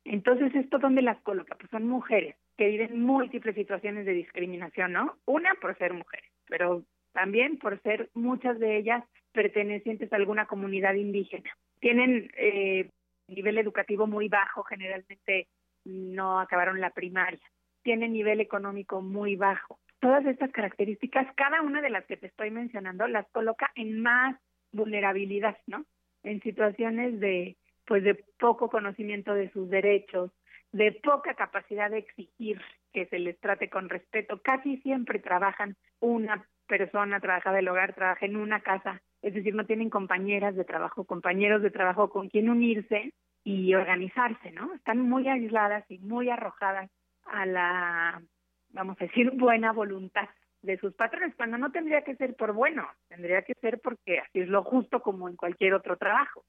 Entonces, 0.05 0.55
¿esto 0.55 0.79
dónde 0.79 1.03
las 1.03 1.21
coloca? 1.21 1.55
Pues 1.55 1.71
son 1.71 1.87
mujeres 1.87 2.35
que 2.59 2.67
viven 2.69 3.01
múltiples 3.01 3.55
situaciones 3.55 4.05
de 4.05 4.13
discriminación, 4.13 4.93
¿no? 4.93 5.17
Una 5.27 5.55
por 5.55 5.79
ser 5.79 5.95
mujeres, 5.95 6.29
pero 6.49 6.83
también 7.13 7.57
por 7.59 7.81
ser 7.83 8.11
muchas 8.15 8.59
de 8.59 8.77
ellas 8.77 9.05
pertenecientes 9.33 10.13
a 10.13 10.17
alguna 10.17 10.47
comunidad 10.47 10.95
indígena. 10.95 11.51
Tienen 11.79 12.31
eh, 12.37 12.91
nivel 13.29 13.59
educativo 13.59 14.09
muy 14.09 14.29
bajo, 14.29 14.65
generalmente 14.65 15.47
no 15.85 16.41
acabaron 16.41 16.81
la 16.81 16.91
primaria. 16.91 17.41
Tienen 17.83 18.13
nivel 18.13 18.41
económico 18.41 19.01
muy 19.01 19.37
bajo. 19.37 19.79
Todas 20.01 20.27
estas 20.27 20.51
características, 20.51 21.33
cada 21.37 21.63
una 21.63 21.81
de 21.81 21.91
las 21.91 22.05
que 22.07 22.17
te 22.17 22.27
estoy 22.27 22.51
mencionando, 22.51 23.07
las 23.07 23.29
coloca 23.31 23.71
en 23.77 24.01
más 24.03 24.37
vulnerabilidad, 24.73 25.57
¿no? 25.69 25.85
En 26.25 26.43
situaciones 26.43 27.21
de 27.21 27.57
pues 27.87 28.03
de 28.05 28.17
poco 28.39 28.69
conocimiento 28.69 29.33
de 29.33 29.51
sus 29.51 29.71
derechos, 29.71 30.31
de 30.73 30.93
poca 31.03 31.35
capacidad 31.35 31.91
de 31.91 31.99
exigir 31.99 32.61
que 32.93 33.07
se 33.07 33.19
les 33.19 33.39
trate 33.41 33.69
con 33.69 33.89
respeto. 33.89 34.41
Casi 34.43 34.79
siempre 34.79 35.19
trabajan 35.19 35.77
una 36.01 36.47
persona, 36.67 37.21
trabaja 37.21 37.53
del 37.53 37.69
hogar, 37.69 37.95
trabaja 37.95 38.27
en 38.27 38.37
una 38.37 38.61
casa, 38.61 39.01
es 39.23 39.35
decir, 39.35 39.55
no 39.55 39.65
tienen 39.65 39.91
compañeras 39.91 40.55
de 40.55 40.65
trabajo, 40.65 41.05
compañeros 41.05 41.63
de 41.63 41.71
trabajo 41.71 42.11
con 42.11 42.29
quien 42.29 42.51
unirse 42.51 43.13
y 43.43 43.75
organizarse, 43.75 44.51
¿no? 44.53 44.75
Están 44.75 45.01
muy 45.01 45.27
aisladas 45.27 45.85
y 45.89 45.99
muy 45.99 46.29
arrojadas 46.29 46.91
a 47.25 47.47
la, 47.47 48.23
vamos 48.71 48.97
a 49.01 49.05
decir, 49.05 49.31
buena 49.35 49.73
voluntad 49.73 50.29
de 50.61 50.77
sus 50.79 50.93
patrones, 50.95 51.35
cuando 51.37 51.57
no 51.57 51.71
tendría 51.71 52.03
que 52.03 52.17
ser 52.17 52.35
por 52.35 52.53
bueno, 52.53 52.87
tendría 53.09 53.43
que 53.43 53.55
ser 53.55 53.81
porque 53.81 54.19
así 54.19 54.41
es 54.41 54.49
lo 54.49 54.65
justo 54.65 55.01
como 55.01 55.29
en 55.29 55.37
cualquier 55.37 55.73
otro 55.73 55.97
trabajo 55.97 56.45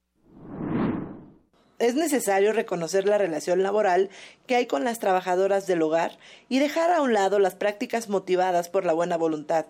es 1.80 1.94
necesario 1.94 2.52
reconocer 2.52 3.06
la 3.06 3.18
relación 3.18 3.62
laboral 3.62 4.10
que 4.46 4.54
hay 4.54 4.66
con 4.66 4.84
las 4.84 5.00
trabajadoras 5.00 5.66
del 5.66 5.82
hogar 5.82 6.12
y 6.48 6.58
dejar 6.58 6.92
a 6.92 7.00
un 7.00 7.14
lado 7.14 7.38
las 7.38 7.56
prácticas 7.56 8.08
motivadas 8.08 8.68
por 8.68 8.84
la 8.84 8.92
buena 8.92 9.16
voluntad 9.16 9.66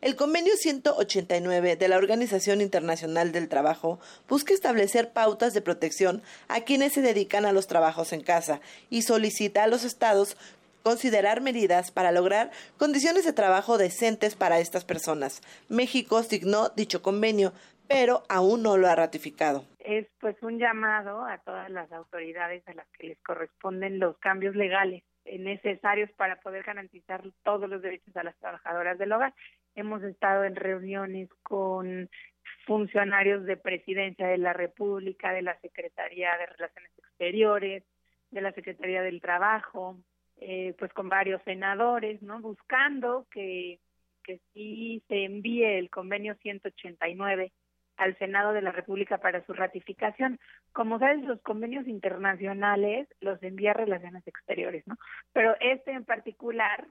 El 0.03 0.15
convenio 0.15 0.55
189 0.57 1.77
de 1.77 1.89
la 1.89 1.97
Organización 1.97 2.61
Internacional 2.61 3.33
del 3.33 3.49
Trabajo 3.49 3.99
busca 4.29 4.53
establecer 4.53 5.13
pautas 5.13 5.55
de 5.55 5.63
protección 5.63 6.23
a 6.49 6.61
quienes 6.61 6.93
se 6.93 7.01
dedican 7.01 7.47
a 7.47 7.53
los 7.53 7.67
trabajos 7.67 8.13
en 8.13 8.21
casa 8.21 8.61
y 8.91 9.03
solicita 9.03 9.65
a 9.65 9.67
los 9.67 9.85
estados 9.85 10.37
considerar 10.83 11.41
medidas 11.41 11.91
para 11.91 12.13
lograr 12.13 12.53
condiciones 12.77 13.25
de 13.25 13.33
trabajo 13.33 13.79
decentes 13.79 14.37
para 14.37 14.61
estas 14.61 14.85
personas. 14.85 15.41
México 15.69 16.23
signó 16.23 16.69
dicho 16.77 17.03
convenio, 17.03 17.53
pero 17.89 18.23
aún 18.29 18.63
no 18.63 18.77
lo 18.77 18.89
ha 18.89 18.95
ratificado. 18.95 19.65
Es 19.79 20.07
pues 20.21 20.37
un 20.43 20.59
llamado 20.59 21.25
a 21.25 21.39
todas 21.39 21.71
las 21.71 21.91
autoridades 21.93 22.67
a 22.67 22.75
las 22.75 22.87
que 22.99 23.09
les 23.09 23.19
corresponden 23.23 23.99
los 23.99 24.19
cambios 24.19 24.57
legales 24.57 25.03
necesarios 25.39 26.11
para 26.13 26.41
poder 26.41 26.63
garantizar 26.63 27.23
todos 27.43 27.69
los 27.69 27.83
derechos 27.83 28.17
a 28.17 28.23
las 28.23 28.37
trabajadoras 28.39 28.99
del 28.99 29.13
hogar. 29.13 29.35
Hemos 29.75 30.03
estado 30.03 30.45
en 30.45 30.57
reuniones 30.57 31.29
con 31.43 32.09
funcionarios 32.67 33.45
de 33.45 33.57
Presidencia 33.57 34.27
de 34.27 34.39
la 34.39 34.53
República, 34.53 35.33
de 35.33 35.43
la 35.43 35.59
Secretaría 35.61 36.37
de 36.37 36.47
Relaciones 36.47 36.93
Exteriores, 36.99 37.85
de 38.31 38.41
la 38.41 38.53
Secretaría 38.53 39.03
del 39.03 39.21
Trabajo, 39.21 39.99
eh, 40.39 40.75
pues 40.79 40.93
con 40.93 41.09
varios 41.09 41.43
senadores, 41.45 42.23
¿no? 42.23 42.41
Buscando 42.41 43.27
que, 43.31 43.81
que 44.23 44.41
sí 44.53 45.03
se 45.09 45.25
envíe 45.25 45.65
el 45.65 45.91
convenio 45.91 46.35
189 46.37 47.53
al 47.97 48.17
Senado 48.19 48.53
de 48.53 48.63
la 48.63 48.73
República 48.73 49.19
para 49.19 49.45
su 49.47 49.53
ratificación. 49.53 50.39
Como 50.73 50.99
sabes, 50.99 51.23
los 51.25 51.41
convenios 51.43 51.87
internacionales 51.87 53.09
los 53.21 53.43
envía 53.43 53.73
Relaciones 53.73 54.27
Exteriores, 54.27 54.87
¿no? 54.87 54.97
Pero 55.33 55.57
este 55.61 55.93
en 55.93 56.05
particular, 56.05 56.87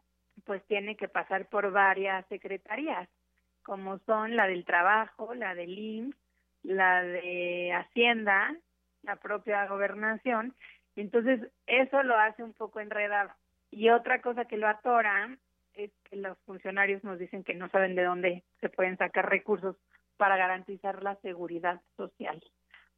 pues 0.46 0.64
tiene 0.66 0.96
que 0.96 1.08
pasar 1.08 1.48
por 1.48 1.72
varias 1.72 2.26
secretarías, 2.28 3.08
como 3.64 4.00
son 4.00 4.36
la 4.36 4.48
del 4.48 4.66
Trabajo, 4.66 5.34
la 5.34 5.56
del 5.56 5.78
IMSS, 5.78 6.18
la 6.64 7.04
de 7.04 7.74
Hacienda, 7.74 8.56
la 9.04 9.16
propia 9.18 9.68
Gobernación. 9.68 10.56
Entonces, 10.96 11.42
eso 11.68 12.04
lo 12.04 12.18
hace 12.18 12.44
un 12.44 12.54
poco 12.54 12.80
enredado. 12.80 13.32
Y 13.70 13.90
otra 13.90 14.22
cosa 14.22 14.46
que 14.46 14.58
lo 14.58 14.68
atora 14.68 15.38
es 15.74 15.92
que 16.10 16.16
los 16.16 16.38
funcionarios 16.46 17.04
nos 17.04 17.20
dicen 17.20 17.44
que 17.44 17.54
no 17.54 17.70
saben 17.70 17.96
de 17.96 18.04
dónde 18.04 18.44
se 18.62 18.70
pueden 18.70 18.98
sacar 18.98 19.30
recursos 19.30 19.76
para 20.18 20.38
garantizar 20.38 21.04
la 21.04 21.16
seguridad 21.18 21.82
social 21.98 22.44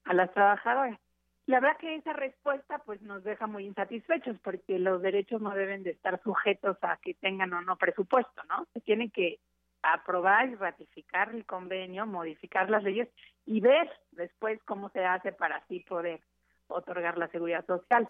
a 0.05 0.13
las 0.13 0.33
trabajadoras. 0.33 0.99
La 1.45 1.61
verdad 1.61 1.77
que 1.77 1.95
esa 1.95 2.13
respuesta 2.13 2.79
pues 2.79 3.01
nos 3.01 3.23
deja 3.23 3.47
muy 3.47 3.65
insatisfechos 3.65 4.37
porque 4.43 4.79
los 4.79 5.01
derechos 5.01 5.41
no 5.41 5.51
deben 5.51 5.83
de 5.83 5.91
estar 5.91 6.21
sujetos 6.21 6.77
a 6.81 6.97
que 6.97 7.13
tengan 7.13 7.53
o 7.53 7.61
no 7.61 7.77
presupuesto, 7.77 8.43
¿no? 8.49 8.67
Se 8.73 8.81
tiene 8.81 9.09
que 9.09 9.39
aprobar 9.81 10.49
y 10.49 10.55
ratificar 10.55 11.33
el 11.33 11.45
convenio, 11.45 12.05
modificar 12.05 12.69
las 12.69 12.83
leyes 12.83 13.07
y 13.45 13.61
ver 13.61 13.89
después 14.11 14.59
cómo 14.65 14.89
se 14.89 15.05
hace 15.05 15.31
para 15.31 15.57
así 15.57 15.79
poder 15.81 16.19
otorgar 16.67 17.17
la 17.17 17.29
seguridad 17.29 17.65
social. 17.65 18.09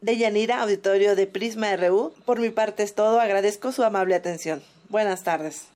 De 0.00 0.16
Yanira, 0.16 0.62
auditorio 0.62 1.16
de 1.16 1.26
Prisma 1.26 1.74
RU, 1.76 2.12
por 2.24 2.38
mi 2.38 2.50
parte 2.50 2.84
es 2.84 2.94
todo, 2.94 3.18
agradezco 3.18 3.72
su 3.72 3.82
amable 3.82 4.14
atención. 4.14 4.62
Buenas 4.88 5.24
tardes. 5.24 5.75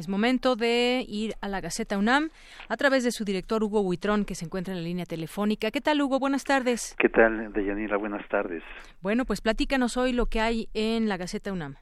Es 0.00 0.08
momento 0.08 0.56
de 0.56 1.04
ir 1.06 1.34
a 1.42 1.48
la 1.48 1.60
Gaceta 1.60 1.98
UNAM 1.98 2.30
a 2.70 2.76
través 2.78 3.04
de 3.04 3.10
su 3.10 3.22
director 3.26 3.62
Hugo 3.62 3.82
Huitrón, 3.82 4.24
que 4.24 4.34
se 4.34 4.46
encuentra 4.46 4.72
en 4.72 4.78
la 4.78 4.84
línea 4.84 5.04
telefónica. 5.04 5.70
¿Qué 5.70 5.82
tal, 5.82 6.00
Hugo? 6.00 6.18
Buenas 6.18 6.44
tardes. 6.44 6.96
¿Qué 6.98 7.10
tal, 7.10 7.52
Deyanira? 7.52 7.98
Buenas 7.98 8.26
tardes. 8.28 8.62
Bueno, 9.02 9.26
pues 9.26 9.42
platícanos 9.42 9.98
hoy 9.98 10.14
lo 10.14 10.24
que 10.24 10.40
hay 10.40 10.70
en 10.72 11.06
la 11.10 11.18
Gaceta 11.18 11.52
UNAM. 11.52 11.74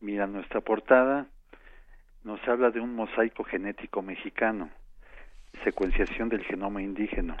Mira, 0.00 0.26
nuestra 0.26 0.62
portada 0.62 1.26
nos 2.24 2.40
habla 2.48 2.70
de 2.70 2.80
un 2.80 2.94
mosaico 2.94 3.44
genético 3.44 4.00
mexicano, 4.00 4.70
secuenciación 5.62 6.30
del 6.30 6.44
genoma 6.44 6.80
indígena. 6.80 7.36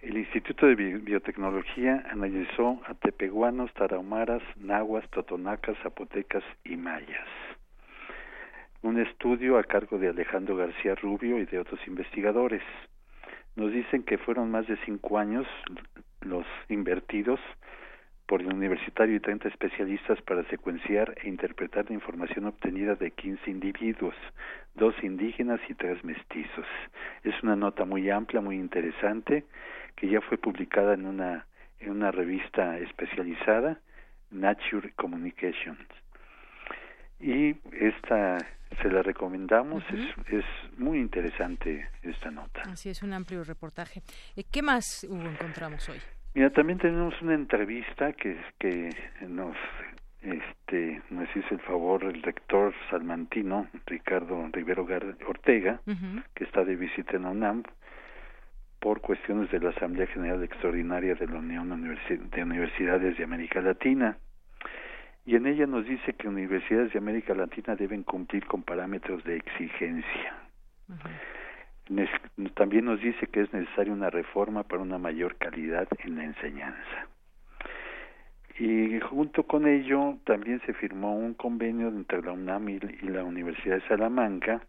El 0.00 0.16
Instituto 0.16 0.64
de 0.64 0.76
Biotecnología 0.76 2.04
analizó 2.10 2.80
a 2.86 2.94
tepehuanos, 2.94 3.70
tarahumaras, 3.74 4.42
nahuas, 4.56 5.06
totonacas, 5.10 5.76
zapotecas 5.82 6.42
y 6.64 6.76
mayas 6.76 7.28
un 8.82 9.00
estudio 9.00 9.58
a 9.58 9.64
cargo 9.64 9.98
de 9.98 10.08
Alejandro 10.08 10.56
García 10.56 10.94
Rubio 10.96 11.38
y 11.38 11.46
de 11.46 11.58
otros 11.58 11.80
investigadores. 11.86 12.62
Nos 13.54 13.72
dicen 13.72 14.02
que 14.02 14.18
fueron 14.18 14.50
más 14.50 14.66
de 14.66 14.76
cinco 14.84 15.18
años 15.18 15.46
los 16.20 16.46
invertidos 16.68 17.38
por 18.26 18.40
el 18.40 18.52
universitario 18.52 19.16
y 19.16 19.20
30 19.20 19.48
especialistas 19.48 20.20
para 20.22 20.42
secuenciar 20.44 21.14
e 21.22 21.28
interpretar 21.28 21.84
la 21.88 21.94
información 21.94 22.46
obtenida 22.46 22.94
de 22.94 23.10
15 23.10 23.50
individuos, 23.50 24.14
dos 24.74 24.94
indígenas 25.02 25.60
y 25.68 25.74
tres 25.74 26.02
mestizos. 26.02 26.66
Es 27.24 27.40
una 27.42 27.56
nota 27.56 27.84
muy 27.84 28.10
amplia, 28.10 28.40
muy 28.40 28.56
interesante, 28.56 29.44
que 29.96 30.08
ya 30.08 30.20
fue 30.22 30.38
publicada 30.38 30.94
en 30.94 31.06
una, 31.06 31.46
en 31.78 31.90
una 31.90 32.10
revista 32.10 32.78
especializada, 32.78 33.78
Nature 34.30 34.92
Communications. 34.96 35.86
Y 37.20 37.54
esta 37.72 38.38
se 38.80 38.88
la 38.88 39.02
recomendamos, 39.02 39.82
es, 39.90 40.32
es 40.32 40.44
muy 40.78 40.98
interesante 40.98 41.88
esta 42.02 42.30
nota. 42.30 42.62
Así 42.62 42.88
es, 42.88 43.02
un 43.02 43.12
amplio 43.12 43.44
reportaje. 43.44 44.02
Eh, 44.36 44.44
¿Qué 44.50 44.62
más 44.62 45.04
Hugo, 45.08 45.28
encontramos 45.28 45.88
hoy? 45.88 45.98
Mira, 46.34 46.50
también 46.50 46.78
tenemos 46.78 47.14
una 47.20 47.34
entrevista 47.34 48.12
que, 48.12 48.38
que 48.58 48.90
nos, 49.28 49.54
este, 50.22 51.02
nos 51.10 51.28
hizo 51.36 51.54
el 51.54 51.60
favor 51.60 52.04
el 52.04 52.22
rector 52.22 52.72
salmantino, 52.90 53.68
Ricardo 53.86 54.48
Rivero 54.50 54.86
Ortega, 55.26 55.80
que 56.34 56.44
está 56.44 56.64
de 56.64 56.76
visita 56.76 57.16
en 57.16 57.26
UNAM, 57.26 57.64
por 58.80 59.00
cuestiones 59.00 59.50
de 59.50 59.60
la 59.60 59.70
Asamblea 59.70 60.06
General 60.06 60.42
Extraordinaria 60.42 61.14
de 61.14 61.26
la 61.26 61.38
Unión 61.38 61.68
de 62.30 62.42
Universidades 62.42 63.16
de 63.16 63.24
América 63.24 63.60
Latina 63.60 64.16
y 65.24 65.36
en 65.36 65.46
ella 65.46 65.66
nos 65.66 65.86
dice 65.86 66.14
que 66.14 66.28
universidades 66.28 66.92
de 66.92 66.98
América 66.98 67.34
Latina 67.34 67.76
deben 67.76 68.02
cumplir 68.02 68.46
con 68.46 68.62
parámetros 68.62 69.22
de 69.24 69.36
exigencia. 69.36 70.34
También 72.54 72.86
nos 72.86 73.00
dice 73.00 73.26
que 73.26 73.42
es 73.42 73.52
necesaria 73.52 73.92
una 73.92 74.10
reforma 74.10 74.62
para 74.64 74.82
una 74.82 74.98
mayor 74.98 75.36
calidad 75.36 75.86
en 76.04 76.16
la 76.16 76.24
enseñanza. 76.24 77.06
Y 78.58 79.00
junto 79.00 79.44
con 79.44 79.66
ello 79.66 80.18
también 80.24 80.60
se 80.66 80.74
firmó 80.74 81.16
un 81.16 81.34
convenio 81.34 81.88
entre 81.88 82.22
la 82.22 82.32
UNAM 82.32 82.68
y 82.68 82.80
la 83.08 83.24
Universidad 83.24 83.76
de 83.76 83.88
Salamanca 83.88 84.60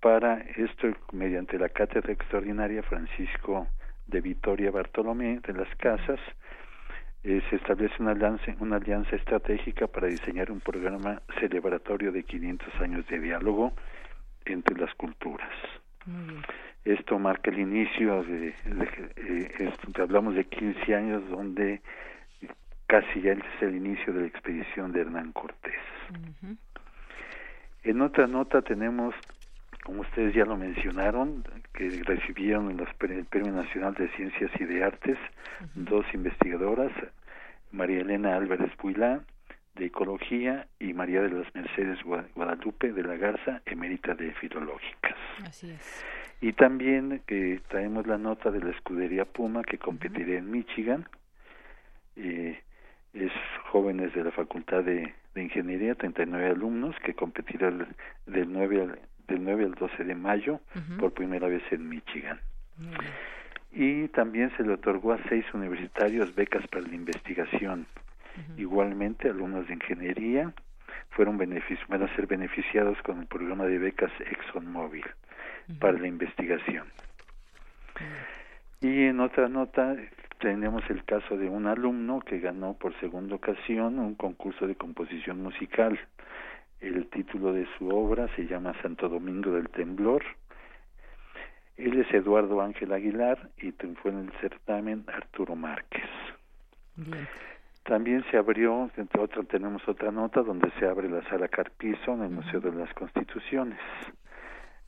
para 0.00 0.40
esto 0.56 0.88
mediante 1.12 1.58
la 1.58 1.68
Cátedra 1.68 2.12
Extraordinaria 2.12 2.82
Francisco 2.82 3.68
de 4.06 4.20
Vitoria 4.20 4.70
Bartolomé 4.70 5.40
de 5.40 5.52
las 5.52 5.74
Casas, 5.76 6.20
eh, 7.24 7.42
se 7.50 7.56
establece 7.56 7.94
una 8.00 8.12
alianza, 8.12 8.54
una 8.60 8.76
alianza 8.76 9.16
estratégica 9.16 9.86
para 9.86 10.06
diseñar 10.06 10.50
un 10.50 10.60
programa 10.60 11.20
celebratorio 11.40 12.12
de 12.12 12.22
500 12.22 12.80
años 12.80 13.06
de 13.08 13.18
diálogo 13.20 13.72
entre 14.44 14.76
las 14.78 14.94
culturas. 14.94 15.52
Esto 16.84 17.18
marca 17.18 17.50
el 17.50 17.58
inicio 17.58 18.22
de, 18.22 18.54
eh, 19.16 19.72
hablamos 19.98 20.36
de 20.36 20.44
15 20.44 20.94
años 20.94 21.28
donde 21.28 21.80
casi 22.86 23.20
ya 23.20 23.32
es 23.32 23.42
el 23.60 23.74
inicio 23.74 24.12
de 24.12 24.20
la 24.20 24.26
expedición 24.26 24.92
de 24.92 25.00
Hernán 25.00 25.32
Cortés. 25.32 25.74
En 27.82 28.00
otra 28.00 28.26
nota 28.26 28.62
tenemos, 28.62 29.14
como 29.86 30.00
ustedes 30.00 30.34
ya 30.34 30.44
lo 30.44 30.56
mencionaron, 30.56 31.44
que 31.72 31.88
recibieron 32.04 32.68
el 32.70 33.24
Premio 33.26 33.52
Nacional 33.52 33.94
de 33.94 34.08
Ciencias 34.16 34.50
y 34.58 34.64
de 34.64 34.82
Artes, 34.82 35.16
dos 35.76 36.04
investigadoras, 36.12 36.90
María 37.70 38.00
Elena 38.00 38.34
Álvarez 38.34 38.72
Puilá, 38.78 39.20
de 39.76 39.86
Ecología, 39.86 40.66
y 40.80 40.92
María 40.92 41.22
de 41.22 41.30
las 41.30 41.54
Mercedes 41.54 42.00
Guadalupe 42.02 42.92
de 42.92 43.04
la 43.04 43.16
Garza, 43.16 43.62
emérita 43.64 44.14
de 44.14 44.32
Filológicas. 44.32 45.14
Así 45.44 45.70
es. 45.70 46.04
Y 46.40 46.52
también 46.54 47.22
que 47.24 47.60
traemos 47.68 48.08
la 48.08 48.18
nota 48.18 48.50
de 48.50 48.58
la 48.58 48.70
escudería 48.70 49.24
Puma 49.24 49.62
que 49.62 49.78
competirá 49.78 50.36
en 50.36 50.50
Michigan. 50.50 51.08
Eh, 52.16 52.60
es 53.14 53.32
jóvenes 53.70 54.12
de 54.14 54.24
la 54.24 54.32
Facultad 54.32 54.82
de, 54.82 55.14
de 55.36 55.42
Ingeniería, 55.44 55.94
39 55.94 56.48
alumnos, 56.48 56.96
que 57.04 57.14
competirán 57.14 57.94
del 58.26 58.52
9 58.52 58.82
al, 58.82 58.98
del 59.28 59.44
9 59.44 59.64
al 59.64 59.74
12 59.74 60.04
de 60.04 60.14
mayo 60.14 60.60
por 60.98 61.12
primera 61.12 61.48
vez 61.48 61.62
en 61.70 61.88
Michigan. 61.88 62.40
y 63.72 64.08
también 64.08 64.50
se 64.56 64.62
le 64.62 64.72
otorgó 64.72 65.12
a 65.12 65.18
seis 65.28 65.44
universitarios 65.52 66.34
becas 66.34 66.66
para 66.68 66.86
la 66.86 66.94
investigación. 66.94 67.86
Igualmente, 68.56 69.28
alumnos 69.28 69.66
de 69.66 69.74
ingeniería 69.74 70.52
fueron 71.10 71.38
van 71.38 72.02
a 72.02 72.16
ser 72.16 72.26
beneficiados 72.26 73.00
con 73.02 73.20
el 73.20 73.26
programa 73.26 73.64
de 73.64 73.78
becas 73.78 74.12
ExxonMobil 74.20 75.04
para 75.78 75.98
la 75.98 76.06
investigación. 76.06 76.86
Y 78.80 79.04
en 79.04 79.20
otra 79.20 79.48
nota 79.48 79.96
tenemos 80.38 80.82
el 80.90 81.04
caso 81.04 81.36
de 81.36 81.48
un 81.48 81.66
alumno 81.66 82.20
que 82.20 82.38
ganó 82.38 82.74
por 82.74 82.98
segunda 83.00 83.36
ocasión 83.36 83.98
un 83.98 84.14
concurso 84.14 84.66
de 84.66 84.74
composición 84.74 85.42
musical. 85.42 85.98
El 86.80 87.08
título 87.08 87.52
de 87.52 87.66
su 87.76 87.88
obra 87.88 88.28
se 88.36 88.46
llama 88.46 88.74
Santo 88.82 89.08
Domingo 89.08 89.50
del 89.52 89.68
Temblor. 89.70 90.22
Él 91.76 92.00
es 92.00 92.12
Eduardo 92.12 92.60
Ángel 92.60 92.92
Aguilar 92.92 93.50
y 93.58 93.72
triunfó 93.72 94.08
en 94.08 94.18
el 94.18 94.32
certamen 94.40 95.04
Arturo 95.08 95.56
Márquez. 95.56 96.08
También 97.82 98.24
se 98.30 98.36
abrió, 98.36 98.90
entre 98.96 99.20
otras 99.20 99.46
tenemos 99.48 99.86
otra 99.86 100.10
nota 100.10 100.42
donde 100.42 100.70
se 100.78 100.86
abre 100.86 101.08
la 101.08 101.22
sala 101.28 101.48
Carpizo 101.48 102.14
en 102.14 102.22
el 102.22 102.30
Museo 102.30 102.60
de 102.60 102.72
las 102.72 102.92
Constituciones 102.94 103.78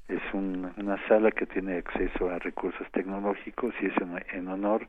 es 0.09 0.23
una 0.32 0.97
sala 1.06 1.31
que 1.31 1.47
tiene 1.47 1.77
acceso 1.77 2.31
a 2.31 2.39
recursos 2.39 2.90
tecnológicos 2.93 3.74
y 3.82 3.86
es 3.86 3.93
en, 4.32 4.48
honor 4.48 4.89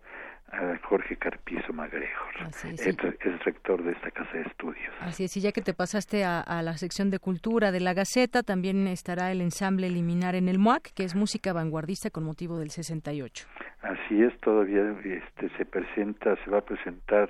a 0.52 0.78
Jorge 0.84 1.18
Carpizo 1.18 1.74
Magrejor, 1.74 2.34
es, 2.64 3.44
rector 3.46 3.84
de 3.84 3.92
esta 3.92 4.12
casa 4.12 4.32
de 4.34 4.42
estudios. 4.42 4.94
Así 5.02 5.26
es, 5.26 5.38
y 5.38 5.42
ya 5.42 5.52
que 5.52 5.62
te 5.62 5.74
pasaste 5.74 6.24
a, 6.24 6.62
la 6.62 6.78
sección 6.78 7.10
de 7.10 7.20
cultura 7.20 7.72
de 7.72 7.80
la 7.80 7.94
Gaceta, 7.94 8.44
también 8.44 8.88
estará 8.88 9.32
el 9.32 9.42
ensamble 9.42 9.90
Liminar 9.90 10.36
en 10.36 10.50
el 10.50 10.60
MUAC, 10.60 10.94
que 10.94 11.04
es 11.04 11.16
música 11.16 11.54
vanguardista 11.54 12.10
con 12.10 12.24
motivo 12.24 12.58
del 12.58 12.72
68. 12.72 13.48
Así 13.82 14.22
es, 14.22 14.38
todavía 14.42 14.82
este, 15.04 15.50
se 15.58 15.66
presenta, 15.66 16.36
se 16.44 16.50
va 16.50 16.60
a 16.60 16.66
presentar 16.66 17.30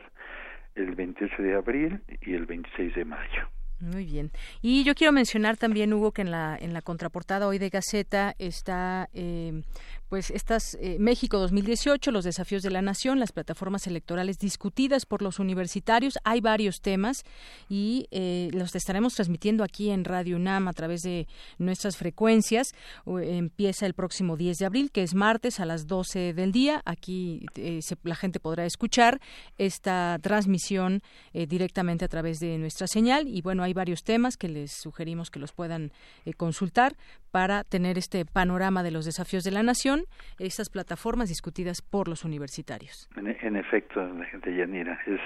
el 0.76 0.96
28 0.96 1.41
de 1.41 1.56
abril 1.56 2.02
y 2.22 2.34
el 2.34 2.46
26 2.46 2.96
de 2.96 3.06
mayo. 3.06 3.50
Muy 3.80 4.04
bien. 4.04 4.32
Y 4.62 4.84
yo 4.84 4.94
quiero 4.94 5.14
mencionar 5.14 5.56
también, 5.56 5.94
Hugo, 5.94 6.12
que 6.12 6.22
en 6.22 6.32
la, 6.32 6.58
en 6.60 6.74
la 6.74 6.82
contraportada 6.82 7.48
hoy 7.48 7.60
de 7.60 7.70
Gaceta 7.70 8.36
está 8.38 9.08
eh, 9.14 9.62
pues 10.10 10.31
estas 10.31 10.76
eh, 10.81 10.98
México 10.99 11.38
2018, 11.38 12.11
los 12.11 12.26
desafíos 12.26 12.64
de 12.64 12.72
la 12.72 12.81
nación, 12.81 13.19
las 13.19 13.31
plataformas 13.31 13.86
electorales 13.86 14.40
discutidas 14.40 15.06
por 15.06 15.22
los 15.22 15.38
universitarios. 15.38 16.18
Hay 16.23 16.41
varios 16.41 16.81
temas 16.81 17.23
y 17.69 18.07
eh, 18.10 18.49
los 18.53 18.76
estaremos 18.76 19.14
transmitiendo 19.14 19.64
aquí 19.64 19.91
en 19.91 20.03
Radio 20.03 20.36
UNAM 20.38 20.68
a 20.68 20.73
través 20.73 21.03
de 21.03 21.27
nuestras 21.60 21.95
frecuencias. 21.95 22.73
empieza 23.06 23.86
el 23.86 23.94
próximo 23.94 24.36
10 24.36 24.57
de 24.57 24.65
abril, 24.65 24.91
que 24.91 25.03
es 25.03 25.14
martes 25.14 25.60
a 25.60 25.65
las 25.65 25.86
12 25.86 26.34
del 26.34 26.52
día. 26.52 26.81
Aquí 26.86 27.45
eh, 27.56 27.80
la 28.03 28.15
gente 28.15 28.40
podrá 28.40 28.65
escuchar 28.65 29.22
esta 29.57 30.18
transmisión 30.22 31.03
directamente 31.34 32.06
a 32.06 32.07
través 32.07 32.40
de 32.40 32.57
nuestra 32.57 32.88
señal. 32.88 33.27
Y 33.27 33.41
bueno, 33.41 33.61
hay 33.61 33.73
varios 33.73 34.03
temas 34.03 34.38
que 34.38 34.49
les 34.49 34.72
sugerimos 34.72 35.30
que 35.30 35.40
los 35.40 35.52
puedan 35.52 35.91
consultar 36.38 36.95
para 37.31 37.64
tener 37.64 37.98
este 37.98 38.26
panorama 38.26 38.84
de 38.84 38.91
los 38.91 39.06
desafíos 39.06 39.44
de 39.44 39.52
la 39.52 39.64
nación, 39.64 39.99
estas 40.38 40.70
plataformas 40.70 41.30
discutidas 41.30 41.82
por 41.82 42.08
los 42.08 42.24
universitarios. 42.26 43.10
En, 43.16 43.56
efecto, 43.56 44.02
gente 44.32 44.56
Yanira, 44.56 45.00
es 45.06 45.20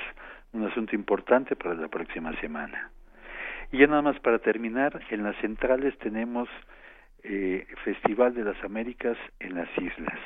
un 0.54 0.66
asunto 0.66 0.96
importante 0.96 1.56
para 1.56 1.76
la 1.76 1.88
próxima 1.88 2.40
semana. 2.40 2.92
Y 3.72 3.80
ya 3.80 3.88
nada 3.88 4.02
más 4.02 4.20
para 4.20 4.40
terminar, 4.40 5.02
en 5.10 5.24
las 5.24 5.36
centrales 5.38 5.98
tenemos 6.00 6.48
eh, 7.24 7.66
Festival 7.84 8.34
de 8.34 8.44
las 8.44 8.64
Américas 8.64 9.18
en 9.40 9.56
las 9.56 9.70
Islas. 9.78 10.20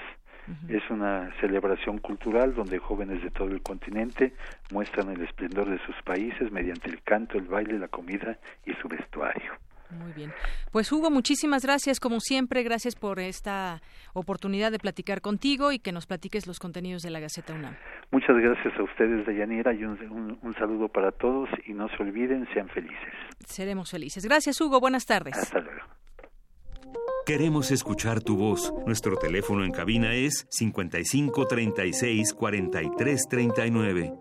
Es 0.69 0.90
una 0.90 1.30
celebración 1.41 1.98
cultural 1.98 2.56
donde 2.56 2.80
jóvenes 2.80 3.22
de 3.22 3.30
todo 3.32 3.49
el 3.49 3.61
continente 3.61 4.32
muestran 4.72 5.10
el 5.10 5.22
esplendor 5.22 5.69
de 5.69 5.78
sus 5.80 5.95
países 6.03 6.53
mediante 6.53 6.90
el 6.90 7.02
canto, 7.03 7.38
el 7.38 7.48
baile, 7.48 7.78
la 7.78 7.90
comida 7.90 8.38
y 8.65 8.74
su 8.76 8.88
vestuario. 8.88 9.52
Muy 9.89 10.11
bien. 10.14 10.34
Pues 10.72 10.91
Hugo, 10.91 11.09
muchísimas 11.09 11.64
gracias, 11.64 11.99
como 11.99 12.19
siempre, 12.19 12.64
gracias 12.64 12.95
por 12.95 13.19
esta 13.19 13.81
oportunidad 14.14 14.72
de 14.72 14.80
platicar 14.80 15.22
contigo 15.22 15.72
y 15.72 15.80
que 15.80 15.91
nos 15.91 16.05
platiques 16.05 16.45
los 16.47 16.59
contenidos 16.59 17.03
de 17.03 17.09
la 17.09 17.19
Gaceta 17.19 17.53
UNAM. 17.53 17.76
Muchas 18.11 18.35
gracias 18.38 18.73
a 18.77 18.84
ustedes, 18.84 19.26
Dayanira, 19.26 19.73
y 19.73 19.84
un, 19.84 20.38
un 20.41 20.53
saludo 20.55 20.89
para 20.89 21.11
todos 21.11 21.49
y 21.65 21.73
no 21.73 21.88
se 21.89 22.03
olviden, 22.03 22.47
sean 22.53 22.68
felices. 22.69 23.14
Seremos 23.45 23.91
felices. 23.91 24.26
Gracias, 24.26 24.59
Hugo, 24.59 24.80
buenas 24.80 25.05
tardes. 25.05 25.38
Hasta 25.38 25.59
luego. 25.59 25.81
Queremos 27.26 27.72
escuchar 27.72 28.22
tu 28.22 28.38
voz. 28.38 28.73
Nuestro 28.85 29.18
teléfono 29.18 29.65
en 29.65 29.72
cabina 29.72 30.14
es 30.14 30.47
55 30.49 31.45
36 31.45 32.34
43 32.34 33.27
39. 33.27 34.14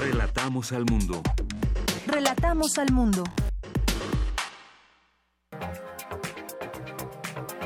Relatamos 0.00 0.72
al 0.72 0.84
mundo. 0.84 1.20
Al 2.40 2.92
mundo. 2.92 3.24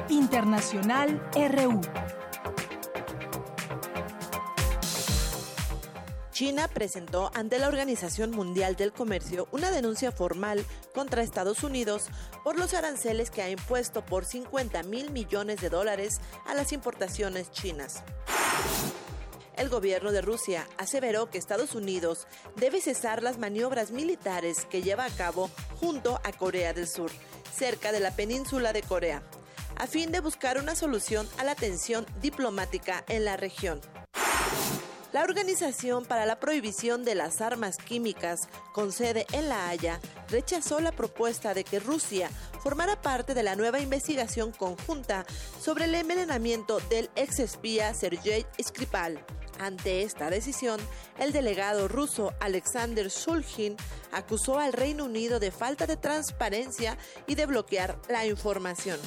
Internacional 0.09 1.23
RU. 1.35 1.81
China 6.33 6.69
presentó 6.69 7.31
ante 7.35 7.59
la 7.59 7.69
Organización 7.69 8.31
Mundial 8.31 8.75
del 8.77 8.93
Comercio 8.93 9.47
una 9.53 9.71
denuncia 9.71 10.11
formal 10.11 10.65
contra 10.95 11.23
Estados 11.23 11.63
Unidos 11.65 12.07
por 12.43 12.59
los 12.59 12.73
aranceles 12.73 13.31
que 13.31 13.43
ha 13.43 13.51
impuesto 13.51 14.03
por 14.05 14.25
50 14.25 14.83
mil 14.85 15.11
millones 15.11 15.61
de 15.61 15.69
dólares 15.69 16.21
a 16.47 16.55
las 16.55 16.73
importaciones 16.73 17.51
chinas. 17.51 18.03
El 19.63 19.69
gobierno 19.69 20.11
de 20.11 20.23
Rusia 20.23 20.67
aseveró 20.77 21.31
que 21.31 21.39
Estados 21.39 21.77
Unidos 21.77 22.27
debe 22.57 22.81
cesar 22.81 23.23
las 23.23 23.39
maniobras 23.39 23.93
militares 23.93 24.67
que 24.69 24.83
lleva 24.83 25.05
a 25.05 25.11
cabo 25.11 25.51
junto 25.79 26.21
a 26.25 26.33
Corea 26.33 26.73
del 26.73 26.89
Sur, 26.89 27.13
cerca 27.57 27.93
de 27.93 28.01
la 28.01 28.11
península 28.11 28.73
de 28.73 28.83
Corea, 28.83 29.23
a 29.77 29.87
fin 29.87 30.11
de 30.11 30.19
buscar 30.19 30.59
una 30.59 30.75
solución 30.75 31.29
a 31.39 31.45
la 31.45 31.55
tensión 31.55 32.05
diplomática 32.21 33.05
en 33.07 33.25
la 33.25 33.37
región. 33.37 33.81
La 35.13 35.23
Organización 35.23 36.07
para 36.07 36.27
la 36.27 36.41
Prohibición 36.41 37.05
de 37.05 37.15
las 37.15 37.41
Armas 37.41 37.77
Químicas, 37.77 38.49
con 38.73 38.91
sede 38.91 39.27
en 39.33 39.49
La 39.49 39.69
Haya, 39.69 40.01
rechazó 40.29 40.81
la 40.81 40.91
propuesta 40.91 41.55
de 41.55 41.63
que 41.63 41.79
Rusia 41.79 42.31
formara 42.65 43.01
parte 43.01 43.33
de 43.33 43.45
la 43.45 43.55
nueva 43.55 43.79
investigación 43.79 44.51
conjunta 44.51 45.25
sobre 45.61 45.85
el 45.85 45.95
envenenamiento 45.95 46.81
del 46.91 47.11
exespía 47.15 47.95
Sergei 47.95 48.45
Skripal. 48.61 49.25
Ante 49.59 50.03
esta 50.03 50.31
decisión, 50.31 50.81
el 51.19 51.33
delegado 51.33 51.89
ruso 51.89 52.33
Alexander 52.41 53.09
Shulgin 53.09 53.77
acusó 54.13 54.59
al 54.59 54.73
Reino 54.73 55.05
Unido 55.05 55.41
de 55.41 55.51
falta 55.51 55.87
de 55.87 55.97
transparencia 55.97 56.99
y 57.27 57.35
de 57.35 57.47
bloquear 57.47 57.99
la 58.09 58.27
información. 58.27 58.99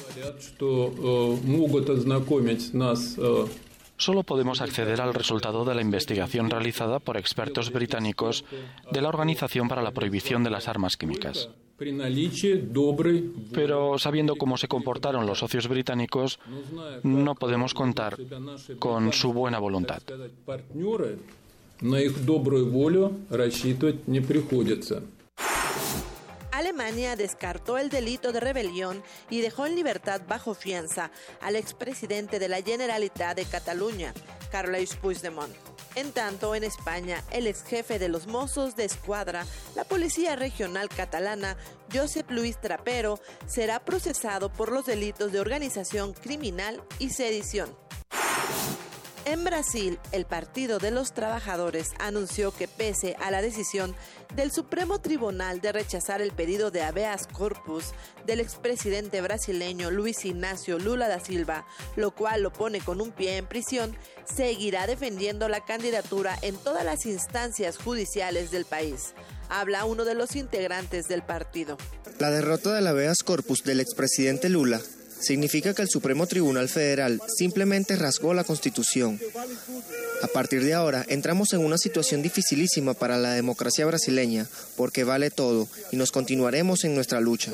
Solo 3.98 4.22
podemos 4.24 4.60
acceder 4.60 5.00
al 5.00 5.14
resultado 5.14 5.64
de 5.64 5.74
la 5.74 5.80
investigación 5.80 6.50
realizada 6.50 6.98
por 6.98 7.16
expertos 7.16 7.72
británicos 7.72 8.44
de 8.92 9.00
la 9.00 9.08
Organización 9.08 9.68
para 9.68 9.82
la 9.82 9.92
Prohibición 9.92 10.44
de 10.44 10.50
las 10.50 10.68
Armas 10.68 10.96
Químicas. 10.96 11.48
Pero 13.52 13.98
sabiendo 13.98 14.36
cómo 14.36 14.56
se 14.56 14.68
comportaron 14.68 15.26
los 15.26 15.38
socios 15.38 15.68
británicos, 15.68 16.38
no 17.02 17.34
podemos 17.34 17.74
contar 17.74 18.16
con 18.78 19.12
su 19.12 19.32
buena 19.32 19.58
voluntad. 19.58 20.02
Alemania 26.56 27.16
descartó 27.16 27.76
el 27.76 27.90
delito 27.90 28.32
de 28.32 28.40
rebelión 28.40 29.02
y 29.28 29.42
dejó 29.42 29.66
en 29.66 29.76
libertad 29.76 30.22
bajo 30.26 30.54
fianza 30.54 31.10
al 31.42 31.54
expresidente 31.54 32.38
de 32.38 32.48
la 32.48 32.62
Generalitat 32.62 33.36
de 33.36 33.44
Cataluña, 33.44 34.14
Carles 34.50 34.96
Puigdemont. 34.96 35.54
En 35.96 36.12
tanto, 36.12 36.54
en 36.54 36.62
España, 36.62 37.24
el 37.30 37.46
ex 37.46 37.64
jefe 37.64 37.98
de 37.98 38.10
los 38.10 38.26
Mossos 38.26 38.76
de 38.76 38.84
Escuadra, 38.84 39.46
la 39.74 39.84
Policía 39.84 40.36
Regional 40.36 40.90
Catalana, 40.90 41.56
Josep 41.90 42.30
Luis 42.30 42.60
Trapero, 42.60 43.18
será 43.46 43.80
procesado 43.80 44.52
por 44.52 44.70
los 44.70 44.84
delitos 44.84 45.32
de 45.32 45.40
organización 45.40 46.12
criminal 46.12 46.82
y 46.98 47.08
sedición. 47.08 47.74
En 49.26 49.42
Brasil, 49.42 49.98
el 50.12 50.24
Partido 50.24 50.78
de 50.78 50.92
los 50.92 51.12
Trabajadores 51.12 51.88
anunció 51.98 52.52
que 52.52 52.68
pese 52.68 53.16
a 53.18 53.32
la 53.32 53.42
decisión 53.42 53.92
del 54.36 54.52
Supremo 54.52 55.00
Tribunal 55.00 55.60
de 55.60 55.72
rechazar 55.72 56.22
el 56.22 56.30
pedido 56.30 56.70
de 56.70 56.82
habeas 56.82 57.26
corpus 57.26 57.86
del 58.24 58.38
expresidente 58.38 59.20
brasileño 59.20 59.90
Luis 59.90 60.24
Ignacio 60.24 60.78
Lula 60.78 61.08
da 61.08 61.18
Silva, 61.18 61.66
lo 61.96 62.12
cual 62.12 62.44
lo 62.44 62.52
pone 62.52 62.80
con 62.80 63.00
un 63.00 63.10
pie 63.10 63.38
en 63.38 63.46
prisión, 63.46 63.96
seguirá 64.32 64.86
defendiendo 64.86 65.48
la 65.48 65.64
candidatura 65.64 66.38
en 66.42 66.56
todas 66.56 66.84
las 66.84 67.04
instancias 67.04 67.78
judiciales 67.78 68.52
del 68.52 68.64
país. 68.64 69.12
Habla 69.48 69.86
uno 69.86 70.04
de 70.04 70.14
los 70.14 70.36
integrantes 70.36 71.08
del 71.08 71.22
partido. 71.22 71.78
La 72.20 72.30
derrota 72.30 72.72
del 72.74 72.86
habeas 72.86 73.24
corpus 73.24 73.64
del 73.64 73.80
expresidente 73.80 74.48
Lula 74.48 74.80
significa 75.20 75.74
que 75.74 75.82
el 75.82 75.88
Supremo 75.88 76.26
Tribunal 76.26 76.68
Federal 76.68 77.20
simplemente 77.26 77.96
rasgó 77.96 78.34
la 78.34 78.44
Constitución. 78.44 79.20
A 80.22 80.26
partir 80.28 80.64
de 80.64 80.74
ahora 80.74 81.04
entramos 81.08 81.52
en 81.52 81.64
una 81.64 81.78
situación 81.78 82.22
dificilísima 82.22 82.94
para 82.94 83.16
la 83.16 83.32
democracia 83.32 83.86
brasileña, 83.86 84.46
porque 84.76 85.04
vale 85.04 85.30
todo 85.30 85.68
y 85.92 85.96
nos 85.96 86.12
continuaremos 86.12 86.84
en 86.84 86.94
nuestra 86.94 87.20
lucha. 87.20 87.52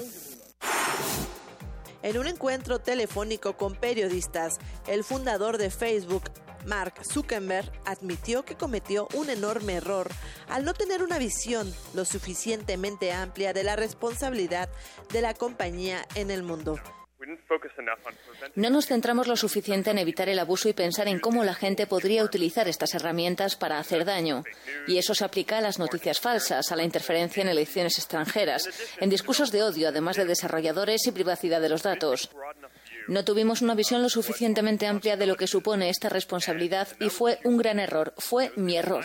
En 2.03 2.19
un 2.19 2.27
encuentro 2.27 2.81
telefónico 2.81 3.57
con 3.57 3.77
periodistas, 3.77 4.55
el 4.89 5.05
fundador 5.05 5.57
de 5.57 5.71
Facebook, 5.71 6.25
Mark 6.67 6.95
Zuckerberg, 7.05 7.71
admitió 7.85 8.45
que 8.45 8.57
cometió 8.57 9.09
un 9.15 9.31
enorme 9.31 9.75
error 9.75 10.09
al 10.49 10.65
no 10.65 10.75
tener 10.75 11.03
una 11.03 11.19
visión 11.19 11.73
lo 11.95 12.05
suficientemente 12.05 13.13
amplia 13.13 13.53
de 13.53 13.65
la 13.65 13.77
responsabilidad 13.77 14.69
de 15.13 15.23
la 15.23 15.35
compañía 15.35 16.07
en 16.15 16.31
el 16.31 16.43
mundo. 16.43 16.79
No 18.57 18.71
nos 18.71 18.87
centramos 18.87 19.27
lo 19.27 19.37
suficiente 19.37 19.91
en 19.91 19.99
evitar 19.99 20.29
el 20.29 20.39
abuso 20.39 20.69
y 20.69 20.73
pensar 20.73 21.09
en 21.09 21.21
cómo 21.21 21.45
la 21.45 21.55
gente 21.55 21.87
podría 21.87 22.25
utilizar 22.25 22.69
estas 22.69 22.95
herramientas 22.95 23.57
para 23.57 23.79
hacer 23.79 24.05
daño. 24.05 24.45
Y 24.87 24.99
eso 24.99 25.15
se 25.15 25.25
aplica 25.25 25.59
a 25.59 25.61
las 25.61 25.79
noticias 25.79 26.21
falsas, 26.21 26.73
a 26.73 26.77
la 26.77 26.85
interferencia 26.85 27.43
en 27.43 27.49
elecciones 27.49 27.99
extranjeras, 27.99 28.69
en 28.99 29.11
discursos 29.11 29.53
de 29.53 29.63
odio, 29.63 29.89
además 29.89 30.17
de 30.17 30.25
desarrolladores 30.25 31.07
y 31.07 31.13
privacidad 31.13 31.61
de 31.61 31.69
los 31.69 31.83
datos. 31.83 32.31
No 33.09 33.25
tuvimos 33.25 33.63
una 33.63 33.75
visión 33.75 34.03
lo 34.03 34.09
suficientemente 34.09 34.87
amplia 34.87 35.17
de 35.17 35.27
lo 35.27 35.37
que 35.37 35.47
supone 35.47 35.89
esta 35.89 36.09
responsabilidad 36.09 36.89
y 37.01 37.09
fue 37.09 37.39
un 37.45 37.57
gran 37.57 37.81
error, 37.81 38.15
fue 38.17 38.53
mi 38.57 38.77
error. 38.77 39.05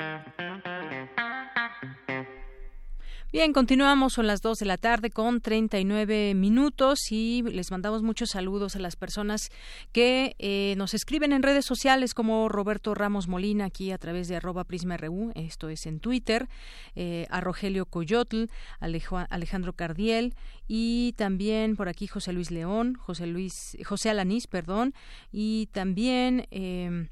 Bien, 3.33 3.53
continuamos, 3.53 4.11
son 4.11 4.27
las 4.27 4.41
2 4.41 4.59
de 4.59 4.65
la 4.65 4.75
tarde 4.75 5.09
con 5.09 5.39
39 5.39 6.33
minutos 6.35 7.13
y 7.13 7.41
les 7.43 7.71
mandamos 7.71 8.03
muchos 8.03 8.31
saludos 8.31 8.75
a 8.75 8.79
las 8.79 8.97
personas 8.97 9.51
que 9.93 10.35
eh, 10.37 10.73
nos 10.75 10.93
escriben 10.93 11.31
en 11.31 11.41
redes 11.41 11.63
sociales 11.63 12.13
como 12.13 12.49
Roberto 12.49 12.93
Ramos 12.93 13.29
Molina 13.29 13.63
aquí 13.63 13.91
a 13.93 13.97
través 13.97 14.27
de 14.27 14.35
arroba 14.35 14.65
prisma.ru, 14.65 15.31
esto 15.35 15.69
es 15.69 15.85
en 15.85 16.01
Twitter, 16.01 16.49
eh, 16.95 17.25
a 17.29 17.39
Rogelio 17.39 17.85
Coyotl, 17.85 18.47
Alejandro 18.81 19.71
Cardiel 19.77 20.35
y 20.67 21.13
también 21.13 21.77
por 21.77 21.87
aquí 21.87 22.07
José 22.07 22.33
Luis 22.33 22.51
León, 22.51 22.95
José 22.95 23.27
Luis, 23.27 23.77
José 23.85 24.09
Alanís, 24.09 24.47
perdón, 24.47 24.93
y 25.31 25.69
también 25.71 26.47
eh, 26.51 27.07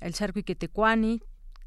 el 0.00 0.12
Sarco 0.12 0.38
Iquetecuani, 0.38 1.22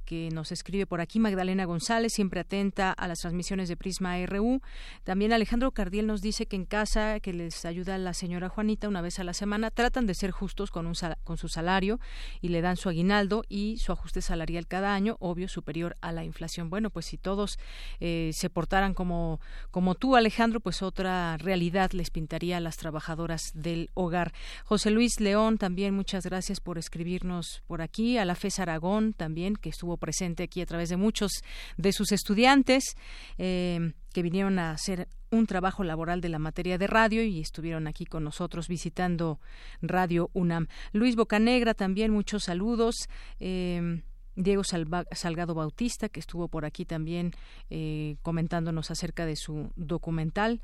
que 0.05 0.29
nos 0.31 0.51
escribe 0.51 0.85
por 0.85 1.01
aquí, 1.01 1.19
Magdalena 1.19 1.65
González, 1.65 2.13
siempre 2.13 2.39
atenta 2.39 2.91
a 2.91 3.07
las 3.07 3.19
transmisiones 3.19 3.67
de 3.67 3.75
Prisma 3.75 4.23
RU. 4.25 4.61
También 5.03 5.33
Alejandro 5.33 5.71
Cardiel 5.71 6.07
nos 6.07 6.21
dice 6.21 6.45
que 6.45 6.55
en 6.55 6.65
casa, 6.65 7.19
que 7.19 7.33
les 7.33 7.65
ayuda 7.65 7.97
la 7.97 8.13
señora 8.13 8.49
Juanita 8.49 8.87
una 8.87 9.01
vez 9.01 9.19
a 9.19 9.23
la 9.23 9.33
semana, 9.33 9.71
tratan 9.71 10.05
de 10.05 10.13
ser 10.13 10.31
justos 10.31 10.71
con, 10.71 10.85
un 10.85 10.93
con 11.23 11.37
su 11.37 11.49
salario 11.49 11.99
y 12.41 12.49
le 12.49 12.61
dan 12.61 12.77
su 12.77 12.89
aguinaldo 12.89 13.43
y 13.49 13.77
su 13.77 13.91
ajuste 13.91 14.21
salarial 14.21 14.67
cada 14.67 14.93
año, 14.93 15.17
obvio, 15.19 15.47
superior 15.47 15.97
a 16.01 16.11
la 16.11 16.23
inflación. 16.23 16.69
Bueno, 16.69 16.89
pues 16.89 17.05
si 17.07 17.17
todos 17.17 17.57
eh, 17.99 18.31
se 18.33 18.49
portaran 18.49 18.93
como, 18.93 19.39
como 19.71 19.95
tú, 19.95 20.15
Alejandro, 20.15 20.59
pues 20.59 20.81
otra 20.81 21.37
realidad 21.37 21.91
les 21.91 22.09
pintaría 22.11 22.57
a 22.57 22.59
las 22.61 22.77
trabajadoras 22.77 23.51
del 23.53 23.89
hogar. 23.93 24.33
José 24.63 24.91
Luis 24.91 25.19
León, 25.19 25.57
también 25.57 25.93
muchas 25.93 26.25
gracias 26.25 26.59
por 26.59 26.77
escribirnos 26.77 27.63
por 27.67 27.81
aquí. 27.81 28.17
A 28.17 28.25
la 28.25 28.35
FES 28.35 28.59
Aragón, 28.59 29.13
también, 29.13 29.55
que 29.55 29.69
estuvo 29.69 29.94
presente 29.97 30.43
aquí 30.43 30.61
a 30.61 30.65
través 30.65 30.89
de 30.89 30.97
muchos 30.97 31.31
de 31.77 31.91
sus 31.91 32.11
estudiantes 32.11 32.95
eh, 33.37 33.93
que 34.13 34.21
vinieron 34.21 34.59
a 34.59 34.71
hacer 34.71 35.07
un 35.31 35.47
trabajo 35.47 35.83
laboral 35.83 36.21
de 36.21 36.29
la 36.29 36.39
materia 36.39 36.77
de 36.77 36.87
radio 36.87 37.23
y 37.23 37.41
estuvieron 37.41 37.87
aquí 37.87 38.05
con 38.05 38.23
nosotros 38.23 38.67
visitando 38.67 39.39
Radio 39.81 40.29
UNAM. 40.33 40.67
Luis 40.93 41.15
Bocanegra 41.15 41.73
también 41.73 42.11
muchos 42.11 42.43
saludos. 42.43 42.95
Eh, 43.39 44.01
Diego 44.35 44.63
Salgado 44.63 45.53
Bautista, 45.53 46.09
que 46.09 46.19
estuvo 46.19 46.49
por 46.49 46.65
aquí 46.65 46.85
también 46.85 47.31
eh, 47.69 48.17
comentándonos 48.21 48.91
acerca 48.91 49.25
de 49.25 49.35
su 49.35 49.71
documental. 49.75 50.61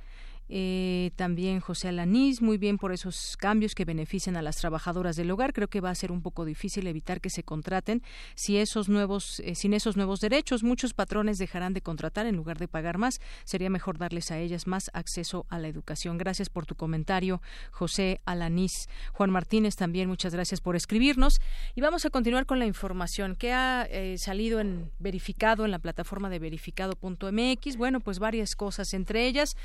Eh, 0.53 1.11
también 1.15 1.61
José 1.61 1.87
Alanís, 1.87 2.41
muy 2.41 2.57
bien 2.57 2.77
por 2.77 2.91
esos 2.91 3.37
cambios 3.37 3.73
que 3.73 3.85
benefician 3.85 4.35
a 4.35 4.41
las 4.41 4.57
trabajadoras 4.57 5.15
del 5.15 5.31
hogar. 5.31 5.53
Creo 5.53 5.69
que 5.69 5.79
va 5.79 5.89
a 5.89 5.95
ser 5.95 6.11
un 6.11 6.21
poco 6.21 6.43
difícil 6.43 6.87
evitar 6.87 7.21
que 7.21 7.29
se 7.29 7.43
contraten 7.43 8.03
si 8.35 8.57
esos 8.57 8.89
nuevos, 8.89 9.39
eh, 9.45 9.55
sin 9.55 9.73
esos 9.73 9.95
nuevos 9.95 10.19
derechos. 10.19 10.63
Muchos 10.63 10.93
patrones 10.93 11.37
dejarán 11.37 11.73
de 11.73 11.79
contratar 11.79 12.25
en 12.25 12.35
lugar 12.35 12.59
de 12.59 12.67
pagar 12.67 12.97
más. 12.97 13.21
Sería 13.45 13.69
mejor 13.69 13.97
darles 13.97 14.29
a 14.29 14.39
ellas 14.39 14.67
más 14.67 14.91
acceso 14.93 15.45
a 15.47 15.57
la 15.57 15.69
educación. 15.69 16.17
Gracias 16.17 16.49
por 16.49 16.65
tu 16.65 16.75
comentario, 16.75 17.41
José 17.71 18.19
Alanís. 18.25 18.89
Juan 19.13 19.29
Martínez, 19.29 19.77
también 19.77 20.09
muchas 20.09 20.33
gracias 20.33 20.59
por 20.59 20.75
escribirnos. 20.75 21.39
Y 21.75 21.81
vamos 21.81 22.05
a 22.05 22.09
continuar 22.09 22.45
con 22.45 22.59
la 22.59 22.65
información 22.65 23.37
que 23.37 23.53
ha 23.53 23.87
eh, 23.89 24.17
salido 24.17 24.59
en 24.59 24.91
verificado 24.99 25.63
en 25.63 25.71
la 25.71 25.79
plataforma 25.79 26.29
de 26.29 26.39
verificado.mx. 26.39 27.77
Bueno, 27.77 28.01
pues 28.01 28.19
varias 28.19 28.57
cosas, 28.57 28.93
entre 28.93 29.27
ellas 29.27 29.55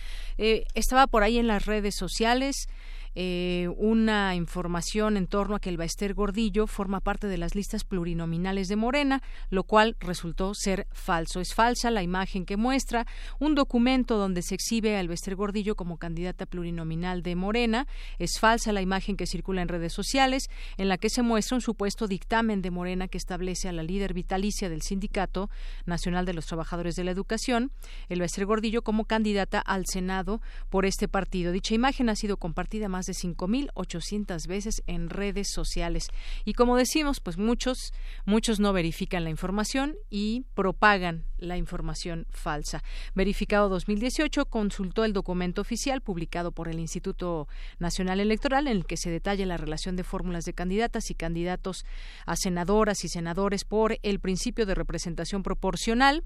estaba 0.77 1.07
por 1.07 1.23
ahí 1.25 1.39
en 1.39 1.47
las 1.49 1.67
redes 1.67 1.97
sociales 1.97 2.69
eh, 3.19 3.71
una 3.79 4.35
información 4.35 5.17
en 5.17 5.27
torno 5.27 5.57
a 5.57 5.59
que 5.59 5.71
el 5.71 5.79
Baester 5.79 6.13
Gordillo 6.13 6.67
forma 6.67 7.01
parte 7.01 7.29
de 7.29 7.39
las 7.39 7.55
listas 7.55 7.83
plurinominales 7.83 8.69
de 8.69 8.77
Morena, 8.77 9.23
lo 9.49 9.65
cual 9.65 9.97
resultó 10.01 10.53
ser 10.53 10.87
falso. 10.93 11.41
Es 11.41 11.55
falsa 11.55 11.91
la 11.91 12.03
imagen 12.03 12.45
que 12.45 12.59
muestra 12.59 13.07
un 13.39 13.55
documento 13.55 14.19
donde 14.19 14.43
se 14.43 14.55
exhibe 14.55 14.99
al 14.99 15.09
Baester 15.09 15.35
Gordillo 15.35 15.77
como 15.77 15.97
candidata 15.97 16.45
plurinominal 16.45 17.23
de 17.23 17.37
Morena. 17.37 17.87
Es 18.19 18.39
falsa 18.39 18.71
la 18.73 18.83
imagen 18.83 19.17
que 19.17 19.27
circula 19.27 19.63
en 19.63 19.69
redes 19.69 19.95
sociales 19.95 20.51
en 20.77 20.91
la 20.91 20.99
que 20.99 21.09
se 21.09 21.23
muestra 21.23 21.55
un 21.55 21.63
supuesto 21.63 22.09
dictamen 22.09 22.61
de 22.61 22.71
Morena 22.71 23.09
que 23.09 23.17
establece 23.17 23.67
a 23.67 23.73
la 23.73 23.83
líder 23.83 24.13
vitalicia 24.13 24.69
del 24.69 24.83
Sindicato 24.83 25.49
Nacional 25.87 26.27
de 26.27 26.35
los 26.35 26.45
Trabajadores 26.45 26.97
de 26.97 27.05
la 27.05 27.13
Educación, 27.13 27.73
el 28.11 28.21
Baester 28.21 28.45
Gordillo, 28.45 28.83
como 28.83 29.07
candidata 29.07 29.59
al 29.59 29.85
Senado 29.87 30.43
por 30.69 30.85
este 30.85 31.09
partido. 31.09 31.51
Dicha 31.51 31.75
imagen 31.75 32.11
ha 32.11 32.15
sido 32.15 32.37
compartida 32.37 32.91
más 32.91 33.06
de 33.07 33.13
5.800 33.13 34.47
veces 34.47 34.83
en 34.87 35.11
redes 35.11 35.49
sociales. 35.51 36.09
Y 36.45 36.55
como 36.55 36.77
decimos, 36.77 37.21
pues 37.21 37.39
muchos, 37.39 37.93
muchos 38.25 38.61
no 38.61 38.73
verifican 38.73 39.25
la 39.25 39.31
información 39.31 39.97
y 40.11 40.45
propagan 40.55 41.25
la 41.39 41.57
información 41.57 42.27
falsa. 42.31 42.83
Verificado 43.15 43.69
2018 43.69 44.47
consultó 44.47 45.05
el 45.05 45.13
documento 45.13 45.61
oficial 45.61 46.01
publicado 46.01 46.53
por 46.53 46.69
el 46.69 46.79
Instituto 46.79 47.49
Nacional 47.79 48.21
Electoral 48.21 48.67
en 48.67 48.79
el 48.79 48.87
que 48.87 48.97
se 48.97 49.11
detalla 49.11 49.47
la 49.47 49.57
relación 49.57 49.97
de 49.97 50.05
fórmulas 50.05 50.45
de 50.45 50.55
candidatas 50.55 51.11
y 51.11 51.15
candidatos 51.15 51.85
a 52.25 52.37
senadoras 52.37 53.05
y 53.05 53.09
senadores 53.09 53.65
por 53.65 53.99
el 54.03 54.21
principio 54.21 54.67
de 54.67 54.75
representación 54.75 55.43
proporcional 55.43 56.25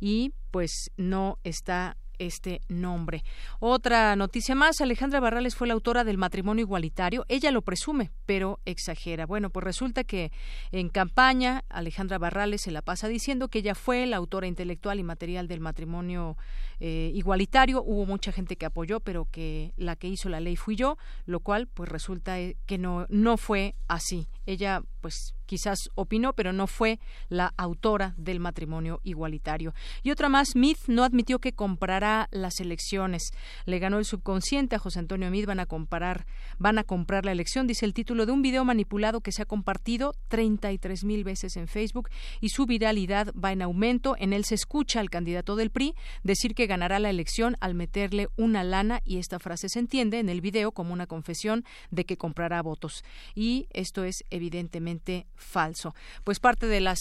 y 0.00 0.32
pues 0.50 0.90
no 0.96 1.38
está 1.44 1.96
este 2.18 2.60
nombre. 2.68 3.24
Otra 3.60 4.16
noticia 4.16 4.54
más, 4.54 4.80
Alejandra 4.80 5.20
Barrales 5.20 5.54
fue 5.54 5.66
la 5.66 5.74
autora 5.74 6.04
del 6.04 6.18
matrimonio 6.18 6.62
igualitario. 6.62 7.24
Ella 7.28 7.50
lo 7.50 7.62
presume, 7.62 8.10
pero 8.26 8.60
exagera. 8.64 9.26
Bueno, 9.26 9.50
pues 9.50 9.64
resulta 9.64 10.04
que 10.04 10.32
en 10.70 10.88
campaña 10.88 11.64
Alejandra 11.68 12.18
Barrales 12.18 12.62
se 12.62 12.70
la 12.70 12.82
pasa 12.82 13.08
diciendo 13.08 13.48
que 13.48 13.60
ella 13.60 13.74
fue 13.74 14.06
la 14.06 14.16
autora 14.16 14.46
intelectual 14.46 14.98
y 14.98 15.02
material 15.02 15.48
del 15.48 15.60
matrimonio 15.60 16.36
eh, 16.80 17.10
igualitario. 17.14 17.82
Hubo 17.82 18.06
mucha 18.06 18.32
gente 18.32 18.56
que 18.56 18.66
apoyó, 18.66 19.00
pero 19.00 19.28
que 19.30 19.72
la 19.76 19.96
que 19.96 20.08
hizo 20.08 20.28
la 20.28 20.40
ley 20.40 20.56
fui 20.56 20.76
yo, 20.76 20.98
lo 21.26 21.40
cual 21.40 21.66
pues 21.66 21.88
resulta 21.88 22.40
eh, 22.40 22.56
que 22.66 22.78
no, 22.78 23.06
no 23.08 23.36
fue 23.36 23.74
así. 23.88 24.28
Ella 24.46 24.82
pues 25.00 25.34
quizás 25.52 25.90
opinó, 25.96 26.32
pero 26.32 26.54
no 26.54 26.66
fue 26.66 26.98
la 27.28 27.52
autora 27.58 28.14
del 28.16 28.40
matrimonio 28.40 29.02
igualitario. 29.04 29.74
Y 30.02 30.10
otra 30.10 30.30
más, 30.30 30.56
Mith 30.56 30.78
no 30.86 31.04
admitió 31.04 31.40
que 31.40 31.52
comprará 31.52 32.30
las 32.30 32.58
elecciones. 32.60 33.34
Le 33.66 33.78
ganó 33.78 33.98
el 33.98 34.06
subconsciente 34.06 34.76
a 34.76 34.78
José 34.78 35.00
Antonio 35.00 35.30
Mith, 35.30 35.44
van 35.44 35.60
a 35.60 35.66
comparar, 35.66 36.24
van 36.58 36.78
a 36.78 36.84
comprar 36.84 37.26
la 37.26 37.32
elección, 37.32 37.66
dice 37.66 37.84
el 37.84 37.92
título 37.92 38.24
de 38.24 38.32
un 38.32 38.40
video 38.40 38.64
manipulado 38.64 39.20
que 39.20 39.30
se 39.30 39.42
ha 39.42 39.44
compartido 39.44 40.14
33 40.28 41.04
mil 41.04 41.22
veces 41.22 41.58
en 41.58 41.68
Facebook 41.68 42.08
y 42.40 42.48
su 42.48 42.64
viralidad 42.64 43.30
va 43.34 43.52
en 43.52 43.60
aumento. 43.60 44.16
En 44.18 44.32
él 44.32 44.46
se 44.46 44.54
escucha 44.54 45.00
al 45.00 45.10
candidato 45.10 45.54
del 45.54 45.68
PRI 45.68 45.94
decir 46.22 46.54
que 46.54 46.66
ganará 46.66 46.98
la 46.98 47.10
elección 47.10 47.58
al 47.60 47.74
meterle 47.74 48.28
una 48.38 48.64
lana 48.64 49.02
y 49.04 49.18
esta 49.18 49.38
frase 49.38 49.68
se 49.68 49.80
entiende 49.80 50.18
en 50.18 50.30
el 50.30 50.40
video 50.40 50.72
como 50.72 50.94
una 50.94 51.06
confesión 51.06 51.66
de 51.90 52.06
que 52.06 52.16
comprará 52.16 52.62
votos. 52.62 53.04
Y 53.34 53.66
esto 53.74 54.04
es 54.04 54.24
evidentemente 54.30 55.26
falso. 55.42 55.94
Pues 56.24 56.40
parte 56.40 56.66
de 56.66 56.80
las 56.80 56.98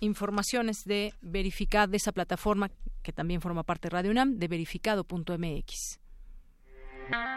informaciones 0.00 0.84
de 0.84 1.12
verificar 1.20 1.88
de 1.88 1.96
esa 1.96 2.12
plataforma 2.12 2.70
que 3.02 3.12
también 3.12 3.40
forma 3.40 3.62
parte 3.62 3.88
de 3.88 3.90
Radio 3.90 4.10
UNAM 4.10 4.38
de 4.38 4.48
verificado.mx. 4.48 6.00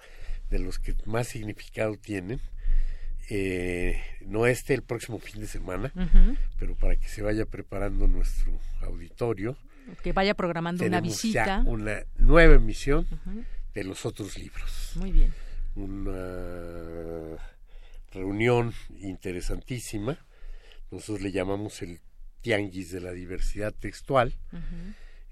de 0.50 0.60
los 0.60 0.80
que 0.80 0.96
más 1.06 1.28
significado 1.28 1.96
tienen. 1.98 2.40
Eh, 3.30 4.02
no 4.26 4.46
este 4.46 4.74
el 4.74 4.84
próximo 4.84 5.18
fin 5.18 5.40
de 5.42 5.48
semana, 5.48 5.94
pero 6.60 6.76
para 6.76 6.98
que 6.98 7.08
se 7.08 7.22
vaya 7.22 7.46
preparando 7.46 8.08
nuestro 8.08 8.60
auditorio. 8.82 9.58
Que 10.02 10.12
vaya 10.12 10.34
programando 10.34 10.86
una 10.86 11.02
visita. 11.02 11.64
una 11.66 12.04
nueva 12.18 12.56
emisión 12.56 13.08
de 13.74 13.84
los 13.84 14.06
otros 14.06 14.38
libros. 14.38 14.92
Muy 14.96 15.12
bien. 15.12 15.34
Una 15.76 17.38
reunión 18.12 18.74
interesantísima. 19.00 20.18
Nosotros 20.92 21.22
le 21.22 21.32
llamamos 21.32 21.82
el 21.82 22.00
tianguis 22.44 22.92
de 22.92 23.00
la 23.00 23.14
diversidad 23.14 23.74
textual. 23.74 24.36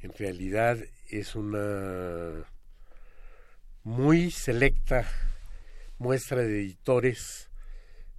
En 0.01 0.13
realidad 0.17 0.79
es 1.09 1.35
una 1.35 2.45
muy 3.83 4.31
selecta 4.31 5.07
muestra 5.99 6.41
de 6.41 6.61
editores 6.61 7.49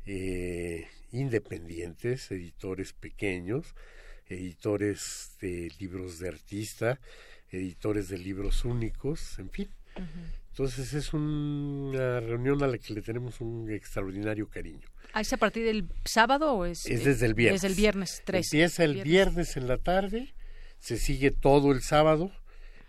eh, 0.07 0.87
independientes, 1.11 2.31
editores 2.31 2.93
pequeños, 2.93 3.75
editores 4.29 5.37
de 5.41 5.73
libros 5.81 6.19
de 6.19 6.29
artista, 6.29 7.01
editores 7.51 8.09
de 8.09 8.19
libros 8.19 8.65
únicos, 8.65 9.39
en 9.39 9.51
fin. 9.51 9.69
Entonces 10.51 10.93
es 10.93 11.15
una 11.15 12.21
reunión 12.21 12.63
a 12.63 12.67
la 12.67 12.79
que 12.79 12.93
le 12.93 13.03
tenemos 13.03 13.41
un 13.41 13.71
extraordinario 13.71 14.49
cariño. 14.49 14.92
¿Es 15.15 15.33
a 15.33 15.37
partir 15.37 15.65
del 15.65 15.89
sábado 16.05 16.55
o 16.55 16.65
es? 16.65 16.87
Es 16.87 17.05
desde 17.05 17.27
el 17.27 17.35
viernes. 17.35 17.63
Desde 17.63 17.73
el 17.73 17.79
viernes 17.79 18.23
3. 18.25 18.47
Empieza 18.47 18.85
el 18.85 19.03
viernes. 19.03 19.57
en 19.57 19.69
la 19.69 19.79
tarde, 19.79 20.35
se 20.79 20.97
sigue 20.99 21.31
todo 21.31 21.73
el 21.73 21.83
sábado 21.83 22.33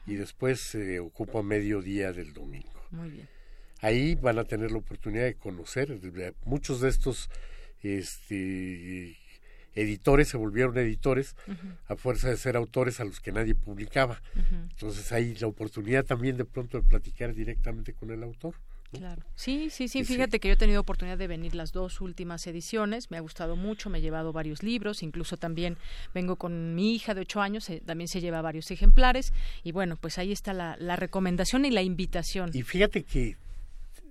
y 0.06 0.16
después 0.16 0.60
se 0.60 1.00
ocupa 1.00 1.41
mediodía 1.41 2.14
del 2.14 2.34
domingo. 2.34 2.72
Muy 2.91 3.10
bien. 3.10 3.28
Ahí 3.82 4.16
van 4.16 4.40
a 4.40 4.45
tener 4.45 4.72
la 4.72 4.78
oportunidad 4.78 5.26
de 5.26 5.36
conocer 5.36 6.00
muchos 6.45 6.80
de 6.80 6.90
estos 6.90 7.30
este, 7.82 9.18
editores 9.76 10.30
se 10.30 10.38
volvieron 10.38 10.78
editores 10.78 11.36
a 11.88 11.95
fuerza 11.95 12.30
de 12.30 12.38
ser 12.38 12.56
autores 12.56 13.00
a 13.00 13.06
los 13.06 13.20
que 13.20 13.32
nadie 13.32 13.56
publicaba. 13.56 14.22
Entonces 14.70 15.12
hay 15.12 15.36
la 15.36 15.48
oportunidad 15.48 16.06
también 16.06 16.38
de 16.38 16.45
pronto 16.45 16.80
de 16.80 16.88
platicar 16.88 17.34
directamente 17.34 17.94
con 17.94 18.12
el 18.12 18.24
autor. 18.24 18.56
Claro. 18.94 19.24
Sí, 19.36 19.70
sí, 19.70 19.88
sí. 19.88 20.03
Fíjate 20.03 20.40
que 20.40 20.48
yo 20.48 20.53
he 20.53 20.57
tenido 20.57 20.82
oportunidad 20.82 21.18
de 21.18 21.28
venir 21.28 21.56
las 21.56 21.72
dos 21.72 22.02
últimas 22.02 22.45
ediciones. 22.48 23.11
Me 23.11 23.18
ha 23.18 23.22
gustado 23.22 23.56
mucho. 23.56 23.90
Me 23.90 23.98
he 23.98 24.02
llevado 24.02 24.32
varios 24.32 24.64
libros. 24.64 25.03
Incluso 25.03 25.38
también 25.38 25.78
vengo 26.14 26.36
con 26.38 26.76
mi 26.76 26.95
hija 26.95 27.14
de 27.14 27.22
ocho 27.22 27.41
años. 27.41 27.70
Eh, 27.70 27.82
también 27.86 28.07
se 28.07 28.22
lleva 28.22 28.41
varios 28.41 28.70
ejemplares. 28.72 29.34
Y 29.64 29.72
bueno, 29.72 29.98
pues 29.98 30.18
ahí 30.18 30.32
está 30.32 30.53
la, 30.53 30.78
la 30.80 30.95
recomendación 30.95 31.65
y 31.65 31.72
la 31.72 31.82
invitación. 31.82 32.52
Y 32.53 32.64
fíjate 32.64 33.03
que 33.03 33.38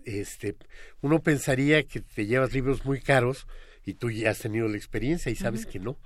este, 0.05 0.57
uno 1.01 1.21
pensaría 1.23 1.83
que 1.85 2.01
te 2.01 2.27
llevas 2.27 2.53
libros 2.53 2.85
muy 2.85 3.01
caros 3.01 3.47
y 3.85 3.95
tú 3.95 4.11
ya 4.11 4.31
has 4.31 4.39
tenido 4.39 4.69
la 4.69 4.77
experiencia 4.77 5.31
y 5.31 5.37
sabes 5.37 5.67
que 5.67 5.79
no. 5.79 5.97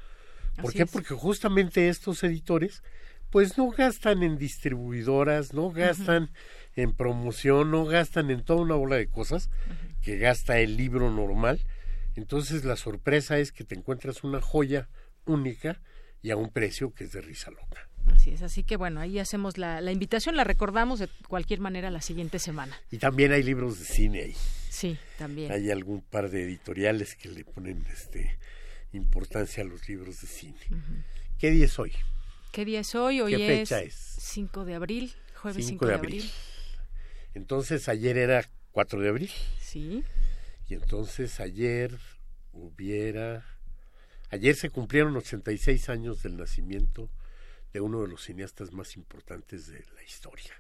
¿Por 0.61 0.73
qué? 0.73 0.87
Porque 0.87 1.15
justamente 1.15 1.89
estos 1.89 2.23
editores 2.25 2.83
pues 3.31 3.59
no 3.59 3.71
gastan 3.71 4.23
en 4.23 4.39
distribuidoras, 4.39 5.53
no 5.53 5.71
gastan 5.71 6.31
en 6.77 6.93
promoción, 6.93 7.71
no 7.71 7.85
gastan 7.85 8.31
en 8.31 8.45
toda 8.45 8.61
una 8.61 8.75
bola 8.75 8.97
de 8.97 9.09
cosas 9.09 9.51
que 10.03 10.19
gasta 10.19 10.59
el 10.61 10.77
libro 10.77 11.11
normal. 11.11 11.61
Entonces 12.15 12.65
la 12.65 12.77
sorpresa 12.77 13.39
es 13.39 13.51
que 13.51 13.65
te 13.65 13.75
encuentras 13.75 14.25
una 14.25 14.41
joya 14.41 14.89
única 15.25 15.81
y 16.23 16.31
a 16.31 16.37
un 16.37 16.51
precio 16.51 16.95
que 16.95 17.05
es 17.05 17.13
de 17.13 17.23
risa 17.23 17.51
loca. 17.51 17.89
Así 18.15 18.31
es, 18.31 18.43
así 18.43 18.63
que 18.63 18.77
bueno, 18.77 19.01
ahí 19.01 19.19
hacemos 19.19 19.59
la, 19.59 19.81
la 19.81 19.91
invitación, 19.91 20.37
la 20.37 20.45
recordamos 20.45 21.01
de 21.01 21.09
cualquier 21.29 21.61
manera 21.61 21.91
la 21.91 22.01
siguiente 22.01 22.39
semana. 22.39 22.79
Y 22.91 22.99
también 22.99 23.33
hay 23.33 23.43
libros 23.43 23.79
de 23.81 23.85
cine 23.85 24.23
ahí. 24.23 24.37
Sí, 24.69 24.97
también. 25.19 25.51
Hay 25.51 25.71
algún 25.71 26.03
par 26.03 26.31
de 26.31 26.45
editoriales 26.45 27.17
que 27.17 27.31
le 27.31 27.45
ponen 27.45 27.85
este 27.93 28.39
importancia 28.93 29.63
a 29.63 29.67
los 29.67 29.89
libros 29.89 30.21
de 30.21 30.27
cine. 30.27 30.61
¿Qué 31.39 31.51
día 31.51 31.65
es 31.65 31.79
hoy? 31.79 31.93
¿Qué 32.53 32.65
día 32.65 32.81
es 32.81 32.95
hoy? 32.95 33.21
Hoy 33.21 33.37
¿Qué 33.37 33.47
fecha 33.47 33.83
es, 33.83 33.95
5 33.95 34.65
de 34.65 34.75
abril, 34.75 35.13
jueves 35.35 35.67
5, 35.67 35.87
de, 35.87 35.95
abril. 35.95 36.31
Entonces 37.37 37.91
ayer 37.91 38.17
era 38.17 38.49
4 38.73 38.99
de 38.99 39.09
abril. 39.11 39.31
Sí. 39.61 40.03
Y 40.69 40.75
entonces 40.75 41.39
ayer 41.39 41.95
hubiera... 42.53 43.45
Ayer 44.31 44.57
se 44.57 44.71
cumplieron 44.71 45.15
86 45.15 45.91
años 45.91 46.23
del 46.23 46.39
nacimiento 46.39 47.11
de 47.75 47.83
uno 47.83 48.01
de 48.01 48.09
los 48.09 48.25
cineastas 48.25 48.73
más 48.73 48.97
importantes 48.97 49.67
de 49.67 49.85
la 49.95 50.03
historia, 50.03 50.55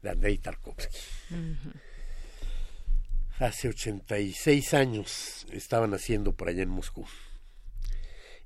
de 0.00 0.08
Andrei 0.08 0.38
Tarkovsky. 0.38 0.98
Hace 3.38 3.68
86 3.68 4.72
años 4.72 5.46
estaban 5.52 5.92
haciendo 5.92 6.32
por 6.32 6.48
allá 6.48 6.62
en 6.62 6.70
Moscú. 6.70 7.06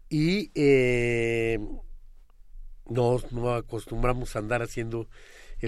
Y 0.09 0.51
eh, 0.57 1.61
no, 2.87 3.21
no 3.31 3.55
acostumbramos 3.55 4.35
a 4.35 4.41
andar 4.41 4.61
haciendo 4.61 5.09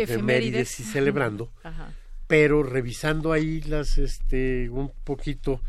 efemérides, 0.03 0.81
y 0.81 0.85
celebrando, 0.85 1.53
pero 2.27 2.63
revisando 2.63 3.33
ahí 3.33 3.61
las, 3.63 3.99
este, 3.99 4.69
un 4.71 4.93
poquito 5.05 5.61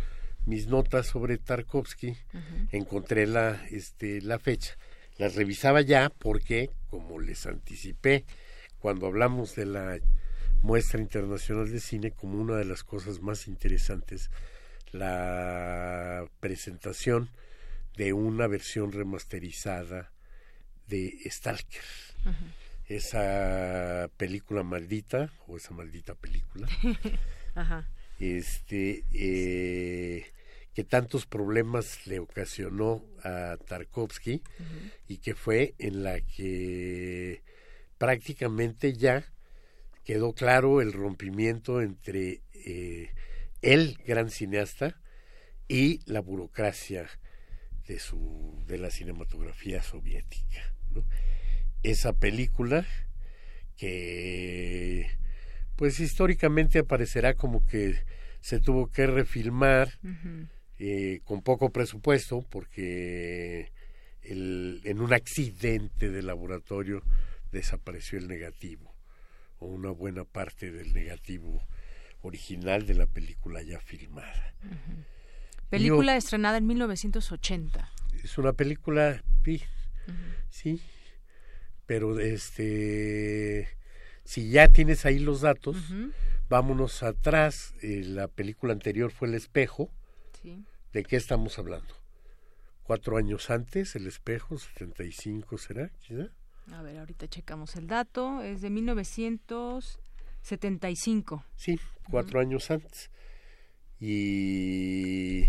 mis 0.46 0.68
notas 0.68 1.08
sobre 1.08 1.38
Tarkovsky, 1.38 2.16
encontré 2.72 3.28
la, 3.28 3.66
este, 3.70 4.22
la 4.22 4.40
fecha. 4.40 4.78
Las 5.18 5.36
revisaba 5.36 5.82
ya 5.82 6.10
porque, 6.10 6.70
como 6.90 7.20
les 7.20 7.46
anticipé, 7.46 8.26
cuando 8.80 9.08
hablamos 9.08 9.56
de 9.56 9.66
la 9.66 10.00
muestra 10.62 11.00
internacional 11.00 11.72
de 11.72 11.80
cine, 11.80 12.12
como 12.12 12.40
una 12.40 12.56
de 12.56 12.66
las 12.66 12.84
cosas 12.84 13.20
más 13.20 13.48
interesantes, 13.48 14.30
la 14.92 16.26
presentación 16.40 17.30
de 17.96 18.14
una 18.14 18.48
versión 18.48 18.92
remasterizada 18.92 20.12
de 20.88 21.20
Stalker. 21.26 21.84
Esa 22.88 24.10
película 24.18 24.64
maldita, 24.64 25.32
o 25.48 25.58
esa 25.58 25.74
maldita 25.74 26.16
película, 26.16 26.68
este 28.20 29.04
eh, 29.14 30.26
que 30.74 30.84
tantos 30.84 31.26
problemas 31.26 32.06
le 32.08 32.20
ocasionó 32.20 33.04
a 33.24 33.58
Tarkovsky 33.68 34.42
y 35.08 35.18
que 35.18 35.36
fue 35.36 35.74
en 35.80 36.04
la 36.04 36.22
que 36.22 37.42
prácticamente 37.98 38.94
ya 38.94 39.26
quedó 40.06 40.34
claro 40.34 40.80
el 40.80 40.94
rompimiento 40.94 41.82
entre 41.82 42.42
eh, 42.54 43.12
el 43.62 43.98
gran 44.06 44.30
cineasta 44.30 45.02
y 45.68 46.00
la 46.06 46.22
burocracia 46.22 47.10
de 47.88 48.00
su 48.00 48.64
de 48.68 48.78
la 48.78 48.92
cinematografía 48.92 49.82
soviética 49.82 50.74
esa 51.84 52.14
película 52.14 52.86
que 53.78 55.10
pues 55.76 56.00
históricamente 56.00 56.80
aparecerá 56.80 57.36
como 57.36 57.66
que 57.66 57.96
se 58.42 58.60
tuvo 58.60 58.90
que 58.90 59.08
refilmar 59.08 60.00
eh, 60.80 61.22
con 61.24 61.42
poco 61.42 61.72
presupuesto 61.72 62.44
porque 62.50 63.72
el, 64.24 64.82
en 64.84 65.02
un 65.02 65.14
accidente 65.14 66.10
de 66.10 66.22
laboratorio 66.24 67.04
desapareció 67.52 68.18
el 68.18 68.28
negativo 68.28 68.94
o 69.60 69.68
una 69.68 69.92
buena 69.92 70.24
parte 70.24 70.72
del 70.72 70.94
negativo 70.94 71.66
original 72.22 72.86
de 72.86 72.96
la 72.96 73.08
película 73.08 73.62
ya 73.62 73.80
filmada. 73.80 74.54
Película 75.70 76.16
estrenada 76.16 76.58
en 76.58 76.68
1980. 76.68 77.92
Es 78.24 78.38
una 78.38 78.54
película, 78.54 79.22
sí, 79.44 79.62
sí, 80.50 80.82
pero 81.88 82.20
este, 82.20 83.68
si 84.24 84.52
ya 84.52 84.68
tienes 84.68 85.06
ahí 85.06 85.18
los 85.20 85.40
datos, 85.42 85.78
vámonos 86.50 87.02
atrás. 87.02 87.74
Eh, 87.82 88.04
la 88.06 88.28
película 88.28 88.74
anterior 88.74 89.10
fue 89.10 89.30
El 89.30 89.34
Espejo. 89.34 89.90
¿De 90.94 91.04
qué 91.04 91.16
estamos 91.16 91.58
hablando? 91.58 91.96
Cuatro 92.84 93.18
años 93.18 93.50
antes, 93.50 93.96
El 93.96 94.06
Espejo, 94.06 94.60
75 94.60 95.58
será, 95.58 95.90
A 96.72 96.82
ver, 96.82 97.00
ahorita 97.00 97.28
checamos 97.28 97.76
el 97.78 97.88
dato. 97.88 98.42
Es 98.42 98.62
de 98.62 98.70
1975. 98.70 101.46
Sí, 101.56 101.80
cuatro 102.10 102.42
años 102.42 102.70
antes. 102.70 103.10
Y 104.00 105.46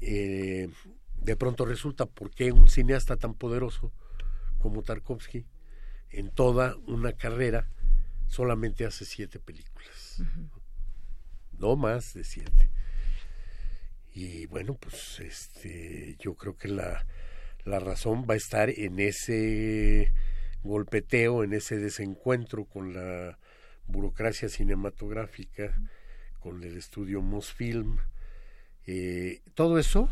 eh, 0.00 0.68
de 1.16 1.36
pronto 1.36 1.64
resulta 1.64 2.06
por 2.06 2.30
qué 2.30 2.50
un 2.50 2.68
cineasta 2.68 3.16
tan 3.16 3.34
poderoso 3.34 3.92
como 4.64 4.82
Tarkovsky 4.82 5.44
en 6.08 6.30
toda 6.30 6.74
una 6.86 7.12
carrera 7.12 7.68
solamente 8.28 8.86
hace 8.86 9.04
siete 9.04 9.38
películas. 9.38 10.22
No 11.58 11.76
más 11.76 12.14
de 12.14 12.24
siete. 12.24 12.70
Y 14.14 14.46
bueno, 14.46 14.72
pues 14.72 15.20
este, 15.20 16.16
yo 16.18 16.34
creo 16.34 16.56
que 16.56 16.68
la, 16.68 17.06
la 17.66 17.78
razón 17.78 18.24
va 18.28 18.32
a 18.32 18.38
estar 18.38 18.70
en 18.70 18.98
ese 19.00 20.14
golpeteo, 20.62 21.44
en 21.44 21.52
ese 21.52 21.76
desencuentro 21.76 22.64
con 22.64 22.94
la 22.94 23.38
burocracia 23.86 24.48
cinematográfica, 24.48 25.78
con 26.40 26.64
el 26.64 26.78
estudio 26.78 27.20
Mosfilm. 27.20 27.98
Eh, 28.86 29.42
todo 29.52 29.78
eso 29.78 30.08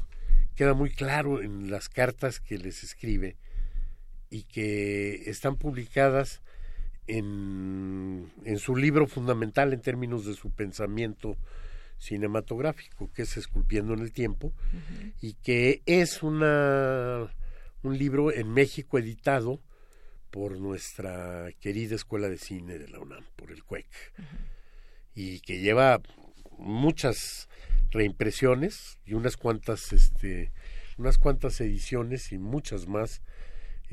queda 0.57 0.75
muy 0.75 0.91
claro 0.91 1.41
en 1.41 1.71
las 1.71 1.89
cartas 1.89 2.39
que 2.39 2.59
les 2.59 2.85
escribe 2.85 3.39
y 4.33 4.45
que 4.45 5.29
están 5.31 5.57
publicadas 5.57 6.41
en, 7.07 8.33
en 8.45 8.59
su 8.59 8.75
libro 8.77 9.07
fundamental 9.07 9.75
en 9.75 9.83
términos 9.83 10.25
de 10.25 10.33
su 10.33 10.51
pensamiento 10.51 11.37
cinematográfico, 11.99 13.11
que 13.13 13.23
es 13.23 13.37
Esculpiendo 13.37 13.93
en 13.93 14.01
el 14.01 14.11
Tiempo, 14.11 14.55
y 15.21 15.35
que 15.35 15.83
es 15.85 16.23
una, 16.23 17.31
un 17.83 17.99
libro 17.99 18.33
en 18.33 18.49
México 18.49 18.99
editado 18.99 19.61
por 20.31 20.59
nuestra 20.59 21.51
querida 21.61 21.95
Escuela 21.95 22.31
de 22.31 22.39
Cine 22.39 22.79
de 22.79 22.89
la 22.89 23.01
UNAM, 23.01 23.27
por 23.37 23.53
el 23.53 23.63
CUEC, 23.63 23.87
y 25.15 25.41
que 25.41 25.61
lleva 25.61 26.01
muchas 26.57 27.51
reimpresiones 27.91 28.99
y 29.05 29.13
unas 29.13 29.37
cuantas, 29.37 29.93
este, 29.93 30.53
unas 30.97 31.19
cuantas 31.19 31.61
ediciones 31.61 32.33
y 32.33 32.39
muchas 32.39 32.89
más 32.89 33.21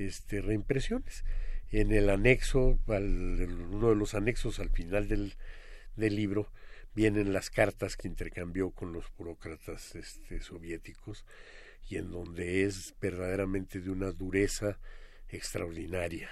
este, 0.01 0.41
reimpresiones. 0.41 1.23
En 1.71 1.91
el 1.91 2.09
anexo, 2.09 2.79
uno 2.87 3.89
de 3.89 3.95
los 3.95 4.15
anexos 4.15 4.59
al 4.59 4.69
final 4.69 5.07
del, 5.07 5.35
del, 5.95 6.15
libro, 6.15 6.51
vienen 6.95 7.31
las 7.31 7.49
cartas 7.49 7.95
que 7.95 8.07
intercambió 8.07 8.71
con 8.71 8.91
los 8.91 9.05
burócratas 9.17 9.95
este, 9.95 10.41
soviéticos 10.41 11.25
y 11.87 11.97
en 11.97 12.11
donde 12.11 12.63
es 12.63 12.95
verdaderamente 12.99 13.81
de 13.81 13.91
una 13.91 14.11
dureza 14.11 14.79
extraordinaria. 15.29 16.29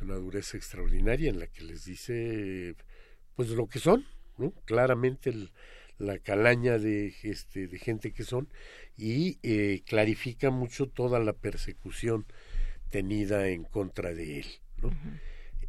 Una 0.00 0.16
dureza 0.16 0.56
extraordinaria 0.56 1.30
en 1.30 1.40
la 1.40 1.46
que 1.46 1.64
les 1.64 1.84
dice 1.84 2.76
pues 3.34 3.50
lo 3.50 3.66
que 3.66 3.78
son, 3.78 4.06
¿no? 4.38 4.52
claramente 4.64 5.32
la 5.98 6.18
calaña 6.18 6.78
de, 6.78 7.14
este, 7.22 7.68
de 7.68 7.78
gente 7.78 8.12
que 8.12 8.24
son 8.24 8.48
y 8.96 9.38
eh, 9.42 9.82
clarifica 9.86 10.50
mucho 10.50 10.88
toda 10.88 11.18
la 11.20 11.32
persecución 11.32 12.26
tenida 12.90 13.48
en 13.48 13.64
contra 13.64 14.14
de 14.14 14.40
él. 14.40 14.46
¿no? 14.82 14.90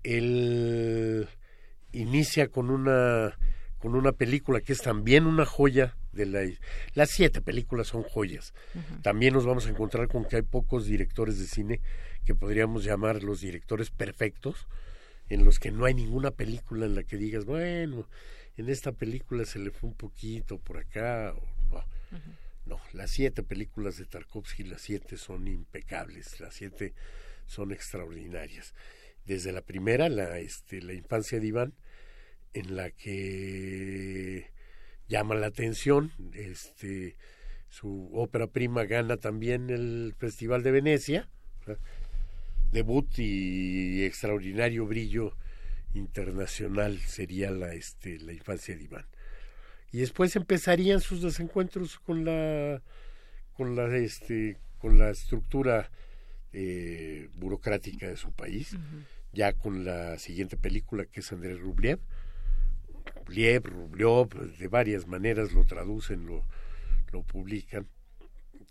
Él 0.04 1.28
inicia 1.92 2.48
con 2.50 2.70
una 2.70 3.38
con 3.80 3.96
una 3.96 4.12
película 4.12 4.60
que 4.60 4.74
es 4.74 4.82
también 4.82 5.28
una 5.28 5.46
joya 5.46 5.96
de 6.12 6.26
la 6.26 6.42
las 6.96 7.12
siete 7.12 7.42
películas 7.42 7.88
son 7.88 8.04
joyas. 8.04 8.54
También 9.04 9.34
nos 9.34 9.46
vamos 9.46 9.68
a 9.68 9.70
encontrar 9.70 10.08
con 10.08 10.26
que 10.26 10.38
hay 10.38 10.42
pocos 10.42 10.86
directores 10.86 11.38
de 11.40 11.46
cine 11.46 11.82
que 12.26 12.36
podríamos 12.36 12.84
llamar 12.84 13.24
los 13.24 13.42
directores 13.42 13.92
perfectos, 13.92 14.68
en 15.30 15.46
los 15.46 15.60
que 15.60 15.72
no 15.72 15.86
hay 15.86 15.94
ninguna 15.94 16.32
película 16.32 16.86
en 16.86 16.96
la 16.96 17.04
que 17.04 17.18
digas, 17.18 17.46
bueno, 17.46 18.08
en 18.58 18.70
esta 18.70 18.92
película 18.92 19.46
se 19.46 19.60
le 19.60 19.72
fue 19.72 19.90
un 19.90 19.96
poquito 19.96 20.58
por 20.58 20.78
acá 20.78 21.34
o 21.36 21.74
no. 21.74 21.86
No, 22.66 22.82
las 22.92 23.12
siete 23.12 23.44
películas 23.44 23.98
de 23.98 24.06
Tarkovsky, 24.06 24.64
las 24.64 24.82
siete 24.82 25.18
son 25.18 25.48
impecables, 25.48 26.40
las 26.42 26.54
siete 26.54 26.94
son 27.46 27.72
extraordinarias. 27.72 28.74
Desde 29.26 29.54
la 29.54 29.62
primera, 29.62 30.10
la, 30.10 30.38
este, 30.40 30.82
la 30.82 30.94
infancia 30.94 31.40
de 31.40 31.48
Iván, 31.48 31.74
en 32.54 32.76
la 32.76 32.92
que 32.92 34.52
llama 35.08 35.36
la 35.36 35.48
atención, 35.48 36.12
este, 36.34 37.16
su 37.70 38.10
ópera 38.14 38.48
prima 38.48 38.84
gana 38.84 39.18
también 39.18 39.70
el 39.70 40.14
Festival 40.18 40.64
de 40.64 40.72
Venecia, 40.72 41.30
debut 42.72 43.08
y 43.18 44.04
extraordinario 44.04 44.86
brillo 44.86 45.38
internacional 45.98 47.00
sería 47.00 47.52
la, 47.52 47.74
este, 47.74 48.20
la 48.20 48.34
infancia 48.34 48.76
de 48.76 48.84
Iván. 48.84 49.06
Y 49.92 50.00
después 50.00 50.36
empezarían 50.36 51.02
sus 51.02 51.22
desencuentros 51.22 52.00
con 52.00 52.26
la 52.26 52.82
con 53.54 53.76
la 53.76 53.96
este 53.96 54.58
con 54.78 55.00
la 55.00 55.10
estructura 55.10 55.90
eh, 56.54 57.30
burocrática 57.38 58.08
de 58.08 58.18
su 58.18 58.32
país 58.32 58.76
ya 59.32 59.54
con 59.54 59.86
la 59.86 60.20
siguiente 60.20 60.58
película 60.58 61.06
que 61.06 61.22
es 61.22 61.32
Andrés 61.32 61.60
Rubliev 61.60 62.00
Rubliev, 63.26 63.66
Rubliov, 63.66 64.30
de 64.58 64.68
varias 64.68 65.08
maneras 65.08 65.54
lo 65.54 65.66
traducen 65.66 66.28
lo, 66.28 66.44
lo 67.12 67.24
publican 67.24 67.88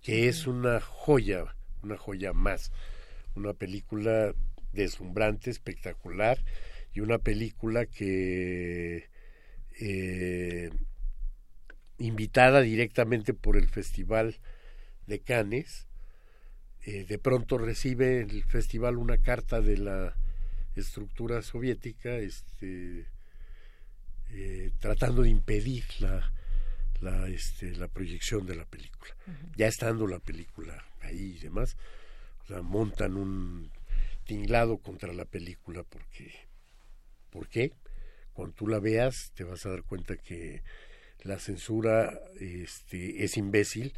que 0.03 0.28
es 0.28 0.47
una 0.47 0.81
joya 0.81 1.57
una 1.86 1.97
joya 1.97 2.32
más. 2.32 2.73
Una 3.35 3.53
película 3.53 4.35
deslumbrante 4.73 5.51
espectacular 5.51 6.39
y 6.97 7.01
una 7.01 7.18
película 7.18 7.85
que 7.85 9.10
eh, 9.78 10.70
invitada 11.98 12.62
directamente 12.62 13.35
por 13.35 13.59
el 13.59 13.68
Festival 13.68 14.39
de 15.06 15.20
Cannes, 15.20 15.86
eh, 16.86 17.05
de 17.05 17.18
pronto 17.18 17.59
recibe 17.59 18.23
el 18.23 18.43
festival 18.44 18.97
una 18.97 19.18
carta 19.18 19.60
de 19.60 19.77
la 19.77 20.16
estructura 20.74 21.43
soviética 21.43 22.16
este, 22.16 23.05
eh, 24.31 24.70
tratando 24.78 25.23
de 25.23 25.28
impedir 25.28 25.85
la, 25.98 26.32
la, 27.02 27.28
este, 27.28 27.77
la 27.77 27.89
proyección 27.89 28.47
de 28.47 28.56
la 28.56 28.64
película. 28.64 29.14
Ya 29.55 29.66
estando 29.66 30.06
la 30.06 30.18
película 30.18 30.82
ahí 31.02 31.36
y 31.36 31.40
demás, 31.40 31.77
montan 32.62 33.16
un 33.16 33.70
tinglado 34.24 34.78
contra 34.78 35.12
la 35.12 35.27
película 35.27 35.82
porque 35.82 36.47
¿por 37.36 37.48
qué? 37.48 37.74
Cuando 38.32 38.54
tú 38.54 38.66
la 38.66 38.80
veas 38.80 39.30
te 39.34 39.44
vas 39.44 39.66
a 39.66 39.68
dar 39.68 39.82
cuenta 39.82 40.16
que 40.16 40.62
la 41.22 41.38
censura 41.38 42.18
este, 42.40 43.24
es 43.24 43.36
imbécil 43.36 43.92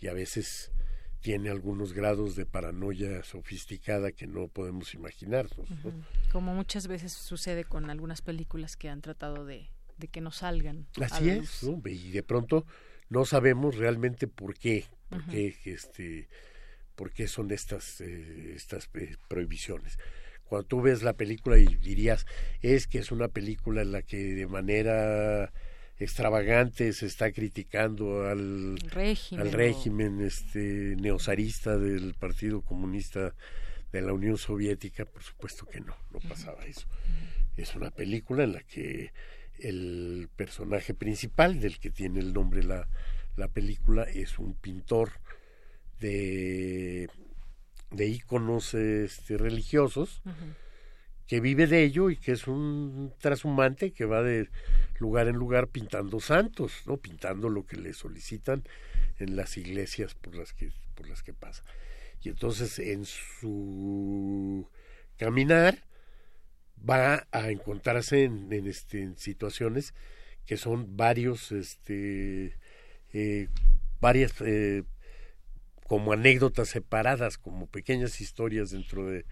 y 0.00 0.08
a 0.08 0.12
veces 0.12 0.72
tiene 1.20 1.50
algunos 1.50 1.92
grados 1.92 2.34
de 2.34 2.44
paranoia 2.44 3.22
sofisticada 3.22 4.10
que 4.10 4.26
no 4.26 4.48
podemos 4.48 4.94
imaginarnos. 4.94 5.68
Como 6.32 6.54
muchas 6.54 6.88
veces 6.88 7.12
sucede 7.12 7.62
con 7.62 7.88
algunas 7.88 8.20
películas 8.20 8.76
que 8.76 8.88
han 8.88 9.00
tratado 9.00 9.46
de, 9.46 9.68
que 10.10 10.20
no 10.20 10.32
salgan. 10.32 10.88
Así 11.00 11.30
es, 11.30 11.62
y 11.62 12.10
de 12.10 12.24
pronto 12.24 12.66
no 13.08 13.24
sabemos 13.24 13.76
realmente 13.76 14.26
por 14.26 14.58
qué, 14.58 14.86
por 15.08 15.24
qué, 15.26 15.56
este, 15.66 16.28
por 16.96 17.12
qué 17.12 17.28
son 17.28 17.52
estas, 17.52 18.00
eh, 18.00 18.54
estas 18.56 18.90
eh, 18.94 19.14
prohibiciones. 19.28 19.98
Cuando 20.52 20.68
tú 20.68 20.82
ves 20.82 21.02
la 21.02 21.14
película 21.14 21.56
y 21.56 21.64
dirías, 21.64 22.26
es 22.60 22.86
que 22.86 22.98
es 22.98 23.10
una 23.10 23.28
película 23.28 23.80
en 23.80 23.90
la 23.90 24.02
que 24.02 24.18
de 24.18 24.46
manera 24.46 25.50
extravagante, 25.98 26.92
se 26.92 27.06
está 27.06 27.32
criticando 27.32 28.26
al 28.28 28.76
régimen, 28.80 29.46
al 29.46 29.52
régimen 29.54 30.20
este 30.20 30.94
neozarista 31.00 31.78
del 31.78 32.12
Partido 32.12 32.60
Comunista 32.60 33.34
de 33.92 34.02
la 34.02 34.12
Unión 34.12 34.36
Soviética, 34.36 35.06
por 35.06 35.22
supuesto 35.22 35.64
que 35.64 35.80
no, 35.80 35.96
no 36.10 36.20
pasaba 36.28 36.66
eso. 36.66 36.86
Es 37.56 37.74
una 37.74 37.90
película 37.90 38.44
en 38.44 38.52
la 38.52 38.60
que 38.60 39.14
el 39.58 40.28
personaje 40.36 40.92
principal, 40.92 41.60
del 41.60 41.78
que 41.78 41.88
tiene 41.88 42.20
el 42.20 42.34
nombre 42.34 42.62
la, 42.62 42.86
la 43.36 43.48
película, 43.48 44.02
es 44.02 44.38
un 44.38 44.52
pintor 44.52 45.12
de, 45.98 47.08
de 47.92 48.06
íconos 48.06 48.74
este, 48.74 49.36
religiosos 49.36 50.22
que 51.26 51.40
vive 51.40 51.66
de 51.66 51.82
ello 51.82 52.10
y 52.10 52.16
que 52.16 52.32
es 52.32 52.46
un 52.46 53.12
trashumante 53.18 53.92
que 53.92 54.04
va 54.04 54.22
de 54.22 54.48
lugar 54.98 55.28
en 55.28 55.36
lugar 55.36 55.68
pintando 55.68 56.20
santos, 56.20 56.82
¿no? 56.86 56.96
Pintando 56.96 57.48
lo 57.48 57.64
que 57.64 57.76
le 57.76 57.92
solicitan 57.92 58.64
en 59.18 59.36
las 59.36 59.56
iglesias 59.56 60.14
por 60.14 60.34
las 60.34 60.52
que 60.52 60.72
por 60.94 61.08
las 61.08 61.22
que 61.22 61.32
pasa. 61.32 61.64
Y 62.22 62.28
entonces 62.28 62.78
en 62.78 63.04
su 63.04 64.68
caminar 65.16 65.84
va 66.88 67.26
a 67.30 67.50
encontrarse 67.50 68.24
en, 68.24 68.52
este, 68.66 69.02
en 69.02 69.16
situaciones 69.16 69.94
que 70.46 70.56
son 70.56 70.96
varios, 70.96 71.52
este, 71.52 72.56
eh, 73.12 73.48
varias 74.00 74.34
eh, 74.40 74.84
como 75.92 76.14
anécdotas 76.14 76.70
separadas, 76.70 77.36
como 77.36 77.66
pequeñas 77.66 78.22
historias 78.22 78.70
dentro 78.70 79.10
de, 79.10 79.26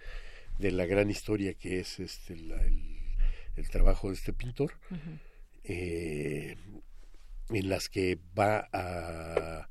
de 0.59 0.70
la 0.73 0.85
gran 0.85 1.09
historia 1.09 1.55
que 1.55 1.81
es 1.81 1.99
este 1.99 2.35
el, 2.35 3.69
trabajo 3.70 4.09
de 4.09 4.15
este 4.16 4.35
pintor, 4.35 4.74
eh, 5.65 6.59
en 7.49 7.69
las 7.70 7.89
que 7.89 8.19
va 8.39 8.69
a 8.74 9.70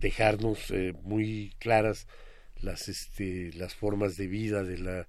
dejarnos 0.00 0.74
muy 1.04 1.54
claras 1.60 2.08
las 2.62 2.88
este 2.88 3.52
las 3.52 3.76
formas 3.76 4.16
de 4.16 4.26
vida 4.26 4.64
de 4.64 4.78
la 4.78 5.08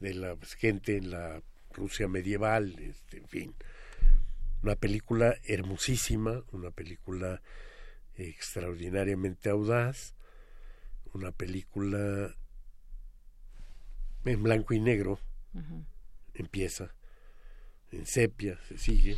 de 0.00 0.14
la 0.14 0.38
gente 0.56 0.96
en 0.96 1.10
la 1.10 1.42
Rusia 1.74 2.08
medieval 2.08 2.76
este, 2.78 3.18
en 3.18 3.28
fin. 3.28 3.54
Una 4.62 4.74
película 4.74 5.36
hermosísima 5.44 6.44
una 6.50 6.70
película 6.70 7.42
extraordinariamente 8.16 9.50
audaz 9.50 10.15
una 11.16 11.32
película 11.32 12.34
en 14.24 14.42
blanco 14.42 14.74
y 14.74 14.80
negro 14.80 15.18
empieza 16.34 16.94
en 17.92 18.06
sepia 18.06 18.58
se 18.68 18.78
sigue 18.78 19.16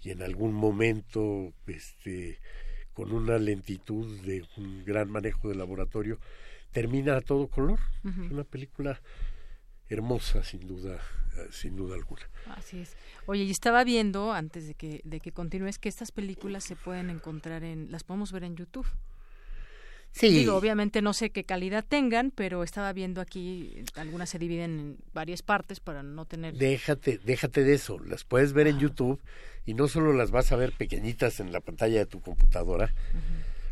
y 0.00 0.10
en 0.10 0.22
algún 0.22 0.52
momento 0.52 1.52
este 1.66 2.38
con 2.92 3.12
una 3.12 3.38
lentitud 3.38 4.20
de 4.22 4.46
un 4.56 4.84
gran 4.84 5.10
manejo 5.10 5.48
de 5.48 5.56
laboratorio 5.56 6.18
termina 6.70 7.16
a 7.16 7.20
todo 7.20 7.48
color. 7.48 7.80
Es 8.04 8.30
una 8.30 8.44
película 8.44 9.00
hermosa, 9.88 10.42
sin 10.44 10.66
duda, 10.66 11.00
sin 11.50 11.76
duda 11.76 11.96
alguna. 11.96 12.22
Así 12.46 12.78
es. 12.78 12.96
Oye, 13.26 13.44
y 13.44 13.50
estaba 13.50 13.84
viendo 13.84 14.32
antes 14.32 14.66
de 14.66 14.74
que 14.74 15.00
de 15.04 15.20
que 15.20 15.32
continúes 15.32 15.78
que 15.78 15.88
estas 15.88 16.12
películas 16.12 16.64
se 16.64 16.76
pueden 16.76 17.10
encontrar 17.10 17.64
en 17.64 17.90
las 17.90 18.04
podemos 18.04 18.32
ver 18.32 18.44
en 18.44 18.56
YouTube. 18.56 18.86
Sí. 20.14 20.28
Digo, 20.28 20.54
obviamente 20.54 21.02
no 21.02 21.12
sé 21.12 21.30
qué 21.30 21.42
calidad 21.42 21.84
tengan, 21.84 22.30
pero 22.30 22.62
estaba 22.62 22.92
viendo 22.92 23.20
aquí 23.20 23.82
algunas 23.96 24.30
se 24.30 24.38
dividen 24.38 24.78
en 24.78 24.96
varias 25.12 25.42
partes 25.42 25.80
para 25.80 26.04
no 26.04 26.24
tener 26.24 26.54
Déjate, 26.54 27.18
déjate 27.24 27.64
de 27.64 27.74
eso, 27.74 27.98
las 27.98 28.22
puedes 28.22 28.52
ver 28.52 28.68
en 28.68 28.78
YouTube 28.78 29.20
y 29.66 29.74
no 29.74 29.88
solo 29.88 30.12
las 30.12 30.30
vas 30.30 30.52
a 30.52 30.56
ver 30.56 30.70
pequeñitas 30.70 31.40
en 31.40 31.50
la 31.50 31.58
pantalla 31.58 31.98
de 31.98 32.06
tu 32.06 32.20
computadora. 32.20 32.94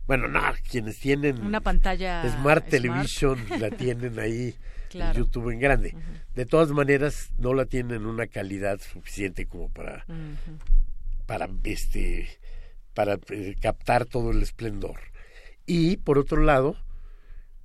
Bueno, 0.08 0.26
no, 0.26 0.40
quienes 0.68 0.98
tienen 0.98 1.40
una 1.40 1.60
pantalla 1.60 2.28
Smart 2.28 2.68
Television 2.68 3.38
la 3.60 3.70
tienen 3.70 4.18
ahí 4.18 4.56
en 4.94 5.12
YouTube 5.12 5.50
en 5.50 5.60
grande. 5.60 5.94
De 6.34 6.44
todas 6.44 6.70
maneras, 6.70 7.30
no 7.38 7.54
la 7.54 7.66
tienen 7.66 7.98
en 7.98 8.06
una 8.06 8.26
calidad 8.26 8.80
suficiente 8.80 9.46
como 9.46 9.68
para 9.68 10.04
para 11.26 11.48
este 11.62 12.28
para 12.94 13.20
eh, 13.30 13.54
captar 13.60 14.06
todo 14.06 14.32
el 14.32 14.42
esplendor. 14.42 15.11
Y 15.66 15.98
por 15.98 16.18
otro 16.18 16.42
lado, 16.42 16.76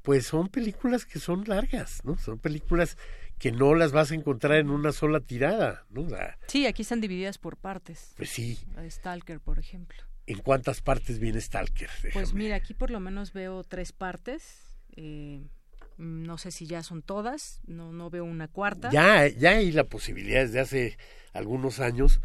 pues 0.04 0.26
son 0.26 0.50
películas 0.50 1.06
que 1.06 1.20
son 1.20 1.44
largas, 1.48 2.02
¿no? 2.06 2.18
Son 2.18 2.40
películas 2.40 2.98
que 3.38 3.52
no 3.52 3.76
las 3.76 3.92
vas 3.92 4.12
a 4.12 4.16
encontrar 4.16 4.58
en 4.58 4.70
una 4.70 4.92
sola 4.92 5.20
tirada, 5.20 5.86
¿no? 5.90 6.08
sí, 6.48 6.66
aquí 6.66 6.82
están 6.82 7.02
divididas 7.02 7.38
por 7.38 7.58
partes. 7.58 8.14
Pues 8.18 8.30
sí. 8.30 8.58
Stalker, 8.90 9.40
por 9.40 9.60
ejemplo. 9.60 9.98
¿En 10.26 10.40
cuántas 10.40 10.82
partes 10.82 11.20
viene 11.20 11.40
Stalker? 11.40 11.90
Pues 12.14 12.34
mira, 12.34 12.56
aquí 12.56 12.74
por 12.74 12.92
lo 12.92 13.00
menos 13.00 13.32
veo 13.32 13.64
tres 13.64 13.94
partes. 13.94 14.76
Eh, 14.96 15.42
no 15.98 16.38
sé 16.38 16.52
si 16.52 16.68
ya 16.68 16.84
son 16.84 17.02
todas, 17.02 17.62
no, 17.66 17.92
no 17.92 18.10
veo 18.10 18.24
una 18.24 18.48
cuarta. 18.48 18.90
Ya, 18.92 19.28
ya 19.28 19.52
hay 19.52 19.72
la 19.72 19.84
posibilidad 19.84 20.42
desde 20.42 20.60
hace 20.60 20.98
algunos 21.34 21.80
años 21.80 22.20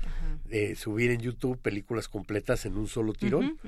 de 0.44 0.74
subir 0.76 1.10
en 1.10 1.20
YouTube 1.20 1.58
películas 1.58 2.08
completas 2.08 2.66
en 2.66 2.76
un 2.76 2.86
solo 2.86 3.12
tirón. 3.12 3.58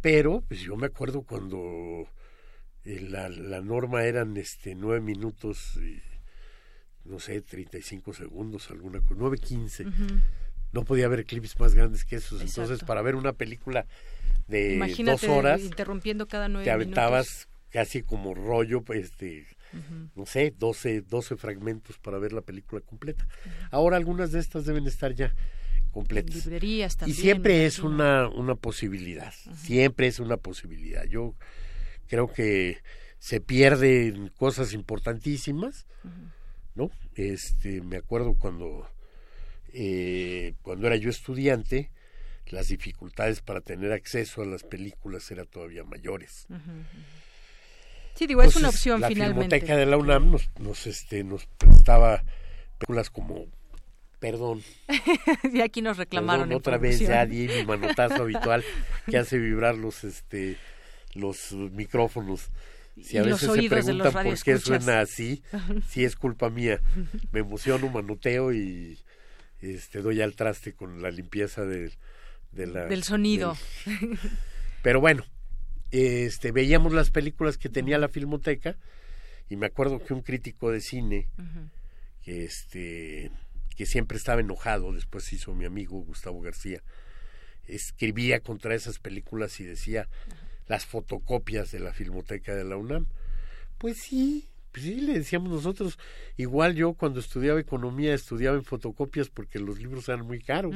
Pero, 0.00 0.42
pues 0.46 0.60
yo 0.60 0.76
me 0.76 0.86
acuerdo 0.86 1.22
cuando 1.22 2.06
eh, 2.84 3.00
la, 3.00 3.28
la, 3.28 3.60
norma 3.60 4.04
eran 4.04 4.36
este 4.36 4.74
nueve 4.74 5.00
minutos, 5.00 5.76
y, 5.76 6.00
no 7.04 7.18
sé, 7.18 7.40
35 7.40 8.12
segundos, 8.12 8.70
alguna 8.70 9.00
cosa, 9.00 9.14
nueve 9.16 9.38
quince 9.38 9.86
no 10.72 10.84
podía 10.84 11.06
haber 11.06 11.24
clips 11.24 11.58
más 11.58 11.74
grandes 11.74 12.04
que 12.04 12.16
esos. 12.16 12.40
Entonces, 12.40 12.84
para 12.84 13.02
ver 13.02 13.14
una 13.14 13.32
película 13.32 13.86
de 14.46 14.78
dos 15.04 15.24
horas, 15.24 15.60
interrumpiendo 15.60 16.26
cada 16.26 16.48
nueve 16.48 16.64
te 16.64 16.70
aventabas 16.70 17.47
casi 17.70 18.02
como 18.02 18.34
rollo, 18.34 18.82
pues, 18.82 19.06
este, 19.06 19.46
no 20.14 20.26
sé, 20.26 20.52
12, 20.56 21.02
12 21.02 21.36
fragmentos 21.36 21.98
para 21.98 22.18
ver 22.18 22.32
la 22.32 22.40
película 22.40 22.80
completa. 22.80 23.26
Ahora 23.70 23.96
algunas 23.96 24.32
de 24.32 24.40
estas 24.40 24.64
deben 24.64 24.86
estar 24.86 25.14
ya 25.14 25.34
completas. 25.90 26.34
librerías 26.44 26.96
también. 26.96 27.18
Y 27.18 27.20
siempre 27.20 27.66
es 27.66 27.78
una, 27.78 28.28
una 28.28 28.54
posibilidad, 28.54 29.32
siempre 29.56 30.06
es 30.06 30.18
una 30.20 30.36
posibilidad. 30.36 31.04
Yo 31.04 31.34
creo 32.06 32.32
que 32.32 32.78
se 33.18 33.40
pierden 33.40 34.28
cosas 34.36 34.72
importantísimas, 34.72 35.86
¿no? 36.74 36.90
Este, 37.14 37.82
me 37.82 37.96
acuerdo 37.96 38.34
cuando 38.34 38.88
eh, 39.72 40.54
cuando 40.62 40.86
era 40.86 40.96
yo 40.96 41.10
estudiante, 41.10 41.90
las 42.46 42.68
dificultades 42.68 43.42
para 43.42 43.60
tener 43.60 43.92
acceso 43.92 44.42
a 44.42 44.46
las 44.46 44.62
películas 44.64 45.30
eran 45.30 45.46
todavía 45.46 45.84
mayores. 45.84 46.46
Sí, 48.18 48.26
digo, 48.26 48.42
es 48.42 48.56
una 48.56 48.70
opción 48.70 49.00
la 49.00 49.08
finalmente. 49.08 49.56
La 49.56 49.60
Filmoteca 49.60 49.76
de 49.76 49.86
la 49.86 49.96
UNAM 49.96 50.32
nos, 50.32 50.50
nos, 50.58 50.86
este, 50.88 51.22
nos 51.22 51.46
prestaba 51.46 52.24
películas 52.78 53.10
como 53.10 53.46
Perdón. 54.18 54.62
y 55.52 55.60
aquí 55.60 55.80
nos 55.80 55.96
reclamaron. 55.96 56.52
otra 56.52 56.76
vez 56.78 56.98
ya 56.98 57.24
di 57.24 57.46
mi 57.46 57.64
manotazo 57.64 58.22
habitual 58.22 58.64
que 59.06 59.16
hace 59.16 59.38
vibrar 59.38 59.76
los, 59.76 60.02
este, 60.02 60.56
los 61.14 61.52
micrófonos. 61.52 62.50
Si 63.00 63.16
a 63.16 63.22
veces 63.22 63.52
se 63.52 63.68
preguntan 63.68 64.12
por 64.12 64.42
qué 64.42 64.58
suena 64.58 65.00
así, 65.00 65.42
si 65.88 66.04
es 66.04 66.16
culpa 66.16 66.50
mía. 66.50 66.80
Me 67.30 67.40
emociono, 67.40 67.88
manoteo 67.88 68.52
y 68.52 68.98
este, 69.60 70.02
doy 70.02 70.20
al 70.20 70.34
traste 70.34 70.72
con 70.72 71.00
la 71.00 71.12
limpieza 71.12 71.64
de, 71.64 71.92
la, 72.52 72.86
del 72.86 73.04
sonido. 73.04 73.56
Pero 74.82 75.00
bueno, 75.00 75.24
este, 75.90 76.52
veíamos 76.52 76.92
las 76.92 77.10
películas 77.10 77.58
que 77.58 77.68
tenía 77.68 77.98
la 77.98 78.08
filmoteca 78.08 78.76
y 79.48 79.56
me 79.56 79.66
acuerdo 79.66 80.04
que 80.04 80.14
un 80.14 80.22
crítico 80.22 80.70
de 80.70 80.80
cine 80.80 81.28
que 82.22 82.44
este 82.44 83.30
que 83.76 83.86
siempre 83.86 84.18
estaba 84.18 84.40
enojado, 84.40 84.92
después 84.92 85.32
hizo 85.32 85.54
mi 85.54 85.64
amigo 85.64 86.00
Gustavo 86.00 86.40
García, 86.40 86.82
escribía 87.68 88.40
contra 88.40 88.74
esas 88.74 88.98
películas 88.98 89.60
y 89.60 89.64
decía 89.64 90.08
las 90.66 90.84
fotocopias 90.84 91.70
de 91.70 91.78
la 91.78 91.92
filmoteca 91.92 92.56
de 92.56 92.64
la 92.64 92.76
UNAM. 92.76 93.06
Pues 93.78 93.98
sí, 93.98 94.48
pues 94.72 94.84
sí, 94.84 95.00
le 95.00 95.14
decíamos 95.14 95.50
nosotros. 95.50 95.96
Igual 96.36 96.74
yo 96.74 96.94
cuando 96.94 97.20
estudiaba 97.20 97.60
economía 97.60 98.14
estudiaba 98.14 98.56
en 98.56 98.64
fotocopias 98.64 99.28
porque 99.28 99.60
los 99.60 99.78
libros 99.78 100.08
eran 100.08 100.26
muy 100.26 100.40
caros. 100.40 100.74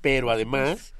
Pero 0.00 0.30
además, 0.30 0.94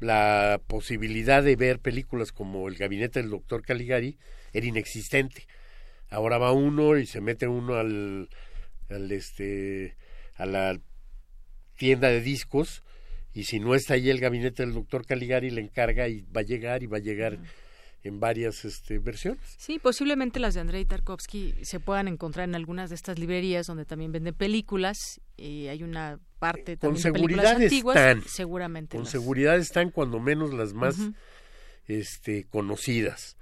la 0.00 0.60
posibilidad 0.66 1.42
de 1.42 1.56
ver 1.56 1.78
películas 1.78 2.32
como 2.32 2.68
El 2.68 2.76
gabinete 2.76 3.20
del 3.20 3.30
doctor 3.30 3.62
Caligari 3.62 4.18
era 4.52 4.66
inexistente. 4.66 5.46
Ahora 6.10 6.38
va 6.38 6.52
uno 6.52 6.96
y 6.96 7.06
se 7.06 7.20
mete 7.20 7.48
uno 7.48 7.74
al, 7.74 8.28
al 8.90 9.12
este 9.12 9.96
a 10.36 10.46
la 10.46 10.78
tienda 11.76 12.08
de 12.08 12.20
discos 12.20 12.82
y 13.32 13.44
si 13.44 13.58
no 13.58 13.74
está 13.74 13.94
ahí 13.94 14.10
el 14.10 14.20
gabinete 14.20 14.64
del 14.64 14.74
doctor 14.74 15.04
Caligari 15.06 15.50
le 15.50 15.60
encarga 15.60 16.08
y 16.08 16.22
va 16.22 16.40
a 16.40 16.44
llegar 16.44 16.82
y 16.82 16.86
va 16.86 16.98
a 16.98 17.00
llegar 17.00 17.38
en 18.04 18.20
varias 18.20 18.64
este, 18.64 18.98
versiones. 18.98 19.40
Sí, 19.58 19.78
posiblemente 19.80 20.38
las 20.38 20.54
de 20.54 20.60
Andrei 20.60 20.84
Tarkovsky 20.84 21.54
se 21.62 21.80
puedan 21.80 22.06
encontrar 22.06 22.48
en 22.48 22.54
algunas 22.54 22.90
de 22.90 22.96
estas 22.96 23.18
librerías 23.18 23.66
donde 23.66 23.84
también 23.86 24.12
venden 24.12 24.34
películas 24.34 25.20
y 25.36 25.66
hay 25.66 25.82
una 25.82 26.20
parte 26.38 26.76
también 26.76 26.80
con 26.80 26.94
de 26.94 27.00
seguridad 27.18 27.42
películas 27.42 27.62
antiguas, 27.62 27.96
están, 27.96 28.22
seguramente. 28.28 28.96
Con 28.96 29.04
las- 29.04 29.10
seguridad 29.10 29.56
están 29.56 29.90
cuando 29.90 30.20
menos 30.20 30.52
las 30.54 30.72
más 30.74 30.96
este, 31.86 32.44
conocidas. 32.44 33.36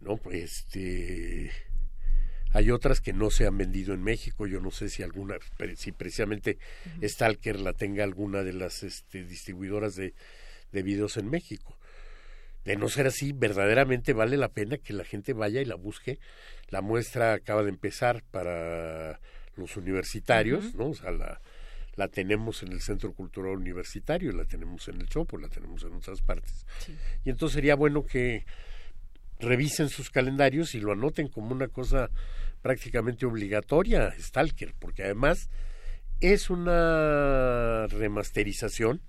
¿no? 0.00 0.16
Pues, 0.16 0.42
Este, 0.42 1.50
hay 2.54 2.70
otras 2.70 3.00
que 3.00 3.12
no 3.12 3.30
se 3.30 3.46
han 3.46 3.56
vendido 3.56 3.94
en 3.94 4.02
México. 4.02 4.46
Yo 4.46 4.60
no 4.60 4.70
sé 4.70 4.88
si 4.90 5.02
alguna, 5.02 5.36
si 5.76 5.90
precisamente 5.92 6.58
Stalker 7.02 7.58
la 7.58 7.72
tenga 7.72 8.04
alguna 8.04 8.42
de 8.42 8.52
las 8.52 8.82
este, 8.82 9.24
distribuidoras 9.24 9.96
de, 9.96 10.14
de 10.70 10.82
videos 10.82 11.16
en 11.16 11.30
México. 11.30 11.78
De 12.64 12.76
no 12.76 12.88
ser 12.88 13.06
así, 13.06 13.32
verdaderamente 13.32 14.12
vale 14.12 14.36
la 14.36 14.48
pena 14.48 14.78
que 14.78 14.92
la 14.92 15.04
gente 15.04 15.32
vaya 15.32 15.60
y 15.60 15.64
la 15.64 15.74
busque. 15.74 16.18
La 16.68 16.80
muestra 16.80 17.32
acaba 17.32 17.62
de 17.62 17.70
empezar 17.70 18.22
para 18.30 19.20
los 19.56 19.76
universitarios. 19.76 20.74
¿no? 20.74 20.90
O 20.90 20.94
sea, 20.94 21.10
la, 21.10 21.40
la 21.96 22.08
tenemos 22.08 22.62
en 22.62 22.72
el 22.72 22.80
Centro 22.80 23.12
Cultural 23.12 23.56
Universitario, 23.56 24.32
la 24.32 24.44
tenemos 24.44 24.88
en 24.88 25.00
el 25.00 25.08
Chopo, 25.08 25.38
la 25.38 25.48
tenemos 25.48 25.82
en 25.84 25.92
otras 25.94 26.22
partes. 26.22 26.66
Y 27.24 27.30
entonces 27.30 27.54
sería 27.54 27.74
bueno 27.74 28.04
que 28.06 28.44
revisen 29.40 29.88
sus 29.88 30.10
calendarios 30.10 30.74
y 30.74 30.80
lo 30.80 30.92
anoten 30.92 31.28
como 31.28 31.52
una 31.52 31.68
cosa 31.68 32.10
prácticamente 32.62 33.26
obligatoria, 33.26 34.14
Stalker, 34.18 34.72
porque 34.78 35.02
además 35.02 35.50
es 36.20 36.48
una 36.48 37.86
remasterización. 37.88 39.02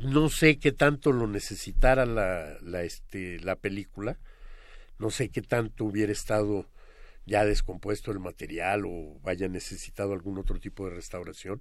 No 0.00 0.30
sé 0.30 0.58
qué 0.58 0.72
tanto 0.72 1.12
lo 1.12 1.26
necesitara 1.26 2.06
la, 2.06 2.56
la, 2.62 2.82
este, 2.82 3.38
la 3.40 3.56
película, 3.56 4.18
no 4.98 5.10
sé 5.10 5.28
qué 5.28 5.42
tanto 5.42 5.84
hubiera 5.84 6.12
estado 6.12 6.66
ya 7.26 7.44
descompuesto 7.44 8.10
el 8.10 8.18
material 8.18 8.84
o 8.86 9.20
haya 9.24 9.48
necesitado 9.48 10.14
algún 10.14 10.38
otro 10.38 10.58
tipo 10.58 10.88
de 10.88 10.94
restauración, 10.94 11.60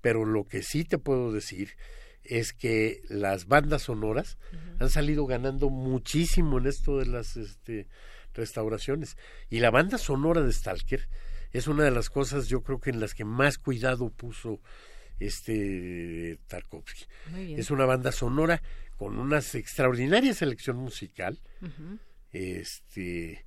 pero 0.00 0.24
lo 0.24 0.46
que 0.48 0.62
sí 0.62 0.84
te 0.84 0.96
puedo 0.96 1.32
decir 1.32 1.76
es 2.24 2.54
que 2.54 3.02
las 3.08 3.46
bandas 3.46 3.82
sonoras 3.82 4.38
han 4.78 4.88
salido 4.88 5.26
ganando 5.26 5.68
muchísimo 5.68 6.58
en 6.58 6.66
esto 6.66 6.98
de 6.98 7.06
las 7.06 7.36
este, 7.36 7.88
restauraciones. 8.32 9.16
Y 9.50 9.60
la 9.60 9.70
banda 9.70 9.98
sonora 9.98 10.40
de 10.40 10.52
Stalker 10.52 11.08
es 11.52 11.66
una 11.66 11.84
de 11.84 11.90
las 11.90 12.08
cosas, 12.08 12.48
yo 12.48 12.62
creo 12.62 12.80
que 12.80 12.90
en 12.90 13.00
las 13.00 13.14
que 13.14 13.24
más 13.24 13.58
cuidado 13.58 14.10
puso 14.10 14.60
este 15.20 16.38
Tarkovsky. 16.48 17.04
Es 17.56 17.70
una 17.70 17.84
banda 17.84 18.10
sonora 18.10 18.62
con 18.96 19.18
una 19.18 19.38
extraordinaria 19.38 20.34
selección 20.34 20.76
musical. 20.76 21.38
Este 22.32 23.44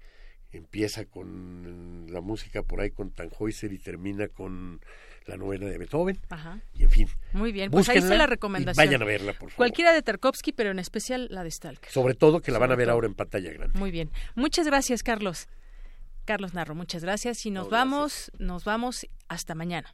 empieza 0.52 1.06
con 1.06 2.06
la 2.10 2.22
música 2.22 2.62
por 2.62 2.80
ahí 2.80 2.91
con 2.91 3.12
Tannhäuser 3.12 3.74
y 3.74 3.80
termina 3.80 4.28
con 4.28 4.82
la 5.26 5.38
novena 5.38 5.66
de 5.66 5.78
Beethoven. 5.78 6.20
Ajá. 6.30 6.62
Y 6.74 6.84
en 6.84 6.90
fin. 6.91 7.10
Muy 7.34 7.52
bien, 7.52 7.72
pues 7.72 7.90
ahí 7.90 7.98
está 7.98 8.16
la 8.16 8.28
recomendación. 8.28 8.86
Vayan 8.86 9.02
a 9.02 9.06
verla, 9.06 9.32
por 9.34 9.50
favor. 9.50 9.56
Cualquiera 9.56 9.94
de 9.94 10.02
Tarkovsky, 10.02 10.52
pero 10.52 10.72
en 10.72 10.80
especial 10.80 11.28
la 11.32 11.44
de 11.44 11.52
Stalker. 11.52 11.91
Sobre 11.91 12.14
todo 12.14 12.41
que 12.41 12.52
la 12.52 12.60
van 12.60 12.72
a 12.72 12.76
ver 12.76 12.88
todo. 12.88 12.94
ahora 12.94 13.08
en 13.08 13.16
pantalla 13.16 13.52
grande. 13.52 13.78
Muy 13.80 13.90
bien. 13.91 14.12
Muchas 14.36 14.68
gracias, 14.68 15.02
Carlos. 15.02 15.48
Carlos 16.26 16.54
Narro, 16.54 16.76
muchas 16.76 17.04
gracias. 17.04 17.45
Y 17.45 17.52
nos 17.52 17.70
vamos, 17.70 18.32
nos 18.38 18.64
vamos 18.64 19.08
hasta 19.28 19.56
mañana. 19.56 19.94